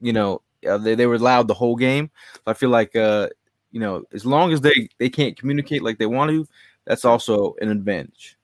You 0.00 0.12
know, 0.12 0.42
uh, 0.68 0.78
they, 0.78 0.94
they 0.94 1.06
were 1.06 1.18
loud 1.18 1.48
the 1.48 1.54
whole 1.54 1.76
game. 1.76 2.10
I 2.46 2.52
feel 2.52 2.70
like 2.70 2.96
uh, 2.96 3.28
you 3.70 3.80
know, 3.80 4.04
as 4.12 4.26
long 4.26 4.52
as 4.52 4.60
they 4.60 4.88
they 4.98 5.08
can't 5.08 5.38
communicate 5.38 5.82
like 5.82 5.98
they 5.98 6.06
want 6.06 6.30
to, 6.30 6.46
that's 6.86 7.04
also 7.04 7.54
an 7.60 7.70
advantage. 7.70 8.36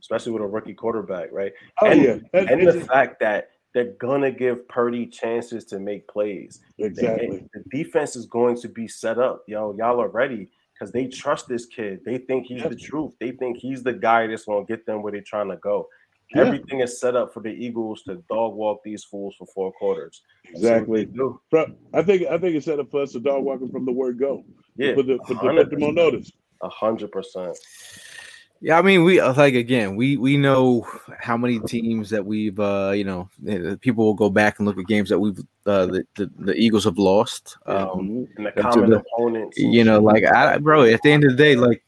Especially 0.00 0.32
with 0.32 0.42
a 0.42 0.46
rookie 0.46 0.74
quarterback, 0.74 1.28
right? 1.30 1.52
Oh, 1.80 1.86
and, 1.86 2.02
yeah. 2.02 2.40
and 2.40 2.66
the 2.66 2.84
fact 2.86 3.20
that 3.20 3.51
they're 3.74 3.92
gonna 3.98 4.30
give 4.30 4.68
Purdy 4.68 5.06
chances 5.06 5.64
to 5.66 5.78
make 5.78 6.06
plays. 6.08 6.60
Exactly. 6.78 7.48
the 7.54 7.64
defense 7.70 8.16
is 8.16 8.26
going 8.26 8.60
to 8.60 8.68
be 8.68 8.86
set 8.86 9.18
up. 9.18 9.42
Yo, 9.46 9.74
y'all 9.78 10.00
are 10.00 10.08
ready 10.08 10.48
because 10.74 10.92
they 10.92 11.06
trust 11.06 11.48
this 11.48 11.66
kid. 11.66 12.00
They 12.04 12.18
think 12.18 12.46
he's 12.46 12.62
the 12.62 12.76
truth. 12.76 13.14
They 13.20 13.32
think 13.32 13.58
he's 13.58 13.82
the 13.82 13.92
guy 13.92 14.26
that's 14.26 14.44
gonna 14.44 14.64
get 14.64 14.84
them 14.86 15.02
where 15.02 15.12
they're 15.12 15.22
trying 15.22 15.48
to 15.50 15.56
go. 15.56 15.88
Yeah. 16.34 16.42
everything 16.42 16.80
is 16.80 16.98
set 16.98 17.14
up 17.14 17.34
for 17.34 17.40
the 17.40 17.50
Eagles 17.50 18.02
to 18.04 18.22
dog 18.30 18.54
walk 18.54 18.80
these 18.84 19.04
fools 19.04 19.34
for 19.38 19.46
four 19.46 19.72
quarters. 19.72 20.22
Exactly. 20.46 21.04
they 21.04 21.66
I 21.92 22.02
think 22.02 22.26
I 22.26 22.38
think 22.38 22.56
it's 22.56 22.66
set 22.66 22.80
up 22.80 22.90
for 22.90 23.02
us 23.02 23.12
to 23.12 23.20
dog 23.20 23.44
walking 23.44 23.70
from 23.70 23.84
the 23.84 23.92
word 23.92 24.18
go. 24.18 24.44
Yeah, 24.76 24.94
Put, 24.94 25.06
the, 25.06 25.18
put, 25.18 25.40
the, 25.40 25.54
put 25.54 25.70
them 25.70 25.82
on 25.82 25.94
notice. 25.94 26.32
a 26.62 26.68
hundred 26.68 27.12
percent. 27.12 27.56
Yeah, 28.64 28.78
I 28.78 28.82
mean, 28.82 29.02
we 29.02 29.18
uh, 29.18 29.34
like 29.34 29.54
again, 29.54 29.96
we 29.96 30.16
we 30.16 30.36
know 30.36 30.86
how 31.18 31.36
many 31.36 31.58
teams 31.58 32.08
that 32.10 32.24
we've, 32.24 32.58
uh, 32.60 32.92
you 32.94 33.02
know, 33.02 33.28
eh, 33.48 33.74
people 33.80 34.04
will 34.04 34.14
go 34.14 34.30
back 34.30 34.60
and 34.60 34.68
look 34.68 34.78
at 34.78 34.86
games 34.86 35.08
that 35.08 35.18
we've, 35.18 35.38
uh, 35.66 35.86
the, 35.86 36.06
the 36.14 36.30
the 36.38 36.54
Eagles 36.54 36.84
have 36.84 36.96
lost. 36.96 37.56
Um, 37.66 37.76
Mhm. 37.76 38.28
And 38.36 38.46
the 38.46 38.52
common 38.62 38.90
the- 38.90 39.00
opponents, 39.00 39.58
you 39.58 39.82
know, 39.82 39.98
like 39.98 40.24
I, 40.24 40.58
bro, 40.58 40.84
at 40.84 41.02
the 41.02 41.10
end 41.10 41.24
of 41.24 41.32
the 41.32 41.36
day, 41.36 41.56
like 41.56 41.82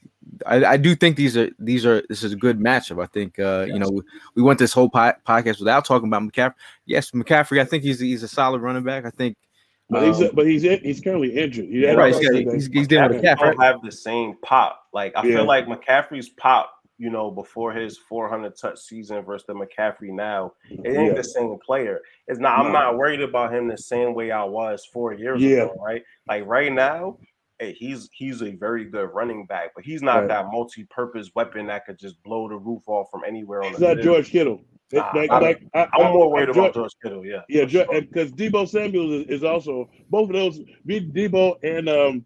I, 0.47 0.65
I 0.65 0.77
do 0.77 0.97
think 0.97 1.15
these 1.17 1.37
are 1.37 1.49
these 1.61 1.87
are 1.87 2.03
this 2.09 2.25
is 2.25 2.33
a 2.33 2.37
good 2.37 2.59
matchup. 2.59 3.01
I 3.01 3.07
think 3.07 3.39
uh, 3.39 3.67
you 3.69 3.79
know 3.79 3.89
we, 3.89 4.03
we 4.35 4.43
went 4.43 4.59
this 4.59 4.73
whole 4.73 4.91
po- 4.91 5.15
podcast 5.25 5.61
without 5.61 5.85
talking 5.85 6.09
about 6.09 6.23
McCaffrey. 6.23 6.55
Yes, 6.87 7.13
McCaffrey. 7.13 7.61
I 7.61 7.65
think 7.67 7.85
he's 7.85 8.01
he's 8.01 8.25
a 8.25 8.29
solid 8.29 8.63
running 8.63 8.83
back. 8.83 9.05
I 9.07 9.11
think, 9.11 9.37
But 9.91 10.03
he's 10.07 10.21
um, 10.23 10.31
but 10.35 10.47
he's 10.47 10.65
in, 10.65 10.81
he's 10.81 11.01
currently 11.01 11.37
injured. 11.37 11.67
He 11.67 11.83
had 11.83 11.97
right, 11.99 12.15
he's, 12.15 12.25
fracture 12.25 12.45
got- 12.45 12.55
he's, 12.55 12.67
he's 12.69 12.89
dealing 12.89 13.11
with 13.11 13.19
a 13.19 13.23
McCaffrey 13.23 13.25
calf. 13.37 13.39
Don't 13.41 13.63
have 13.63 13.83
the 13.83 13.93
same 13.93 14.35
pop. 14.43 14.83
Like 14.93 15.13
I 15.17 15.25
Yeah. 15.25 15.37
feel 15.37 15.45
like 15.45 15.67
McCaffrey's 15.67 16.31
pop, 16.31 16.73
you 16.99 17.11
know, 17.11 17.31
before 17.31 17.73
his 17.73 17.99
400 17.99 18.57
touch 18.57 18.79
season 18.81 19.23
versus 19.23 19.47
the 19.47 19.53
McCaffrey 19.55 20.11
now, 20.11 20.53
it 20.71 20.87
ain't 20.97 21.09
Yeah. 21.09 21.13
the 21.15 21.25
same 21.25 21.59
player. 21.65 22.01
It's 22.29 22.39
not. 22.41 22.59
I'm 22.61 22.67
No. 22.67 22.73
not 22.73 22.97
worried 22.99 23.21
about 23.21 23.53
him 23.55 23.69
the 23.69 23.77
same 23.77 24.15
way 24.15 24.31
I 24.31 24.45
was 24.45 24.87
four 24.87 25.13
years 25.13 25.43
Yeah. 25.43 25.65
ago. 25.65 25.75
Right, 25.85 26.03
like 26.29 26.47
right 26.47 26.73
now. 26.73 27.19
Hey, 27.61 27.73
he's 27.73 28.09
he's 28.13 28.43
a 28.43 28.51
very 28.51 28.85
good 28.85 29.11
running 29.15 29.47
back, 29.47 29.71
but 29.77 29.85
he's 29.85 30.03
not 30.03 30.21
Right. 30.21 30.29
that 30.29 30.47
multi-purpose 30.51 31.31
weapon 31.37 31.67
that 31.67 31.87
could 31.87 32.01
just 32.01 32.21
blow 32.25 32.49
the 32.49 32.57
roof 32.57 32.83
off 32.89 33.11
from 33.13 33.23
anywhere 33.25 33.63
on 33.63 33.69
He's 33.71 33.79
the 33.79 33.87
not 33.89 33.95
field. 33.99 34.05
George 34.05 34.31
Kittle. 34.31 34.61
Nah, 34.95 35.11
like, 35.15 35.31
I- 35.31 35.39
like, 35.41 35.63
I, 35.75 35.81
I'm 35.95 36.07
I- 36.07 36.13
more 36.13 36.31
worried 36.31 36.49
about 36.51 36.75
George 36.75 36.93
Kittle. 37.03 37.25
Yeah, 37.27 37.43
Yeah, 37.49 37.65
for 37.65 37.71
sure. 37.71 38.01
because 38.03 38.33
Deebo 38.33 38.69
Samuel 38.69 39.25
is, 39.29 39.45
also 39.45 39.91
both 40.11 40.31
of 40.31 40.35
those. 40.35 40.61
Deebo 40.87 41.57
and 41.63 41.89
um 41.89 42.25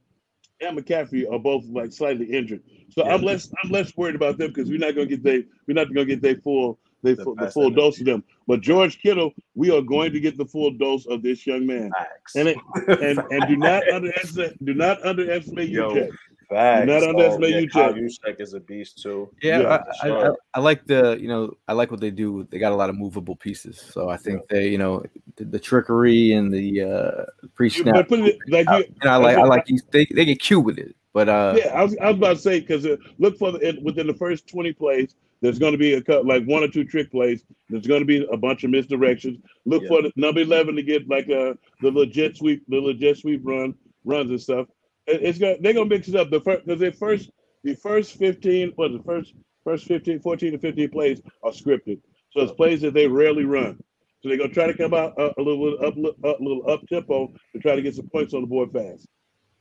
and 0.60 0.76
McCaffrey 0.78 1.30
are 1.32 1.38
both 1.38 1.64
like 1.66 1.92
slightly 1.92 2.26
injured. 2.26 2.62
So 2.90 3.04
I'm 3.04 3.22
less 3.22 3.50
I'm 3.62 3.70
less 3.70 3.96
worried 3.96 4.16
about 4.16 4.38
them 4.38 4.48
because 4.48 4.68
we're 4.70 4.78
not 4.78 4.94
gonna 4.94 5.06
get 5.06 5.22
they 5.22 5.44
we're 5.66 5.74
not 5.74 5.88
gonna 5.88 6.04
get 6.06 6.20
their 6.22 6.36
full 6.36 6.78
they 7.04 7.14
The 7.14 7.22
full, 7.22 7.36
the 7.36 7.48
full 7.50 7.70
dose 7.70 8.00
of 8.00 8.06
them. 8.06 8.24
But 8.48 8.60
George 8.60 8.98
Kittle, 9.00 9.32
we 9.54 9.70
are 9.70 9.82
going 9.82 10.12
to 10.12 10.18
get 10.18 10.36
the 10.36 10.44
full 10.46 10.72
dose 10.72 11.06
of 11.06 11.22
this 11.22 11.46
young 11.46 11.64
man. 11.64 11.92
Facts. 11.96 12.34
And 12.34 12.48
it, 12.48 12.56
and 12.88 13.20
and 13.30 13.46
do 13.46 13.56
not 13.56 13.88
underestimate 13.92 14.64
do 14.64 14.74
not 14.74 15.04
underestimate 15.06 15.68
you, 15.68 15.82
Yo, 15.82 15.94
Jack. 15.94 16.08
Facts. 16.48 16.86
not 16.86 17.02
underestimate 17.02 17.50
yeah, 17.50 17.58
you, 17.60 17.68
Kyle 17.68 17.92
Chad. 17.92 18.02
Juszczyk 18.02 18.40
is 18.40 18.54
a 18.54 18.60
beast 18.60 19.02
too. 19.02 19.28
Yeah, 19.42 19.60
Yeah, 19.60 19.78
I, 20.02 20.06
for 20.08 20.18
I. 20.18 20.28
I, 20.28 20.32
I 20.54 20.60
like 20.60 20.86
the 20.86 21.18
you 21.20 21.28
know 21.28 21.52
I 21.68 21.74
like 21.74 21.90
what 21.90 22.00
they 22.00 22.10
do. 22.10 22.46
They 22.50 22.58
got 22.58 22.72
a 22.72 22.76
lot 22.76 22.88
of 22.88 22.96
movable 22.96 23.36
pieces, 23.36 23.78
so 23.78 24.08
I 24.08 24.16
think 24.16 24.48
they 24.48 24.68
you 24.68 24.78
know 24.78 25.04
the, 25.36 25.44
the 25.44 25.58
trickery 25.58 26.32
and 26.32 26.52
the 26.52 26.82
uh, 26.82 27.48
pre 27.54 27.66
You- 27.66 27.82
snap. 27.82 27.94
But 27.94 28.08
put 28.08 28.20
like 28.48 28.66
you, 28.68 28.84
And 29.02 29.10
I 29.10 29.16
like 29.16 29.36
I 29.36 29.42
like 29.44 29.66
these, 29.66 29.82
they 29.90 30.06
they 30.14 30.24
get 30.24 30.40
cute 30.40 30.64
with 30.64 30.78
it, 30.78 30.96
but 31.12 31.28
uh, 31.28 31.54
Yeah, 31.58 31.68
I 31.74 31.82
was, 31.82 31.96
I 32.00 32.06
was 32.06 32.16
about 32.16 32.36
to 32.36 32.42
say 32.42 32.60
because 32.60 32.86
uh, 32.86 32.96
look 33.18 33.36
for 33.38 33.52
the 33.52 33.78
within 33.82 34.06
the 34.06 34.14
first 34.14 34.48
twenty 34.48 34.72
plays. 34.72 35.14
There's 35.40 35.60
going 35.60 35.70
to 35.70 35.78
be 35.78 35.94
a 35.94 36.02
cut 36.02 36.26
like 36.26 36.44
one 36.46 36.64
or 36.64 36.68
two 36.68 36.84
trick 36.84 37.12
plays. 37.12 37.44
There's 37.68 37.86
going 37.86 38.00
to 38.00 38.06
be 38.06 38.26
a 38.32 38.36
bunch 38.36 38.64
of 38.64 38.70
misdirections. 38.70 39.40
Look 39.66 39.82
Yeah. 39.82 39.88
for 39.88 40.02
the 40.02 40.12
number 40.16 40.40
eleven 40.40 40.74
to 40.74 40.82
get 40.82 41.08
like 41.08 41.28
a 41.28 41.56
the 41.80 41.90
legit 41.92 42.36
sweep, 42.38 42.64
the 42.68 42.80
legit 42.80 43.18
sweep 43.18 43.42
run 43.44 43.74
runs 44.04 44.30
and 44.30 44.40
stuff. 44.40 44.66
It, 45.08 45.22
it's 45.22 45.38
going 45.38 45.56
to 45.56 45.62
they're 45.62 45.74
going 45.74 45.88
to 45.88 45.94
mix 45.94 46.08
it 46.08 46.16
up. 46.16 46.30
The 46.30 46.40
first 46.40 46.66
because 46.66 46.80
the 46.80 46.92
first 46.92 47.30
the 47.64 47.74
first 47.74 48.12
fifteen 48.16 48.72
was 48.76 48.92
the 48.92 49.02
first 49.02 49.34
first 49.64 49.86
15, 49.86 50.20
14 50.20 50.52
to 50.52 50.58
fifteen 50.58 50.90
plays 50.90 51.20
are 51.42 51.50
scripted. 51.50 52.00
So 52.32 52.42
it's 52.42 52.52
plays 52.52 52.80
that 52.82 52.94
they 52.94 53.06
rarely 53.06 53.44
run. 53.44 53.78
So 54.22 54.28
they're 54.28 54.38
to 54.38 54.48
try 54.48 54.66
to 54.66 54.74
come 54.74 54.94
out 54.94 55.14
a, 55.18 55.32
a 55.38 55.42
little 55.42 55.74
up, 55.84 55.94
up, 56.24 56.40
a 56.40 56.42
little 56.42 56.68
up 56.70 56.80
tempo 56.88 57.32
to 57.54 57.60
try 57.60 57.76
to 57.76 57.82
get 57.82 57.94
some 57.94 58.08
points 58.08 58.34
on 58.34 58.42
the 58.42 58.46
board 58.46 58.72
fast. 58.72 59.06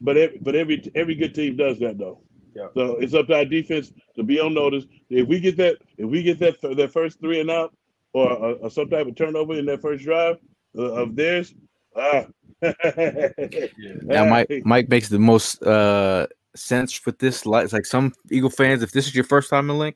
But 0.01 0.17
every, 0.17 0.39
but 0.39 0.55
every 0.55 0.91
every 0.95 1.15
good 1.15 1.35
team 1.35 1.57
does 1.57 1.79
that 1.79 1.97
though. 1.97 2.21
Yeah. 2.55 2.67
So 2.73 2.97
it's 2.97 3.13
up 3.13 3.27
to 3.27 3.35
our 3.35 3.45
defense 3.45 3.91
to 4.15 4.23
be 4.23 4.39
on 4.39 4.53
notice. 4.53 4.85
If 5.09 5.27
we 5.27 5.39
get 5.39 5.57
that, 5.57 5.77
if 5.97 6.09
we 6.09 6.23
get 6.23 6.39
that 6.39 6.59
that 6.61 6.91
first 6.91 7.19
three 7.19 7.39
and 7.39 7.51
out, 7.51 7.73
or, 8.13 8.31
or, 8.31 8.53
or 8.53 8.69
some 8.71 8.89
type 8.89 9.07
of 9.07 9.15
turnover 9.15 9.55
in 9.55 9.65
that 9.67 9.81
first 9.81 10.03
drive 10.03 10.37
uh, 10.77 10.81
of 10.81 11.15
theirs, 11.15 11.53
ah. 11.95 12.25
Now, 14.01 14.25
Mike 14.25 14.61
Mike 14.65 14.89
makes 14.89 15.09
the 15.09 15.19
most 15.19 15.61
uh 15.63 16.27
sense 16.55 17.05
with 17.05 17.19
this. 17.19 17.45
Like, 17.45 17.65
it's 17.65 17.73
like 17.73 17.85
some 17.85 18.13
Eagle 18.31 18.49
fans, 18.49 18.81
if 18.81 18.91
this 18.91 19.07
is 19.07 19.15
your 19.15 19.23
first 19.23 19.49
time 19.49 19.69
in 19.69 19.77
Linc, 19.77 19.95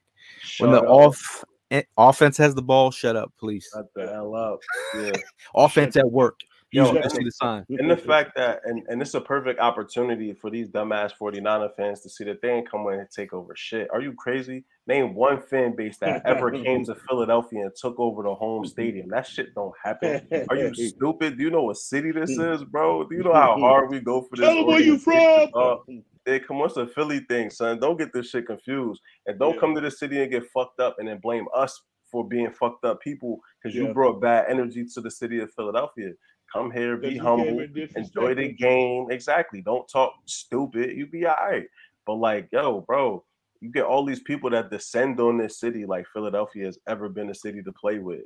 when 0.59 0.71
the 0.71 0.81
up. 0.81 0.89
off 0.89 1.43
eh, 1.71 1.83
offense 1.97 2.37
has 2.37 2.55
the 2.55 2.61
ball, 2.61 2.91
shut 2.91 3.15
up, 3.15 3.31
please. 3.39 3.69
Shut 3.73 3.87
the 3.95 4.07
hell 4.07 4.35
up. 4.35 4.59
Yeah. 4.95 5.11
Offense 5.55 5.97
at 5.97 6.09
work. 6.09 6.39
You 6.71 6.83
Yo, 6.85 6.93
should 6.93 7.11
see 7.11 7.23
the 7.25 7.31
sign. 7.31 7.65
and 7.69 7.91
the 7.91 7.97
fact 7.97 8.31
that 8.37 8.61
and, 8.63 8.83
and 8.87 9.01
it's 9.01 9.13
a 9.13 9.19
perfect 9.19 9.59
opportunity 9.59 10.31
for 10.33 10.49
these 10.49 10.69
dumbass 10.69 11.11
49er 11.21 11.75
fans 11.75 11.99
to 12.01 12.09
see 12.09 12.23
that 12.23 12.41
they 12.41 12.49
ain't 12.49 12.69
come 12.71 12.87
in 12.87 12.99
and 13.01 13.09
take 13.13 13.33
over 13.33 13.53
shit. 13.57 13.89
Are 13.91 13.99
you 14.01 14.13
crazy? 14.13 14.63
Name 14.87 15.13
one 15.13 15.41
fan 15.41 15.75
base 15.75 15.97
that 15.97 16.21
ever 16.25 16.49
came 16.63 16.85
to 16.85 16.95
Philadelphia 17.09 17.63
and 17.63 17.71
took 17.75 17.99
over 17.99 18.23
the 18.23 18.33
home 18.33 18.63
stadium. 18.65 19.09
That 19.09 19.27
shit 19.27 19.53
don't 19.53 19.73
happen. 19.83 20.21
Are 20.49 20.55
you 20.55 20.73
stupid? 20.95 21.37
Do 21.37 21.43
you 21.43 21.49
know 21.49 21.63
what 21.63 21.75
city 21.77 22.11
this 22.11 22.29
is, 22.37 22.63
bro? 22.63 23.03
Do 23.03 23.15
you 23.15 23.23
know 23.23 23.33
how 23.33 23.57
hard 23.57 23.89
we 23.89 23.99
go 23.99 24.21
for 24.21 24.37
this? 24.37 24.45
Tell 24.47 24.55
them 24.55 24.67
where 24.67 24.79
you 24.81 24.97
from. 24.97 25.49
dog? 25.53 25.79
Hey, 26.25 26.39
come 26.39 26.61
on, 26.61 26.67
it's 26.67 26.77
a 26.77 26.87
Philly 26.87 27.19
thing, 27.27 27.49
son. 27.49 27.79
Don't 27.79 27.97
get 27.97 28.13
this 28.13 28.29
shit 28.29 28.45
confused. 28.47 29.01
And 29.25 29.37
don't 29.37 29.55
Yeah. 29.55 29.59
come 29.59 29.75
to 29.75 29.81
the 29.81 29.91
city 29.91 30.21
and 30.21 30.31
get 30.31 30.45
fucked 30.53 30.79
up 30.79 30.95
and 30.99 31.07
then 31.09 31.17
blame 31.17 31.47
us 31.53 31.81
for 32.11 32.27
being 32.27 32.51
fucked 32.51 32.85
up 32.85 33.01
people 33.01 33.39
because 33.61 33.75
Yeah. 33.75 33.87
you 33.87 33.93
brought 33.93 34.21
bad 34.21 34.45
energy 34.49 34.85
to 34.93 35.01
the 35.01 35.09
city 35.09 35.39
of 35.39 35.51
Philadelphia. 35.53 36.11
Come 36.53 36.69
here, 36.71 36.97
be 36.97 37.17
humble, 37.17 37.65
enjoy 37.95 38.35
the 38.35 38.49
game. 38.51 39.07
Exactly. 39.09 39.61
Don't 39.61 39.87
talk 39.87 40.13
stupid. 40.25 40.97
You 40.97 41.07
be 41.07 41.25
all 41.25 41.35
right. 41.49 41.65
But 42.05 42.15
like, 42.15 42.49
yo, 42.51 42.81
bro, 42.81 43.23
you 43.61 43.71
get 43.71 43.85
all 43.85 44.05
these 44.05 44.19
people 44.21 44.49
that 44.49 44.69
descend 44.69 45.19
on 45.19 45.37
this 45.37 45.59
city 45.59 45.85
like 45.85 46.05
Philadelphia 46.13 46.65
has 46.65 46.77
ever 46.87 47.07
been 47.07 47.29
a 47.29 47.35
city 47.35 47.61
to 47.63 47.71
play 47.71 47.99
with. 47.99 48.21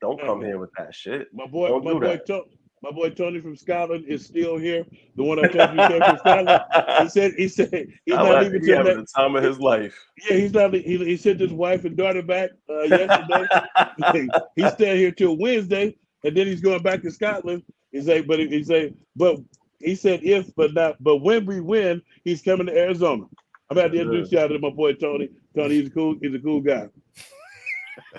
Don't 0.00 0.20
come 0.20 0.40
Mhm. 0.40 0.46
here 0.46 0.58
with 0.58 0.70
that 0.78 0.94
shit. 0.94 1.28
My 1.34 1.46
boy, 1.46 1.68
Don't 1.68 1.84
my 1.84 1.92
do 1.92 2.00
boy, 2.00 2.06
that. 2.06 2.26
to- 2.26 2.44
my 2.82 2.90
boy 2.90 3.10
Tony 3.10 3.40
from 3.40 3.56
Scotland 3.56 4.04
is 4.06 4.24
still 4.24 4.56
here. 4.58 4.84
The 5.16 5.22
one 5.24 5.38
I 5.38 5.48
told 5.48 5.70
you 5.72 5.88
came 5.88 6.02
from 6.02 6.18
Scotland. 6.18 6.60
He 7.00 7.08
said, 7.08 7.32
he 7.36 7.48
said 7.48 7.88
he's 8.04 8.14
I 8.14 8.22
not 8.22 8.42
leaving 8.44 8.60
till 8.62 8.84
the 8.84 9.06
time 9.16 9.34
of 9.34 9.42
his 9.42 9.58
life. 9.58 9.98
Yeah, 10.30 10.36
he's 10.36 10.52
not. 10.52 10.72
He, 10.74 10.96
he 10.98 11.16
sent 11.16 11.40
his 11.40 11.52
wife 11.52 11.84
and 11.84 11.96
daughter 11.96 12.22
back 12.22 12.50
uh, 12.70 12.82
yesterday. 12.82 14.30
he's 14.56 14.72
staying 14.74 14.98
here 14.98 15.10
till 15.10 15.36
Wednesday, 15.36 15.96
and 16.26 16.36
then 16.36 16.46
he's 16.48 16.60
going 16.60 16.82
back 16.82 17.02
to 17.02 17.10
Scotland. 17.10 17.62
He 17.92 18.00
like, 18.00 18.26
but 18.26 18.40
he's 18.40 18.68
like, 18.68 18.92
but 19.14 19.38
he 19.78 19.94
said 19.94 20.20
if, 20.24 20.52
but 20.56 20.74
not, 20.74 20.96
but 21.02 21.18
when 21.18 21.46
we 21.46 21.60
win, 21.60 22.02
he's 22.24 22.42
coming 22.42 22.66
to 22.66 22.76
Arizona. 22.76 23.24
I'm 23.70 23.78
about 23.78 23.92
to 23.92 24.00
introduce 24.00 24.32
y'all 24.32 24.48
to 24.48 24.58
my 24.58 24.70
boy 24.70 24.94
Tony. 24.94 25.30
Tony, 25.54 25.76
he's 25.76 25.86
a 25.86 25.90
cool. 25.90 26.16
He's 26.20 26.34
a 26.34 26.38
cool 26.40 26.60
guy. 26.60 26.88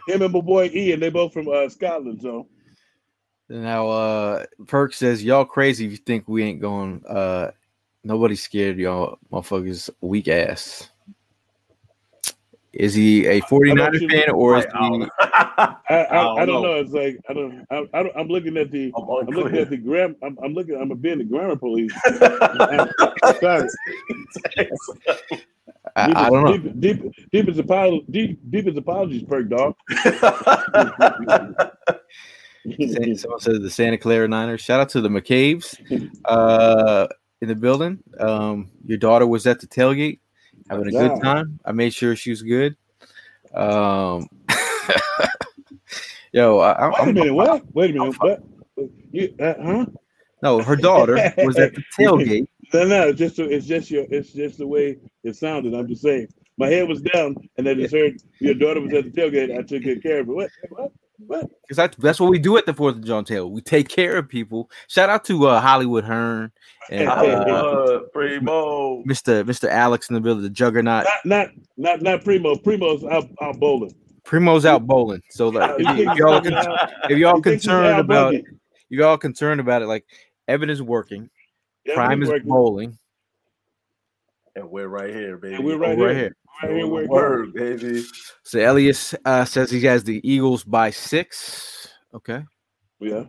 Him 0.07 0.21
and 0.21 0.33
my 0.33 0.41
boy 0.41 0.69
Ian, 0.73 1.01
they 1.01 1.09
both 1.09 1.33
from 1.33 1.49
uh, 1.49 1.67
Scotland. 1.67 2.21
So 2.21 2.47
Now, 3.49 3.87
uh, 3.89 4.45
Perk 4.67 4.93
says, 4.93 5.23
Y'all 5.23 5.45
crazy 5.45 5.85
if 5.85 5.91
you 5.91 5.97
think 5.97 6.27
we 6.27 6.43
ain't 6.43 6.61
going. 6.61 7.03
Uh, 7.05 7.51
nobody's 8.03 8.41
scared, 8.41 8.77
y'all 8.77 9.19
motherfuckers, 9.31 9.89
weak 10.01 10.29
ass. 10.29 10.89
Is 12.73 12.93
he 12.93 13.25
a 13.25 13.41
49er 13.41 14.11
fan 14.11 14.29
or 14.31 14.57
is 14.57 14.65
Like, 14.65 14.75
I 14.75 14.89
don't 14.89 14.93
he 14.93 14.99
know. 14.99 15.09
I, 15.19 15.77
I, 15.89 16.13
don't 16.13 16.39
I 16.39 16.45
don't 16.45 16.61
know. 16.61 16.61
know. 16.61 16.73
It's 16.75 16.91
like 16.91 17.17
I 17.29 17.33
don't. 17.33 17.65
I, 17.71 17.87
I 17.93 18.03
don't 18.03 18.15
I'm 18.17 18.27
looking 18.27 18.57
at 18.57 18.69
the. 18.71 18.91
I'm 18.95 19.09
I'm 19.09 19.27
looking 19.27 19.57
at 19.57 19.69
the 19.69 19.77
gram. 19.77 20.15
I'm, 20.21 20.37
I'm 20.43 20.53
looking. 20.53 20.75
I'm 20.79 20.95
being 20.97 21.17
the 21.19 21.23
grammar 21.23 21.55
police. 21.55 21.91
I'm 22.05 23.35
sorry. 23.39 23.69
I, 25.95 26.07
Deep, 26.07 26.17
I 26.17 26.29
don't 26.29 26.43
know. 26.43 26.57
Deep, 26.57 26.79
deep, 26.79 27.13
deep 27.31 27.47
as 27.49 27.57
apologies. 27.57 28.05
Deep, 28.11 28.39
deep 28.51 28.67
as 28.67 28.77
apologies, 28.77 29.23
perk 29.23 29.49
dog. 29.49 29.75
Sa- 32.77 33.15
Someone 33.15 33.39
says 33.39 33.59
the 33.61 33.69
Santa 33.71 33.97
Clara 33.97 34.27
Niners. 34.27 34.61
Shout 34.61 34.79
out 34.81 34.89
to 34.89 35.01
the 35.01 35.09
McCabe's 35.09 35.75
uh, 36.25 37.07
in 37.41 37.47
the 37.47 37.55
building. 37.55 37.99
Um, 38.19 38.69
your 38.85 38.97
daughter 38.97 39.25
was 39.25 39.47
at 39.47 39.59
the 39.61 39.67
tailgate 39.67 40.19
having 40.69 40.87
a 40.87 40.91
Yeah. 40.91 41.07
good 41.09 41.21
time. 41.21 41.59
I 41.65 41.71
made 41.71 41.93
sure 41.93 42.15
she 42.15 42.29
was 42.29 42.41
good. 42.41 42.75
Um, 43.53 44.27
yo, 46.31 46.59
I, 46.59 46.71
I, 46.71 46.87
Wait 46.87 46.97
a 46.97 47.01
I'm, 47.01 47.13
minute. 47.13 47.33
What? 47.33 47.75
Wait 47.75 47.91
a 47.91 47.93
minute. 47.93 48.15
What? 48.19 48.43
You, 49.11 49.33
uh, 49.39 49.53
huh? 49.61 49.85
no, 50.43 50.61
her 50.61 50.75
daughter 50.75 51.33
was 51.37 51.57
at 51.57 51.73
the 51.73 51.83
tailgate. 51.99 52.47
No, 52.73 52.85
no. 52.85 53.07
It's 53.09 53.19
just. 53.19 53.39
It's 53.39 53.65
just 53.65 53.89
your. 53.89 54.05
It's 54.09 54.33
just 54.33 54.57
the 54.57 54.67
way 54.67 54.97
it 55.23 55.35
sounded. 55.35 55.73
I'm 55.73 55.87
just 55.87 56.01
saying. 56.01 56.27
My 56.57 56.67
head 56.67 56.87
was 56.87 57.01
down, 57.01 57.35
and 57.57 57.69
I 57.69 57.73
just 57.75 57.93
heard 57.93 58.17
your 58.39 58.55
daughter 58.55 58.81
was 58.81 58.93
at 58.93 59.05
the 59.05 59.11
tailgate. 59.11 59.57
I 59.57 59.61
took 59.61 59.83
good 59.83 60.03
care 60.03 60.19
of 60.19 60.29
it. 60.29 60.33
What? 60.33 60.49
What? 60.69 60.91
What? 61.25 61.49
Because 61.61 61.77
that's, 61.77 61.97
that's 61.97 62.19
what 62.19 62.29
we 62.29 62.37
do 62.37 62.57
at 62.57 62.65
the 62.65 62.73
Fourth 62.73 62.95
of 62.95 63.03
John 63.03 63.25
Tail. 63.25 63.49
We 63.49 63.61
take 63.61 63.89
care 63.89 64.17
of 64.17 64.29
people. 64.29 64.69
Shout 64.87 65.09
out 65.09 65.25
to 65.25 65.47
uh, 65.47 65.59
Hollywood 65.59 66.03
Hearn 66.03 66.51
and 66.91 67.07
uh, 67.09 67.11
Uh, 67.13 67.99
Primo. 68.13 69.03
Mr. 69.03 69.43
Mr. 69.43 69.69
Alex 69.69 70.09
in 70.09 70.15
the 70.15 70.21
building, 70.21 70.43
the 70.43 70.49
Juggernaut. 70.49 71.05
Not, 71.05 71.25
not, 71.25 71.47
not, 71.77 72.01
not 72.01 72.23
Primo. 72.23 72.55
Primo's 72.55 73.03
out, 73.05 73.27
out 73.41 73.59
bowling. 73.59 73.93
Primo's 74.23 74.65
out 74.65 74.85
bowling. 74.85 75.21
So 75.29 75.49
like, 75.49 75.71
if, 75.71 75.77
He 75.77 75.83
y- 75.85 75.95
thinks 75.97 76.11
if 76.13 76.17
y'all 76.17 76.41
he's 76.41 76.49
con- 76.51 76.89
if 77.09 77.17
y'all 77.17 77.35
he 77.37 77.41
thinks 77.41 77.63
he's 77.63 77.71
concerned 77.71 77.87
Al 77.87 77.99
about 78.01 78.31
Bundy. 78.33 78.45
you 78.89 79.05
all 79.05 79.17
concerned 79.17 79.61
about 79.61 79.81
it, 79.81 79.87
like 79.87 80.05
Evan 80.47 80.69
is 80.69 80.81
working, 80.81 81.29
Yeah, 81.85 81.95
Prime 81.95 82.21
is 82.23 82.29
working. 82.29 82.47
bowling, 82.49 82.97
and 84.55 84.69
we're 84.69 84.87
right 84.87 85.13
here, 85.13 85.37
baby. 85.37 85.55
And 85.55 85.63
we're 85.65 85.75
oh, 85.75 85.77
right, 85.77 85.97
right 85.97 86.15
here. 86.15 86.15
here. 86.15 86.35
Right 86.63 86.71
here 86.75 86.87
where 86.87 87.03
it 87.03 87.09
Word, 87.09 87.53
baby. 87.53 88.03
So 88.43 88.59
Elias 88.59 89.13
uh, 89.25 89.45
says 89.45 89.69
he 89.71 89.81
has 89.83 90.03
the 90.03 90.19
Eagles 90.29 90.63
by 90.63 90.89
six. 90.89 91.87
Okay, 92.13 92.43
Yeah. 92.99 93.23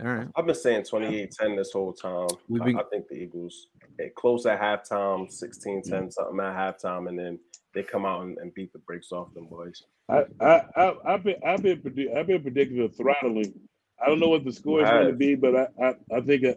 All 0.00 0.06
right. 0.06 0.28
I've 0.36 0.46
been 0.46 0.54
saying 0.54 0.82
28-10 0.82 1.56
this 1.56 1.72
whole 1.72 1.92
time. 1.92 2.28
We've 2.48 2.62
I- 2.62 2.64
been- 2.66 2.78
I, 2.78 2.82
think 2.90 3.08
the 3.08 3.14
Eagles 3.16 3.68
eh, 3.98 4.08
close 4.16 4.44
at 4.46 4.60
halftime, 4.60 5.26
16-10 5.28 6.12
something 6.12 6.40
at 6.40 6.54
halftime, 6.56 7.08
and 7.08 7.18
then 7.18 7.38
they 7.74 7.82
come 7.82 8.04
out 8.04 8.22
and, 8.22 8.36
and 8.38 8.52
beat 8.54 8.72
the 8.72 8.78
brakes 8.80 9.12
off 9.12 9.32
them 9.34 9.46
boys. 9.46 9.82
I, 10.08 10.24
I, 10.40 10.62
I, 10.76 10.94
I've 11.14 11.24
been, 11.24 11.36
I've 11.44 11.62
been, 11.62 11.80
predi- 11.80 12.14
I've 12.16 12.26
been 12.26 12.42
predicting 12.42 12.82
a 12.82 12.88
throttling. 12.88 13.52
I 14.00 14.06
don't 14.06 14.20
know 14.20 14.28
what 14.28 14.44
the 14.44 14.52
score 14.52 14.82
is 14.82 14.88
going 14.90 15.06
to 15.08 15.12
be, 15.14 15.34
but 15.34 15.56
I, 15.56 15.66
I, 15.82 15.94
I 16.16 16.20
think, 16.20 16.44
uh, 16.44 16.54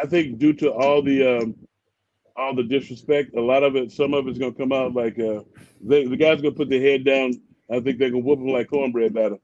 I 0.00 0.06
think 0.06 0.38
due 0.38 0.52
to 0.54 0.72
all 0.72 1.02
the, 1.02 1.38
um, 1.38 1.54
all 2.36 2.54
the 2.54 2.64
disrespect, 2.64 3.34
a 3.36 3.40
lot 3.40 3.62
of 3.62 3.76
it, 3.76 3.92
some 3.92 4.14
of 4.14 4.26
it's 4.26 4.38
going 4.38 4.52
to 4.52 4.58
come 4.58 4.72
out 4.72 4.94
like, 4.94 5.18
uh, 5.18 5.40
they, 5.80 6.06
the 6.06 6.16
guys 6.16 6.40
going 6.42 6.54
to 6.54 6.58
put 6.58 6.68
their 6.68 6.80
head 6.80 7.04
down. 7.04 7.34
I 7.70 7.80
think 7.80 7.98
they're 7.98 8.10
going 8.10 8.22
to 8.22 8.28
whoop 8.28 8.38
them 8.40 8.48
like 8.48 8.68
cornbread 8.70 9.14
batter. 9.14 9.38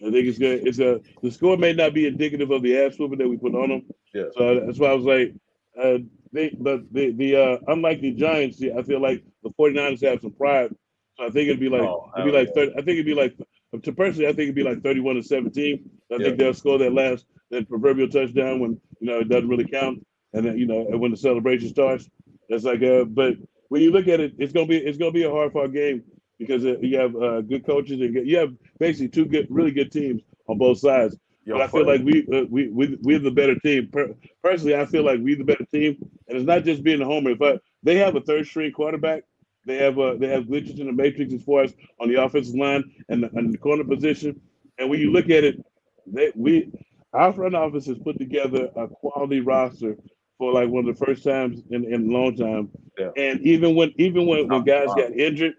I 0.00 0.10
think 0.10 0.26
it's 0.26 0.38
good. 0.38 0.66
It's 0.66 0.78
a 0.78 1.00
the 1.22 1.30
score 1.30 1.56
may 1.56 1.72
not 1.72 1.92
be 1.94 2.06
indicative 2.06 2.50
of 2.50 2.62
the 2.62 2.78
ass 2.78 2.98
whooping 2.98 3.18
that 3.18 3.28
we 3.28 3.36
put 3.36 3.54
on 3.54 3.68
them. 3.68 3.82
Yeah. 4.14 4.24
So 4.36 4.60
that's 4.66 4.78
why 4.78 4.88
I 4.88 4.94
was 4.94 5.04
like, 5.04 5.34
uh, 5.80 5.98
they, 6.32 6.50
but 6.58 6.92
the 6.92 7.12
the 7.12 7.36
uh, 7.36 7.58
unlike 7.68 8.00
the 8.00 8.12
Giants, 8.12 8.62
I 8.62 8.82
feel 8.82 9.00
like 9.00 9.22
the 9.42 9.50
49ers 9.50 10.02
have 10.08 10.20
some 10.22 10.32
pride. 10.32 10.74
So 11.16 11.26
I 11.26 11.30
think 11.30 11.48
it'd 11.48 11.60
be 11.60 11.68
like 11.68 11.82
Oh, 11.82 12.10
it'd 12.16 12.32
be 12.32 12.38
like 12.38 12.54
30, 12.54 12.72
I 12.72 12.76
think 12.76 12.88
it'd 12.88 13.06
be 13.06 13.14
like 13.14 13.36
to 13.82 13.92
personally, 13.92 14.26
I 14.26 14.30
think 14.32 14.44
it'd 14.44 14.54
be 14.54 14.62
like 14.62 14.82
31 14.82 15.16
to 15.16 15.22
17. 15.22 15.90
I 16.12 16.16
Yeah. 16.16 16.24
think 16.24 16.38
they'll 16.38 16.54
score 16.54 16.78
that 16.78 16.92
last 16.92 17.26
that 17.50 17.68
proverbial 17.68 18.08
touchdown 18.08 18.60
when 18.60 18.80
you 19.00 19.06
know 19.06 19.18
it 19.20 19.28
doesn't 19.28 19.48
really 19.48 19.66
count, 19.66 20.04
and 20.32 20.44
then 20.46 20.56
you 20.58 20.66
know 20.66 20.86
and 20.88 21.00
when 21.00 21.10
the 21.10 21.16
celebration 21.16 21.68
starts. 21.68 22.08
That's 22.48 22.64
like 22.64 22.82
uh, 22.82 23.04
but 23.04 23.34
when 23.68 23.82
you 23.82 23.90
look 23.92 24.08
at 24.08 24.20
it, 24.20 24.32
it's 24.38 24.52
gonna 24.52 24.66
be 24.66 24.78
it's 24.78 24.98
gonna 24.98 25.12
be 25.12 25.24
a 25.24 25.30
hard 25.30 25.52
fought 25.52 25.72
game 25.72 26.02
because 26.40 26.64
you 26.64 26.98
have 26.98 27.14
uh, 27.14 27.42
good 27.42 27.64
coaches 27.64 28.00
and 28.00 28.26
you 28.26 28.38
have 28.38 28.52
basically 28.80 29.08
two 29.08 29.26
good, 29.26 29.46
really 29.48 29.70
good 29.70 29.92
teams 29.92 30.22
on 30.48 30.58
both 30.58 30.78
sides. 30.78 31.16
Yo, 31.44 31.54
but 31.54 31.62
I 31.62 31.68
feel 31.68 31.86
like 31.86 32.02
we 32.02 32.26
uh, 32.32 32.44
we 32.50 32.68
we 32.68 32.98
we're 33.02 33.18
the 33.18 33.30
better 33.30 33.58
team. 33.60 33.88
Per- 33.92 34.14
personally, 34.42 34.74
I 34.74 34.86
feel 34.86 35.04
like 35.04 35.20
we're 35.20 35.36
the 35.36 35.44
better 35.44 35.66
team, 35.66 35.96
and 36.28 36.36
it's 36.36 36.46
not 36.46 36.64
just 36.64 36.82
being 36.82 37.00
a 37.00 37.04
homer. 37.04 37.34
I, 37.40 37.60
they 37.82 37.96
have 37.96 38.16
a 38.16 38.20
third 38.20 38.46
string 38.46 38.72
quarterback, 38.72 39.24
they 39.66 39.76
have 39.76 39.98
uh, 39.98 40.14
they 40.16 40.28
have 40.28 40.44
glitches 40.44 40.80
in 40.80 40.86
the 40.86 40.92
matrix 40.92 41.32
as 41.32 41.42
far 41.42 41.62
as 41.62 41.74
on 42.00 42.08
the 42.08 42.22
offensive 42.22 42.54
line 42.54 42.84
and 43.08 43.22
the, 43.22 43.30
and 43.34 43.52
the 43.52 43.58
corner 43.58 43.84
position. 43.84 44.40
And 44.78 44.88
when 44.88 45.00
you 45.00 45.12
look 45.12 45.26
at 45.26 45.44
it, 45.44 45.64
they 46.06 46.32
we 46.34 46.72
our 47.12 47.32
front 47.32 47.54
office 47.54 47.86
has 47.86 47.98
put 47.98 48.18
together 48.18 48.70
a 48.76 48.88
quality 48.88 49.40
roster 49.40 49.96
for 50.38 50.52
like 50.52 50.68
one 50.70 50.88
of 50.88 50.98
the 50.98 51.04
first 51.04 51.22
times 51.22 51.60
in, 51.70 51.84
in 51.84 52.08
a 52.08 52.12
long 52.12 52.34
time. 52.36 52.70
Yeah. 52.98 53.10
And 53.16 53.40
even 53.42 53.74
when 53.74 53.92
even 53.96 54.26
when, 54.26 54.48
when 54.48 54.64
guys 54.64 54.88
got 54.88 55.12
injured, 55.12 55.54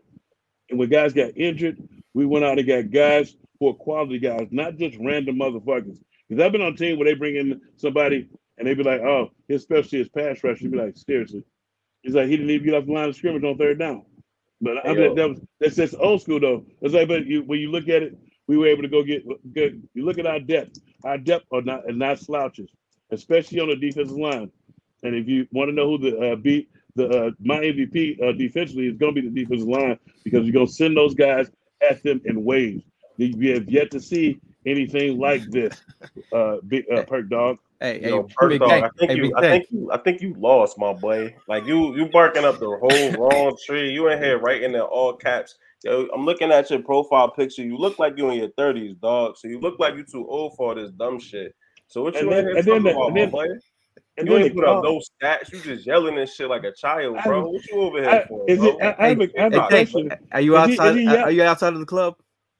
and 0.72 0.80
when 0.80 0.90
guys 0.90 1.14
got 1.14 1.38
injured, 1.38 1.78
we 2.14 2.26
went 2.26 2.46
out 2.46 2.58
and 2.58 2.68
got 2.68 2.90
guys 2.90 3.36
who 3.60 3.70
are 3.70 3.74
quality 3.74 4.20
guys, 4.20 4.48
not 4.52 4.78
just 4.78 4.98
random 5.00 5.36
motherfuckers. 5.36 6.00
Because 6.28 6.44
I've 6.44 6.52
been 6.52 6.62
on 6.62 6.74
a 6.74 6.78
team 6.78 6.98
where 6.98 7.06
they 7.06 7.14
bring 7.14 7.36
in 7.36 7.62
somebody 7.76 8.30
and 8.58 8.68
they 8.68 8.74
be 8.74 8.84
like, 8.84 9.02
"Oh, 9.02 9.32
his 9.48 9.64
specialty 9.64 10.02
is 10.02 10.10
pass 10.10 10.44
rush." 10.44 10.62
You 10.62 10.70
be 10.70 10.78
like, 10.78 10.98
"Seriously?" 10.98 11.44
He's 12.02 12.16
like, 12.16 12.28
"He 12.28 12.38
didn't 12.38 12.52
even 12.52 12.66
get 12.66 12.76
off 12.76 12.86
the 12.86 12.94
line 12.94 13.10
of 13.10 13.16
scrimmage 13.16 13.44
on 13.44 13.58
third 13.58 13.80
down." 13.80 14.06
But 14.62 14.88
I 14.88 14.94
mean, 14.94 15.16
that 15.16 15.30
was 15.30 15.40
that's 15.60 15.76
just 15.76 15.96
old 16.00 16.22
school 16.22 16.40
though. 16.40 16.66
It's 16.82 16.94
like, 16.94 17.08
but 17.08 17.26
you, 17.26 17.44
when 17.44 17.60
you 17.60 17.70
look 17.70 17.90
at 17.90 18.04
it, 18.04 18.18
we 18.48 18.58
were 18.58 18.68
able 18.68 18.84
to 18.84 18.88
go 18.88 19.04
get 19.04 19.26
good. 19.54 19.84
You 19.94 20.06
look 20.06 20.20
at 20.20 20.26
our 20.26 20.40
depth. 20.40 20.80
Our 21.04 21.18
depth 21.18 21.46
are 21.52 21.62
not 21.62 21.86
are 21.88 21.94
not 21.94 22.20
slouches, 22.20 22.70
especially 23.12 23.60
on 23.60 23.70
the 23.70 23.76
defensive 23.76 24.16
line. 24.16 24.52
And 25.04 25.16
if 25.16 25.28
you 25.28 25.48
want 25.52 25.70
to 25.70 25.74
know 25.74 25.90
who 25.90 25.98
the 25.98 26.32
uh, 26.32 26.36
beat 26.36 26.70
the 26.96 27.08
uh, 27.10 27.32
my 27.44 27.60
MVP 27.60 28.22
uh, 28.22 28.32
defensively 28.34 28.88
is 28.88 28.98
going 28.98 29.16
to 29.16 29.22
be 29.22 29.28
the 29.28 29.34
defensive 29.44 29.68
line 29.68 29.98
because 30.24 30.44
you're 30.46 30.54
going 30.54 30.68
to 30.68 30.74
send 30.74 30.96
those 30.98 31.14
guys 31.14 31.50
at 31.88 32.02
them 32.04 32.22
in 32.26 32.44
waves. 32.44 32.84
We 33.18 33.34
we 33.38 33.48
have 33.50 33.70
yet 33.70 33.92
to 33.92 34.00
see 34.00 34.40
anything 34.66 35.18
like 35.20 35.44
this, 35.50 35.82
uh, 36.34 36.58
big 36.68 36.86
uh, 36.92 37.04
perk 37.04 37.30
dog. 37.30 37.58
Hey, 37.80 38.00
hey, 38.00 38.10
Yo, 38.10 38.28
Perk 38.36 38.50
Big 38.52 38.60
Dog, 38.60 38.70
Tank. 38.70 38.86
I 38.86 38.90
think 39.00 39.12
Hey, 39.12 39.18
you, 39.18 39.34
I 39.36 39.42
think 39.42 39.66
you, 39.72 39.92
I 39.92 39.98
think 39.98 40.22
you 40.22 40.36
lost, 40.36 40.78
my 40.78 40.94
boy. 40.94 41.36
Like 41.48 41.66
you, 41.66 41.96
you 41.96 42.06
barking 42.10 42.46
up 42.46 42.60
the 42.60 42.68
whole 42.68 43.12
wrong 43.14 43.58
tree. 43.66 43.90
You 43.92 44.08
in 44.10 44.22
here 44.22 44.38
writing 44.38 44.76
in 44.76 44.80
all 44.82 45.14
caps. 45.16 45.58
Yo, 45.84 46.08
I'm 46.14 46.24
looking 46.24 46.52
at 46.52 46.70
your 46.70 46.84
profile 46.84 47.32
picture. 47.32 47.64
You 47.64 47.76
look 47.78 47.98
like 47.98 48.20
you 48.20 48.30
in 48.30 48.38
your 48.38 48.50
30s, 48.50 49.00
dog. 49.02 49.36
So 49.36 49.48
you 49.48 49.60
look 49.60 49.80
like 49.80 49.96
you 49.96 50.04
too 50.04 50.28
old 50.30 50.56
for 50.58 50.76
this 50.76 50.92
dumb 50.92 51.20
shit. 51.20 51.56
So 51.88 52.04
what 52.04 52.14
you 52.14 52.20
And 52.20 52.30
in 52.30 52.36
then- 52.36 52.46
here 52.46 52.56
and 52.58 52.68
talking 52.68 52.84
the- 52.84 52.90
about, 52.92 53.06
and 53.08 53.16
my 53.16 53.22
then- 53.22 53.30
boy? 53.32 53.48
And 54.18 54.28
You 54.28 54.34
then 54.36 54.46
ain't 54.46 54.56
put 54.56 54.66
up 54.66 54.84
no 54.84 55.00
stats. 55.00 55.52
You 55.52 55.60
just 55.62 55.86
yelling 55.86 56.18
and 56.18 56.30
shit 56.30 56.50
like 56.50 56.64
a 56.64 56.72
child, 56.74 57.18
I- 57.18 57.28
bro. 57.28 57.48
What 57.50 57.66
you 57.68 57.80
over 57.82 58.02
here 58.02 58.10
I- 58.10 58.28
for, 58.28 58.46
is 58.48 58.60
bro? 58.60 58.68
it- 58.78 58.84
I- 58.84 58.96
I 59.00 59.08
have 59.10 59.22
a- 59.22 59.40
I 59.40 59.42
have 59.42 59.54
a 59.54 59.62
Hey, 59.62 59.86
question. 59.86 60.12
are 60.32 60.42
you 60.42 60.58
Is 60.58 60.66
he- 60.68 60.74
is 60.74 60.80
outside? 60.80 60.96
he 60.96 61.04
yell- 61.04 61.24
are 61.26 61.32
you 61.32 61.44
outside 61.44 61.74
of 61.74 61.80
the 61.80 61.86
club? 61.86 62.16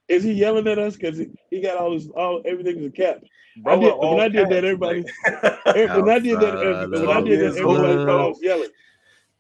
Is 0.08 0.24
he 0.24 0.32
yelling 0.34 0.68
at 0.68 0.80
us 0.80 0.96
because 0.96 1.18
he, 1.18 1.28
he 1.50 1.62
got 1.62 1.78
all 1.78 1.94
his 1.94 2.08
all 2.10 2.42
everything's 2.46 2.84
in 2.86 2.92
caps? 2.92 3.28
Bro, 3.58 3.74
I 3.74 3.80
did- 3.80 3.94
when 4.00 4.20
I 4.20 4.28
did 4.30 4.50
that, 4.50 4.64
everybody- 4.66 5.04
like- 5.04 5.14
eh, 5.76 5.94
When 5.94 6.10
I 6.10 6.20
did 6.20 6.40
that, 6.40 6.90
when 6.92 7.10
I 7.10 7.22
did 7.22 7.40
that, 7.42 7.58
everybody 7.58 7.96
the 7.96 8.06
was 8.06 8.40
yelling. 8.42 8.70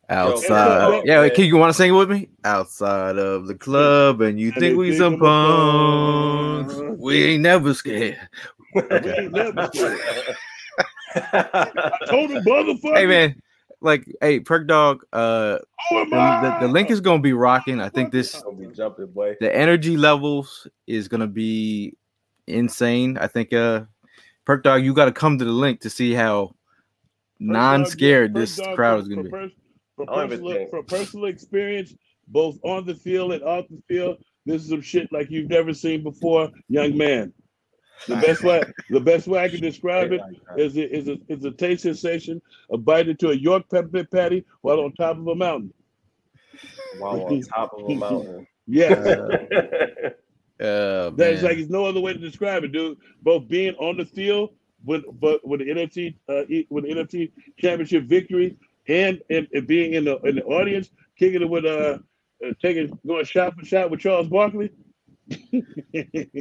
Outside. 0.09 0.87
Yo, 0.89 1.01
yeah, 1.05 1.21
man. 1.21 1.29
Kid, 1.31 1.45
you 1.45 1.55
want 1.55 1.69
to 1.69 1.73
sing 1.73 1.89
it 1.89 1.95
with 1.95 2.11
me? 2.11 2.27
Outside 2.43 3.17
of 3.17 3.47
the 3.47 3.55
club, 3.55 4.19
and 4.19 4.37
you 4.37 4.49
And 4.49 4.57
think 4.57 4.77
we 4.77 4.93
some 4.97 5.17
punks. 5.17 6.75
We 6.99 7.23
ain't 7.23 7.43
never 7.43 7.73
scared. 7.73 8.19
We 8.73 8.81
ain't 8.81 9.33
never 9.33 9.69
scared. 9.73 10.35
I 11.15 11.97
told 12.07 12.31
him, 12.31 12.43
motherfucker. 12.43 12.95
Hey 12.95 13.05
man, 13.05 13.41
like, 13.81 14.05
hey, 14.21 14.39
Perk 14.39 14.67
Dog. 14.67 15.03
Uh, 15.11 15.57
who 15.89 15.97
am 15.97 16.09
the, 16.09 16.41
the, 16.59 16.67
the 16.67 16.73
Linc 16.73 16.89
is 16.91 17.01
gonna 17.01 17.21
be 17.21 17.33
rocking. 17.33 17.81
I 17.81 17.89
think 17.89 18.11
this 18.11 18.41
be 18.57 18.67
jumping, 18.67 19.07
boy. 19.07 19.35
the 19.39 19.53
energy 19.53 19.97
levels 19.97 20.67
is 20.87 21.07
gonna 21.07 21.27
be 21.27 21.95
insane. 22.47 23.17
I 23.17 23.27
think 23.27 23.53
uh 23.53 23.83
Perk 24.45 24.63
Dog, 24.63 24.83
you 24.83 24.93
gotta 24.93 25.11
come 25.11 25.37
to 25.37 25.45
the 25.45 25.51
Linc 25.51 25.81
to 25.81 25.89
see 25.89 26.13
how 26.13 26.55
non-scared 27.39 28.33
this 28.33 28.55
dog 28.55 28.75
crowd 28.75 29.01
is 29.01 29.07
gonna 29.07 29.23
be. 29.23 29.29
from 29.29 29.39
pers- 29.39 29.51
From 29.95 30.09
I 30.09 30.15
don't 30.15 30.25
even 30.33 30.45
personal, 30.45 30.69
from 30.69 30.85
personal 30.85 31.25
experience, 31.25 31.93
both 32.27 32.57
on 32.63 32.85
the 32.85 32.95
field 32.95 33.33
and 33.33 33.43
off 33.43 33.65
the 33.69 33.81
field, 33.87 34.17
this 34.45 34.63
is 34.63 34.69
some 34.69 34.81
shit 34.81 35.11
like 35.11 35.29
you've 35.29 35.49
never 35.49 35.73
seen 35.73 36.03
before, 36.03 36.49
young 36.69 36.97
man. 36.97 37.33
The 38.07 38.15
best 38.15 38.43
way, 38.43 38.63
the 38.89 38.99
best 38.99 39.27
way 39.27 39.43
I 39.43 39.49
can 39.49 39.61
describe 39.61 40.11
it 40.11 40.21
is 40.57 40.75
a, 40.77 40.95
is 40.95 41.07
a, 41.07 41.17
is 41.27 41.43
a 41.45 41.51
taste 41.51 41.83
sensation 41.83 42.41
of 42.69 42.83
biting 42.83 43.11
into 43.11 43.29
a 43.29 43.35
York 43.35 43.69
peppermint 43.69 44.09
patty 44.11 44.45
while 44.61 44.79
on 44.79 44.93
top 44.93 45.17
of 45.17 45.27
a 45.27 45.35
mountain. 45.35 45.73
While 46.97 47.21
on 47.25 47.41
top 47.41 47.73
of 47.77 47.89
a 47.89 47.95
mountain. 47.95 48.47
Yeah, 48.67 48.93
Uh, 50.59 51.09
that's 51.09 51.17
man. 51.17 51.43
like 51.43 51.57
there's 51.57 51.69
no 51.69 51.85
other 51.85 51.99
way 51.99 52.13
to 52.13 52.19
describe 52.19 52.63
it, 52.63 52.71
dude. 52.71 52.97
Both 53.21 53.47
being 53.47 53.75
on 53.75 53.97
the 53.97 54.05
field 54.05 54.51
with 54.85 55.03
but 55.19 55.45
with 55.47 55.59
the 55.59 55.67
NFC 55.67 56.15
uh, 56.29 56.43
with 56.69 56.85
the 56.85 56.93
NFC 56.93 57.31
championship 57.59 58.05
victory 58.05 58.57
and, 58.87 59.21
and, 59.29 59.47
and 59.53 59.67
being 59.67 59.93
in 59.93 60.05
the 60.05 60.17
in 60.21 60.35
the 60.35 60.43
audience, 60.43 60.89
kicking 61.17 61.41
it 61.41 61.49
with 61.49 61.65
uh, 61.65 61.99
uh 62.45 62.53
taking 62.61 62.97
going 63.05 63.25
shot 63.25 63.55
for 63.55 63.65
shot 63.65 63.91
with 63.91 63.99
Charles 63.99 64.27
Barkley. 64.27 64.71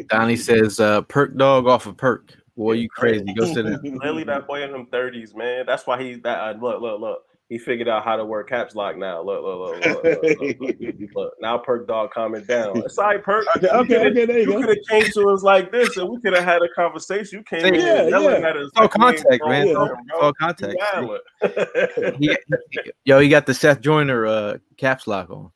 Donnie 0.08 0.36
says, 0.36 0.80
uh, 0.80 1.02
"Perk 1.02 1.36
Dog 1.36 1.66
off 1.66 1.86
of 1.86 1.96
Perk." 1.96 2.34
Boy, 2.56 2.72
you 2.72 2.88
crazy? 2.88 3.24
Go 3.34 3.46
sit 3.52 3.62
down. 3.64 3.80
Clearly, 4.00 4.24
that 4.24 4.46
boy 4.46 4.62
in 4.62 4.72
them 4.72 4.86
thirties, 4.86 5.34
man. 5.34 5.64
That's 5.66 5.86
why 5.86 6.02
he 6.02 6.14
that 6.16 6.38
uh, 6.40 6.58
look, 6.60 6.80
look, 6.82 7.00
look. 7.00 7.22
He 7.48 7.58
figured 7.58 7.88
out 7.88 8.04
how 8.04 8.14
to 8.14 8.24
work 8.24 8.48
caps 8.48 8.76
lock 8.76 8.96
now. 8.96 9.22
Look, 9.22 9.42
look, 9.42 9.58
look, 9.58 9.84
look, 9.84 10.04
look, 10.04 10.40
look, 10.60 10.60
look. 10.78 10.94
Look, 11.16 11.32
now 11.40 11.58
Perk 11.58 11.88
Dog 11.88 12.12
calming 12.12 12.44
down. 12.44 12.76
It's 12.84 12.96
all 12.96 13.06
right, 13.06 13.20
Perk. 13.24 13.44
Okay, 13.56 13.66
okay, 13.68 14.06
okay, 14.08 14.24
there 14.24 14.38
you 14.38 14.46
go. 14.46 14.52
You 14.58 14.60
go. 14.60 14.66
could 14.68 14.78
have 14.78 15.02
came 15.02 15.12
to 15.14 15.30
us 15.30 15.42
like 15.42 15.72
this, 15.72 15.96
and 15.96 16.08
we 16.08 16.20
could 16.20 16.32
have 16.34 16.44
had 16.44 16.62
a 16.62 16.68
conversation. 16.76 17.38
You 17.38 17.42
came 17.44 17.74
in 17.74 17.80
Yeah, 17.80 18.06
yelling 18.06 18.40
yeah. 18.42 18.48
at 18.50 18.56
us. 18.56 18.66
It's 18.68 18.76
all 18.76 18.82
like 18.84 18.90
contact, 18.92 19.42
man. 19.48 19.66
It's 19.66 19.74
grown 19.74 19.76
all, 19.76 19.86
men, 19.88 19.96
it's 19.98 20.10
bro. 20.12 20.20
all 20.20 20.32
contact. 20.34 22.16
He- 22.18 22.36
he- 22.70 22.92
yo, 23.04 23.18
he 23.18 23.28
got 23.28 23.46
the 23.46 23.54
Seth 23.54 23.80
Joyner 23.80 24.26
uh, 24.26 24.58
caps 24.76 25.08
lock 25.08 25.30
on. 25.30 25.50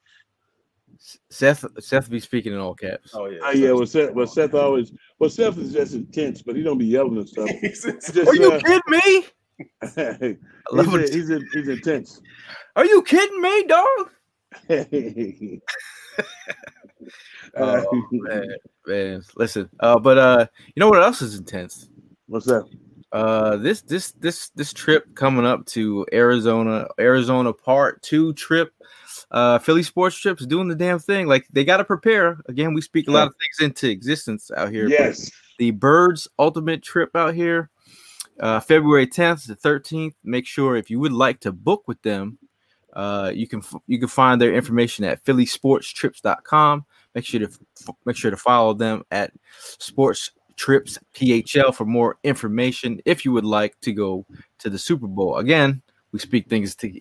Seth 1.31 1.65
Seth 1.81 2.11
be 2.11 2.21
speaking 2.21 2.53
in 2.53 2.59
all 2.59 2.75
caps. 2.75 3.11
Oh 3.15 3.27
yeah, 3.27 3.39
Oh, 3.43 3.51
yeah, 3.51 3.73
well 3.73 3.87
Seth, 3.87 4.13
well 4.13 4.27
Seth 4.27 4.55
always, 4.55 4.93
well 5.19 5.31
Seth 5.31 5.59
is 5.59 5.73
just 5.73 5.95
intense, 5.95 6.43
but 6.43 6.57
he 6.57 6.63
don't 6.63 6.79
be 6.79 6.87
yelling 6.87 7.17
and 7.17 7.29
stuff. 7.29 7.49
He's 7.61 7.83
Just, 7.83 8.17
Are 8.17 8.35
you 8.35 8.53
uh, 8.53 8.61
kidding 8.61 8.81
me? 8.89 9.27
he's, 9.83 9.97
a- 9.97 11.17
he's, 11.17 11.31
a- 11.31 11.41
he's 11.53 11.69
intense. 11.69 12.21
Are 12.77 12.85
you 12.85 13.03
kidding 13.03 13.41
me, 13.41 13.65
dog? 13.65 14.11
Uh, 14.71 14.85
Oh, 17.57 18.03
man, 18.11 18.49
man, 18.87 19.23
listen. 19.37 19.69
Uh, 19.79 19.99
but 19.99 20.19
uh, 20.19 20.47
you 20.75 20.81
know 20.81 20.89
what 20.89 21.03
else 21.03 21.23
is 21.23 21.39
intense? 21.39 21.89
What's 22.27 22.47
that? 22.47 22.67
Uh, 23.13 23.57
this 23.59 23.83
this 23.83 24.11
this 24.13 24.49
this 24.57 24.73
trip 24.73 25.15
coming 25.15 25.47
up 25.47 25.65
to 25.67 26.05
Arizona, 26.13 26.89
Arizona 26.99 27.53
Part 27.53 28.03
Two 28.03 28.33
trip. 28.33 28.73
Uh, 29.31 29.59
Philly 29.59 29.83
Sports 29.83 30.17
Trips 30.17 30.47
doing 30.47 30.69
the 30.69 30.75
damn 30.75 30.99
thing. 30.99 31.27
Like 31.27 31.47
they 31.53 31.65
got 31.65 31.79
to 31.79 31.85
prepare. 31.85 32.39
Again, 32.47 32.75
we 32.75 32.81
speak 32.81 33.09
a 33.09 33.11
lot 33.11 33.27
of 33.29 33.35
things 33.35 33.67
into 33.67 33.89
existence 33.91 34.51
out 34.57 34.71
here. 34.71 34.89
Yes. 34.89 35.31
the 35.59 35.71
Birds 35.71 36.29
Ultimate 36.39 36.83
Trip 36.83 37.15
out 37.15 37.35
here, 37.35 37.71
uh, 38.41 38.61
February 38.61 39.07
10th 39.07 39.47
to 39.47 39.55
13th. 39.55 40.15
Make 40.25 40.47
sure 40.47 40.77
if 40.77 40.91
you 40.91 41.01
would 41.01 41.13
like 41.13 41.41
to 41.41 41.53
book 41.53 41.85
with 41.87 42.01
them, 42.03 42.39
uh, 42.95 43.33
you 43.35 43.47
can 43.49 43.63
you 43.87 43.99
can 43.99 44.09
find 44.09 44.41
their 44.41 44.55
information 44.55 45.05
at 45.05 45.25
phillysportstrips.com. 45.25 46.85
Make 47.15 47.25
sure 47.25 47.41
to 47.41 47.51
make 48.05 48.17
sure 48.17 48.31
to 48.31 48.37
follow 48.37 48.75
them 48.75 49.05
at 49.11 49.33
Sports 49.51 50.31
Trips 50.57 50.99
PHL 51.15 51.75
for 51.75 51.85
more 51.85 52.19
information. 52.23 53.01
If 53.05 53.25
you 53.25 53.33
would 53.33 53.45
like 53.45 53.81
to 53.81 53.93
go 53.93 54.25
to 54.59 54.71
the 54.71 54.79
Super 54.79 55.07
Bowl, 55.09 55.39
again, 55.39 55.83
we 56.13 56.19
speak 56.21 56.49
things 56.49 56.77
to 56.77 57.01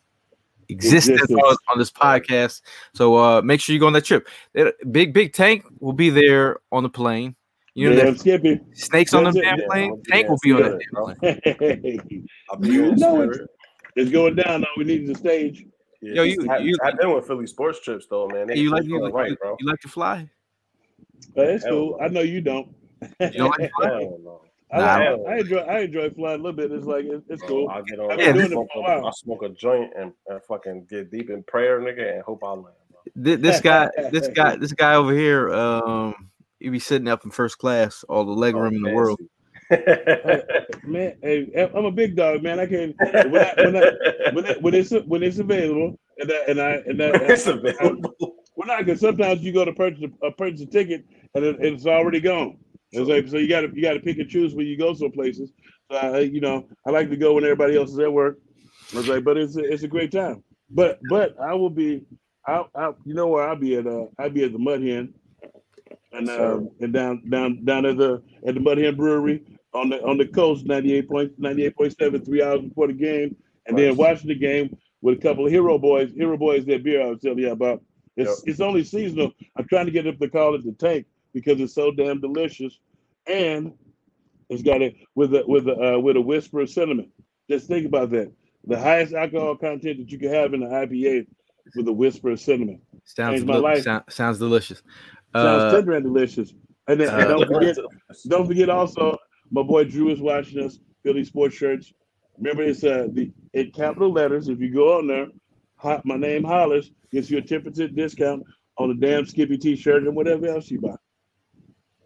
existence 0.69 1.21
Existence. 1.21 1.41
on, 1.43 1.55
on 1.69 1.77
this 1.79 1.91
podcast. 1.91 2.61
So 2.93 3.15
uh, 3.15 3.41
make 3.41 3.61
sure 3.61 3.73
you 3.73 3.79
go 3.79 3.87
on 3.87 3.93
that 3.93 4.05
trip. 4.05 4.27
It- 4.53 4.75
Big 4.91 5.13
Big 5.13 5.33
Tank 5.33 5.65
will 5.79 5.93
be 5.93 6.09
there 6.09 6.57
on 6.71 6.83
the 6.83 6.89
plane. 6.89 7.35
You 7.75 7.89
know, 7.89 7.95
Damn 7.95 8.13
that 8.13 8.19
Skippy. 8.19 8.59
snakes 8.73 9.13
on 9.15 9.23
the 9.23 9.31
damn 9.31 9.59
plane. 9.67 9.91
I'll 9.91 10.01
Tank 10.07 10.27
there 10.27 10.29
will 10.29 10.37
be 10.43 10.53
on 10.53 10.61
that 10.61 10.79
damn 11.21 11.95
plane. 12.11 12.27
I'll 12.51 12.65
You 12.65 12.95
know 12.95 13.21
it. 13.21 13.41
it's 13.95 14.11
going 14.11 14.35
down. 14.35 14.61
now. 14.61 14.67
we 14.77 14.83
need 14.83 15.03
is 15.03 15.09
a 15.09 15.15
stage. 15.15 15.65
Yeah, 16.01 16.15
Yo, 16.15 16.23
you- 16.23 16.47
I, 16.51 16.57
you- 16.59 16.77
I've 16.83 16.97
been 16.99 17.11
with 17.13 17.25
Philly 17.25 17.47
sports 17.47 17.79
trips 17.81 18.05
though, 18.09 18.27
man. 18.27 18.45
They 18.47 18.55
Hey, 18.55 18.59
you 18.61 18.69
like 18.69 18.83
they 18.83 18.89
you, 18.89 19.01
like, 19.01 19.13
right, 19.13 19.29
you, 19.31 19.37
bro. 19.37 19.55
you 19.59 19.65
like 19.67 19.79
to 19.79 19.87
fly? 19.87 20.29
But 21.35 21.47
it's 21.47 21.63
Hell 21.63 21.73
cool. 21.73 21.97
no. 21.99 22.05
I 22.05 22.09
know 22.09 22.19
you 22.21 22.41
don't. 22.41 22.67
You 23.19 23.29
don't 23.31 23.49
like 23.57 23.59
to 23.59 23.69
fly? 23.81 24.07
Hell. 24.71 24.81
I, 24.81 24.85
Nah, 24.85 25.03
I'm- 25.03 25.25
I 25.27 25.37
enjoy. 25.37 25.57
I 25.57 25.79
enjoy 25.81 26.09
flying 26.11 26.39
a 26.39 26.43
little 26.43 26.53
bit. 26.57 26.71
It's 26.71 26.85
like 26.85 27.05
it's, 27.05 27.23
it's 27.29 27.43
cool. 27.43 27.69
I 27.69 27.81
get 27.81 27.99
on. 27.99 28.11
I've 28.11 28.19
I 28.35 28.47
smoke 28.47 28.69
a 28.75 28.79
a- 28.79 29.07
I 29.07 29.11
smoke 29.11 29.43
a 29.43 29.49
joint 29.49 29.91
and, 29.97 30.11
and 30.27 30.43
fucking 30.43 30.87
get 30.89 31.11
deep 31.11 31.29
in 31.29 31.43
prayer, 31.43 31.79
nigga, 31.79 32.15
and 32.15 32.23
hope 32.23 32.43
I 32.43 32.49
land. 32.51 32.75
Bro. 32.89 33.35
This 33.37 33.61
guy, 33.61 33.89
this 34.11 34.27
guy, 34.29 34.55
this 34.59 34.73
guy 34.73 34.95
over 34.95 35.13
here, 35.13 35.53
um, 35.53 36.29
he 36.59 36.69
be 36.69 36.79
sitting 36.79 37.07
up 37.07 37.25
in 37.25 37.31
first 37.31 37.57
class, 37.57 38.03
all 38.09 38.25
the 38.25 38.31
leg 38.31 38.55
room 38.55 38.75
in 38.75 38.81
the 38.81 38.93
world. 38.93 39.19
Man, 40.83 41.15
hey, 41.21 41.69
I'm 41.73 41.85
a 41.85 41.91
big 41.91 42.15
dog, 42.15 42.43
man. 42.43 42.59
I 42.59 42.65
can 42.65 42.93
when 42.99 43.35
I, 43.35 43.53
when, 43.57 43.75
I, 43.75 43.91
when, 44.33 44.45
it, 44.45 44.61
when 44.61 44.73
it's 44.73 44.91
when 44.91 45.23
it's 45.23 45.39
available, 45.39 45.97
and 46.19 46.31
I, 46.31 46.35
and 46.47 46.61
I 46.61 46.71
and 46.85 47.01
I, 47.01 47.07
it's 47.13 47.47
available. 47.47 48.13
well, 48.55 48.67
not 48.67 48.85
because 48.85 48.99
sometimes 48.99 49.41
you 49.41 49.51
go 49.53 49.65
to 49.65 49.73
purchase 49.73 50.03
a, 50.21 50.31
purchase 50.31 50.61
a 50.61 50.65
ticket 50.65 51.05
and 51.33 51.43
it, 51.43 51.57
it's 51.59 51.85
already 51.87 52.19
gone. 52.19 52.57
It's 52.93 53.09
like 53.09 53.27
so 53.27 53.37
you 53.37 53.47
got 53.47 53.61
to 53.61 53.71
you 53.73 53.81
got 53.81 53.93
to 53.93 53.99
pick 53.99 54.19
and 54.19 54.29
choose 54.29 54.53
when 54.53 54.67
you 54.67 54.77
go 54.77 54.93
some 54.93 55.11
places. 55.11 55.51
So 55.91 55.97
I, 55.97 56.19
you 56.19 56.41
know, 56.41 56.67
I 56.85 56.91
like 56.91 57.09
to 57.09 57.17
go 57.17 57.33
when 57.33 57.43
everybody 57.43 57.75
else 57.75 57.91
is 57.91 57.99
at 57.99 58.13
work. 58.13 58.37
I 58.93 58.97
was 58.97 59.07
like, 59.07 59.23
but 59.23 59.37
it's 59.37 59.57
a, 59.57 59.63
it's 59.63 59.83
a 59.83 59.87
great 59.87 60.11
time. 60.11 60.43
But 60.69 60.99
but 61.09 61.35
I 61.39 61.55
will 61.55 61.71
be, 61.71 62.03
I, 62.47 62.63
I 62.75 62.91
you 63.03 63.15
know 63.15 63.27
where 63.27 63.47
I'll 63.47 63.55
be 63.55 63.75
at? 63.77 63.87
Uh, 63.87 64.05
I'll 64.19 64.29
be 64.29 64.43
at 64.43 64.53
the 64.53 64.59
Mud 64.59 64.81
Hen, 64.81 65.11
and 66.11 66.29
um, 66.29 66.69
and 66.81 66.93
down 66.93 67.27
down 67.29 67.65
down 67.65 67.85
at 67.87 67.97
the 67.97 68.21
at 68.45 68.53
the 68.53 68.59
Mud 68.59 68.77
Hen 68.77 68.95
Brewery 68.95 69.41
on 69.73 69.89
the 69.89 70.03
on 70.03 70.17
the 70.17 70.27
coast, 70.27 70.65
98 70.65 71.09
point 71.09 71.41
98.7, 71.41 72.23
three 72.23 72.43
hours 72.43 72.61
before 72.61 72.87
the 72.87 72.93
game, 72.93 73.35
and 73.65 73.75
then 73.75 73.95
watching 73.95 74.27
the 74.27 74.35
game 74.35 74.77
with 75.01 75.17
a 75.17 75.21
couple 75.21 75.47
of 75.47 75.51
hero 75.51 75.79
boys, 75.79 76.11
hero 76.13 76.37
boys 76.37 76.63
that 76.65 76.83
beer 76.83 77.01
I 77.01 77.07
was 77.07 77.21
telling 77.21 77.39
you 77.39 77.51
about. 77.51 77.81
It's 78.15 78.43
it's 78.45 78.59
only 78.59 78.83
seasonal. 78.83 79.31
I'm 79.55 79.67
trying 79.67 79.87
to 79.87 79.91
get 79.91 80.05
up 80.05 80.19
to 80.19 80.29
call 80.29 80.53
it 80.53 80.63
the 80.63 80.73
tank 80.73 81.07
because 81.33 81.59
it's 81.59 81.73
so 81.73 81.91
damn 81.91 82.19
delicious, 82.19 82.79
and 83.27 83.73
it's 84.49 84.61
got 84.61 84.81
it 84.81 84.95
with 85.15 85.33
a 85.33 85.43
with 85.47 85.67
a 85.67 85.95
uh, 85.95 85.99
with 85.99 86.15
a 86.15 86.21
whisper 86.21 86.61
of 86.61 86.69
cinnamon. 86.69 87.11
Just 87.49 87.67
think 87.67 87.85
about 87.85 88.11
that. 88.11 88.31
The 88.65 88.79
highest 88.79 89.13
alcohol 89.13 89.55
content 89.57 89.97
that 89.99 90.11
you 90.11 90.17
can 90.17 90.29
have 90.29 90.53
in 90.53 90.63
an 90.63 90.69
IPA 90.69 91.27
with 91.75 91.87
a 91.87 91.93
whisper 91.93 92.31
of 92.31 92.39
cinnamon. 92.39 92.81
Sounds 93.03 93.43
life. 93.43 93.83
sound, 93.83 94.03
sounds 94.09 94.39
delicious. 94.39 94.81
Sounds 95.35 95.63
Uh, 95.63 95.71
tender 95.71 95.93
and 95.93 96.05
delicious. 96.05 96.53
And 96.87 96.99
then 96.99 97.09
uh, 97.09 97.27
don't 97.27 97.47
forget, 97.47 97.77
don't 98.27 98.47
forget 98.47 98.69
also, 98.69 99.17
my 99.51 99.63
boy 99.63 99.83
Drew 99.85 100.09
is 100.09 100.21
watching 100.21 100.63
us. 100.63 100.79
Philly 101.03 101.25
Sports 101.25 101.55
Shirts. 101.55 101.93
Remember, 102.37 102.63
it's 102.63 102.83
uh 102.83 103.07
the 103.11 103.31
in 103.53 103.71
capital 103.71 104.11
letters. 104.11 104.47
If 104.47 104.59
you 104.59 104.73
go 104.73 104.97
on 104.97 105.07
there, 105.07 105.27
ho- 105.75 106.01
my 106.05 106.15
name 106.15 106.43
hollers 106.43 106.91
gets 107.11 107.29
you 107.29 107.37
a 107.37 107.41
ten 107.41 107.61
percent 107.61 107.95
discount 107.95 108.43
on 108.77 108.89
the 108.89 108.95
damn 109.05 109.25
Skippy 109.25 109.57
T-shirt 109.57 110.03
and 110.03 110.15
whatever 110.15 110.47
else 110.47 110.71
you 110.71 110.81
buy. 110.81 110.95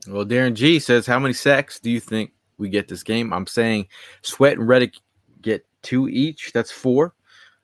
Well, 0.08 0.26
Darren 0.26 0.53
G 0.53 0.80
says, 0.80 1.05
"How 1.05 1.20
many 1.20 1.34
sacks 1.34 1.80
do 1.80 1.89
you 1.89 1.99
think 1.99 2.32
we 2.58 2.70
get 2.70 2.88
this 2.88 3.03
game?" 3.03 3.34
I'm 3.34 3.47
saying, 3.47 3.88
Sweat 4.22 4.58
and 4.58 4.68
Reddick 4.68 4.95
get 5.41 5.66
two 5.82 6.08
each. 6.08 6.51
That's 6.53 6.72
four. 6.72 7.14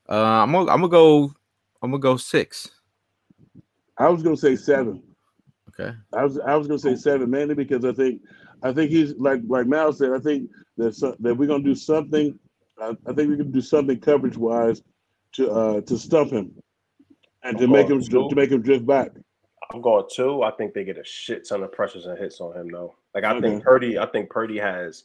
Uh, 0.10 0.24
I'm 0.24 0.52
gonna, 0.52 0.72
I'm 0.72 0.82
gonna 0.82 0.89
go. 0.89 1.34
I'm 1.82 1.91
gonna 1.91 2.00
go 2.00 2.18
six. 2.18 2.70
I 3.98 4.10
was 4.10 4.24
gonna 4.24 4.38
say 4.38 4.56
seven. 4.56 5.02
Okay. 5.70 5.96
I 6.14 6.24
was 6.24 6.39
I 6.39 6.56
was 6.56 6.68
gonna 6.68 6.80
say 6.80 6.96
seven 6.96 7.30
mainly 7.30 7.56
because 7.56 7.84
I 7.86 7.94
think 7.94 8.22
I 8.62 8.72
think 8.72 8.91
he's 8.91 9.14
like 9.16 9.41
like 9.48 9.68
Mal 9.68 9.94
said. 9.94 10.12
I 10.12 10.20
think 10.20 10.50
that 10.78 10.96
so, 10.96 11.16
that 11.20 11.36
we're 11.36 11.48
gonna 11.48 11.64
do 11.64 11.76
something. 11.76 12.38
I, 12.82 12.96
I 13.08 13.14
think 13.14 13.30
we 13.30 13.38
can 13.38 13.52
do 13.52 13.62
something 13.62 14.00
coverage 14.00 14.38
wise 14.38 14.82
to 15.34 15.52
uh 15.52 15.82
to 15.82 15.98
stump 15.98 16.32
him 16.32 16.54
and 17.44 17.58
to 17.58 17.66
I'm 17.66 17.72
make 17.72 17.89
him 17.89 18.02
two. 18.02 18.30
to 18.30 18.36
make 18.36 18.52
him 18.52 18.62
drift 18.62 18.86
back. 18.86 19.12
I'm 19.72 19.82
going 19.82 20.05
two. 20.11 20.43
I 20.43 20.51
think 20.51 20.74
they 20.74 20.84
get 20.84 20.97
a 20.97 21.03
shit 21.03 21.47
ton 21.47 21.64
of 21.64 21.72
pressures 21.72 22.05
and 22.05 22.18
hits 22.18 22.39
on 22.41 22.55
him 22.55 22.70
though. 22.72 22.95
Like 23.16 23.24
I 23.24 23.32
Okay. 23.36 23.41
think 23.49 23.64
Purdy, 23.64 23.97
I 23.99 24.05
think 24.07 24.30
Purdy 24.30 24.57
has 24.59 25.03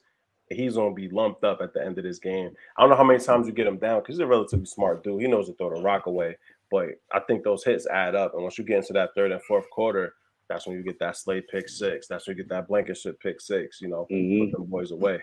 he's 0.51 0.77
gonna 0.77 0.95
be 0.95 1.09
lumped 1.11 1.45
up 1.45 1.61
at 1.61 1.75
the 1.75 1.85
end 1.85 1.99
of 1.99 2.05
this 2.05 2.19
game. 2.19 2.51
I 2.77 2.81
don't 2.81 2.89
know 2.91 2.97
how 2.97 3.05
many 3.05 3.19
times 3.23 3.47
you 3.47 3.53
get 3.53 3.67
him 3.67 3.77
down 3.77 4.01
because 4.01 4.15
he's 4.15 4.21
a 4.21 4.27
relatively 4.27 4.65
smart 4.67 5.05
dude. 5.05 5.21
He 5.21 5.29
knows 5.29 5.47
to 5.49 5.53
throw 5.55 5.75
the 5.75 5.83
rock 5.83 6.07
away. 6.07 6.37
But 6.71 7.01
I 7.13 7.21
think 7.21 7.45
those 7.45 7.65
hits 7.65 7.87
add 7.87 8.15
up. 8.15 8.33
And 8.35 8.43
once 8.43 8.57
you 8.59 8.65
get 8.65 8.79
into 8.79 8.93
that 8.95 9.15
third 9.15 9.31
and 9.33 9.43
fourth 9.43 9.69
quarter, 9.71 10.15
that's 10.49 10.67
when 10.67 10.77
you 10.77 10.83
get 10.83 10.99
that 11.01 11.17
Slay 11.17 11.41
pick 11.43 11.69
six. 11.69 12.07
That's 12.09 12.27
when 12.27 12.37
you 12.37 12.43
get 12.43 12.49
that 12.51 12.67
Blankenship 12.69 13.21
pick 13.21 13.41
six, 13.43 13.81
you 13.83 13.89
know, 13.89 14.07
Mhm. 14.11 14.51
put 14.51 14.59
them 14.59 14.65
boys 14.67 14.91
away. 14.91 15.23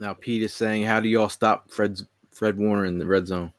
Now 0.00 0.14
Pete 0.14 0.42
is 0.42 0.52
saying, 0.52 0.82
"How 0.84 0.98
do 1.00 1.08
y'all 1.08 1.28
stop 1.28 1.70
Fred's 1.70 2.04
Fred 2.32 2.58
Warner 2.58 2.84
in 2.86 2.98
the 2.98 3.06
red 3.06 3.26
zone? 3.28 3.52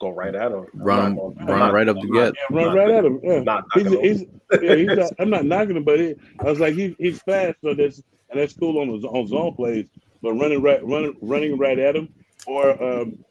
Go 0.00 0.10
right 0.10 0.34
at 0.34 0.52
him. 0.52 0.66
Run 0.74 1.12
him, 1.12 1.34
run 1.46 1.68
him 1.68 1.74
right 1.74 1.88
up 1.88 1.96
the 2.00 2.08
gut." 2.08 2.34
Yeah, 2.50 2.56
run 2.56 2.76
right 2.76 2.90
at 2.90 3.04
him. 3.04 3.20
Yeah. 3.22 3.40
Not 3.40 3.64
He's, 3.74 3.88
he's, 3.88 4.24
yeah, 4.60 4.74
he's 4.74 4.86
not, 4.86 5.12
I'm 5.18 5.30
not 5.30 5.44
knocking 5.44 5.76
him, 5.76 5.84
but 5.84 5.98
he, 5.98 6.14
I 6.40 6.44
was 6.44 6.60
like, 6.60 6.74
he, 6.74 6.94
he's 6.98 7.20
fast, 7.22 7.56
so 7.62 7.74
that's 7.74 8.02
and 8.30 8.40
that's 8.40 8.52
cool 8.54 8.78
on 8.80 9.00
the 9.00 9.06
on 9.08 9.26
zone 9.26 9.54
plays. 9.54 9.88
But 10.22 10.34
running 10.34 10.62
right, 10.62 10.84
running 10.84 11.16
running 11.20 11.58
right 11.58 11.78
at 11.78 11.96
him, 11.96 12.12
or 12.46 12.70
um, 12.82 13.24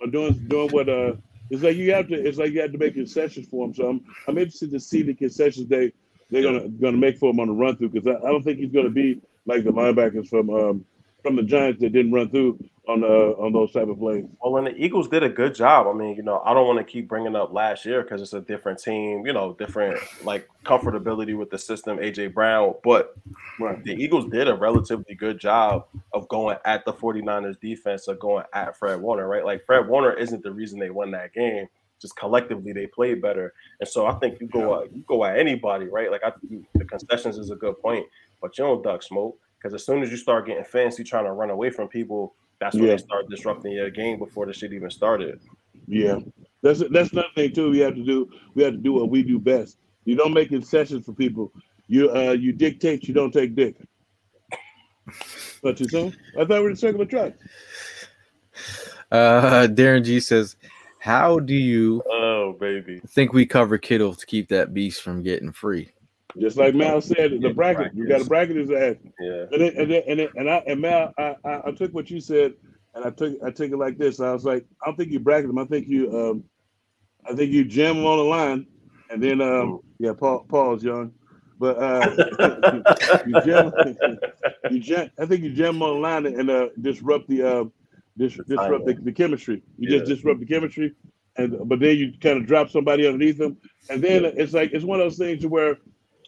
or 0.00 0.08
doing 0.08 0.34
doing 0.48 0.70
what 0.70 0.88
uh, 0.88 1.14
it's 1.50 1.62
like 1.62 1.76
you 1.76 1.92
have 1.92 2.08
to. 2.08 2.14
It's 2.14 2.38
like 2.38 2.52
you 2.52 2.60
have 2.60 2.72
to 2.72 2.78
make 2.78 2.94
concessions 2.94 3.48
for 3.48 3.66
him. 3.66 3.74
So 3.74 3.88
I'm 3.88 4.04
I'm 4.28 4.38
interested 4.38 4.70
to 4.72 4.80
see 4.80 5.02
the 5.02 5.14
concessions 5.14 5.68
they 5.68 5.92
they're 6.30 6.42
gonna 6.42 6.68
gonna 6.68 6.96
make 6.96 7.18
for 7.18 7.30
him 7.30 7.40
on 7.40 7.48
the 7.48 7.54
run 7.54 7.76
through 7.76 7.90
because 7.90 8.06
I, 8.06 8.26
I 8.26 8.30
don't 8.30 8.42
think 8.42 8.58
he's 8.58 8.72
gonna 8.72 8.90
be 8.90 9.20
like 9.46 9.64
the 9.64 9.70
linebackers 9.70 10.28
from 10.28 10.50
um 10.50 10.84
from 11.22 11.36
the 11.36 11.42
Giants 11.42 11.80
that 11.80 11.92
didn't 11.92 12.12
run 12.12 12.30
through 12.30 12.58
on 12.90 13.04
uh 13.04 13.42
on 13.42 13.52
those 13.52 13.72
type 13.72 13.88
of 13.88 13.98
plays. 13.98 14.24
Well, 14.42 14.56
and 14.58 14.66
the 14.66 14.76
Eagles 14.84 15.08
did 15.08 15.22
a 15.22 15.28
good 15.28 15.54
job. 15.54 15.86
I 15.86 15.92
mean, 15.92 16.16
you 16.16 16.22
know, 16.22 16.42
I 16.44 16.52
don't 16.54 16.66
want 16.66 16.78
to 16.78 16.84
keep 16.84 17.08
bringing 17.08 17.36
up 17.36 17.52
last 17.52 17.84
year 17.84 18.02
because 18.02 18.20
it's 18.20 18.32
a 18.32 18.40
different 18.40 18.78
team, 18.82 19.26
you 19.26 19.32
know, 19.32 19.54
different 19.58 19.98
like 20.24 20.48
comfortability 20.64 21.36
with 21.36 21.50
the 21.50 21.58
system, 21.58 21.98
AJ 21.98 22.34
Brown. 22.34 22.74
But 22.82 23.14
Right. 23.58 23.82
the 23.84 23.92
Eagles 23.92 24.26
did 24.30 24.48
a 24.48 24.54
relatively 24.54 25.14
good 25.14 25.38
job 25.38 25.86
of 26.12 26.26
going 26.28 26.56
at 26.64 26.84
the 26.84 26.92
49ers 26.92 27.60
defense 27.60 28.08
of 28.08 28.18
going 28.18 28.44
at 28.54 28.76
Fred 28.76 29.00
Warner, 29.00 29.28
right? 29.28 29.44
Like 29.44 29.64
Fred 29.66 29.86
Warner 29.86 30.12
isn't 30.12 30.42
the 30.42 30.52
reason 30.52 30.78
they 30.78 30.90
won 30.90 31.10
that 31.12 31.32
game. 31.34 31.66
Just 32.00 32.16
collectively 32.16 32.72
they 32.72 32.86
played 32.86 33.20
better. 33.20 33.52
And 33.80 33.88
so 33.88 34.06
I 34.06 34.14
think 34.14 34.40
you 34.40 34.48
go 34.48 34.82
at 34.82 34.92
you 34.94 35.04
go 35.06 35.24
at 35.24 35.38
anybody, 35.38 35.86
right? 35.86 36.10
Like 36.10 36.24
I 36.24 36.32
the 36.74 36.84
concessions 36.86 37.36
is 37.36 37.50
a 37.50 37.56
good 37.56 37.78
point, 37.80 38.06
but 38.40 38.56
you 38.56 38.64
don't 38.64 38.82
duck 38.82 39.02
smoke. 39.02 39.38
Because 39.58 39.74
as 39.74 39.84
soon 39.84 40.02
as 40.02 40.10
you 40.10 40.16
start 40.16 40.46
getting 40.46 40.64
fancy 40.64 41.04
trying 41.04 41.26
to 41.26 41.32
run 41.32 41.50
away 41.50 41.68
from 41.68 41.86
people, 41.86 42.34
that's 42.60 42.76
when 42.76 42.86
Yeah. 42.86 42.92
they 42.96 42.98
start 43.02 43.28
disrupting 43.30 43.72
your 43.72 43.90
game 43.90 44.18
before 44.18 44.46
the 44.46 44.52
shit 44.52 44.72
even 44.72 44.90
started. 44.90 45.40
Yeah, 45.86 46.18
that's 46.62 46.82
that's 46.90 47.10
another 47.12 47.28
thing 47.34 47.52
too. 47.52 47.70
We 47.70 47.78
have 47.80 47.94
to 47.94 48.04
do. 48.04 48.28
We 48.54 48.62
have 48.62 48.72
to 48.74 48.78
do 48.78 48.92
what 48.92 49.10
we 49.10 49.22
do 49.22 49.38
best. 49.38 49.78
You 50.04 50.16
don't 50.16 50.32
make 50.32 50.50
concessions 50.50 51.06
for 51.06 51.12
people. 51.12 51.52
You 51.88 52.10
uh 52.10 52.32
you 52.32 52.52
dictate. 52.52 53.08
You 53.08 53.14
don't 53.14 53.32
take 53.32 53.54
dick. 53.54 53.76
But 55.62 55.80
you 55.80 55.88
say? 55.88 56.12
I 56.38 56.44
thought 56.44 56.48
we 56.50 56.60
were 56.60 56.74
talking 56.74 56.94
about 56.94 57.10
track. 57.10 57.34
Uh, 59.10 59.66
Darren 59.66 60.04
G 60.04 60.20
says, 60.20 60.56
"How 61.00 61.38
do 61.40 61.54
you 61.54 62.02
Oh 62.08 62.56
baby. 62.60 63.00
think 63.08 63.32
we 63.32 63.46
cover 63.46 63.78
Kittle 63.78 64.14
to 64.14 64.26
keep 64.26 64.48
that 64.50 64.72
beast 64.72 65.02
from 65.02 65.22
getting 65.22 65.50
free?" 65.52 65.90
Just 66.38 66.56
like 66.56 66.74
Mal 66.74 67.00
said, 67.00 67.40
the 67.40 67.52
bracket. 67.52 67.94
You 67.94 68.06
got 68.08 68.18
to 68.18 68.24
bracket 68.24 68.56
his 68.56 68.70
ass. 68.70 68.96
Yeah. 69.20 69.46
And 69.52 69.60
then, 69.60 69.76
and 69.76 69.90
then, 69.90 70.02
and, 70.06 70.20
then, 70.20 70.28
and 70.36 70.50
I 70.50 70.56
and 70.66 70.80
Mal, 70.80 71.12
I, 71.18 71.36
I 71.44 71.60
I 71.66 71.72
took 71.72 71.92
what 71.92 72.10
you 72.10 72.20
said, 72.20 72.54
and 72.94 73.04
I 73.04 73.10
took 73.10 73.36
I 73.44 73.50
took 73.50 73.70
it 73.70 73.76
like 73.76 73.98
this. 73.98 74.20
I 74.20 74.32
was 74.32 74.44
like, 74.44 74.64
I 74.82 74.86
don't 74.86 74.96
think 74.96 75.10
you 75.10 75.20
bracket 75.20 75.50
him. 75.50 75.58
I 75.58 75.64
think 75.64 75.88
you 75.88 76.16
um, 76.16 76.44
I 77.28 77.34
think 77.34 77.52
you 77.52 77.64
jam 77.64 77.98
him 77.98 78.06
on 78.06 78.18
the 78.18 78.24
line, 78.24 78.66
and 79.10 79.22
then 79.22 79.40
um, 79.40 79.80
yeah, 79.98 80.12
Paul 80.12 80.46
Paul's 80.48 80.82
young. 80.82 81.12
but 81.58 81.76
uh, 81.78 82.82
you 83.26 83.40
jam, 83.42 83.72
you 84.70 84.80
jam. 84.80 85.10
I 85.18 85.26
think 85.26 85.42
you 85.42 85.52
jam 85.52 85.74
them 85.74 85.82
on 85.82 85.94
the 85.94 86.00
line 86.00 86.26
and 86.26 86.50
uh, 86.50 86.68
disrupt 86.80 87.28
the 87.28 87.42
uh, 87.42 87.64
dis- 88.16 88.40
disrupt 88.46 88.86
the, 88.86 88.94
the 88.94 89.12
chemistry. 89.12 89.62
You 89.78 89.88
just 89.88 90.06
disrupt 90.06 90.40
the 90.40 90.46
chemistry, 90.46 90.94
and 91.36 91.68
but 91.68 91.80
then 91.80 91.96
you 91.96 92.12
kind 92.20 92.38
of 92.38 92.46
drop 92.46 92.70
somebody 92.70 93.06
underneath 93.06 93.38
them, 93.38 93.58
and 93.90 94.02
then 94.02 94.24
it's 94.24 94.52
like 94.52 94.72
it's 94.72 94.84
one 94.84 95.00
of 95.00 95.06
those 95.06 95.18
things 95.18 95.46
where 95.46 95.78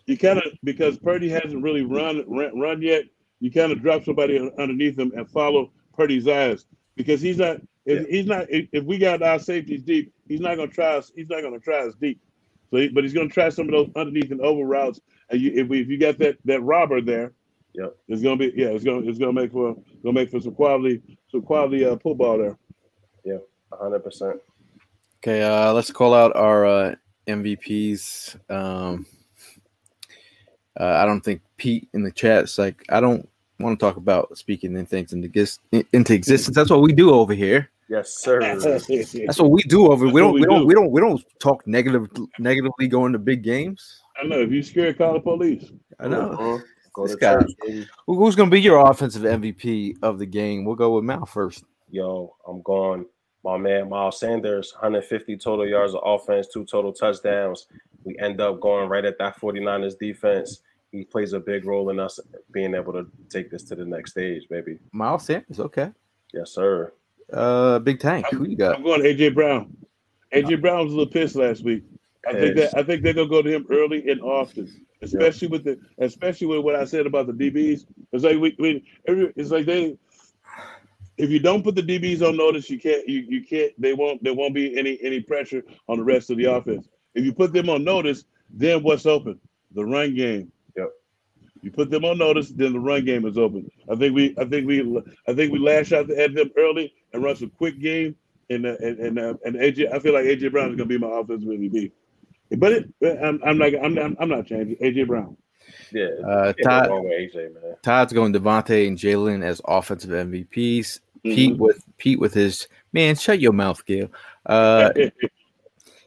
you 0.07 0.19
kind 0.19 0.39
of 0.39 0.45
because 0.65 0.99
Purdy 0.99 1.29
hasn't 1.29 1.63
really 1.63 1.83
run 1.83 2.25
run, 2.29 2.59
run 2.59 2.83
yet. 2.83 3.05
You 3.41 3.51
kind 3.51 3.73
of 3.73 3.83
drop 3.83 4.05
somebody 4.05 4.39
underneath 4.59 4.99
him 4.99 5.13
and 5.17 5.29
follow 5.29 5.73
Purdy's 5.95 6.29
eyes 6.29 6.65
because 6.97 7.21
he's 7.21 7.39
not. 7.39 7.59
If 7.85 8.07
he's 8.07 8.27
not, 8.27 8.49
if, 8.49 8.69
if 8.73 8.85
we 8.85 8.97
got 8.97 9.23
our 9.23 9.41
safeties 9.41 9.83
deep, 9.83 10.13
he's 10.29 10.39
not 10.39 10.57
gonna 10.57 10.71
try 10.71 10.97
us. 10.99 11.11
He's 11.17 11.29
not 11.29 11.43
gonna 11.43 11.59
try 11.59 11.87
us 11.87 11.95
deep. 12.01 12.21
So, 12.71 12.77
he, 12.77 12.89
but 12.89 13.03
he's 13.03 13.13
gonna 13.13 13.29
try 13.29 13.49
some 13.49 13.67
of 13.67 13.73
those 13.73 13.91
underneath 13.97 14.31
and 14.31 14.41
over 14.41 14.65
routes. 14.65 15.01
And 15.31 15.41
you, 15.41 15.51
if, 15.53 15.67
we, 15.67 15.81
if 15.81 15.89
you 15.89 15.99
got 15.99 16.19
that 16.19 16.39
that 16.45 16.63
robber 16.63 17.01
there, 17.01 17.33
Yep. 17.75 17.97
it's 18.09 18.23
gonna 18.23 18.37
be 18.37 18.53
yeah, 18.55 18.69
it's 18.69 18.85
gonna 18.85 19.09
it's 19.09 19.19
gonna 19.19 19.33
make 19.33 19.51
for 19.51 19.75
gonna 20.05 20.13
make 20.13 20.31
for 20.31 20.41
some 20.41 20.55
quality 20.55 21.03
some 21.29 21.43
quality 21.43 21.85
uh, 21.85 21.97
football 21.97 22.39
there. 22.39 22.57
Yeah, 23.25 23.39
hundred 23.73 24.01
percent. 24.01 24.41
Okay, 25.19 25.43
uh, 25.43 25.73
let's 25.73 25.91
call 25.91 26.15
out 26.15 26.37
our 26.37 26.67
uh, 26.67 26.95
MVPs. 27.27 28.37
Um, 28.51 29.07
uh, 30.81 30.85
I 30.85 31.05
don't 31.07 31.21
think 31.21 31.43
Pete 31.57 31.89
in 31.93 32.03
the 32.03 32.11
chat's 32.13 32.59
like 32.59 32.85
I 32.89 33.01
don't 33.01 33.29
want 33.59 33.79
to 33.79 33.85
talk 33.85 33.97
about 33.97 34.37
speaking 34.37 34.77
in 34.77 34.87
things 34.87 35.13
into, 35.13 35.29
gis- 35.29 35.59
into 35.93 36.15
existence. 36.15 36.55
That's 36.57 36.71
what 36.71 36.83
we 36.83 36.93
do 36.93 37.13
over 37.15 37.35
here. 37.35 37.71
Yes, 37.89 38.17
sir. 38.19 38.41
That's 38.59 39.39
what 39.39 39.51
we 39.51 39.63
do 39.65 39.93
over. 39.93 40.07
That's 40.07 40.15
We 40.15 40.21
don't. 40.21 40.33
we 40.35 40.41
We 40.41 40.47
don't. 40.47 40.61
do. 40.61 40.67
We 40.67 40.75
don't. 40.75 40.91
We 40.91 41.01
don't 41.01 41.23
talk 41.41 41.67
negative 41.67 42.09
negatively 42.39 42.89
going 42.89 43.13
to 43.13 43.19
big 43.19 43.43
games. 43.43 44.01
I 44.23 44.27
know 44.27 44.41
if 44.41 44.51
you 44.51 44.63
scared, 44.63 44.99
call 44.99 45.15
the 45.15 45.21
police. 45.21 45.71
I 46.01 46.09
know. 46.09 46.31
Mhm. 46.39 46.63
Go 46.95 47.03
This 47.07 47.13
to 47.17 47.19
guy. 47.21 47.33
church. 47.35 47.87
Who- 48.07 48.17
Who's 48.17 48.35
going 48.37 48.51
to 48.51 48.55
be 48.55 48.61
your 48.61 48.79
offensive 48.91 49.23
MVP 49.23 49.97
of 50.03 50.19
the 50.19 50.27
game? 50.27 50.65
We'll 50.65 50.75
go 50.77 50.95
with 50.97 51.05
Mal 51.05 51.25
first. 51.27 51.65
Yo, 51.91 52.35
I'm 52.49 52.63
going. 52.63 53.07
My 53.45 53.57
man 53.59 53.89
Miles 53.89 54.21
Sanders, 54.21 54.73
150 54.75 55.37
total 55.37 55.67
yards 55.67 55.95
of 55.95 56.01
offense, 56.05 56.47
two 56.49 56.65
total 56.65 56.93
touchdowns. 56.93 57.67
We 58.05 58.19
end 58.19 58.41
up 58.41 58.61
going 58.61 58.89
right 58.89 59.05
at 59.05 59.19
that 59.19 59.41
49ers 59.41 59.99
defense. 59.99 60.61
He 60.91 61.05
plays 61.05 61.33
a 61.33 61.41
big 61.41 61.65
role 61.65 61.91
in 61.91 61.99
us 61.99 62.21
being 62.51 62.75
able 62.75 62.93
to 62.93 63.07
take 63.31 63.51
this 63.51 63.63
to 63.65 63.75
the 63.75 63.85
next 63.85 64.13
stage, 64.13 64.49
baby. 64.49 64.79
Miles 64.93 65.25
Sanders. 65.25 65.61
Okay. 65.61 65.91
Yes, 66.33 66.51
sir. 66.51 66.93
Uh, 67.33 67.79
Big 67.79 67.99
Tank. 67.99 68.27
Who 68.31 68.47
you 68.47 68.57
got? 68.57 68.77
I'm 68.77 68.83
going 68.83 69.01
AJ 69.01 69.35
Brown. 69.35 69.75
AJ 70.35 70.61
Brown 70.61 70.85
was 70.85 70.93
a 70.93 70.97
little 70.97 71.13
pissed 71.13 71.37
last 71.37 71.65
week. 71.65 71.85
I 72.27 72.33
think 72.33 72.57
that 72.57 72.77
I 72.77 72.83
think 72.83 73.03
they're 73.03 73.15
gonna 73.15 73.29
go 73.29 73.43
to 73.43 73.51
him 73.51 73.67
early 73.71 74.09
and 74.09 74.21
often, 74.21 74.69
especially 75.03 75.49
with 75.49 75.65
the 75.65 75.79
especially 75.99 76.47
with 76.47 76.61
what 76.61 76.77
I 76.77 76.85
said 76.85 77.07
about 77.07 77.27
the 77.27 77.33
DBs. 77.33 77.87
It's 78.13 78.25
like 78.25 78.39
we, 78.39 78.55
we 78.59 78.85
every, 79.09 79.33
it's 79.35 79.51
like 79.51 79.67
they 79.67 79.97
if 81.19 81.31
you 81.31 81.41
don't 81.41 81.63
put 81.63 81.75
the 81.75 81.83
DBs 81.83 82.27
on 82.27 82.37
notice, 82.37 82.71
you 82.71 82.79
can't 82.79 83.07
you, 83.09 83.25
you 83.29 83.45
can't 83.45 83.73
they 83.81 83.93
won't 83.93 84.23
there 84.23 84.35
won't 84.35 84.55
be 84.55 84.79
any 84.79 84.99
any 85.03 85.21
pressure 85.21 85.65
on 85.89 85.99
the 85.99 86.05
rest 86.05 86.31
of 86.31 86.37
the 86.37 86.45
offense. 86.45 86.89
If 87.15 87.25
you 87.25 87.33
put 87.33 87.53
them 87.53 87.69
on 87.69 87.85
notice, 87.85 88.25
then 88.51 88.83
what's 88.83 89.07
open? 89.07 89.39
The 89.75 89.85
run 89.85 90.15
game. 90.15 90.53
Yep. 90.77 90.91
You 91.63 91.71
put 91.71 91.91
them 91.91 92.05
on 92.05 92.19
notice, 92.19 92.51
then 92.51 92.73
the 92.73 92.81
run 92.81 93.05
game 93.05 93.27
is 93.27 93.39
open. 93.39 93.71
I 93.91 93.97
think 93.97 94.15
we 94.15 94.35
I 94.39 94.45
think 94.45 94.67
we 94.67 94.81
I 95.29 95.35
think 95.35 95.53
we 95.53 95.59
lash 95.59 95.93
out 95.93 96.11
at 96.11 96.35
them 96.35 96.51
early 96.57 96.93
and 97.13 97.23
run 97.23 97.37
some 97.37 97.51
quick 97.51 97.81
game. 97.81 98.17
And 98.51 98.67
uh, 98.67 98.77
and 98.81 98.99
and, 98.99 99.19
uh, 99.19 99.35
and 99.45 99.57
AJ, 99.57 99.93
I 99.93 99.99
feel 99.99 100.13
like 100.13 100.25
AJ 100.25 100.53
Brown 100.53 100.71
is 100.71 100.77
gonna 100.77 100.87
be 100.87 100.99
my 100.99 101.09
offensive 101.09 101.49
MVP. 101.49 101.93
But 102.59 102.73
it, 102.73 102.93
I'm 103.25 103.41
I'm 103.45 103.59
like 103.59 103.75
I'm 103.83 103.97
I'm, 103.99 104.17
I'm 104.21 104.29
not 104.29 104.47
changing 104.47 104.77
AJ 104.77 105.07
Brown. 105.07 105.37
Yeah. 105.93 106.09
Uh, 106.27 106.53
Todd. 106.63 106.91
AJ, 106.91 107.55
man. 107.55 107.77
Todd's 107.83 108.13
going 108.13 108.33
DeVonta 108.33 108.87
and 108.87 108.99
Jalen 108.99 109.43
as 109.45 109.61
offensive 109.67 110.11
MVPs. 110.11 111.01
Pete 111.23 111.55
Mhm. 111.55 111.59
with 111.59 111.85
Pete 111.99 112.19
with 112.19 112.35
his 112.35 112.67
man. 112.93 113.15
Shut 113.15 113.41
your 113.41 113.53
mouth, 113.53 113.85
Gail. 113.87 114.11
Uh, 114.45 114.91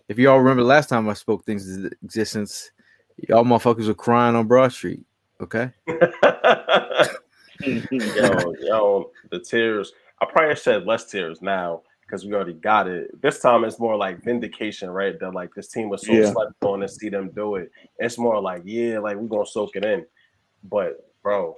if 0.07 0.17
y'all 0.17 0.37
remember 0.37 0.63
last 0.63 0.89
time 0.89 1.09
I 1.09 1.13
spoke 1.13 1.45
things 1.45 1.69
into 1.69 1.91
existence, 2.03 2.71
y'all 3.17 3.43
motherfuckers 3.43 3.87
were 3.87 3.93
crying 3.93 4.35
on 4.35 4.47
Broad 4.47 4.71
Street. 4.71 5.03
Okay. 5.41 5.71
yo, 7.59 8.55
yo, 8.59 9.11
the 9.31 9.39
tears. 9.39 9.93
I 10.21 10.25
probably 10.25 10.55
said 10.55 10.85
less 10.85 11.09
tears 11.09 11.41
now 11.41 11.81
because 12.05 12.25
we 12.25 12.33
already 12.33 12.53
got 12.53 12.87
it. 12.87 13.19
This 13.21 13.39
time 13.39 13.63
it's 13.63 13.79
more 13.79 13.97
like 13.97 14.23
vindication, 14.23 14.89
right? 14.89 15.19
That 15.19 15.33
like 15.33 15.53
this 15.55 15.69
team 15.69 15.89
was 15.89 16.05
so 16.05 16.13
Yeah. 16.13 16.31
slept 16.31 16.53
on 16.61 16.79
to 16.81 16.87
see 16.87 17.09
them 17.09 17.31
do 17.35 17.55
it. 17.55 17.71
It's 17.97 18.17
more 18.17 18.39
like, 18.41 18.61
yeah, 18.65 18.99
like 18.99 19.17
we're 19.17 19.27
gonna 19.27 19.45
soak 19.45 19.75
it 19.75 19.83
in. 19.83 20.05
But 20.63 20.97
bro, 21.21 21.55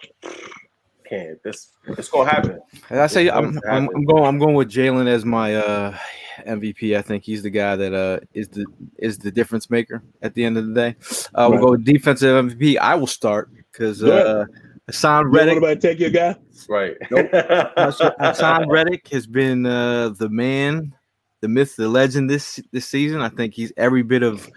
can't 1.07 1.41
this 1.43 1.71
it's 1.97 2.09
gonna 2.09 2.29
happen. 2.29 2.59
And 2.89 2.99
I 2.99 3.07
say 3.07 3.29
I'm, 3.29 3.51
going 3.51 3.61
I'm. 3.69 3.89
I'm 3.95 4.05
going 4.05 4.25
I'm 4.25 4.39
going 4.39 4.55
with 4.55 4.69
Jalen 4.69 5.07
as 5.07 5.25
my 5.25 5.55
uh, 5.55 5.97
MVP. 6.45 6.97
I 6.97 7.01
think 7.01 7.23
he's 7.23 7.43
the 7.43 7.49
guy 7.49 7.75
that 7.75 7.93
uh, 7.93 8.19
is 8.33 8.47
the 8.49 8.65
is 8.97 9.17
the 9.17 9.31
difference 9.31 9.69
maker 9.69 10.03
at 10.21 10.33
the 10.33 10.43
end 10.45 10.57
of 10.57 10.67
the 10.67 10.73
day. 10.73 10.95
Uh, 11.35 11.47
We'll 11.49 11.59
go 11.61 11.71
with 11.71 11.83
defensive 11.85 12.45
MVP. 12.45 12.77
I 12.77 12.95
will 12.95 13.07
start 13.07 13.49
because 13.71 14.01
Go 14.01 14.11
uh, 14.11 14.45
Haason 14.91 15.23
You 15.23 15.49
want 15.49 15.51
Reddick. 15.51 15.79
take 15.81 15.99
your 15.99 16.09
guy? 16.09 16.35
Right. 16.69 16.95
Haason 17.11 18.67
Reddick 18.69 19.07
has 19.09 19.27
been 19.27 19.65
uh, 19.65 20.09
the 20.09 20.29
man, 20.29 20.93
the 21.41 21.47
myth, 21.47 21.75
the 21.75 21.87
legend 21.87 22.29
this 22.29 22.59
this 22.71 22.85
season. 22.87 23.21
I 23.21 23.29
think 23.29 23.53
he's 23.53 23.71
every 23.77 24.03
bit 24.03 24.23
of 24.23 24.49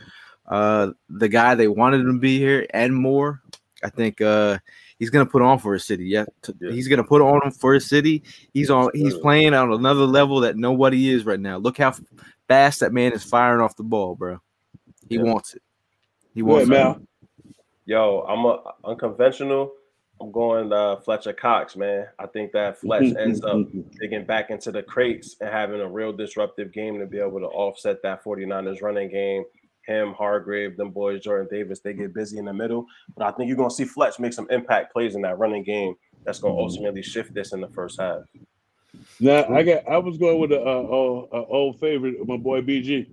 uh, 0.48 0.90
the 1.08 1.28
guy 1.28 1.54
they 1.54 1.68
wanted 1.68 2.00
him 2.00 2.14
to 2.14 2.18
be 2.20 2.38
here 2.38 2.66
and 2.70 2.94
more. 2.94 3.40
I 3.82 3.90
think 3.90 4.20
uh, 4.20 4.58
he's 5.00 5.10
going 5.10 5.26
to 5.26 5.30
put 5.30 5.42
on 5.42 5.58
for 5.58 5.72
his 5.72 5.84
city. 5.84 6.04
Yeah, 6.04 6.26
he's 6.60 6.86
going 6.86 6.98
to 6.98 7.04
put 7.04 7.20
on 7.20 7.50
for 7.50 7.74
his 7.74 7.86
city. 7.88 8.22
He's 8.54 8.70
on. 8.70 8.90
He's 8.94 9.16
playing 9.16 9.54
on 9.54 9.72
another 9.72 10.04
level 10.04 10.38
that 10.40 10.56
nobody 10.56 11.08
is 11.08 11.24
right 11.26 11.40
now. 11.40 11.56
Look 11.56 11.78
how 11.78 11.92
fast 12.46 12.78
that 12.80 12.92
man 12.92 13.12
is 13.12 13.24
firing 13.24 13.60
off 13.60 13.74
the 13.76 13.82
ball, 13.82 14.14
bro. 14.14 14.38
He 15.08 15.16
Yeah. 15.16 15.22
wants 15.22 15.54
it. 15.54 15.62
He 16.34 16.42
wants 16.42 16.70
it. 16.70 16.96
Yo, 17.86 18.20
I'm 18.28 18.44
a 18.44 18.62
unconventional. 18.84 19.72
I'm 20.20 20.30
going 20.30 20.70
uh, 20.70 20.96
Fletcher 20.96 21.32
Cox, 21.32 21.76
man. 21.76 22.06
I 22.18 22.26
think 22.26 22.52
that 22.52 22.78
Fletch 22.78 23.14
ends 23.18 23.42
up 23.42 23.66
digging 23.98 24.26
back 24.26 24.50
into 24.50 24.70
the 24.70 24.82
crates 24.82 25.36
and 25.40 25.48
having 25.48 25.80
a 25.80 25.88
real 25.88 26.12
disruptive 26.12 26.72
game 26.72 26.98
to 27.00 27.06
be 27.06 27.18
able 27.18 27.40
to 27.40 27.46
offset 27.46 28.02
that 28.02 28.22
49ers 28.22 28.82
running 28.82 29.10
game. 29.10 29.44
Him, 29.90 30.12
Hargrave, 30.14 30.76
them 30.76 30.90
boys, 30.90 31.20
Jordan 31.22 31.48
Davis, 31.50 31.80
they 31.80 31.92
get 31.92 32.14
busy 32.14 32.38
in 32.38 32.44
the 32.44 32.52
middle. 32.52 32.86
But 33.16 33.26
I 33.26 33.30
think 33.32 33.48
you're 33.48 33.56
going 33.56 33.70
to 33.70 33.74
see 33.74 33.84
Fletch 33.84 34.18
make 34.18 34.32
some 34.32 34.48
impact 34.50 34.92
plays 34.92 35.14
in 35.14 35.22
that 35.22 35.38
running 35.38 35.64
game 35.64 35.94
that's 36.24 36.38
going 36.38 36.54
to 36.54 36.60
ultimately 36.60 37.02
shift 37.02 37.34
this 37.34 37.52
in 37.52 37.60
the 37.60 37.68
first 37.68 38.00
half. 38.00 38.20
Now 39.20 39.44
I 39.48 39.62
got. 39.62 39.88
I 39.88 39.98
was 39.98 40.18
going 40.18 40.40
with 40.40 40.52
a 40.52 40.60
old, 40.64 41.28
uh, 41.32 41.44
old 41.48 41.78
favorite, 41.80 42.16
my 42.26 42.36
boy 42.36 42.60
BG. 42.60 43.06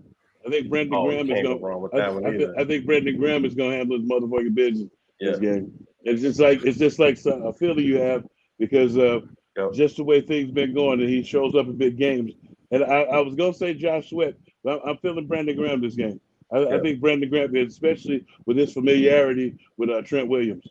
I 0.45 0.49
think 0.49 0.69
Brandon 0.69 0.95
Oh, 0.95 1.05
Graham 1.05 1.28
is 1.28 1.34
can't 1.34 1.43
go 1.43 1.49
going. 1.53 1.63
wrong 1.63 1.82
with 1.82 1.93
I, 1.93 2.09
one 2.09 2.25
I, 2.25 2.34
either. 2.34 2.53
I 2.57 2.63
think 2.63 2.86
Brandon 2.86 3.17
Graham 3.17 3.45
is 3.45 3.53
going 3.53 3.71
to 3.71 3.78
handle 3.78 3.99
his 3.99 4.07
motherfucking 4.09 4.55
business 4.55 4.89
Yeah, 5.19 5.32
this 5.32 5.39
game. 5.39 5.73
It's 6.03 6.21
just 6.21 6.39
like 6.39 6.63
it's 6.63 6.78
just 6.78 6.99
like 6.99 7.17
a 7.25 7.53
feeling 7.53 7.86
you 7.86 7.97
have 7.99 8.25
because 8.59 8.97
uh, 8.97 9.20
Yep. 9.58 9.74
just 9.74 9.97
the 9.97 10.04
way 10.04 10.21
things 10.21 10.51
been 10.51 10.74
going, 10.74 10.99
and 11.01 11.09
he 11.09 11.24
shows 11.24 11.55
up 11.55 11.66
in 11.66 11.78
big 11.78 11.97
games. 11.97 12.32
And 12.71 12.83
I, 12.83 13.01
I 13.01 13.20
was 13.21 13.33
going 13.36 13.54
to 13.54 13.58
say 13.58 13.74
Josh 13.74 14.09
Sweat, 14.12 14.36
but 14.63 14.82
I'm, 14.83 14.89
I'm 14.89 14.97
feeling 14.97 15.25
Brandon 15.25 15.55
Graham 15.55 15.82
this 15.82 15.95
game. 15.95 16.21
I, 16.51 16.75
I 16.75 16.79
think 16.79 17.01
Brandon 17.01 17.29
Graham, 17.29 17.55
especially 17.55 18.25
with 18.45 18.57
his 18.57 18.74
familiarity 18.74 19.57
with 19.78 19.89
uh, 19.89 20.01
Trent 20.01 20.28
Williams, 20.29 20.65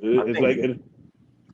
It- 0.00 0.28
it's 0.28 0.38
think- 0.38 0.40
like 0.40 0.56
it, 0.58 0.80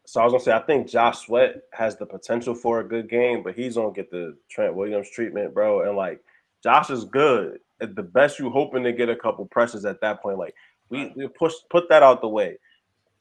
So 0.07 0.21
I 0.21 0.25
was 0.25 0.33
gonna 0.35 0.45
say 0.45 0.53
I 0.53 0.61
think 0.61 0.89
Josh 0.89 1.27
Sweat 1.27 1.63
has 1.73 1.97
the 1.97 2.07
potential 2.07 2.55
for 2.55 2.81
a 2.81 2.85
good 2.89 3.09
game, 3.09 3.43
but 3.43 3.55
he's 3.55 3.75
gonna 3.77 3.93
get 3.93 4.11
the 4.11 4.37
Trent 4.51 4.75
Williams 4.75 5.11
treatment, 5.11 5.55
bro. 5.55 5.81
And 5.89 5.97
like 5.97 6.21
Josh 6.63 6.91
is 6.91 7.05
good. 7.05 7.59
At 7.81 7.97
the 7.97 8.03
best, 8.03 8.39
you 8.39 8.51
hoping 8.51 8.85
to 8.85 8.93
get 8.93 9.09
a 9.09 9.17
couple 9.17 9.45
presses 9.47 9.85
at 9.85 10.01
that 10.03 10.23
point. 10.23 10.39
Like 10.39 10.55
we, 10.91 11.13
we 11.17 11.27
push 11.29 11.55
put 11.71 11.89
that 11.89 12.03
out 12.03 12.21
the 12.21 12.29
way. 12.29 12.59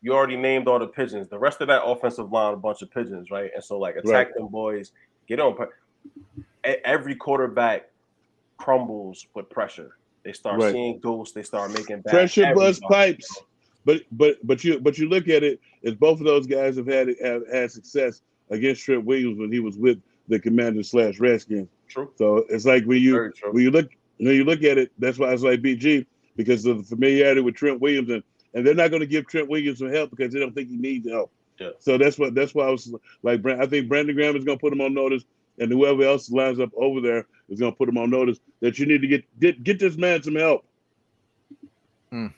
You 0.02 0.14
already 0.14 0.36
named 0.36 0.68
all 0.68 0.78
the 0.80 0.88
pigeons. 0.88 1.30
The 1.30 1.40
rest 1.40 1.62
of 1.62 1.68
that 1.70 1.84
offensive 1.86 2.30
line, 2.32 2.54
a 2.54 2.58
bunch 2.58 2.82
of 2.82 2.92
pigeons, 2.92 3.32
right? 3.32 3.50
And 3.56 3.64
so 3.64 3.80
like 3.80 3.96
attack 3.96 4.28
Right. 4.28 4.36
them 4.36 4.48
boys, 4.50 4.92
get 5.28 5.40
on. 5.40 5.56
Every 6.64 7.16
quarterback 7.16 7.90
crumbles 8.58 9.26
with 9.34 9.50
pressure. 9.50 9.96
They 10.24 10.34
start 10.34 10.60
Right. 10.62 10.72
seeing 10.74 11.00
ghosts. 11.00 11.34
They 11.34 11.44
start 11.44 11.72
making 11.72 12.02
bad 12.02 12.12
pressure 12.12 12.54
bust 12.56 12.82
pipes. 12.84 13.42
But 13.86 14.04
but 14.12 14.38
but 14.46 14.64
you 14.64 14.80
but 14.80 14.98
you 14.98 15.10
look 15.10 15.28
at 15.28 15.44
it 15.44 15.60
as 15.84 15.94
both 15.96 16.20
of 16.20 16.26
those 16.26 16.48
guys 16.48 16.78
have 16.78 16.88
had 16.88 17.10
have 17.22 17.44
had 17.52 17.72
success 17.72 18.22
against 18.50 18.84
Trent 18.84 19.04
Williams 19.04 19.38
when 19.40 19.52
he 19.52 19.60
was 19.60 19.78
with 19.78 20.02
the 20.30 20.40
Commanders 20.40 20.90
slash 20.92 21.20
Redskins. 21.20 21.68
True. 21.90 22.10
So 22.16 22.46
it's 22.50 22.66
like 22.66 22.86
when 22.86 23.02
you 23.02 23.32
when 23.52 23.62
you 23.64 23.72
look 23.72 23.90
when 24.18 24.36
you 24.36 24.46
look 24.46 24.64
at 24.64 24.78
it, 24.78 24.92
that's 25.00 25.18
why 25.20 25.34
it's 25.34 25.44
like 25.44 25.62
BG 25.62 26.06
because 26.38 26.66
of 26.66 26.78
the 26.78 26.84
familiarity 26.84 27.42
with 27.42 27.56
Trent 27.56 27.82
Williams 27.82 28.10
and 28.10 28.24
and 28.54 28.66
they're 28.66 28.74
not 28.76 28.90
going 28.92 29.02
to 29.02 29.08
give 29.08 29.28
Trent 29.28 29.50
Williams 29.50 29.80
some 29.80 29.92
help 29.92 30.12
because 30.12 30.32
they 30.32 30.40
don't 30.40 30.54
think 30.56 30.70
he 30.70 30.78
needs 30.78 31.10
help. 31.10 31.32
Yeah. 31.60 31.72
So 31.80 31.98
that's 31.98 32.18
what 32.18 32.34
that's 32.34 32.56
why 32.56 32.66
I 32.68 32.70
was 32.70 32.94
like 33.22 33.42
Brand- 33.42 33.62
I 33.62 33.68
think 33.68 33.90
Brandon 33.90 34.16
Graham 34.16 34.38
is 34.38 34.46
going 34.46 34.58
to 34.58 34.62
put 34.62 34.72
him 34.72 34.80
on 34.82 34.94
notice 34.94 35.26
and 35.60 35.72
whoever 35.72 36.04
else 36.04 36.30
lines 36.32 36.60
up 36.60 36.70
over 36.76 37.00
there 37.02 37.26
is 37.50 37.60
going 37.60 37.72
to 37.72 37.78
put 37.78 37.86
them 37.88 37.98
on 37.98 38.10
notice 38.10 38.40
that 38.62 38.80
you 38.80 38.86
need 38.86 39.02
to 39.02 39.08
get 39.08 39.40
get 39.40 39.64
get 39.64 39.80
this 39.80 39.96
man 39.98 40.22
some 40.24 40.36
help. 40.36 40.66
All 42.12 42.30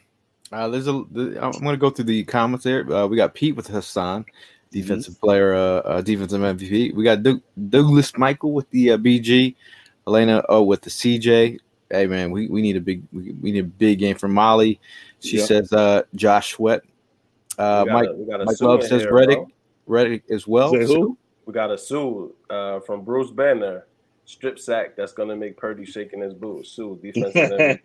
Uh, 0.52 0.68
there's 0.70 0.88
a. 0.88 1.04
the- 1.12 1.40
I'm 1.44 1.52
going 1.52 1.74
to 1.74 1.78
go 1.78 1.90
through 1.90 2.06
the 2.06 2.24
comments 2.24 2.64
there. 2.64 2.92
Uh, 2.92 3.08
we 3.08 3.18
got 3.18 3.34
Pete 3.34 3.56
with 3.56 3.68
Haason, 3.68 4.26
defensive 4.72 5.20
player, 5.20 5.54
uh, 5.56 5.80
uh, 5.80 6.02
defensive 6.02 6.40
MVP. 6.40 6.94
We 6.94 7.04
got 7.04 7.24
Doug, 7.24 7.42
Douglas 7.70 8.16
Michael 8.18 8.54
with 8.54 8.70
the 8.70 8.92
uh, 8.92 8.98
BG, 8.98 9.56
Elena 10.08 10.44
O 10.50 10.64
with 10.64 10.82
the 10.82 10.90
CJ. 10.90 11.60
Hey 11.90 12.08
man, 12.08 12.32
we, 12.32 12.48
we 12.48 12.62
need 12.62 12.76
a 12.78 12.82
big 12.82 13.04
we, 13.14 13.32
we 13.42 13.52
need 13.52 13.60
a 13.60 13.68
big 13.68 14.00
game 14.00 14.16
from 14.18 14.34
Molly. 14.34 14.80
She 15.20 15.38
Yeah. 15.38 15.46
says 15.46 15.72
uh, 15.74 16.04
Josh 16.16 16.54
Sweat. 16.54 16.82
Uh, 17.58 17.86
Mike 17.88 18.10
a- 18.10 18.14
we 18.14 18.26
got 18.26 18.42
a 18.42 18.46
Mike 18.46 18.62
Love 18.62 18.84
says 18.84 19.06
Reddick. 19.06 19.40
Reddick 19.88 20.24
as 20.30 20.48
well. 20.48 20.72
Say 20.74 20.86
who? 20.86 21.18
We 21.46 21.54
got 21.54 21.72
a 21.72 21.78
Suh 21.78 22.28
uh, 22.50 22.80
from 22.82 23.04
Bruce 23.04 23.32
Banner. 23.32 23.86
Strip 24.28 24.58
sack 24.58 24.96
that's 24.96 25.14
gonna 25.14 25.36
make 25.36 25.56
Purdy 25.56 25.86
shaking 25.86 26.20
his 26.22 26.34
boots. 26.34 26.72
Suh 26.72 26.96
defensive. 27.02 27.80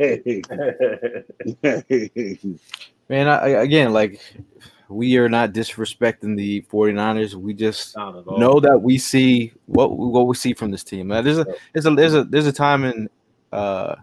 MVP. 1.62 2.58
Man, 3.10 3.28
I, 3.28 3.36
I- 3.38 3.62
again, 3.62 3.92
like 3.92 4.20
we 4.88 5.16
are 5.18 5.28
not 5.28 5.52
disrespecting 5.52 6.36
the 6.36 6.62
49ers. 6.62 7.34
We 7.34 7.52
just 7.54 7.94
Not 7.96 8.16
at 8.16 8.26
all. 8.26 8.38
know 8.38 8.58
that 8.60 8.80
we 8.80 8.96
see 8.98 9.52
what 9.66 9.92
what 9.96 10.26
we 10.26 10.34
see 10.34 10.54
from 10.54 10.70
this 10.70 10.82
team. 10.84 11.08
Now, 11.08 11.20
there's 11.20 11.38
a 11.38 11.46
there's 11.74 11.86
a 11.86 11.90
there's 11.94 12.14
a 12.14 12.24
there's 12.24 12.46
a 12.46 12.52
time 12.52 12.84
in 12.84 13.08
uh 13.52 13.96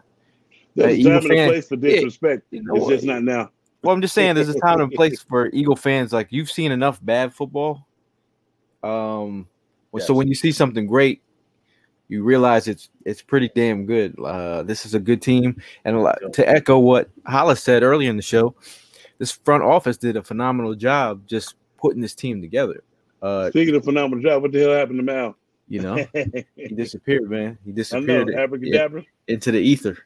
There's 0.75 0.99
a 0.99 1.03
time 1.03 1.31
and 1.31 1.31
a 1.31 1.47
place 1.47 1.67
for 1.67 1.75
disrespect. 1.77 2.43
you 2.51 2.61
know 2.63 2.75
It's 2.75 2.87
just 2.87 3.05
not 3.05 3.23
now. 3.23 3.49
well 3.81 3.95
I'm 3.95 4.01
just 4.01 4.13
saying 4.13 4.35
there's 4.35 4.49
a 4.49 4.59
time 4.59 4.79
and 4.81 4.91
place 4.91 5.21
for 5.29 5.47
Eagle 5.53 5.75
fans 5.75 6.13
like 6.13 6.27
you've 6.29 6.51
seen 6.51 6.71
enough 6.71 7.03
bad 7.03 7.33
football. 7.33 7.86
Um 8.87 9.47
well, 9.91 10.05
so 10.05 10.13
when 10.13 10.27
you 10.27 10.35
see 10.35 10.51
something 10.51 10.85
great 10.87 11.21
you 12.09 12.23
realize 12.23 12.67
it's 12.69 12.89
it's 13.03 13.21
pretty 13.21 13.49
damn 13.53 13.85
good. 13.85 14.17
Uh, 14.19 14.63
this 14.63 14.85
is 14.85 14.93
a 14.93 14.99
good 14.99 15.21
team, 15.21 15.61
and 15.83 15.95
a 15.97 15.99
lot, 15.99 16.17
to 16.33 16.47
echo 16.49 16.79
what 16.79 17.09
Hollis 17.25 17.61
said 17.61 17.83
earlier 17.83 18.09
in 18.09 18.15
the 18.15 18.21
show, 18.21 18.55
this 19.17 19.31
front 19.33 19.61
office 19.63 19.97
did 19.97 20.15
a 20.15 20.23
phenomenal 20.23 20.73
job 20.73 21.27
just 21.27 21.55
putting 21.77 22.01
this 22.01 22.15
team 22.15 22.41
together. 22.41 22.81
Uh, 23.21 23.49
Speaking 23.49 23.75
of 23.75 23.83
phenomenal 23.83 24.23
job, 24.23 24.41
what 24.41 24.53
the 24.53 24.59
hell 24.61 24.71
happened 24.73 24.99
to 24.99 25.03
Mal? 25.03 25.35
you 25.67 25.81
know, 25.81 25.95
he 26.55 26.67
disappeared, 26.73 27.29
man. 27.29 27.57
He 27.65 27.71
I 27.71 27.73
know, 27.73 27.75
disappeared 27.75 28.29
in- 28.29 29.05
into 29.27 29.51
the 29.51 29.59
ether. 29.59 29.97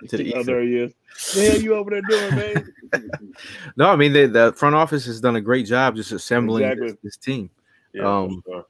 Into 0.00 0.16
the 0.16 0.32
Oh, 0.34 0.40
ether. 0.40 0.44
there 0.44 0.62
he 0.62 0.76
is. 0.78 0.94
The 1.34 1.50
hell 1.50 1.60
you 1.60 1.74
over 1.74 1.90
there 1.90 2.00
doing, 2.08 2.34
man? 2.34 2.72
No, 3.76 3.90
I 3.90 3.96
mean 3.96 4.14
the, 4.14 4.26
the 4.26 4.52
front 4.56 4.74
office 4.74 5.04
has 5.04 5.20
done 5.20 5.36
a 5.36 5.40
great 5.42 5.66
job 5.66 5.96
just 5.96 6.12
assembling 6.12 6.64
Exactly. 6.64 6.86
this, 6.92 6.96
this 7.02 7.16
team. 7.18 7.50
Yeah, 7.92 8.04
Um, 8.04 8.42
sure. 8.46 8.66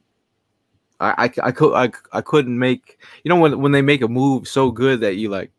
I, 1.00 1.24
I 1.24 1.48
I 1.48 1.52
could 1.52 1.74
I, 1.74 1.90
I 2.12 2.20
couldn't 2.20 2.58
make 2.58 3.00
you 3.24 3.28
know 3.28 3.40
when 3.40 3.60
when 3.60 3.72
they 3.72 3.82
make 3.82 4.02
a 4.02 4.08
move 4.08 4.46
so 4.46 4.70
good 4.70 5.00
that 5.00 5.16
you 5.16 5.28
like 5.28 5.50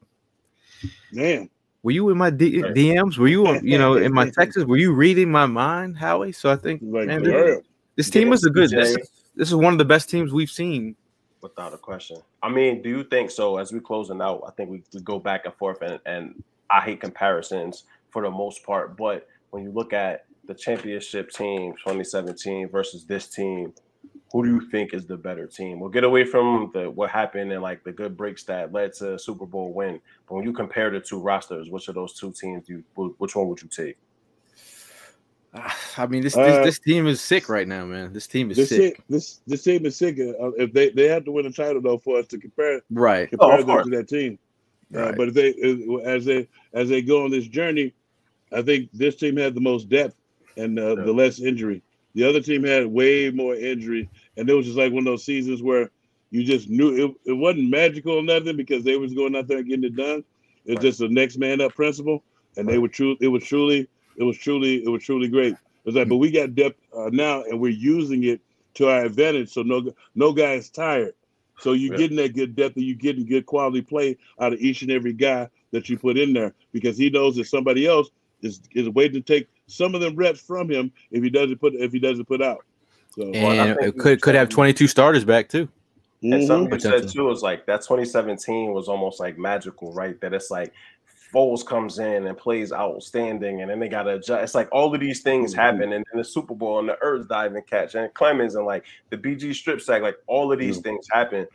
Damn. 1.13 1.49
were 1.83 1.91
you 1.91 2.09
in 2.09 2.17
my 2.17 2.29
D- 2.29 2.61
DMs 2.61 3.17
were 3.17 3.27
you 3.27 3.59
you 3.61 3.77
know 3.77 3.95
in 3.95 4.13
my 4.13 4.29
texts 4.37 4.63
were 4.63 4.77
you 4.77 4.93
reading 4.93 5.29
my 5.29 5.45
mind 5.45 5.97
Howie 5.97 6.31
so 6.31 6.49
I 6.49 6.55
think 6.55 6.81
Like, 6.81 7.07
man, 7.07 7.23
this, 7.23 7.61
this 7.97 8.09
team 8.09 8.29
was 8.29 8.45
a 8.45 8.49
good 8.49 8.69
this, 8.69 8.97
this 9.35 9.49
is 9.49 9.55
one 9.55 9.73
of 9.73 9.79
the 9.79 9.85
best 9.85 10.09
teams 10.09 10.31
we've 10.31 10.49
seen 10.49 10.95
without 11.43 11.73
a 11.73 11.77
question. 11.77 12.17
I 12.41 12.49
mean, 12.49 12.81
do 12.81 12.89
you 12.89 13.03
think 13.03 13.29
so? 13.29 13.57
As 13.57 13.71
we 13.71 13.79
closing 13.79 14.21
out, 14.21 14.43
I 14.47 14.51
think 14.51 14.71
we, 14.71 14.83
we 14.93 15.01
go 15.01 15.19
back 15.19 15.45
and 15.45 15.53
forth, 15.55 15.81
and, 15.81 15.99
and 16.05 16.41
I 16.71 16.81
hate 16.81 17.01
comparisons 17.01 17.83
for 18.09 18.23
the 18.23 18.31
most 18.31 18.65
part. 18.65 18.97
But 18.97 19.27
when 19.51 19.63
you 19.63 19.71
look 19.71 19.93
at 19.93 20.25
the 20.45 20.53
championship 20.53 21.31
team 21.31 21.73
2017 21.73 22.69
versus 22.69 23.05
this 23.05 23.27
team, 23.27 23.73
who 24.31 24.43
do 24.43 24.49
you 24.49 24.69
think 24.69 24.93
is 24.93 25.05
the 25.05 25.15
better 25.15 25.47
team? 25.47 25.79
We'll 25.79 25.89
get 25.89 26.03
away 26.03 26.25
from 26.25 26.71
the 26.73 26.89
what 26.89 27.09
happened 27.09 27.51
and 27.51 27.61
like 27.61 27.83
the 27.83 27.91
good 27.91 28.17
breaks 28.17 28.43
that 28.45 28.73
led 28.73 28.93
to 28.93 29.13
a 29.13 29.19
Super 29.19 29.45
Bowl 29.45 29.73
win. 29.73 30.01
But 30.27 30.35
when 30.35 30.43
you 30.43 30.53
compare 30.53 30.89
the 30.89 30.99
two 30.99 31.19
rosters, 31.19 31.69
which 31.69 31.87
of 31.87 31.95
those 31.95 32.13
two 32.13 32.31
teams 32.31 32.65
do 32.67 32.83
you, 32.97 33.15
which 33.19 33.35
one 33.35 33.47
would 33.47 33.61
you 33.61 33.69
take? 33.69 33.97
I 35.97 36.07
mean 36.07 36.23
this, 36.23 36.35
Uh, 36.35 36.43
this 36.45 36.65
this 36.65 36.79
team 36.79 37.05
is 37.07 37.21
sick 37.21 37.47
right 37.47 37.67
now 37.67 37.85
man 37.85 38.11
this 38.11 38.25
team 38.25 38.49
is 38.49 38.57
This 38.57 38.69
sick 38.69 38.95
shit, 38.95 39.03
this 39.07 39.41
this 39.45 39.63
team 39.63 39.85
is 39.85 39.95
sick. 39.95 40.17
Uh, 40.19 40.51
if 40.57 40.73
they 40.73 40.89
they 40.89 41.07
have 41.07 41.25
to 41.25 41.31
win 41.31 41.45
a 41.45 41.51
title 41.51 41.81
though 41.81 41.99
for 41.99 42.17
us 42.17 42.27
to 42.27 42.39
compare 42.39 42.81
right 42.89 43.29
compare 43.29 43.59
Oh, 43.59 43.63
them 43.63 43.83
to 43.83 43.97
that 43.97 44.09
team. 44.09 44.39
Uh, 44.95 45.11
but 45.13 45.29
if 45.29 45.33
they 45.35 45.53
as 46.03 46.25
they 46.25 46.47
as 46.73 46.89
they 46.89 47.01
go 47.01 47.23
on 47.23 47.31
this 47.31 47.47
journey, 47.47 47.93
I 48.51 48.61
think 48.63 48.89
this 48.93 49.15
team 49.15 49.37
had 49.37 49.53
the 49.53 49.61
most 49.61 49.89
depth 49.89 50.15
and 50.57 50.79
uh, 50.79 50.95
Yeah. 50.95 51.03
the 51.05 51.13
less 51.13 51.39
injury. 51.39 51.83
The 52.15 52.23
other 52.25 52.41
team 52.41 52.63
had 52.63 52.85
way 52.87 53.31
more 53.31 53.55
injury, 53.55 54.09
and 54.37 54.49
it 54.49 54.53
was 54.53 54.65
just 54.65 54.77
like 54.77 54.91
one 54.91 54.99
of 54.99 55.05
those 55.05 55.25
seasons 55.25 55.61
where 55.63 55.91
you 56.31 56.43
just 56.43 56.69
knew 56.69 56.89
it, 57.25 57.31
it 57.31 57.33
wasn't 57.33 57.69
magical 57.69 58.13
or 58.13 58.23
nothing 58.23 58.57
because 58.57 58.83
they 58.83 58.97
was 58.97 59.13
going 59.13 59.35
out 59.35 59.47
there 59.47 59.59
and 59.59 59.67
getting 59.67 59.85
it 59.85 59.95
done. 59.95 60.23
It's 60.65 60.75
Right. 60.75 60.81
just 60.83 61.01
a 61.01 61.09
next 61.09 61.37
man 61.37 61.61
up 61.61 61.75
principle, 61.75 62.23
and 62.57 62.67
they 62.67 62.77
were 62.77 62.87
true. 62.87 63.17
It 63.21 63.27
was 63.27 63.43
truly, 63.43 63.87
it 64.17 64.23
was 64.23 64.37
truly, 64.37 64.83
it 64.83 64.89
was 64.89 65.03
truly 65.03 65.27
great. 65.27 65.55
It's 65.85 65.95
like, 65.95 66.07
but 66.07 66.17
we 66.17 66.31
got 66.31 66.55
depth 66.55 66.79
uh, 66.95 67.09
now, 67.11 67.43
and 67.43 67.59
we're 67.59 67.71
using 67.71 68.23
it 68.23 68.41
to 68.75 68.87
our 68.89 69.03
advantage. 69.05 69.49
So 69.51 69.63
no, 69.63 69.91
no 70.15 70.33
guy 70.33 70.53
is 70.53 70.69
tired. 70.69 71.13
So 71.59 71.73
you're 71.73 71.91
Yeah. 71.91 71.97
getting 71.97 72.17
that 72.17 72.33
good 72.33 72.55
depth, 72.55 72.75
and 72.77 72.85
you're 72.85 72.95
getting 72.95 73.25
good 73.25 73.45
quality 73.45 73.81
play 73.81 74.17
out 74.39 74.53
of 74.53 74.59
each 74.59 74.81
and 74.81 74.91
every 74.91 75.13
guy 75.13 75.49
that 75.71 75.89
you 75.89 75.97
put 75.97 76.17
in 76.17 76.33
there 76.33 76.53
because 76.71 76.97
he 76.97 77.09
knows 77.09 77.35
that 77.35 77.45
somebody 77.47 77.85
else 77.85 78.09
is 78.41 78.61
is 78.73 78.89
waiting 78.89 79.21
to 79.21 79.33
take 79.33 79.47
some 79.67 79.95
of 79.95 80.01
them 80.01 80.15
reps 80.15 80.39
from 80.41 80.69
him 80.69 80.91
if 81.11 81.23
he 81.23 81.29
doesn't 81.29 81.57
put 81.59 81.73
if 81.75 81.91
he 81.91 81.99
doesn't 81.99 82.25
put 82.25 82.41
out. 82.41 82.65
So 83.09 83.31
and 83.33 83.61
I 83.61 83.67
and 83.67 83.77
it 83.81 83.97
could 83.97 84.21
could 84.21 84.35
have 84.35 84.49
22 84.49 84.87
starters 84.87 85.23
back 85.23 85.49
too 85.49 85.69
And 86.23 86.33
mhm. 86.33 86.47
something 86.47 86.73
you 86.73 86.79
said 86.79 86.91
Potential. 86.93 87.25
too 87.27 87.31
is 87.31 87.41
like 87.41 87.65
that 87.67 87.81
2017 87.81 88.73
was 88.73 88.87
almost 88.87 89.19
like 89.19 89.37
magical, 89.37 89.93
right? 89.93 90.19
That 90.21 90.33
it's 90.33 90.49
like 90.51 90.73
Foles 91.33 91.65
comes 91.65 91.97
in 91.97 92.27
and 92.27 92.37
plays 92.37 92.71
outstanding, 92.71 93.61
and 93.61 93.69
then 93.71 93.79
they 93.79 93.87
got 93.89 94.03
to 94.03 94.11
adjust. 94.15 94.43
It's 94.43 94.53
like 94.55 94.69
all 94.71 94.93
of 94.93 95.01
these 95.01 95.21
things 95.21 95.53
Mhm. 95.53 95.57
happen, 95.57 95.81
and 95.93 96.05
then 96.11 96.17
the 96.19 96.23
Super 96.23 96.53
Bowl 96.53 96.77
and 96.79 96.87
the 96.87 96.97
Ertz 97.03 97.27
diving 97.27 97.63
catch 97.63 97.95
and 97.95 98.13
Clemens 98.13 98.53
and 98.55 98.65
like 98.67 98.85
the 99.09 99.17
BG 99.17 99.51
strip 99.53 99.81
sack, 99.81 100.03
like 100.03 100.17
all 100.27 100.51
of 100.53 100.59
these 100.59 100.75
Yeah. 100.77 100.81
things 100.83 101.07
happen. 101.11 101.47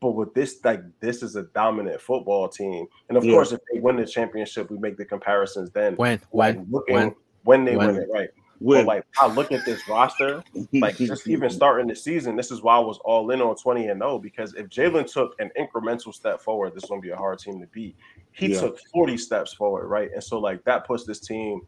But 0.00 0.12
with 0.12 0.34
this, 0.34 0.60
like 0.64 0.82
this 1.00 1.22
is 1.22 1.34
a 1.34 1.42
dominant 1.54 2.00
football 2.00 2.48
team, 2.48 2.86
and 3.08 3.18
of 3.18 3.24
Yeah. 3.24 3.32
course, 3.32 3.50
if 3.52 3.58
they 3.72 3.80
win 3.80 3.96
the 3.96 4.06
championship, 4.06 4.70
we 4.70 4.78
make 4.78 4.96
the 4.96 5.04
comparisons. 5.04 5.70
Then 5.72 5.96
when 5.96 6.20
like 6.32 6.56
when 6.56 6.66
looking 6.70 6.94
when 6.94 7.14
when, 7.44 7.64
they 7.64 7.76
when. 7.76 7.88
win 7.88 7.96
it, 7.98 8.08
right? 8.12 8.28
When- 8.58 8.86
But 8.86 8.86
like 8.86 9.04
I 9.20 9.28
look 9.28 9.52
at 9.52 9.64
this 9.64 9.86
roster, 9.88 10.42
like 10.80 10.96
just 11.06 11.28
even 11.28 11.50
starting 11.50 11.86
the 11.88 11.96
season, 11.96 12.36
this 12.36 12.50
is 12.50 12.62
why 12.62 12.76
I 12.76 12.80
was 12.80 12.98
all 13.04 13.30
in 13.30 13.40
on 13.42 13.56
20 13.56 13.88
and 13.88 14.00
0 14.00 14.18
because 14.20 14.54
if 14.54 14.68
Jalen 14.68 15.10
took 15.12 15.32
an 15.40 15.50
incremental 15.58 16.14
step 16.14 16.40
forward, 16.40 16.74
this 16.74 16.84
is 16.84 16.90
gonna 16.90 17.00
be 17.02 17.10
a 17.10 17.16
hard 17.16 17.38
team 17.40 17.60
to 17.60 17.66
beat. 17.68 17.96
He 18.32 18.48
Yeah. 18.48 18.60
took 18.60 18.78
40 18.92 19.16
steps 19.18 19.54
forward, 19.54 19.88
right? 19.88 20.10
And 20.14 20.22
so 20.24 20.38
like 20.40 20.64
that 20.64 20.86
puts 20.86 21.04
this 21.04 21.20
team 21.20 21.62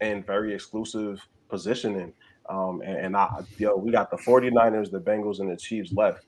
in 0.00 0.22
very 0.24 0.54
exclusive 0.54 1.20
positioning. 1.48 2.14
Um, 2.48 2.82
and, 2.84 2.98
and 2.98 3.16
I 3.16 3.28
yo, 3.58 3.76
we 3.76 3.92
got 3.92 4.10
the 4.10 4.18
49ers, 4.18 4.90
the 4.90 5.00
Bengals, 5.00 5.40
and 5.40 5.50
the 5.50 5.56
Chiefs 5.56 5.92
left. 5.96 6.24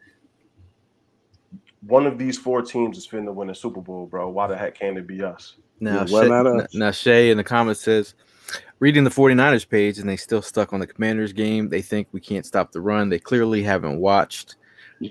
One 1.82 2.06
of 2.06 2.18
these 2.18 2.38
four 2.38 2.62
teams 2.62 2.96
is 2.98 3.06
finna 3.08 3.34
win 3.34 3.50
a 3.50 3.54
Super 3.54 3.80
Bowl, 3.82 4.06
bro. 4.06 4.28
Why 4.30 4.46
the 4.46 4.56
heck 4.56 4.78
can't 4.78 4.96
it 4.98 5.06
be 5.06 5.22
us? 5.22 5.56
Now, 5.80 6.00
Yeah, 6.00 6.06
Shay, 6.06 6.28
not 6.28 6.46
us? 6.46 6.74
now 6.74 6.90
Shay 6.92 7.30
in 7.30 7.36
the 7.36 7.44
comments 7.44 7.80
says, 7.82 8.14
reading 8.84 9.02
the 9.02 9.08
49ers 9.10 9.66
page 9.66 9.98
and 9.98 10.06
they 10.06 10.14
still 10.16 10.42
stuck 10.42 10.74
on 10.74 10.78
the 10.78 10.86
Commanders 10.86 11.32
game. 11.32 11.70
They 11.70 11.80
think 11.80 12.06
we 12.12 12.20
can't 12.20 12.44
stop 12.44 12.70
the 12.70 12.82
run. 12.82 13.08
They 13.08 13.18
clearly 13.18 13.62
haven't 13.62 13.98
watched 13.98 14.56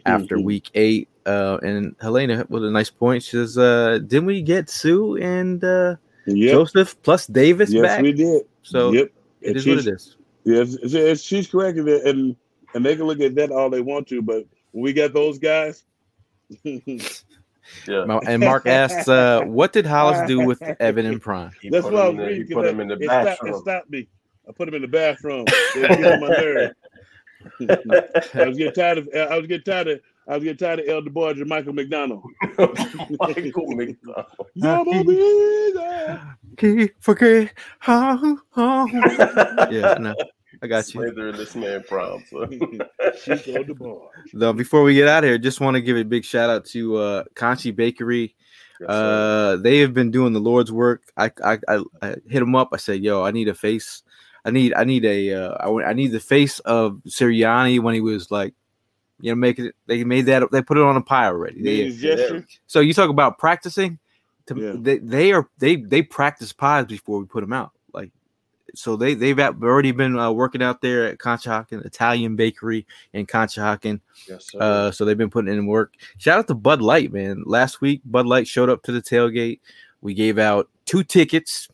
after 0.06 0.36
Mm-hmm. 0.36 0.46
week 0.46 0.70
eight. 0.76 1.10
Uh, 1.26 1.58
and 1.64 1.96
Helena 2.00 2.46
with 2.50 2.64
a 2.64 2.70
nice 2.70 2.92
point. 2.92 3.24
She 3.24 3.32
says, 3.32 3.58
uh, 3.58 3.98
didn't 4.06 4.28
we 4.28 4.44
get 4.44 4.70
Suh 4.70 5.16
and 5.16 5.64
uh, 5.64 5.96
Yep. 6.28 6.52
Joseph 6.52 7.02
plus 7.02 7.26
Davis 7.26 7.70
back? 7.74 7.82
Yes, 7.82 7.88
back? 7.88 8.02
we 8.04 8.12
did. 8.14 8.44
So 8.62 8.92
yep. 8.92 9.12
it 9.42 9.48
And 9.48 9.58
is 9.58 9.66
what 9.66 9.78
it 9.80 9.88
is. 9.88 10.18
Yes, 10.44 10.76
it's, 10.76 10.94
it's, 10.94 11.22
she's 11.24 11.48
correct, 11.48 11.80
and 11.80 12.36
and 12.76 12.86
they 12.86 12.96
can 12.96 13.06
look 13.06 13.22
at 13.22 13.34
that 13.36 13.50
all 13.52 13.72
they 13.72 13.82
want 13.82 14.08
to, 14.10 14.22
but 14.22 14.46
when 14.72 14.84
we 14.84 14.94
got 14.94 15.14
those 15.14 15.40
guys, 15.40 15.84
Yeah. 17.88 18.20
And 18.28 18.42
Mark 18.44 18.66
asks, 18.68 19.08
uh, 19.08 19.42
what 19.46 19.74
did 19.74 19.86
Hollis 19.86 20.28
do 20.28 20.40
with 20.46 20.62
Evan 20.80 21.06
and 21.06 21.22
Prime? 21.22 21.52
He 21.62 21.70
that's 21.70 21.84
put 21.86 21.94
why 21.94 22.02
I 22.02 22.10
him 22.10 22.18
was 22.18 22.24
in 22.24 22.26
the- 22.26 22.28
reading. 22.34 22.48
he 22.48 22.54
put 22.54 22.66
him 22.68 22.80
in 22.80 22.88
the 22.88 22.94
it, 22.96 23.04
stopped, 23.04 23.22
it 23.22 23.26
bathroom. 23.26 23.62
stopped 23.62 23.90
me. 23.90 24.08
I 24.48 24.52
put 24.52 24.68
him 24.68 24.74
in 24.76 24.82
the 24.82 24.88
bathroom. 24.88 25.46
It 25.76 25.90
was 25.90 25.98
getting 25.98 26.06
on 26.06 26.20
my 26.22 26.28
nerve. 26.28 26.72
I 28.36 28.48
was 28.48 28.58
getting 28.58 28.74
tired 28.74 28.98
of. 29.00 29.10
I 29.14 29.38
was 29.38 29.48
getting 29.48 29.64
tired 29.64 29.88
of. 29.90 30.00
I 30.28 30.36
was 30.36 30.44
getting 30.46 30.58
tired 30.58 30.80
of 30.80 30.88
El 30.88 31.02
DeBoer 31.02 31.32
and 31.32 31.48
Michael 31.48 31.74
McDonald. 31.74 32.24
Michael 32.58 33.68
McDonald. 33.76 34.26
You're 34.54 34.86
baby. 34.86 36.20
Keep 36.58 36.96
forget 37.04 37.54
how. 37.80 38.38
how- 38.56 38.88
Yeah, 39.72 39.96
no, 40.00 40.14
I 40.64 40.68
got 40.68 40.86
you. 40.94 41.02
Slither 41.02 41.34
this 41.34 41.56
man 41.56 41.84
prom. 41.84 42.24
So. 42.32 42.48
She's 43.22 43.56
on 43.56 43.68
the 43.68 43.76
bar. 43.78 43.98
Though 44.34 44.54
before 44.54 44.82
we 44.84 44.96
get 44.96 45.10
out 45.10 45.26
of 45.26 45.28
here, 45.30 45.38
just 45.38 45.60
want 45.60 45.76
to 45.76 45.82
give 45.82 45.98
a 45.98 46.04
big 46.04 46.24
shout 46.24 46.50
out 46.50 46.64
to 46.68 46.96
uh 46.96 47.24
Conchi 47.36 47.76
Bakery. 47.76 48.34
Uh, 48.88 49.58
they 49.58 49.80
have 49.80 49.94
been 49.94 50.10
doing 50.10 50.34
the 50.34 50.40
Lord's 50.40 50.72
work. 50.72 51.04
I 51.18 51.32
I, 51.44 51.58
I, 51.68 51.84
I 52.02 52.08
hit 52.30 52.40
them 52.40 52.56
up. 52.56 52.70
I 52.72 52.78
said, 52.78 53.02
"Yo, 53.04 53.24
I 53.24 53.32
need 53.32 53.50
a 53.50 53.54
face. 53.54 54.04
I 54.46 54.52
need 54.52 54.74
I 54.74 54.86
need 54.86 55.04
a 55.06 55.34
uh, 55.34 55.70
I, 55.70 55.90
I 55.90 55.94
need 55.94 56.12
the 56.12 56.20
face 56.20 56.60
of 56.60 57.02
Sirianni 57.08 57.80
when 57.82 57.94
he 57.94 58.02
was 58.02 58.32
like, 58.32 58.54
you 59.20 59.32
know, 59.32 59.36
making 59.36 59.66
it. 59.66 59.76
They 59.88 60.04
made 60.06 60.26
that. 60.28 60.50
They 60.52 60.62
put 60.62 60.78
it 60.78 60.84
on 60.84 60.96
a 60.96 61.02
pie 61.02 61.26
already. 61.28 61.62
They- 61.62 61.92
his 61.92 62.44
so 62.68 62.80
you 62.80 62.94
talk 62.94 63.10
about 63.10 63.38
practicing. 63.38 64.00
To, 64.48 64.56
Yeah. 64.60 64.74
they, 64.78 64.98
they 64.98 65.32
are 65.34 65.50
they 65.60 65.76
they 65.78 66.02
practice 66.02 66.52
pies 66.52 66.86
before 66.86 67.20
we 67.20 67.26
put 67.26 67.42
them 67.42 67.54
out. 67.54 67.72
So 68.76 68.96
they 68.96 69.14
they've 69.14 69.40
already 69.40 69.92
been 69.92 70.18
uh, 70.18 70.32
working 70.32 70.64
out 70.64 70.82
there 70.82 71.06
at 71.06 71.20
Conshohocken 71.20 71.86
Italian 71.86 72.36
Bakery 72.36 72.86
in 73.14 73.28
Conshohocken. 73.28 74.00
Yes, 74.28 74.52
sir. 74.52 74.58
Uh, 74.60 74.92
so 74.92 75.06
they've 75.06 75.18
been 75.18 75.30
putting 75.30 75.54
in 75.54 75.68
work. 75.68 75.94
Shout 76.18 76.40
out 76.40 76.48
to 76.48 76.56
Bud 76.56 76.82
Light, 76.82 77.14
man. 77.14 77.44
Last 77.46 77.82
week, 77.82 78.02
Bud 78.06 78.26
Light 78.26 78.48
showed 78.48 78.70
up 78.70 78.82
to 78.84 78.92
the 78.92 79.02
tailgate. 79.02 79.60
We 80.02 80.14
gave 80.14 80.40
out 80.40 80.70
two 80.86 81.04
tickets 81.04 81.70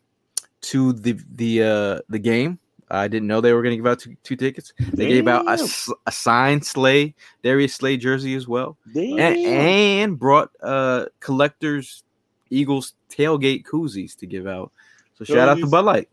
to 0.61 0.93
the 0.93 1.17
the 1.35 1.63
uh 1.63 1.99
the 2.09 2.19
game. 2.19 2.59
I 2.91 3.07
didn't 3.07 3.27
know 3.27 3.39
they 3.39 3.53
were 3.53 3.61
going 3.61 3.73
to 3.73 3.77
give 3.77 3.85
out 3.85 3.99
two, 3.99 4.17
two 4.23 4.35
tickets. 4.35 4.73
They 4.79 5.07
gave 5.07 5.27
out 5.27 5.43
a, 5.43 5.57
Damn. 5.57 5.95
a 6.07 6.11
signed 6.11 6.65
Slay 6.65 7.13
Darius 7.43 7.75
Slay 7.75 7.97
jersey 7.97 8.33
as 8.33 8.47
well, 8.47 8.77
and, 8.95 9.19
and 9.19 10.19
brought 10.19 10.49
uh 10.61 11.05
collectors 11.19 12.03
Eagles 12.49 12.95
tailgate 13.09 13.63
koozies 13.63 14.17
to 14.17 14.25
give 14.25 14.47
out. 14.47 14.71
So 15.13 15.23
shout 15.23 15.49
out 15.49 15.59
to 15.59 15.67
Bud 15.67 15.85
Light. 15.85 16.09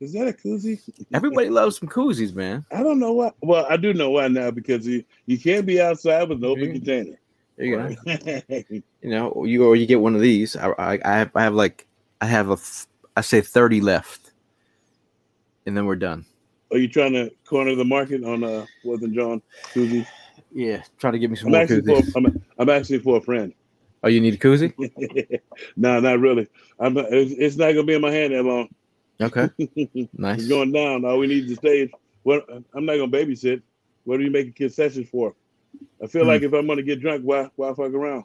Is 0.00 0.14
that 0.14 0.28
a 0.28 0.32
koozie? 0.32 0.80
Everybody 1.12 1.50
loves 1.50 1.78
some 1.78 1.88
koozies, 1.88 2.34
man. 2.34 2.64
I 2.72 2.82
don't 2.82 2.98
know 2.98 3.12
why. 3.12 3.32
Well, 3.42 3.66
I 3.68 3.76
do 3.76 3.92
know 3.92 4.10
why 4.10 4.28
now 4.28 4.50
because 4.50 4.86
you, 4.86 5.04
you 5.26 5.38
can't 5.38 5.66
be 5.66 5.80
outside 5.80 6.28
with 6.28 6.38
an 6.38 6.44
open 6.44 6.72
container. 6.72 7.18
There 7.58 7.66
you 7.66 7.76
go. 7.76 7.96
you 9.02 9.10
know, 9.10 9.44
you 9.44 9.66
or 9.66 9.76
you 9.76 9.84
get 9.84 10.00
one 10.00 10.14
of 10.14 10.22
these. 10.22 10.56
I, 10.56 10.70
I, 10.70 10.98
I 11.04 11.18
have 11.18 11.30
I 11.34 11.42
have 11.42 11.54
like 11.54 11.86
I 12.22 12.26
have 12.26 12.50
a 12.50 12.56
I 13.14 13.20
say 13.20 13.42
thirty 13.42 13.82
left, 13.82 14.32
and 15.66 15.76
then 15.76 15.84
we're 15.84 15.96
done. 15.96 16.24
Are 16.72 16.78
you 16.78 16.88
trying 16.88 17.12
to 17.12 17.30
corner 17.44 17.74
the 17.74 17.84
market 17.84 18.24
on 18.24 18.42
uh 18.42 18.64
Fourth 18.82 19.02
and 19.02 19.14
John 19.14 19.42
koozie? 19.74 20.06
Yeah, 20.50 20.82
try 20.98 21.10
to 21.10 21.18
get 21.18 21.28
me 21.28 21.36
some 21.36 21.48
I'm 21.48 21.52
more 21.52 21.60
actually 21.60 21.82
koozies. 21.82 22.12
for 22.12 22.18
I'm, 22.18 22.44
I'm 22.58 22.70
actually 22.70 23.00
for 23.00 23.18
a 23.18 23.20
friend. 23.20 23.52
oh, 24.02 24.08
you 24.08 24.22
need 24.22 24.34
a 24.34 24.38
koozie? 24.38 24.72
no, 25.76 26.00
not 26.00 26.18
really. 26.20 26.48
I'm. 26.78 26.96
It's, 26.96 27.32
it's 27.32 27.56
not 27.56 27.72
gonna 27.72 27.84
be 27.84 27.94
in 27.94 28.00
my 28.00 28.10
hand 28.10 28.32
that 28.32 28.42
long. 28.42 28.70
Okay, 29.20 29.48
it's 29.58 30.12
nice. 30.18 30.46
going 30.46 30.72
down. 30.72 31.04
All 31.04 31.18
we 31.18 31.26
need 31.26 31.42
to 31.42 31.48
the 31.48 31.56
stage. 31.56 31.90
What? 32.22 32.46
I'm 32.74 32.84
not 32.86 32.96
gonna 32.96 33.08
babysit. 33.08 33.62
What 34.04 34.18
are 34.20 34.22
you 34.22 34.30
making 34.30 34.54
concessions 34.54 35.08
for? 35.10 35.34
I 36.02 36.06
feel 36.06 36.22
Hmm. 36.22 36.28
like 36.28 36.42
if 36.42 36.52
I'm 36.52 36.66
gonna 36.66 36.82
get 36.82 37.00
drunk, 37.00 37.22
why 37.22 37.50
why 37.56 37.68
fuck 37.74 37.92
around? 37.92 38.24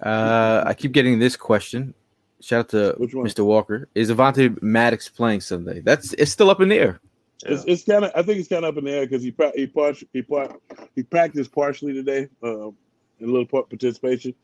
Uh, 0.00 0.64
I 0.66 0.74
keep 0.74 0.92
getting 0.92 1.18
this 1.18 1.36
question. 1.36 1.94
Shout 2.40 2.60
out 2.60 2.68
to 2.70 2.96
Mr. 2.98 3.44
Walker. 3.44 3.88
Is 3.94 4.10
Avonte 4.10 4.60
Maddox 4.60 5.08
playing 5.08 5.40
Sunday? 5.40 5.80
That's 5.80 6.12
it's 6.14 6.30
still 6.32 6.50
up 6.50 6.60
in 6.60 6.68
the 6.68 6.76
air. 6.76 7.00
It's, 7.46 7.64
it's 7.66 7.84
kind 7.84 8.04
of. 8.04 8.12
I 8.14 8.22
think 8.22 8.38
it's 8.40 8.48
kind 8.48 8.64
of 8.64 8.74
up 8.74 8.78
in 8.78 8.84
the 8.84 8.90
air 8.92 9.06
because 9.06 9.22
he 9.22 9.30
pra- 9.30 9.52
he 9.54 9.66
part, 9.66 10.02
he 10.12 10.22
part, 10.22 10.60
he 10.94 11.02
practiced 11.02 11.52
partially 11.52 11.92
today, 11.92 12.28
uh, 12.42 12.68
in 12.68 12.74
a 13.22 13.26
little 13.26 13.46
part 13.46 13.68
participation. 13.68 14.34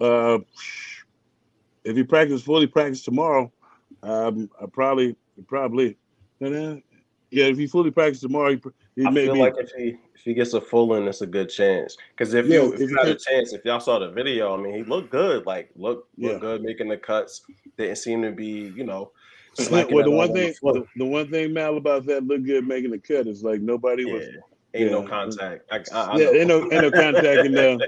Uh, 0.00 0.38
if 1.84 1.96
he 1.96 2.02
practiced 2.02 2.44
fully, 2.44 2.66
practice 2.66 3.02
tomorrow, 3.02 3.50
um, 4.02 4.50
I 4.60 4.66
probably 4.72 5.16
probably, 5.46 5.96
and 6.40 6.82
yeah, 7.30 7.44
if 7.46 7.58
he 7.58 7.66
fully 7.66 7.90
practices 7.90 8.22
tomorrow, 8.22 8.50
he, 8.54 8.60
he 8.96 9.06
I 9.06 9.10
may 9.10 9.24
feel 9.24 9.34
be. 9.34 9.38
like 9.40 9.54
if 9.58 9.70
he 9.76 9.96
if 10.14 10.22
he 10.24 10.34
gets 10.34 10.54
a 10.54 10.60
full 10.60 10.94
in, 10.94 11.06
it's 11.06 11.20
a 11.20 11.26
good 11.26 11.48
chance. 11.48 11.96
Because 12.16 12.34
if 12.34 12.46
Yeah, 12.46 12.60
you 12.60 12.72
if 12.72 12.80
if 12.82 12.90
you 12.90 12.96
had 12.96 13.08
a 13.08 13.16
chance, 13.16 13.52
if 13.52 13.64
y'all 13.64 13.80
saw 13.80 13.98
the 13.98 14.10
video, 14.10 14.56
I 14.56 14.60
mean, 14.60 14.74
he 14.74 14.82
looked 14.82 15.10
good. 15.10 15.46
Like 15.46 15.70
look 15.76 16.08
look 16.16 16.34
Yeah. 16.34 16.38
good, 16.38 16.62
making 16.62 16.88
the 16.88 16.96
cuts. 16.96 17.42
Didn't 17.76 17.96
seem 17.96 18.22
to 18.22 18.32
be, 18.32 18.72
you 18.74 18.84
know, 18.84 19.12
well, 19.58 20.04
the 20.04 20.10
one 20.10 20.28
on 20.28 20.34
thing, 20.34 20.54
the 20.62 20.84
the, 20.96 21.04
one 21.04 21.30
thing, 21.30 21.52
Mal, 21.52 21.76
about 21.76 22.06
that 22.06 22.24
look 22.24 22.44
good 22.44 22.66
making 22.66 22.92
the 22.92 22.98
cut 22.98 23.26
is 23.26 23.42
like 23.42 23.60
nobody 23.60 24.04
Yeah, 24.04 24.14
was. 24.14 24.28
ain't 24.74 24.92
no 24.92 25.02
contact. 25.02 25.64
I, 25.70 25.78
I, 25.92 26.00
I 26.00 26.18
Yeah, 26.18 26.26
ain't 26.28 26.46
no, 26.48 26.62
ain't 26.70 26.82
no 26.82 26.92
contact 26.92 27.54
there, 27.54 27.78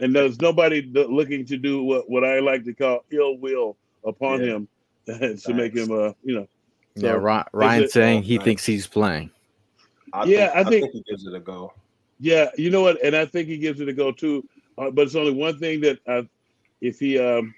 and 0.00 0.14
there's 0.14 0.40
nobody 0.40 0.82
looking 0.92 1.44
to 1.46 1.56
do 1.56 1.82
what, 1.82 2.08
what 2.08 2.24
I 2.24 2.38
like 2.38 2.64
to 2.64 2.74
call 2.74 3.00
ill 3.10 3.38
will 3.38 3.76
upon 4.04 4.40
him 4.40 4.68
to 5.06 5.54
make 5.54 5.74
him, 5.74 5.90
uh, 5.92 6.12
you 6.24 6.34
know. 6.34 6.48
yeah, 6.96 7.12
So, 7.12 7.16
Ryan, 7.18 7.44
Ryan 7.52 7.88
saying 7.88 8.22
he 8.24 8.38
thinks 8.38 8.66
he's 8.66 8.86
playing. 8.86 9.30
I 10.12 10.24
Yeah, 10.24 10.52
think, 10.52 10.66
I 10.66 10.70
think- 10.70 10.92
he 10.92 11.02
gives 11.08 11.26
it 11.26 11.34
a 11.34 11.40
go. 11.40 11.72
Yeah, 12.18 12.48
you 12.56 12.70
know 12.70 12.80
what, 12.80 13.02
and 13.04 13.14
I 13.14 13.26
think 13.26 13.46
he 13.48 13.58
gives 13.58 13.80
it 13.80 13.88
a 13.88 13.92
go 13.92 14.10
too. 14.10 14.48
Uh, 14.78 14.90
but 14.90 15.02
it's 15.02 15.14
only 15.14 15.32
one 15.32 15.58
thing 15.58 15.80
that 15.82 15.98
I, 16.08 16.26
if 16.80 16.98
he, 16.98 17.18
um, 17.18 17.54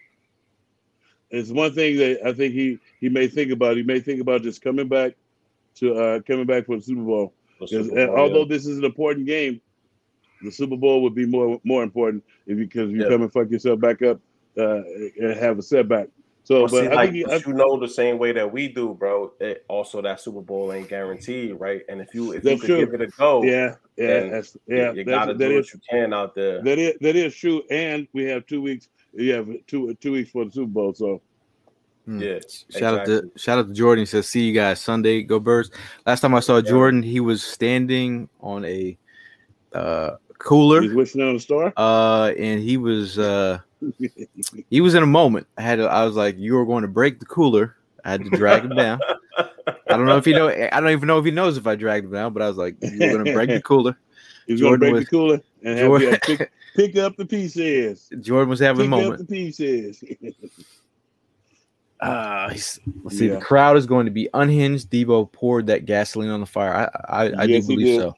it's 1.31 1.51
one 1.51 1.73
thing 1.75 1.97
that 1.99 2.27
I 2.27 2.33
think 2.33 2.55
he 2.55 2.79
he 3.01 3.09
may 3.09 3.29
think 3.29 3.53
about. 3.53 3.77
He 3.77 3.83
may 3.83 4.01
think 4.01 4.21
about 4.21 4.43
just 4.43 4.61
coming 4.63 4.89
back 4.89 5.15
to 5.77 5.95
uh 5.95 6.21
coming 6.21 6.47
back 6.47 6.67
for 6.67 6.77
the 6.77 6.83
Super 6.83 7.03
Bowl. 7.03 7.33
The 7.61 7.67
'Cause, 7.67 7.71
Super 7.89 8.01
uh, 8.01 8.07
Bowl, 8.07 8.19
although 8.19 8.39
yeah. 8.41 8.47
this 8.49 8.67
is 8.67 8.79
an 8.79 8.85
important 8.85 9.27
game, 9.27 9.61
the 10.43 10.51
Super 10.51 10.77
Bowl 10.77 11.03
would 11.03 11.15
be 11.15 11.27
more 11.27 11.61
more 11.65 11.83
important 11.85 12.25
if 12.47 12.57
because 12.59 12.91
you 12.91 13.03
Yeah. 13.03 13.09
come 13.11 13.23
and 13.23 13.33
fuck 13.33 13.51
yourself 13.51 13.79
back 13.79 14.03
up 14.03 14.21
uh, 14.57 14.83
and 15.21 15.35
have 15.39 15.59
a 15.59 15.63
setback. 15.63 16.09
So, 16.49 16.61
Well, 16.61 16.69
but 16.69 16.81
see, 16.81 16.87
I 16.87 16.95
like, 16.95 17.13
think 17.13 17.27
he, 17.27 17.31
I, 17.31 17.37
you 17.47 17.53
know 17.53 17.79
the 17.79 17.87
same 17.87 18.17
way 18.17 18.33
that 18.33 18.51
we 18.51 18.69
do, 18.69 18.95
bro. 18.99 19.33
It, 19.39 19.67
also, 19.69 20.01
that 20.01 20.19
Super 20.19 20.41
Bowl 20.41 20.73
ain't 20.73 20.89
guaranteed, 20.89 21.61
right? 21.61 21.83
And 21.91 22.01
if 22.01 22.15
you 22.15 22.33
if 22.33 22.43
you 22.43 22.57
could 22.57 22.69
true. 22.69 22.87
give 22.87 22.95
it 22.95 23.03
a 23.03 23.07
go, 23.09 23.43
yeah, 23.43 23.75
yeah, 23.99 24.31
that's 24.31 24.57
yeah, 24.67 24.93
you 24.93 25.05
that's, 25.05 25.27
gotta 25.27 25.35
that 25.35 25.47
do 25.47 25.59
is 25.59 25.67
what 25.67 25.75
you 25.75 25.81
can 25.91 26.15
out 26.15 26.35
there. 26.35 26.63
that 26.63 26.79
is 26.79 26.95
that 27.03 27.17
is 27.17 27.37
true. 27.37 27.63
And 27.71 28.09
we 28.15 28.25
have 28.25 28.47
two 28.47 28.63
weeks. 28.63 28.89
You 29.13 29.35
have 29.35 29.47
two 29.67 29.93
two 30.01 30.13
weeks 30.13 30.31
for 30.31 30.47
the 30.47 30.51
Super 30.51 30.71
Bowl. 30.71 30.95
So 30.95 31.21
Hmm. 32.07 32.23
Yeah, 32.23 32.39
Shout 32.71 33.01
out 33.01 33.05
to 33.05 33.31
shout 33.37 33.59
out 33.59 33.69
to 33.69 33.75
Jordan. 33.75 34.01
He 34.01 34.07
says, 34.07 34.27
"See 34.27 34.41
you 34.41 34.55
guys 34.55 34.81
Sunday. 34.81 35.23
Go 35.23 35.39
Birds." 35.39 35.71
Last 36.07 36.23
time 36.23 36.35
I 36.35 36.41
saw 36.41 36.57
Yeah. 36.57 36.63
Jordan, 36.63 37.03
he 37.03 37.21
was 37.21 37.43
standing 37.43 38.31
on 38.41 38.65
a 38.65 38.97
uh, 39.75 40.13
cooler, 40.39 40.83
he's 40.83 40.93
wishing 40.95 41.21
on 41.23 41.37
a 41.37 41.41
star. 41.41 41.73
uh, 41.77 42.33
and 42.39 42.61
he 42.61 42.77
was 42.77 43.19
uh, 43.19 43.59
he 44.71 44.81
was 44.81 44.95
in 44.95 45.03
a 45.03 45.07
moment. 45.07 45.47
I 45.57 45.63
had 45.63 45.77
to, 45.77 45.85
I 45.87 46.05
was 46.05 46.17
like, 46.17 46.37
"You 46.39 46.59
are 46.59 46.67
going 46.67 46.83
to 46.83 46.89
break 46.89 47.21
the 47.21 47.27
cooler." 47.27 47.77
I 48.05 48.11
had 48.13 48.25
to 48.25 48.31
drag 48.31 48.65
him 48.65 48.75
down. 48.77 49.01
I 49.37 49.97
don't 49.97 50.07
know 50.07 50.17
if 50.17 50.25
he 50.25 50.33
know. 50.33 50.49
I 50.49 50.81
don't 50.81 50.91
even 50.91 51.07
know 51.07 51.19
if 51.19 51.25
he 51.25 51.31
knows 51.31 51.57
if 51.57 51.67
I 51.67 51.75
dragged 51.75 52.07
him 52.07 52.13
down, 52.13 52.33
but 52.33 52.43
I 52.43 52.49
was 52.49 52.57
like, 52.57 52.77
"You're 52.81 53.13
going 53.13 53.25
to 53.25 53.33
break 53.33 53.51
the 53.51 53.61
cooler." 53.63 53.99
He's 54.47 54.61
Jordan 54.61 54.81
gonna 54.81 54.93
break 54.93 54.95
was- 54.95 55.05
the 55.05 55.11
cooler 55.11 55.41
and 55.63 55.79
have 55.79 55.87
Jordan- 55.87 56.19
pick, 56.23 56.51
pick 56.77 56.97
up 56.97 57.17
the 57.17 57.27
pieces. 57.27 58.09
Jordan 58.21 58.49
was 58.49 58.61
having 58.61 58.87
a 58.87 58.89
moment. 58.89 59.11
Pick 59.13 59.21
up 59.21 59.27
the 59.29 59.35
pieces. 59.35 60.03
Uh, 62.01 62.49
he's, 62.53 62.81
let's 63.03 63.19
see. 63.19 63.29
Yeah. 63.29 63.35
The 63.35 63.41
crowd 63.41 63.77
is 63.77 63.87
going 63.87 64.07
to 64.07 64.13
be 64.13 64.29
unhinged. 64.33 64.91
Deebo 64.91 65.31
poured 65.33 65.67
that 65.67 65.85
gasoline 65.85 66.31
on 66.31 66.41
the 66.41 66.47
fire. 66.47 66.91
I, 67.09 67.25
I, 67.25 67.31
I 67.31 67.45
Yes, 67.45 67.67
do 67.67 67.77
believe 67.77 68.01
so. 68.01 68.17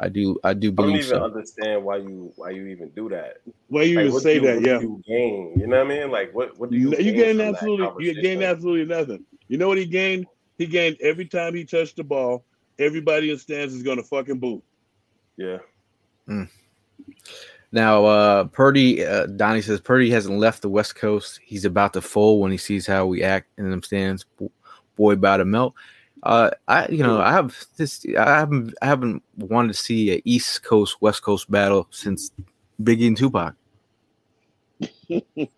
I 0.00 0.08
do. 0.08 0.38
I 0.44 0.54
do 0.54 0.68
I 0.68 0.70
don't 0.70 0.76
believe 0.76 0.96
even 1.06 1.08
so. 1.08 1.24
understand 1.24 1.84
why 1.84 1.96
you 1.96 2.32
why 2.36 2.50
you 2.50 2.66
even 2.66 2.90
do 2.90 3.08
that. 3.08 3.38
Why 3.68 3.82
you 3.82 3.96
Like, 3.96 4.06
even 4.06 4.20
say 4.20 4.38
do 4.38 4.40
you, 4.40 4.46
that? 4.46 4.54
what 4.56 4.62
do 4.64 4.70
Yeah. 4.70 4.80
You 4.80 5.02
gain. 5.06 5.52
You 5.58 5.66
know 5.66 5.78
what 5.78 5.86
I 5.86 5.88
mean? 5.88 6.10
Like 6.10 6.34
what 6.34 6.56
what 6.58 6.70
do 6.70 6.76
You, 6.76 6.90
you? 6.92 6.98
you 6.98 7.12
gain 7.12 7.38
gained 7.38 7.40
absolutely 7.40 8.04
you 8.06 8.22
gained 8.22 8.42
absolutely 8.42 8.84
nothing. 8.84 9.24
You 9.48 9.58
know 9.58 9.68
what 9.68 9.78
he 9.78 9.86
gained? 9.86 10.26
He 10.56 10.66
gained 10.66 10.96
every 11.00 11.24
time 11.24 11.54
he 11.54 11.64
touched 11.64 11.96
the 11.96 12.04
ball, 12.04 12.44
everybody 12.78 13.30
in 13.30 13.38
stands 13.38 13.74
is 13.74 13.82
gonna 13.82 14.02
fucking 14.04 14.38
boo. 14.38 14.62
Yeah. 15.36 15.58
Now, 17.70 18.04
uh, 18.06 18.44
Purdy, 18.44 19.04
uh, 19.04 19.26
Donnie 19.26 19.60
says 19.62 19.80
Purdy 19.80 20.10
hasn't 20.10 20.38
left 20.38 20.62
the 20.62 20.70
West 20.70 20.94
Coast. 20.96 21.38
He's 21.44 21.64
about 21.64 21.92
to 21.94 22.00
fold 22.00 22.40
when 22.40 22.50
he 22.50 22.56
sees 22.56 22.86
how 22.86 23.06
we 23.06 23.22
act 23.22 23.48
in 23.58 23.70
them 23.70 23.82
stands. 23.82 24.24
Boy, 24.96 25.12
about 25.12 25.38
to 25.38 25.44
melt. 25.44 25.74
Uh, 26.28 26.50
I, 26.68 26.86
you 26.88 27.02
know, 27.02 27.20
I 27.22 27.32
have 27.32 27.56
this. 27.78 28.04
I 28.18 28.36
haven't, 28.38 28.74
I 28.82 28.86
haven't 28.86 29.22
wanted 29.38 29.68
to 29.68 29.74
see 29.78 30.12
a 30.12 30.20
East 30.26 30.62
Coast 30.62 31.00
West 31.00 31.22
Coast 31.22 31.50
battle 31.50 31.86
since 31.90 32.30
Biggie 32.82 33.06
and 33.08 33.16
Tupac. 33.16 33.54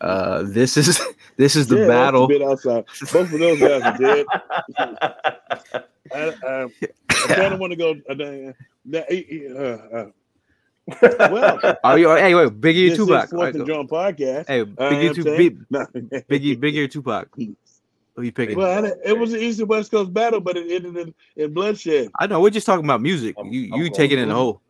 Uh, 0.00 0.42
this 0.44 0.76
is 0.76 1.00
this 1.36 1.54
is 1.56 1.66
the 1.68 1.78
Yeah, 1.78 1.86
battle. 1.88 2.26
bit 2.26 2.42
outside. 2.42 2.84
Both 3.12 3.32
of 3.32 3.38
those 3.38 3.58
guys 3.60 3.82
are 3.82 3.96
dead. 3.98 4.26
I, 4.78 5.84
I, 6.12 6.64
I 6.64 6.68
kind 7.34 7.54
of 7.54 7.60
want 7.60 7.72
to 7.72 7.76
go. 7.76 7.94
Uh, 8.08 8.52
uh, 8.98 9.96
uh, 9.96 11.28
well, 11.30 11.78
Oh, 11.84 11.94
you, 11.94 12.10
hey, 12.16 12.34
wait, 12.34 12.60
Biggie 12.60 12.90
and 12.90 12.92
this 12.92 12.98
is 12.98 13.06
Tupac. 13.06 13.30
Fourth 13.30 13.54
and. 13.54 13.66
John 13.66 13.86
podcast. 13.88 14.46
Hey, 14.48 14.64
Biggie, 14.64 15.14
two, 15.14 15.22
saying- 15.22 15.66
Big, 15.70 16.26
Biggie, 16.28 16.56
Biggie 16.58 16.90
Tupac? 16.90 17.28
Who 18.18 18.24
you 18.24 18.32
picking? 18.32 18.58
Well, 18.58 18.84
it 19.04 19.16
was 19.16 19.32
an 19.32 19.38
East 19.38 19.60
and 19.60 19.68
West 19.68 19.92
Coast 19.92 20.12
battle, 20.12 20.40
but 20.40 20.56
it 20.56 20.68
ended 20.72 20.96
in, 20.96 21.14
in 21.36 21.54
bloodshed. 21.54 22.08
I 22.18 22.26
know 22.26 22.40
we're 22.40 22.50
just 22.50 22.66
talking 22.66 22.84
about 22.84 23.00
music. 23.00 23.36
I'm- 23.38 23.52
you 23.52 23.70
I'm 23.72 23.80
you 23.80 23.90
take 23.90 24.10
it 24.10 24.18
in 24.18 24.28
the 24.28 24.34
with- 24.34 24.42
hole. 24.42 24.60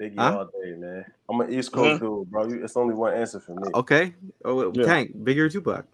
Biggie 0.00 0.18
Huh? 0.18 0.38
all 0.38 0.44
day, 0.46 0.72
man. 0.76 1.04
I'm 1.30 1.40
an 1.40 1.54
East 1.54 1.70
Coast 1.70 2.02
uh-huh. 2.02 2.16
dude, 2.16 2.30
bro. 2.32 2.48
It's 2.64 2.76
only 2.76 2.94
one 2.94 3.14
answer 3.14 3.38
for 3.38 3.54
me. 3.54 3.68
Okay. 3.76 4.12
Oh, 4.44 4.72
Yeah. 4.74 4.84
Tank, 4.86 5.16
Biggie 5.18 5.38
or 5.38 5.48
Tupac? 5.48 5.86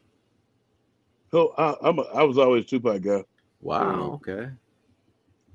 So 1.31 1.53
I, 1.59 1.77
I'm 1.87 1.99
a, 1.99 2.03
I 2.15 2.23
was 2.23 2.39
always 2.39 2.65
a 2.65 2.67
Tupac 2.67 3.03
guy, 3.03 3.25
Wow. 3.61 4.13
Okay. 4.27 4.49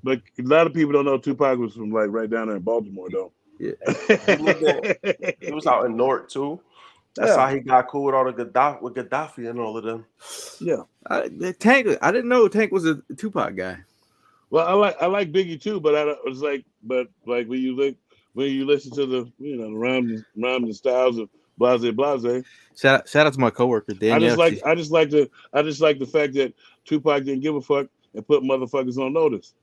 but 0.04 0.20
a 0.38 0.42
lot 0.42 0.68
of 0.68 0.74
people 0.74 0.92
don't 0.92 1.04
know 1.06 1.18
Tupac 1.18 1.58
was 1.58 1.74
from 1.74 1.90
like 1.90 2.10
right 2.10 2.30
down 2.30 2.46
there 2.46 2.56
in 2.56 2.62
Baltimore, 2.62 3.08
though. 3.10 3.32
Yeah. 3.58 3.72
He 5.40 5.50
was 5.52 5.66
out 5.66 5.86
in 5.86 5.96
North 5.96 6.28
too. 6.28 6.60
That's 7.18 7.30
Yeah. 7.36 7.48
how 7.48 7.54
he 7.54 7.60
got 7.60 7.88
cool 7.88 8.04
with 8.04 8.14
all 8.14 8.24
the 8.30 8.32
Kadafi, 8.44 8.80
with 8.80 8.94
Kadafi 8.94 9.50
and 9.50 9.58
all 9.58 9.76
of 9.76 9.84
them. 9.84 10.06
yeah. 10.60 10.82
I, 11.10 11.28
Tank, 11.58 11.98
I 12.00 12.12
didn't 12.12 12.28
know 12.28 12.46
Tank 12.48 12.70
was 12.72 12.86
a 12.86 13.02
Tupac 13.16 13.56
guy. 13.56 13.78
Well, 14.50 14.66
I 14.66 14.72
like 14.72 14.96
I 15.00 15.06
like 15.06 15.32
Biggie 15.32 15.60
too, 15.60 15.80
but 15.80 15.94
I 15.94 16.04
don't- 16.04 16.36
like 16.40 16.64
but 16.82 17.08
like 17.26 17.48
when 17.48 17.60
you 17.60 17.74
look 17.76 17.96
when 18.34 18.50
you 18.50 18.64
listen 18.64 18.92
to 18.92 19.04
the 19.06 19.30
you 19.38 19.56
know 19.56 19.70
the 19.70 19.76
rhymes 19.76 20.22
rhymes 20.36 20.64
and 20.64 20.76
styles 20.76 21.18
of 21.18 21.28
Blase 21.58 21.90
Blase, 21.92 22.44
Shout 22.76 23.00
out, 23.00 23.08
shout 23.08 23.26
out 23.26 23.32
to 23.32 23.40
my 23.40 23.50
coworker 23.50 23.94
I 24.00 24.18
just 24.20 24.38
like 24.38 24.64
I 24.64 24.74
just 24.74 24.92
like 24.92 25.10
the 25.10 25.28
I 25.52 25.62
just 25.62 25.80
like 25.80 25.98
the 25.98 26.06
fact 26.06 26.34
that 26.34 26.54
Tupac 26.84 27.24
didn't 27.24 27.40
give 27.40 27.56
a 27.56 27.60
fuck 27.60 27.88
and 28.14 28.26
put 28.26 28.42
motherfuckers 28.42 28.96
on 28.96 29.12
notice. 29.12 29.54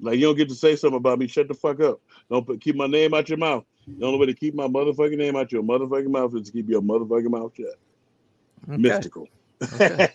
Like 0.00 0.16
you 0.16 0.22
don't 0.26 0.36
get 0.36 0.48
to 0.48 0.54
say 0.54 0.74
something 0.74 0.96
about 0.96 1.18
me. 1.18 1.28
Shut 1.28 1.46
the 1.48 1.54
fuck 1.54 1.80
up. 1.80 2.00
Don't 2.30 2.44
put, 2.46 2.60
keep 2.60 2.74
my 2.76 2.86
name 2.86 3.14
out 3.14 3.28
your 3.28 3.38
mouth. 3.38 3.64
The 3.86 4.06
only 4.06 4.18
way 4.18 4.26
to 4.26 4.34
keep 4.34 4.54
my 4.54 4.66
motherfucking 4.66 5.16
name 5.16 5.36
out 5.36 5.52
your 5.52 5.62
motherfucking 5.62 6.08
mouth 6.08 6.34
is 6.34 6.46
to 6.46 6.52
keep 6.52 6.68
your 6.68 6.82
motherfucking 6.82 7.30
mouth 7.30 7.52
shut. 7.54 7.74
Okay. 8.68 8.76
Mystical. 8.76 9.28
Okay. 9.62 10.08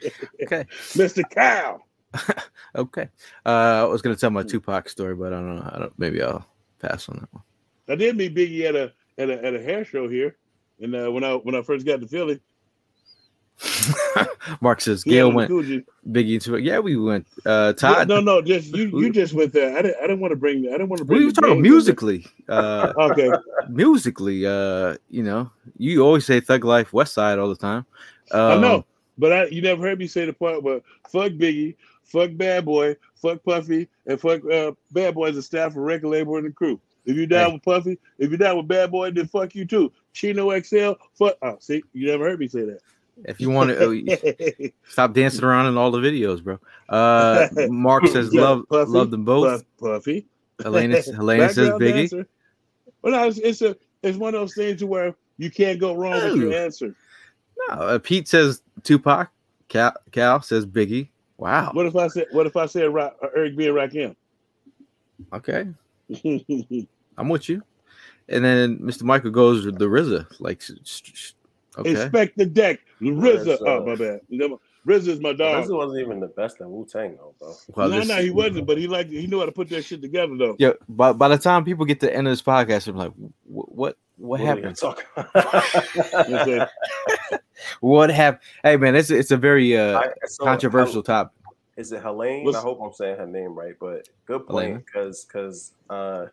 Mr. 0.94 1.22
Cow. 1.30 1.82
Okay. 2.76 3.08
Uh, 3.46 3.48
I 3.48 3.84
was 3.84 4.02
gonna 4.02 4.16
tell 4.16 4.30
my 4.30 4.42
Tupac 4.42 4.88
story, 4.88 5.14
but 5.14 5.32
I 5.32 5.36
don't 5.36 5.56
know. 5.56 5.70
I 5.72 5.78
don't. 5.78 5.92
Maybe 5.96 6.20
I'll 6.20 6.44
pass 6.80 7.08
on 7.08 7.18
that 7.20 7.32
one. 7.32 7.44
I 7.88 7.94
did 7.94 8.16
meet 8.16 8.34
Biggie 8.34 8.64
at 8.64 8.74
a 8.74 8.92
at 9.16 9.30
a 9.30 9.44
at 9.44 9.54
a 9.54 9.62
hair 9.62 9.84
show 9.84 10.08
here, 10.08 10.36
and 10.80 10.92
uh, 10.92 11.08
when 11.12 11.22
I 11.22 11.34
when 11.34 11.54
I 11.54 11.62
first 11.62 11.86
got 11.86 12.00
to 12.00 12.08
Philly, 12.08 12.40
Mark 14.60 14.80
says 14.80 15.04
Gail 15.04 15.28
had 15.28 15.34
went 15.36 15.50
Coogee. 15.50 15.84
Biggie 16.10 16.34
into 16.34 16.54
it. 16.56 16.64
Yeah, 16.64 16.78
we 16.78 16.96
went. 16.96 17.26
Uh, 17.46 17.72
Todd. 17.72 18.08
No, 18.08 18.20
no, 18.20 18.40
just 18.42 18.74
you. 18.74 18.86
You 19.00 19.10
just 19.12 19.32
went 19.34 19.52
there. 19.52 19.76
I 19.76 19.82
didn't. 19.82 19.96
I 19.98 20.02
didn't 20.02 20.20
want 20.20 20.32
to 20.32 20.36
bring. 20.36 20.66
I 20.68 20.72
didn't 20.72 20.88
want 20.88 20.98
to 20.98 21.04
bring. 21.04 21.20
we 21.20 21.26
were 21.26 21.32
talking 21.32 21.62
musically. 21.62 22.26
Uh. 22.48 22.92
Okay. 22.98 23.30
musically. 23.68 24.46
Uh, 24.46 24.96
you 25.10 25.22
know, 25.22 25.50
you 25.78 26.02
always 26.02 26.26
say 26.26 26.40
Thug 26.40 26.64
Life 26.64 26.92
West 26.92 27.14
Side 27.14 27.38
all 27.38 27.48
the 27.48 27.56
time. 27.56 27.84
Um, 28.30 28.40
I 28.40 28.56
know, 28.60 28.84
but 29.18 29.32
I 29.32 29.44
you 29.46 29.62
never 29.62 29.82
heard 29.82 29.98
me 29.98 30.06
say 30.06 30.24
the 30.26 30.32
part 30.32 30.62
where 30.62 30.80
fuck 31.08 31.32
Biggie, 31.32 31.76
fuck 32.04 32.30
Bad 32.34 32.64
Boy, 32.64 32.96
fuck 33.14 33.42
Puffy, 33.44 33.88
and 34.06 34.20
fuck 34.20 34.40
uh, 34.50 34.72
Bad 34.92 35.14
Boy 35.14 35.28
as 35.28 35.36
a 35.36 35.42
staff 35.42 35.72
of 35.72 35.76
record 35.76 36.08
label 36.08 36.36
and 36.36 36.46
the 36.46 36.50
crew. 36.50 36.80
If 37.06 37.16
you 37.16 37.26
down 37.26 37.48
Hey. 37.48 37.52
with 37.54 37.62
Puffy, 37.62 37.98
if 38.18 38.30
you 38.30 38.36
down 38.38 38.56
with 38.56 38.68
Bad 38.68 38.90
Boy, 38.90 39.10
then 39.10 39.26
fuck 39.26 39.54
you 39.54 39.66
too. 39.66 39.92
Chino 40.14 40.58
XL, 40.58 40.92
fuck. 41.12 41.36
Oh, 41.42 41.56
see, 41.60 41.82
you 41.92 42.06
never 42.06 42.24
heard 42.24 42.40
me 42.40 42.48
say 42.48 42.62
that. 42.62 42.78
If 43.24 43.40
you 43.40 43.50
want 43.50 43.70
to 43.70 44.72
stop 44.88 45.12
dancing 45.14 45.44
around 45.44 45.66
in 45.66 45.76
all 45.76 45.90
the 45.90 45.98
videos, 46.00 46.42
bro. 46.42 46.58
Uh, 46.88 47.48
Mark 47.68 48.06
says 48.08 48.32
Yeah, 48.32 48.42
love 48.42 48.68
Puffy, 48.68 48.90
love 48.90 49.10
them 49.10 49.24
both. 49.24 49.64
Puffy. 49.78 50.26
Helena 50.62 51.00
Helena 51.14 51.48
says 51.52 51.70
Biggie. 51.70 52.10
dancer. 52.10 52.26
Well, 53.02 53.12
no, 53.12 53.28
it's, 53.28 53.38
it's 53.38 53.62
a 53.62 53.76
it's 54.02 54.18
one 54.18 54.34
of 54.34 54.40
those 54.40 54.54
things 54.54 54.82
where 54.84 55.14
you 55.38 55.50
can't 55.50 55.78
go 55.78 55.94
wrong 55.94 56.22
with 56.22 56.36
your 56.36 56.52
answer. 56.54 56.94
No, 57.68 57.74
uh, 57.74 57.98
Pete 57.98 58.28
says 58.28 58.62
Tupac. 58.82 59.30
Cal, 59.68 59.94
Cal 60.12 60.42
says 60.42 60.66
Biggie. 60.66 61.08
Wow. 61.38 61.70
What 61.72 61.86
if 61.86 61.96
I 61.96 62.08
said 62.08 62.26
what 62.32 62.46
if 62.46 62.56
I 62.56 62.66
said 62.66 62.92
Ra- 62.92 63.12
uh, 63.22 63.28
Eric 63.34 63.56
B 63.56 63.66
and 63.68 63.76
Rakim? 63.76 64.16
Okay, 65.32 65.66
I'm 67.16 67.28
with 67.28 67.48
you. 67.48 67.62
And 68.28 68.44
then 68.44 68.78
Mr. 68.78 69.02
Michael 69.02 69.30
goes 69.30 69.64
with 69.66 69.78
the 69.78 69.86
RZA. 69.86 70.26
Like, 70.40 70.62
okay. 71.78 71.90
Inspect 71.90 72.36
the 72.38 72.46
deck. 72.46 72.80
RZA. 73.00 73.46
Yes, 73.46 73.58
Oh 73.62 73.84
my 73.84 73.94
bad. 73.96 74.20
RZA 74.86 75.08
is 75.08 75.20
my 75.20 75.32
dog. 75.32 75.62
This 75.62 75.70
wasn't 75.72 76.00
even 76.00 76.20
the 76.20 76.26
best 76.28 76.60
in 76.60 76.70
Wu 76.70 76.86
Tang 76.90 77.16
though, 77.16 77.34
bro. 77.38 77.54
Well, 77.74 77.88
no, 77.88 77.98
this- 78.00 78.08
no, 78.08 78.16
he 78.22 78.30
wasn't, 78.30 78.66
but 78.66 78.76
he 78.78 78.86
liked 78.86 79.10
he 79.10 79.26
knew 79.26 79.38
how 79.40 79.46
to 79.46 79.52
put 79.52 79.68
that 79.70 79.82
shit 79.84 80.02
together 80.02 80.36
though. 80.36 80.56
Yeah, 80.58 80.72
by, 80.88 81.12
by 81.12 81.28
the 81.28 81.38
time 81.38 81.64
people 81.64 81.84
get 81.86 82.00
to 82.00 82.06
the 82.06 82.14
end 82.14 82.26
of 82.26 82.32
this 82.32 82.42
podcast, 82.42 82.86
I'm 82.88 82.96
like, 82.96 83.12
what 83.44 83.72
what 83.74 83.96
What 84.18 84.40
happened? 84.40 84.76
talking 84.76 85.04
What 87.80 88.10
happened? 88.10 88.42
Hey 88.62 88.76
man, 88.76 88.94
it's 88.94 89.10
it's 89.10 89.30
a 89.30 89.36
very 89.36 89.76
uh, 89.76 90.00
I- 90.00 90.12
so, 90.26 90.44
controversial 90.44 91.02
topic. 91.02 91.32
Is 91.76 91.90
it 91.92 92.02
Helene? 92.02 92.44
What's- 92.44 92.56
I 92.58 92.60
hope 92.60 92.80
I'm 92.82 92.92
saying 92.92 93.16
her 93.18 93.26
name 93.26 93.54
right, 93.58 93.74
but 93.80 94.08
good 94.26 94.46
point 94.46 94.84
because 94.84 95.24
because 95.24 95.72
uh, 95.90 96.26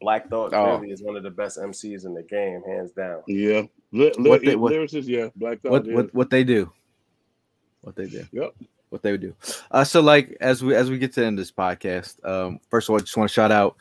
Black 0.00 0.28
Thought 0.30 0.52
Oh. 0.54 0.76
clearly 0.78 0.92
is 0.92 1.02
one 1.02 1.16
of 1.16 1.22
the 1.22 1.30
best 1.30 1.58
MCs 1.58 2.04
in 2.04 2.14
the 2.14 2.22
game, 2.22 2.62
hands 2.66 2.92
down. 2.92 3.22
Yeah. 3.26 3.62
Li- 3.92 4.12
li- 4.18 4.30
What 4.30 4.44
they- 4.44 4.56
what- 4.56 4.72
lyricist, 4.72 5.06
yeah. 5.08 5.28
Black 5.36 5.60
Thought. 5.62 5.72
What 5.72 5.86
yeah. 5.86 5.94
what 5.94 6.14
what 6.14 6.30
they 6.30 6.44
do? 6.44 6.72
What 7.80 7.96
they 7.96 8.06
do? 8.06 8.24
Yep. 8.32 8.54
What 8.90 9.02
they 9.02 9.12
would 9.12 9.20
do? 9.20 9.34
Uh, 9.70 9.84
so 9.84 10.00
like 10.00 10.36
as 10.40 10.62
we 10.64 10.74
as 10.74 10.90
we 10.90 10.98
get 10.98 11.12
to 11.14 11.20
the 11.20 11.26
end 11.26 11.38
of 11.38 11.44
this 11.44 11.52
podcast, 11.52 12.24
um, 12.26 12.58
first 12.70 12.88
of 12.88 12.92
all, 12.92 12.96
I 12.96 13.00
just 13.00 13.16
want 13.16 13.28
to 13.28 13.34
shout 13.34 13.52
out 13.52 13.76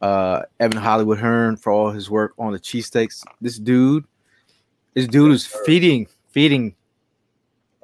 uh 0.00 0.42
Evan 0.60 0.78
Hollywood 0.78 1.18
Hearn 1.18 1.56
for 1.56 1.72
all 1.72 1.90
his 1.90 2.10
work 2.10 2.32
on 2.38 2.52
the 2.52 2.58
cheesesteaks. 2.60 3.22
This 3.40 3.58
dude, 3.58 4.04
this 4.94 5.06
dude 5.06 5.32
is 5.32 5.46
feeding 5.46 6.06
feeding 6.30 6.74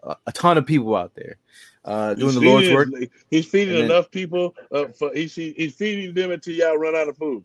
a, 0.03 0.17
a 0.27 0.33
ton 0.33 0.57
of 0.59 0.67
people 0.67 0.95
out 0.97 1.15
there, 1.15 1.37
uh, 1.85 2.15
doing 2.15 2.33
He's 2.33 2.41
the 2.41 2.47
Lord's 2.47 2.67
feeding- 2.69 2.75
work. 2.77 3.11
He's 3.31 3.47
feeding 3.47 3.75
then- 3.75 3.85
enough 3.87 4.11
people. 4.11 4.55
Uh, 4.73 4.87
for, 4.99 5.13
he's, 5.15 5.35
he's 5.35 5.75
feeding 5.75 6.15
them 6.15 6.31
until 6.31 6.55
y'all 6.55 6.77
run 6.79 6.95
out 6.97 7.09
of 7.09 7.17
food. 7.17 7.45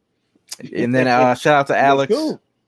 And 0.75 0.93
then 0.93 1.07
uh, 1.07 1.35
shout 1.43 1.55
out 1.55 1.67
to 1.67 1.77
Alex. 1.77 2.13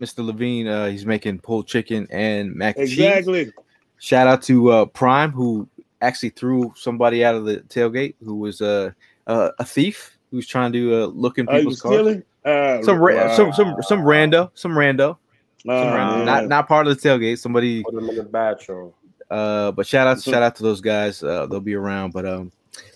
Mr. 0.01 0.25
Levine. 0.25 0.67
Uh, 0.67 0.87
he's 0.87 1.05
making 1.05 1.39
pulled 1.39 1.67
chicken 1.67 2.07
and 2.11 2.53
mac 2.53 2.77
and 2.77 2.87
cheese. 2.87 2.99
Exactly. 2.99 3.51
Shout 3.99 4.27
out 4.27 4.41
to 4.43 4.69
uh, 4.71 4.85
Prime, 4.85 5.31
who 5.31 5.67
actually 6.01 6.29
threw 6.29 6.73
somebody 6.75 7.23
out 7.23 7.33
of 7.35 7.45
the 7.45 7.57
tailgate, 7.61 8.15
who 8.23 8.35
was 8.35 8.61
uh, 8.61 8.91
uh, 9.27 9.51
a 9.57 9.63
thief 9.63 10.17
who 10.31 10.37
was 10.37 10.47
trying 10.47 10.73
to 10.73 11.03
uh, 11.03 11.05
look 11.07 11.37
in 11.37 11.47
people's 11.47 11.81
cars. 11.81 11.95
stealing? 11.95 12.23
Uh, 12.43 12.81
Some, 12.83 12.99
ra- 12.99 13.15
wow. 13.15 13.35
some 13.35 13.53
some 13.53 13.75
some 13.81 14.01
rando, 14.01 14.51
some 14.53 14.73
rando, 14.73 15.17
some 15.63 15.69
Uh, 15.71 15.83
rando. 15.85 16.17
yeah. 16.19 16.23
not 16.25 16.47
not 16.47 16.67
part 16.67 16.85
of 16.87 17.01
the 17.01 17.09
tailgate. 17.09 17.39
Somebody, 17.39 17.81
Put 17.83 17.95
him 17.95 18.09
in 18.09 18.15
the 18.17 18.23
bathroom. 18.23 18.91
uh, 19.31 19.71
but 19.71 19.87
shout 19.87 20.07
out 20.07 20.21
shout 20.21 20.43
out 20.43 20.55
to 20.57 20.63
those 20.63 20.81
guys. 20.81 21.23
Uh, 21.23 21.45
they'll 21.47 21.59
be 21.61 21.73
around. 21.73 22.11
But 22.13 22.25
um, 22.27 22.51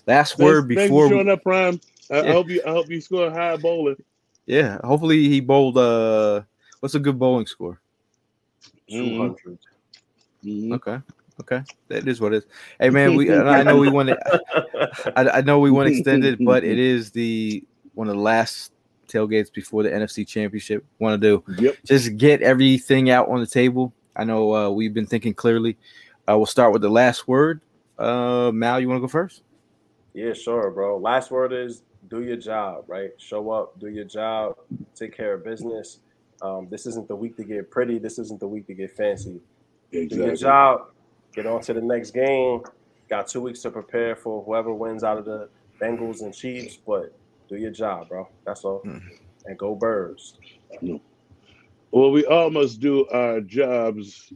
last 0.06 0.36
Thanks- 0.36 0.38
word 0.42 0.68
thanks 0.68 0.82
for 0.82 0.86
before, 0.88 1.08
showing 1.08 1.28
up, 1.30 1.42
Prime. 1.42 1.80
I, 2.12 2.20
I 2.20 2.30
hope 2.32 2.48
you. 2.50 2.60
I 2.66 2.70
hope 2.70 2.90
you 2.90 3.00
score 3.00 3.30
high 3.30 3.56
bowling. 3.56 3.96
Yeah. 4.50 4.78
Hopefully 4.84 5.28
he 5.28 5.40
bowled. 5.40 5.78
Uh, 5.78 6.42
what's 6.80 6.94
a 6.94 6.98
good 7.00 7.18
bowling 7.18 7.46
score? 7.46 7.80
Mhm. 8.90 9.36
200. 9.44 9.58
Mhm. 10.44 10.74
Okay. 10.74 10.98
Okay, 11.40 11.62
that 11.88 12.06
is 12.06 12.20
what 12.20 12.34
it 12.34 12.38
is. 12.38 12.46
Hey 12.78 12.90
man, 12.90 13.14
we 13.16 13.32
I 13.32 13.62
know 13.62 13.78
we 13.78 13.88
want 13.88 14.10
to. 14.10 15.12
I, 15.16 15.38
I 15.38 15.40
know 15.40 15.58
we 15.58 15.70
went 15.70 15.88
extended, 15.88 16.44
but 16.44 16.64
it 16.64 16.78
is 16.92 17.12
the 17.12 17.64
one 17.94 18.08
of 18.08 18.14
the 18.14 18.20
last 18.20 18.72
tailgates 19.08 19.50
before 19.50 19.82
the 19.82 19.88
NFC 19.88 20.26
Championship. 20.26 20.84
Want 20.98 21.20
to 21.20 21.28
do 21.28 21.62
Yep. 21.62 21.76
just 21.86 22.16
get 22.18 22.42
everything 22.42 23.08
out 23.08 23.28
on 23.28 23.40
the 23.40 23.46
table. 23.46 23.94
I 24.16 24.24
know 24.24 24.54
uh, 24.54 24.68
we've 24.70 24.92
been 24.92 25.06
thinking 25.06 25.32
clearly. 25.32 25.78
Uh, 26.28 26.36
we'll 26.36 26.44
start 26.44 26.74
with 26.74 26.82
the 26.82 26.90
last 26.90 27.26
word. 27.26 27.62
Uh, 27.98 28.50
Mal, 28.52 28.78
you 28.78 28.88
want 28.88 28.98
to 28.98 29.02
go 29.02 29.08
first? 29.08 29.42
Yeah, 30.12 30.34
sure, 30.34 30.70
bro. 30.70 30.98
Last 30.98 31.30
word 31.30 31.54
is 31.54 31.82
do 32.10 32.22
your 32.22 32.36
job, 32.36 32.84
right? 32.88 33.10
Show 33.18 33.50
up, 33.50 33.78
do 33.78 33.86
your 33.86 34.04
job, 34.04 34.56
take 34.94 35.16
care 35.16 35.34
of 35.34 35.44
business. 35.44 36.00
Um, 36.42 36.68
this 36.68 36.86
isn't 36.86 37.06
the 37.06 37.16
week 37.16 37.36
to 37.36 37.44
get 37.44 37.70
pretty. 37.70 37.98
This 37.98 38.18
isn't 38.18 38.40
the 38.40 38.48
week 38.48 38.66
to 38.66 38.74
get 38.74 38.90
fancy. 38.90 39.40
Do 39.92 40.06
your 40.10 40.36
job, 40.36 40.88
get 41.32 41.46
on 41.46 41.60
to 41.62 41.72
the 41.72 41.80
next 41.80 42.10
game. 42.10 42.62
Got 43.08 43.28
two 43.28 43.40
weeks 43.40 43.60
to 43.62 43.70
prepare 43.70 44.16
for 44.16 44.42
whoever 44.42 44.74
wins 44.74 45.04
out 45.04 45.18
of 45.18 45.24
the 45.24 45.48
Bengals 45.80 46.22
and 46.22 46.34
Chiefs, 46.34 46.76
but 46.76 47.12
do 47.48 47.56
your 47.56 47.70
job, 47.70 48.08
bro. 48.08 48.28
That's 48.44 48.64
all. 48.64 48.82
Mhm. 48.82 49.18
And 49.46 49.58
go 49.58 49.74
birds. 49.74 50.38
Well, 51.90 52.10
we 52.12 52.24
all 52.26 52.50
must 52.50 52.80
do 52.80 53.06
our 53.08 53.40
jobs, 53.40 54.32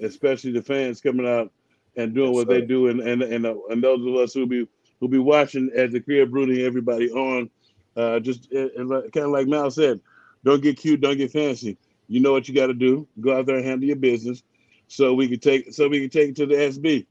especially 0.00 0.52
the 0.52 0.62
fans 0.62 1.00
coming 1.00 1.26
out 1.26 1.52
and 1.96 2.14
doing 2.14 2.32
Yes, 2.32 2.34
what 2.34 2.48
they 2.48 2.60
do, 2.62 2.88
and 2.88 3.00
and 3.00 3.22
and, 3.22 3.46
uh, 3.46 3.56
and 3.70 3.82
those 3.82 4.04
of 4.04 4.14
us 4.16 4.34
who 4.34 4.46
be 4.46 4.66
who 5.00 5.08
be 5.08 5.18
watching 5.18 5.70
as 5.74 5.92
the 5.92 6.00
career 6.00 6.26
brooding 6.26 6.60
everybody 6.64 7.10
on. 7.10 7.50
Uh, 7.96 8.20
just 8.20 8.52
uh, 8.52 8.68
kind 9.12 9.26
of 9.26 9.30
like 9.30 9.46
Mal 9.48 9.70
said, 9.70 10.00
don't 10.44 10.62
get 10.62 10.76
cute, 10.78 11.00
don't 11.00 11.16
get 11.16 11.32
fancy. 11.32 11.76
You 12.08 12.20
know 12.20 12.32
what 12.32 12.48
you 12.48 12.54
got 12.54 12.68
to 12.68 12.74
do. 12.74 13.06
Go 13.20 13.36
out 13.36 13.46
there 13.46 13.56
and 13.56 13.64
handle 13.66 13.86
your 13.86 13.96
business, 13.96 14.42
so 14.86 15.14
we 15.14 15.28
can 15.28 15.40
take 15.40 15.72
so 15.72 15.88
we 15.88 16.00
can 16.00 16.10
take 16.10 16.30
it 16.30 16.36
to 16.36 16.46
the 16.46 16.54
SB. 16.54 17.06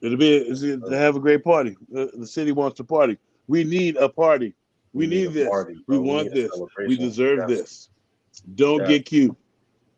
It'll 0.00 0.18
be 0.18 0.36
it's 0.36 0.60
to 0.60 0.80
have 0.92 1.16
a 1.16 1.20
great 1.20 1.42
party. 1.42 1.76
Uh, 1.94 2.06
the 2.14 2.26
city 2.26 2.52
wants 2.52 2.76
to 2.76 2.84
party. 2.84 3.18
We 3.48 3.64
need 3.64 3.96
a 3.96 4.08
party. 4.08 4.54
We, 4.92 5.06
need, 5.06 5.28
a 5.28 5.30
this. 5.30 5.48
party, 5.48 5.74
we 5.86 5.96
bro. 5.96 6.00
want 6.00 6.32
need 6.32 6.44
this. 6.44 6.52
We 6.86 6.96
deserve 6.96 7.40
Yes. 7.48 7.58
this. 7.58 7.88
Don't 8.54 8.80
Yeah. 8.82 8.88
get 8.88 9.06
cute. 9.06 9.36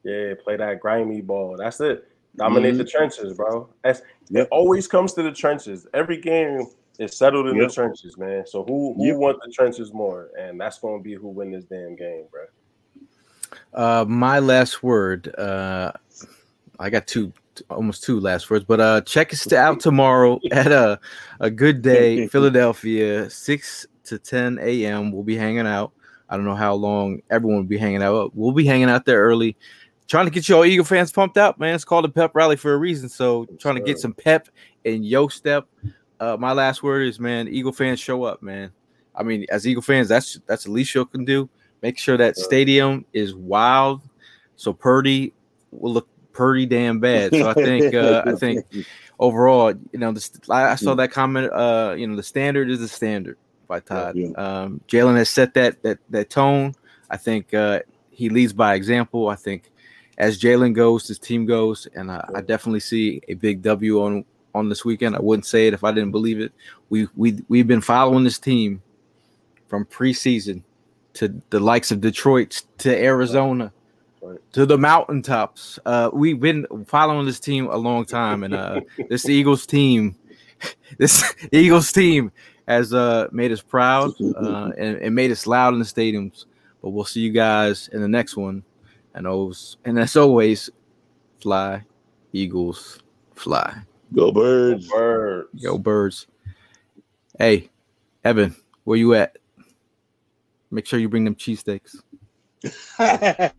Yeah, 0.05 0.35
play 0.43 0.57
that 0.57 0.81
grimy 0.81 1.21
ball. 1.21 1.57
That's 1.59 1.81
it. 1.81 2.09
Dominate 2.37 2.75
Mhm. 2.75 2.79
the 2.79 2.85
trenches, 2.85 3.35
bro. 3.35 3.69
That's, 3.85 4.03
Yep. 4.31 4.47
It 4.47 4.49
always 4.51 4.87
comes 4.89 5.13
to 5.15 5.23
the 5.23 5.33
trenches. 5.33 5.87
Every 5.93 6.17
game 6.17 6.67
is 7.01 7.17
settled 7.17 7.49
in 7.49 7.57
Yep. 7.57 7.69
the 7.69 7.75
trenches, 7.75 8.17
man. 8.19 8.47
So 8.47 8.63
who 8.65 8.95
who 8.95 9.07
Yep. 9.07 9.17
want 9.17 9.39
the 9.45 9.51
trenches 9.51 9.93
more? 9.93 10.31
And 10.39 10.61
that's 10.61 10.79
going 10.79 11.01
to 11.01 11.03
be 11.03 11.15
who 11.15 11.29
win 11.29 11.51
this 11.51 11.65
damn 11.65 11.97
game, 11.97 12.27
bro. 12.31 12.45
Uh, 13.75 14.05
my 14.07 14.39
last 14.39 14.83
word. 14.83 15.35
Uh, 15.37 15.93
I 16.79 16.89
got 16.91 17.07
two, 17.07 17.33
almost 17.69 18.05
two 18.05 18.21
last 18.21 18.49
words, 18.51 18.65
but 18.65 18.81
uh, 18.81 19.01
check 19.03 19.33
us 19.33 19.53
out 19.53 19.81
tomorrow 19.81 20.39
at 20.53 20.71
a 20.71 21.01
a 21.41 21.51
good 21.51 21.83
day, 21.83 22.27
Philadelphia, 22.29 23.29
six 23.31 23.87
to 24.05 24.19
ten 24.19 24.59
a.m. 24.61 25.11
We'll 25.11 25.25
be 25.25 25.37
hanging 25.37 25.67
out. 25.67 25.93
I 26.29 26.37
don't 26.37 26.45
know 26.47 26.55
how 26.55 26.75
long 26.75 27.23
everyone 27.31 27.57
will 27.59 27.65
be 27.65 27.79
hanging 27.79 28.03
out. 28.03 28.35
We'll 28.37 28.53
be 28.53 28.65
hanging 28.65 28.89
out 28.89 29.05
there 29.05 29.21
early, 29.21 29.57
trying 30.07 30.27
to 30.27 30.31
get 30.31 30.49
you 30.49 30.57
all 30.57 30.65
Eagle 30.65 30.85
fans 30.85 31.13
pumped 31.13 31.39
up, 31.39 31.59
man. 31.59 31.75
It's 31.75 31.85
called 31.85 32.05
a 32.05 32.09
pep 32.09 32.33
rally 32.35 32.57
for 32.57 32.73
a 32.73 32.79
reason. 32.79 33.09
So 33.09 33.47
trying 33.59 33.75
to 33.77 33.81
get 33.81 33.99
some 33.99 34.13
pep 34.13 34.49
in 34.85 35.03
yo 35.03 35.29
step. 35.29 35.67
Uh, 36.21 36.37
my 36.39 36.53
last 36.53 36.83
word 36.83 37.09
is, 37.09 37.19
man, 37.19 37.49
Eagle 37.49 37.73
fans 37.73 37.99
show 37.99 38.23
up, 38.25 38.43
man. 38.43 38.71
I 39.15 39.23
mean, 39.23 39.47
as 39.51 39.67
Eagle 39.67 39.83
fans, 39.83 40.09
that's 40.09 40.39
that's 40.47 40.65
the 40.65 40.71
least 40.71 40.95
you 40.95 41.05
can 41.07 41.25
do. 41.25 41.49
Make 41.83 41.99
sure 41.99 42.19
that 42.19 42.37
stadium 42.37 43.07
is 43.13 43.35
wild, 43.35 44.03
so 44.57 44.73
Purdy 44.73 45.33
will 45.71 45.95
look 45.95 46.09
pretty 46.33 46.67
damn 46.67 47.01
bad. 47.01 47.35
So 47.35 47.49
I 47.49 47.55
think 47.55 47.95
uh, 47.95 48.23
I 48.27 48.33
think 48.37 48.67
overall, 49.19 49.73
you 49.93 49.99
know, 49.99 50.13
this, 50.13 50.31
I, 50.49 50.65
I 50.65 50.75
saw 50.75 50.95
that 50.95 51.11
comment. 51.11 51.51
Uh, 51.53 51.95
you 51.97 52.07
know, 52.07 52.17
the 52.17 52.23
standard 52.23 52.71
is 52.71 52.81
the 52.81 52.89
standard 52.89 53.39
by 53.67 53.81
Todd. 53.81 54.17
Um, 54.37 54.81
Jalen 54.89 55.17
has 55.17 55.31
set 55.31 55.55
that 55.55 55.83
that 55.83 55.99
that 56.11 56.29
tone. 56.29 56.75
I 57.09 57.17
think 57.17 57.55
uh, 57.55 57.81
he 58.11 58.29
leads 58.29 58.53
by 58.53 58.75
example. 58.75 59.29
I 59.29 59.37
think 59.37 59.71
as 60.19 60.39
Jalen 60.39 60.75
goes, 60.75 61.09
his 61.09 61.19
team 61.19 61.47
goes, 61.47 61.89
and 61.95 62.11
I, 62.11 62.29
I 62.35 62.41
definitely 62.43 62.81
see 62.81 63.23
a 63.27 63.35
big 63.35 63.63
W 63.63 64.03
on 64.03 64.25
on 64.55 64.69
this 64.69 64.85
weekend. 64.85 65.17
I 65.17 65.21
wouldn't 65.21 65.47
say 65.47 65.67
it 65.69 65.75
if 65.75 65.85
I 65.85 65.93
didn't 65.93 66.13
believe 66.13 66.41
it. 66.41 66.53
We 66.89 67.09
we 67.17 67.43
we've 67.49 67.67
been 67.67 67.81
following 67.81 68.25
this 68.25 68.39
team 68.39 68.83
from 69.69 69.85
preseason 69.85 70.63
to 71.15 71.41
the 71.51 71.61
likes 71.61 71.91
of 71.91 72.01
Detroit 72.01 72.63
to 72.79 72.97
Arizona 72.97 73.73
Right. 74.23 74.39
to 74.53 74.67
the 74.67 74.77
mountaintops. 74.77 75.79
Uh, 75.87 76.11
we've 76.13 76.39
been 76.41 76.67
following 76.87 77.25
this 77.25 77.41
team 77.41 77.69
a 77.69 77.77
long 77.77 78.05
time, 78.05 78.43
and 78.43 78.53
uh, 78.55 78.83
this 79.09 79.27
Eagles 79.27 79.65
team, 79.65 80.15
this 80.99 81.35
Eagles 81.53 81.91
team 81.91 82.31
has 82.69 82.93
uh, 82.93 83.29
made 83.33 83.51
us 83.51 83.63
proud 83.63 84.13
uh, 84.21 84.73
and, 84.77 84.99
and 84.99 85.15
made 85.15 85.31
us 85.31 85.47
loud 85.47 85.73
in 85.73 85.79
the 85.79 85.87
stadiums. 85.87 86.45
But 86.83 86.91
we'll 86.91 87.07
see 87.07 87.21
you 87.21 87.31
guys 87.31 87.89
in 87.95 88.03
the 88.03 88.09
next 88.09 88.37
one, 88.37 88.63
and 89.15 89.25
those 89.25 89.79
and 89.87 89.99
as 89.99 90.17
always, 90.17 90.69
fly, 91.41 91.83
Eagles, 92.35 93.01
fly. 93.35 93.75
Go 94.15 94.33
birds. 94.33 94.89
Birds. 94.89 95.49
Yo, 95.55 95.79
birds. 95.79 96.27
Hey, 97.39 97.71
Evan, 98.25 98.55
where 98.85 98.99
you 98.99 99.15
at? 99.15 99.39
Make 100.71 100.87
sure 100.87 100.99
you 100.99 101.09
bring 101.09 101.25
them 101.25 101.35
cheesesteaks. 101.35 101.97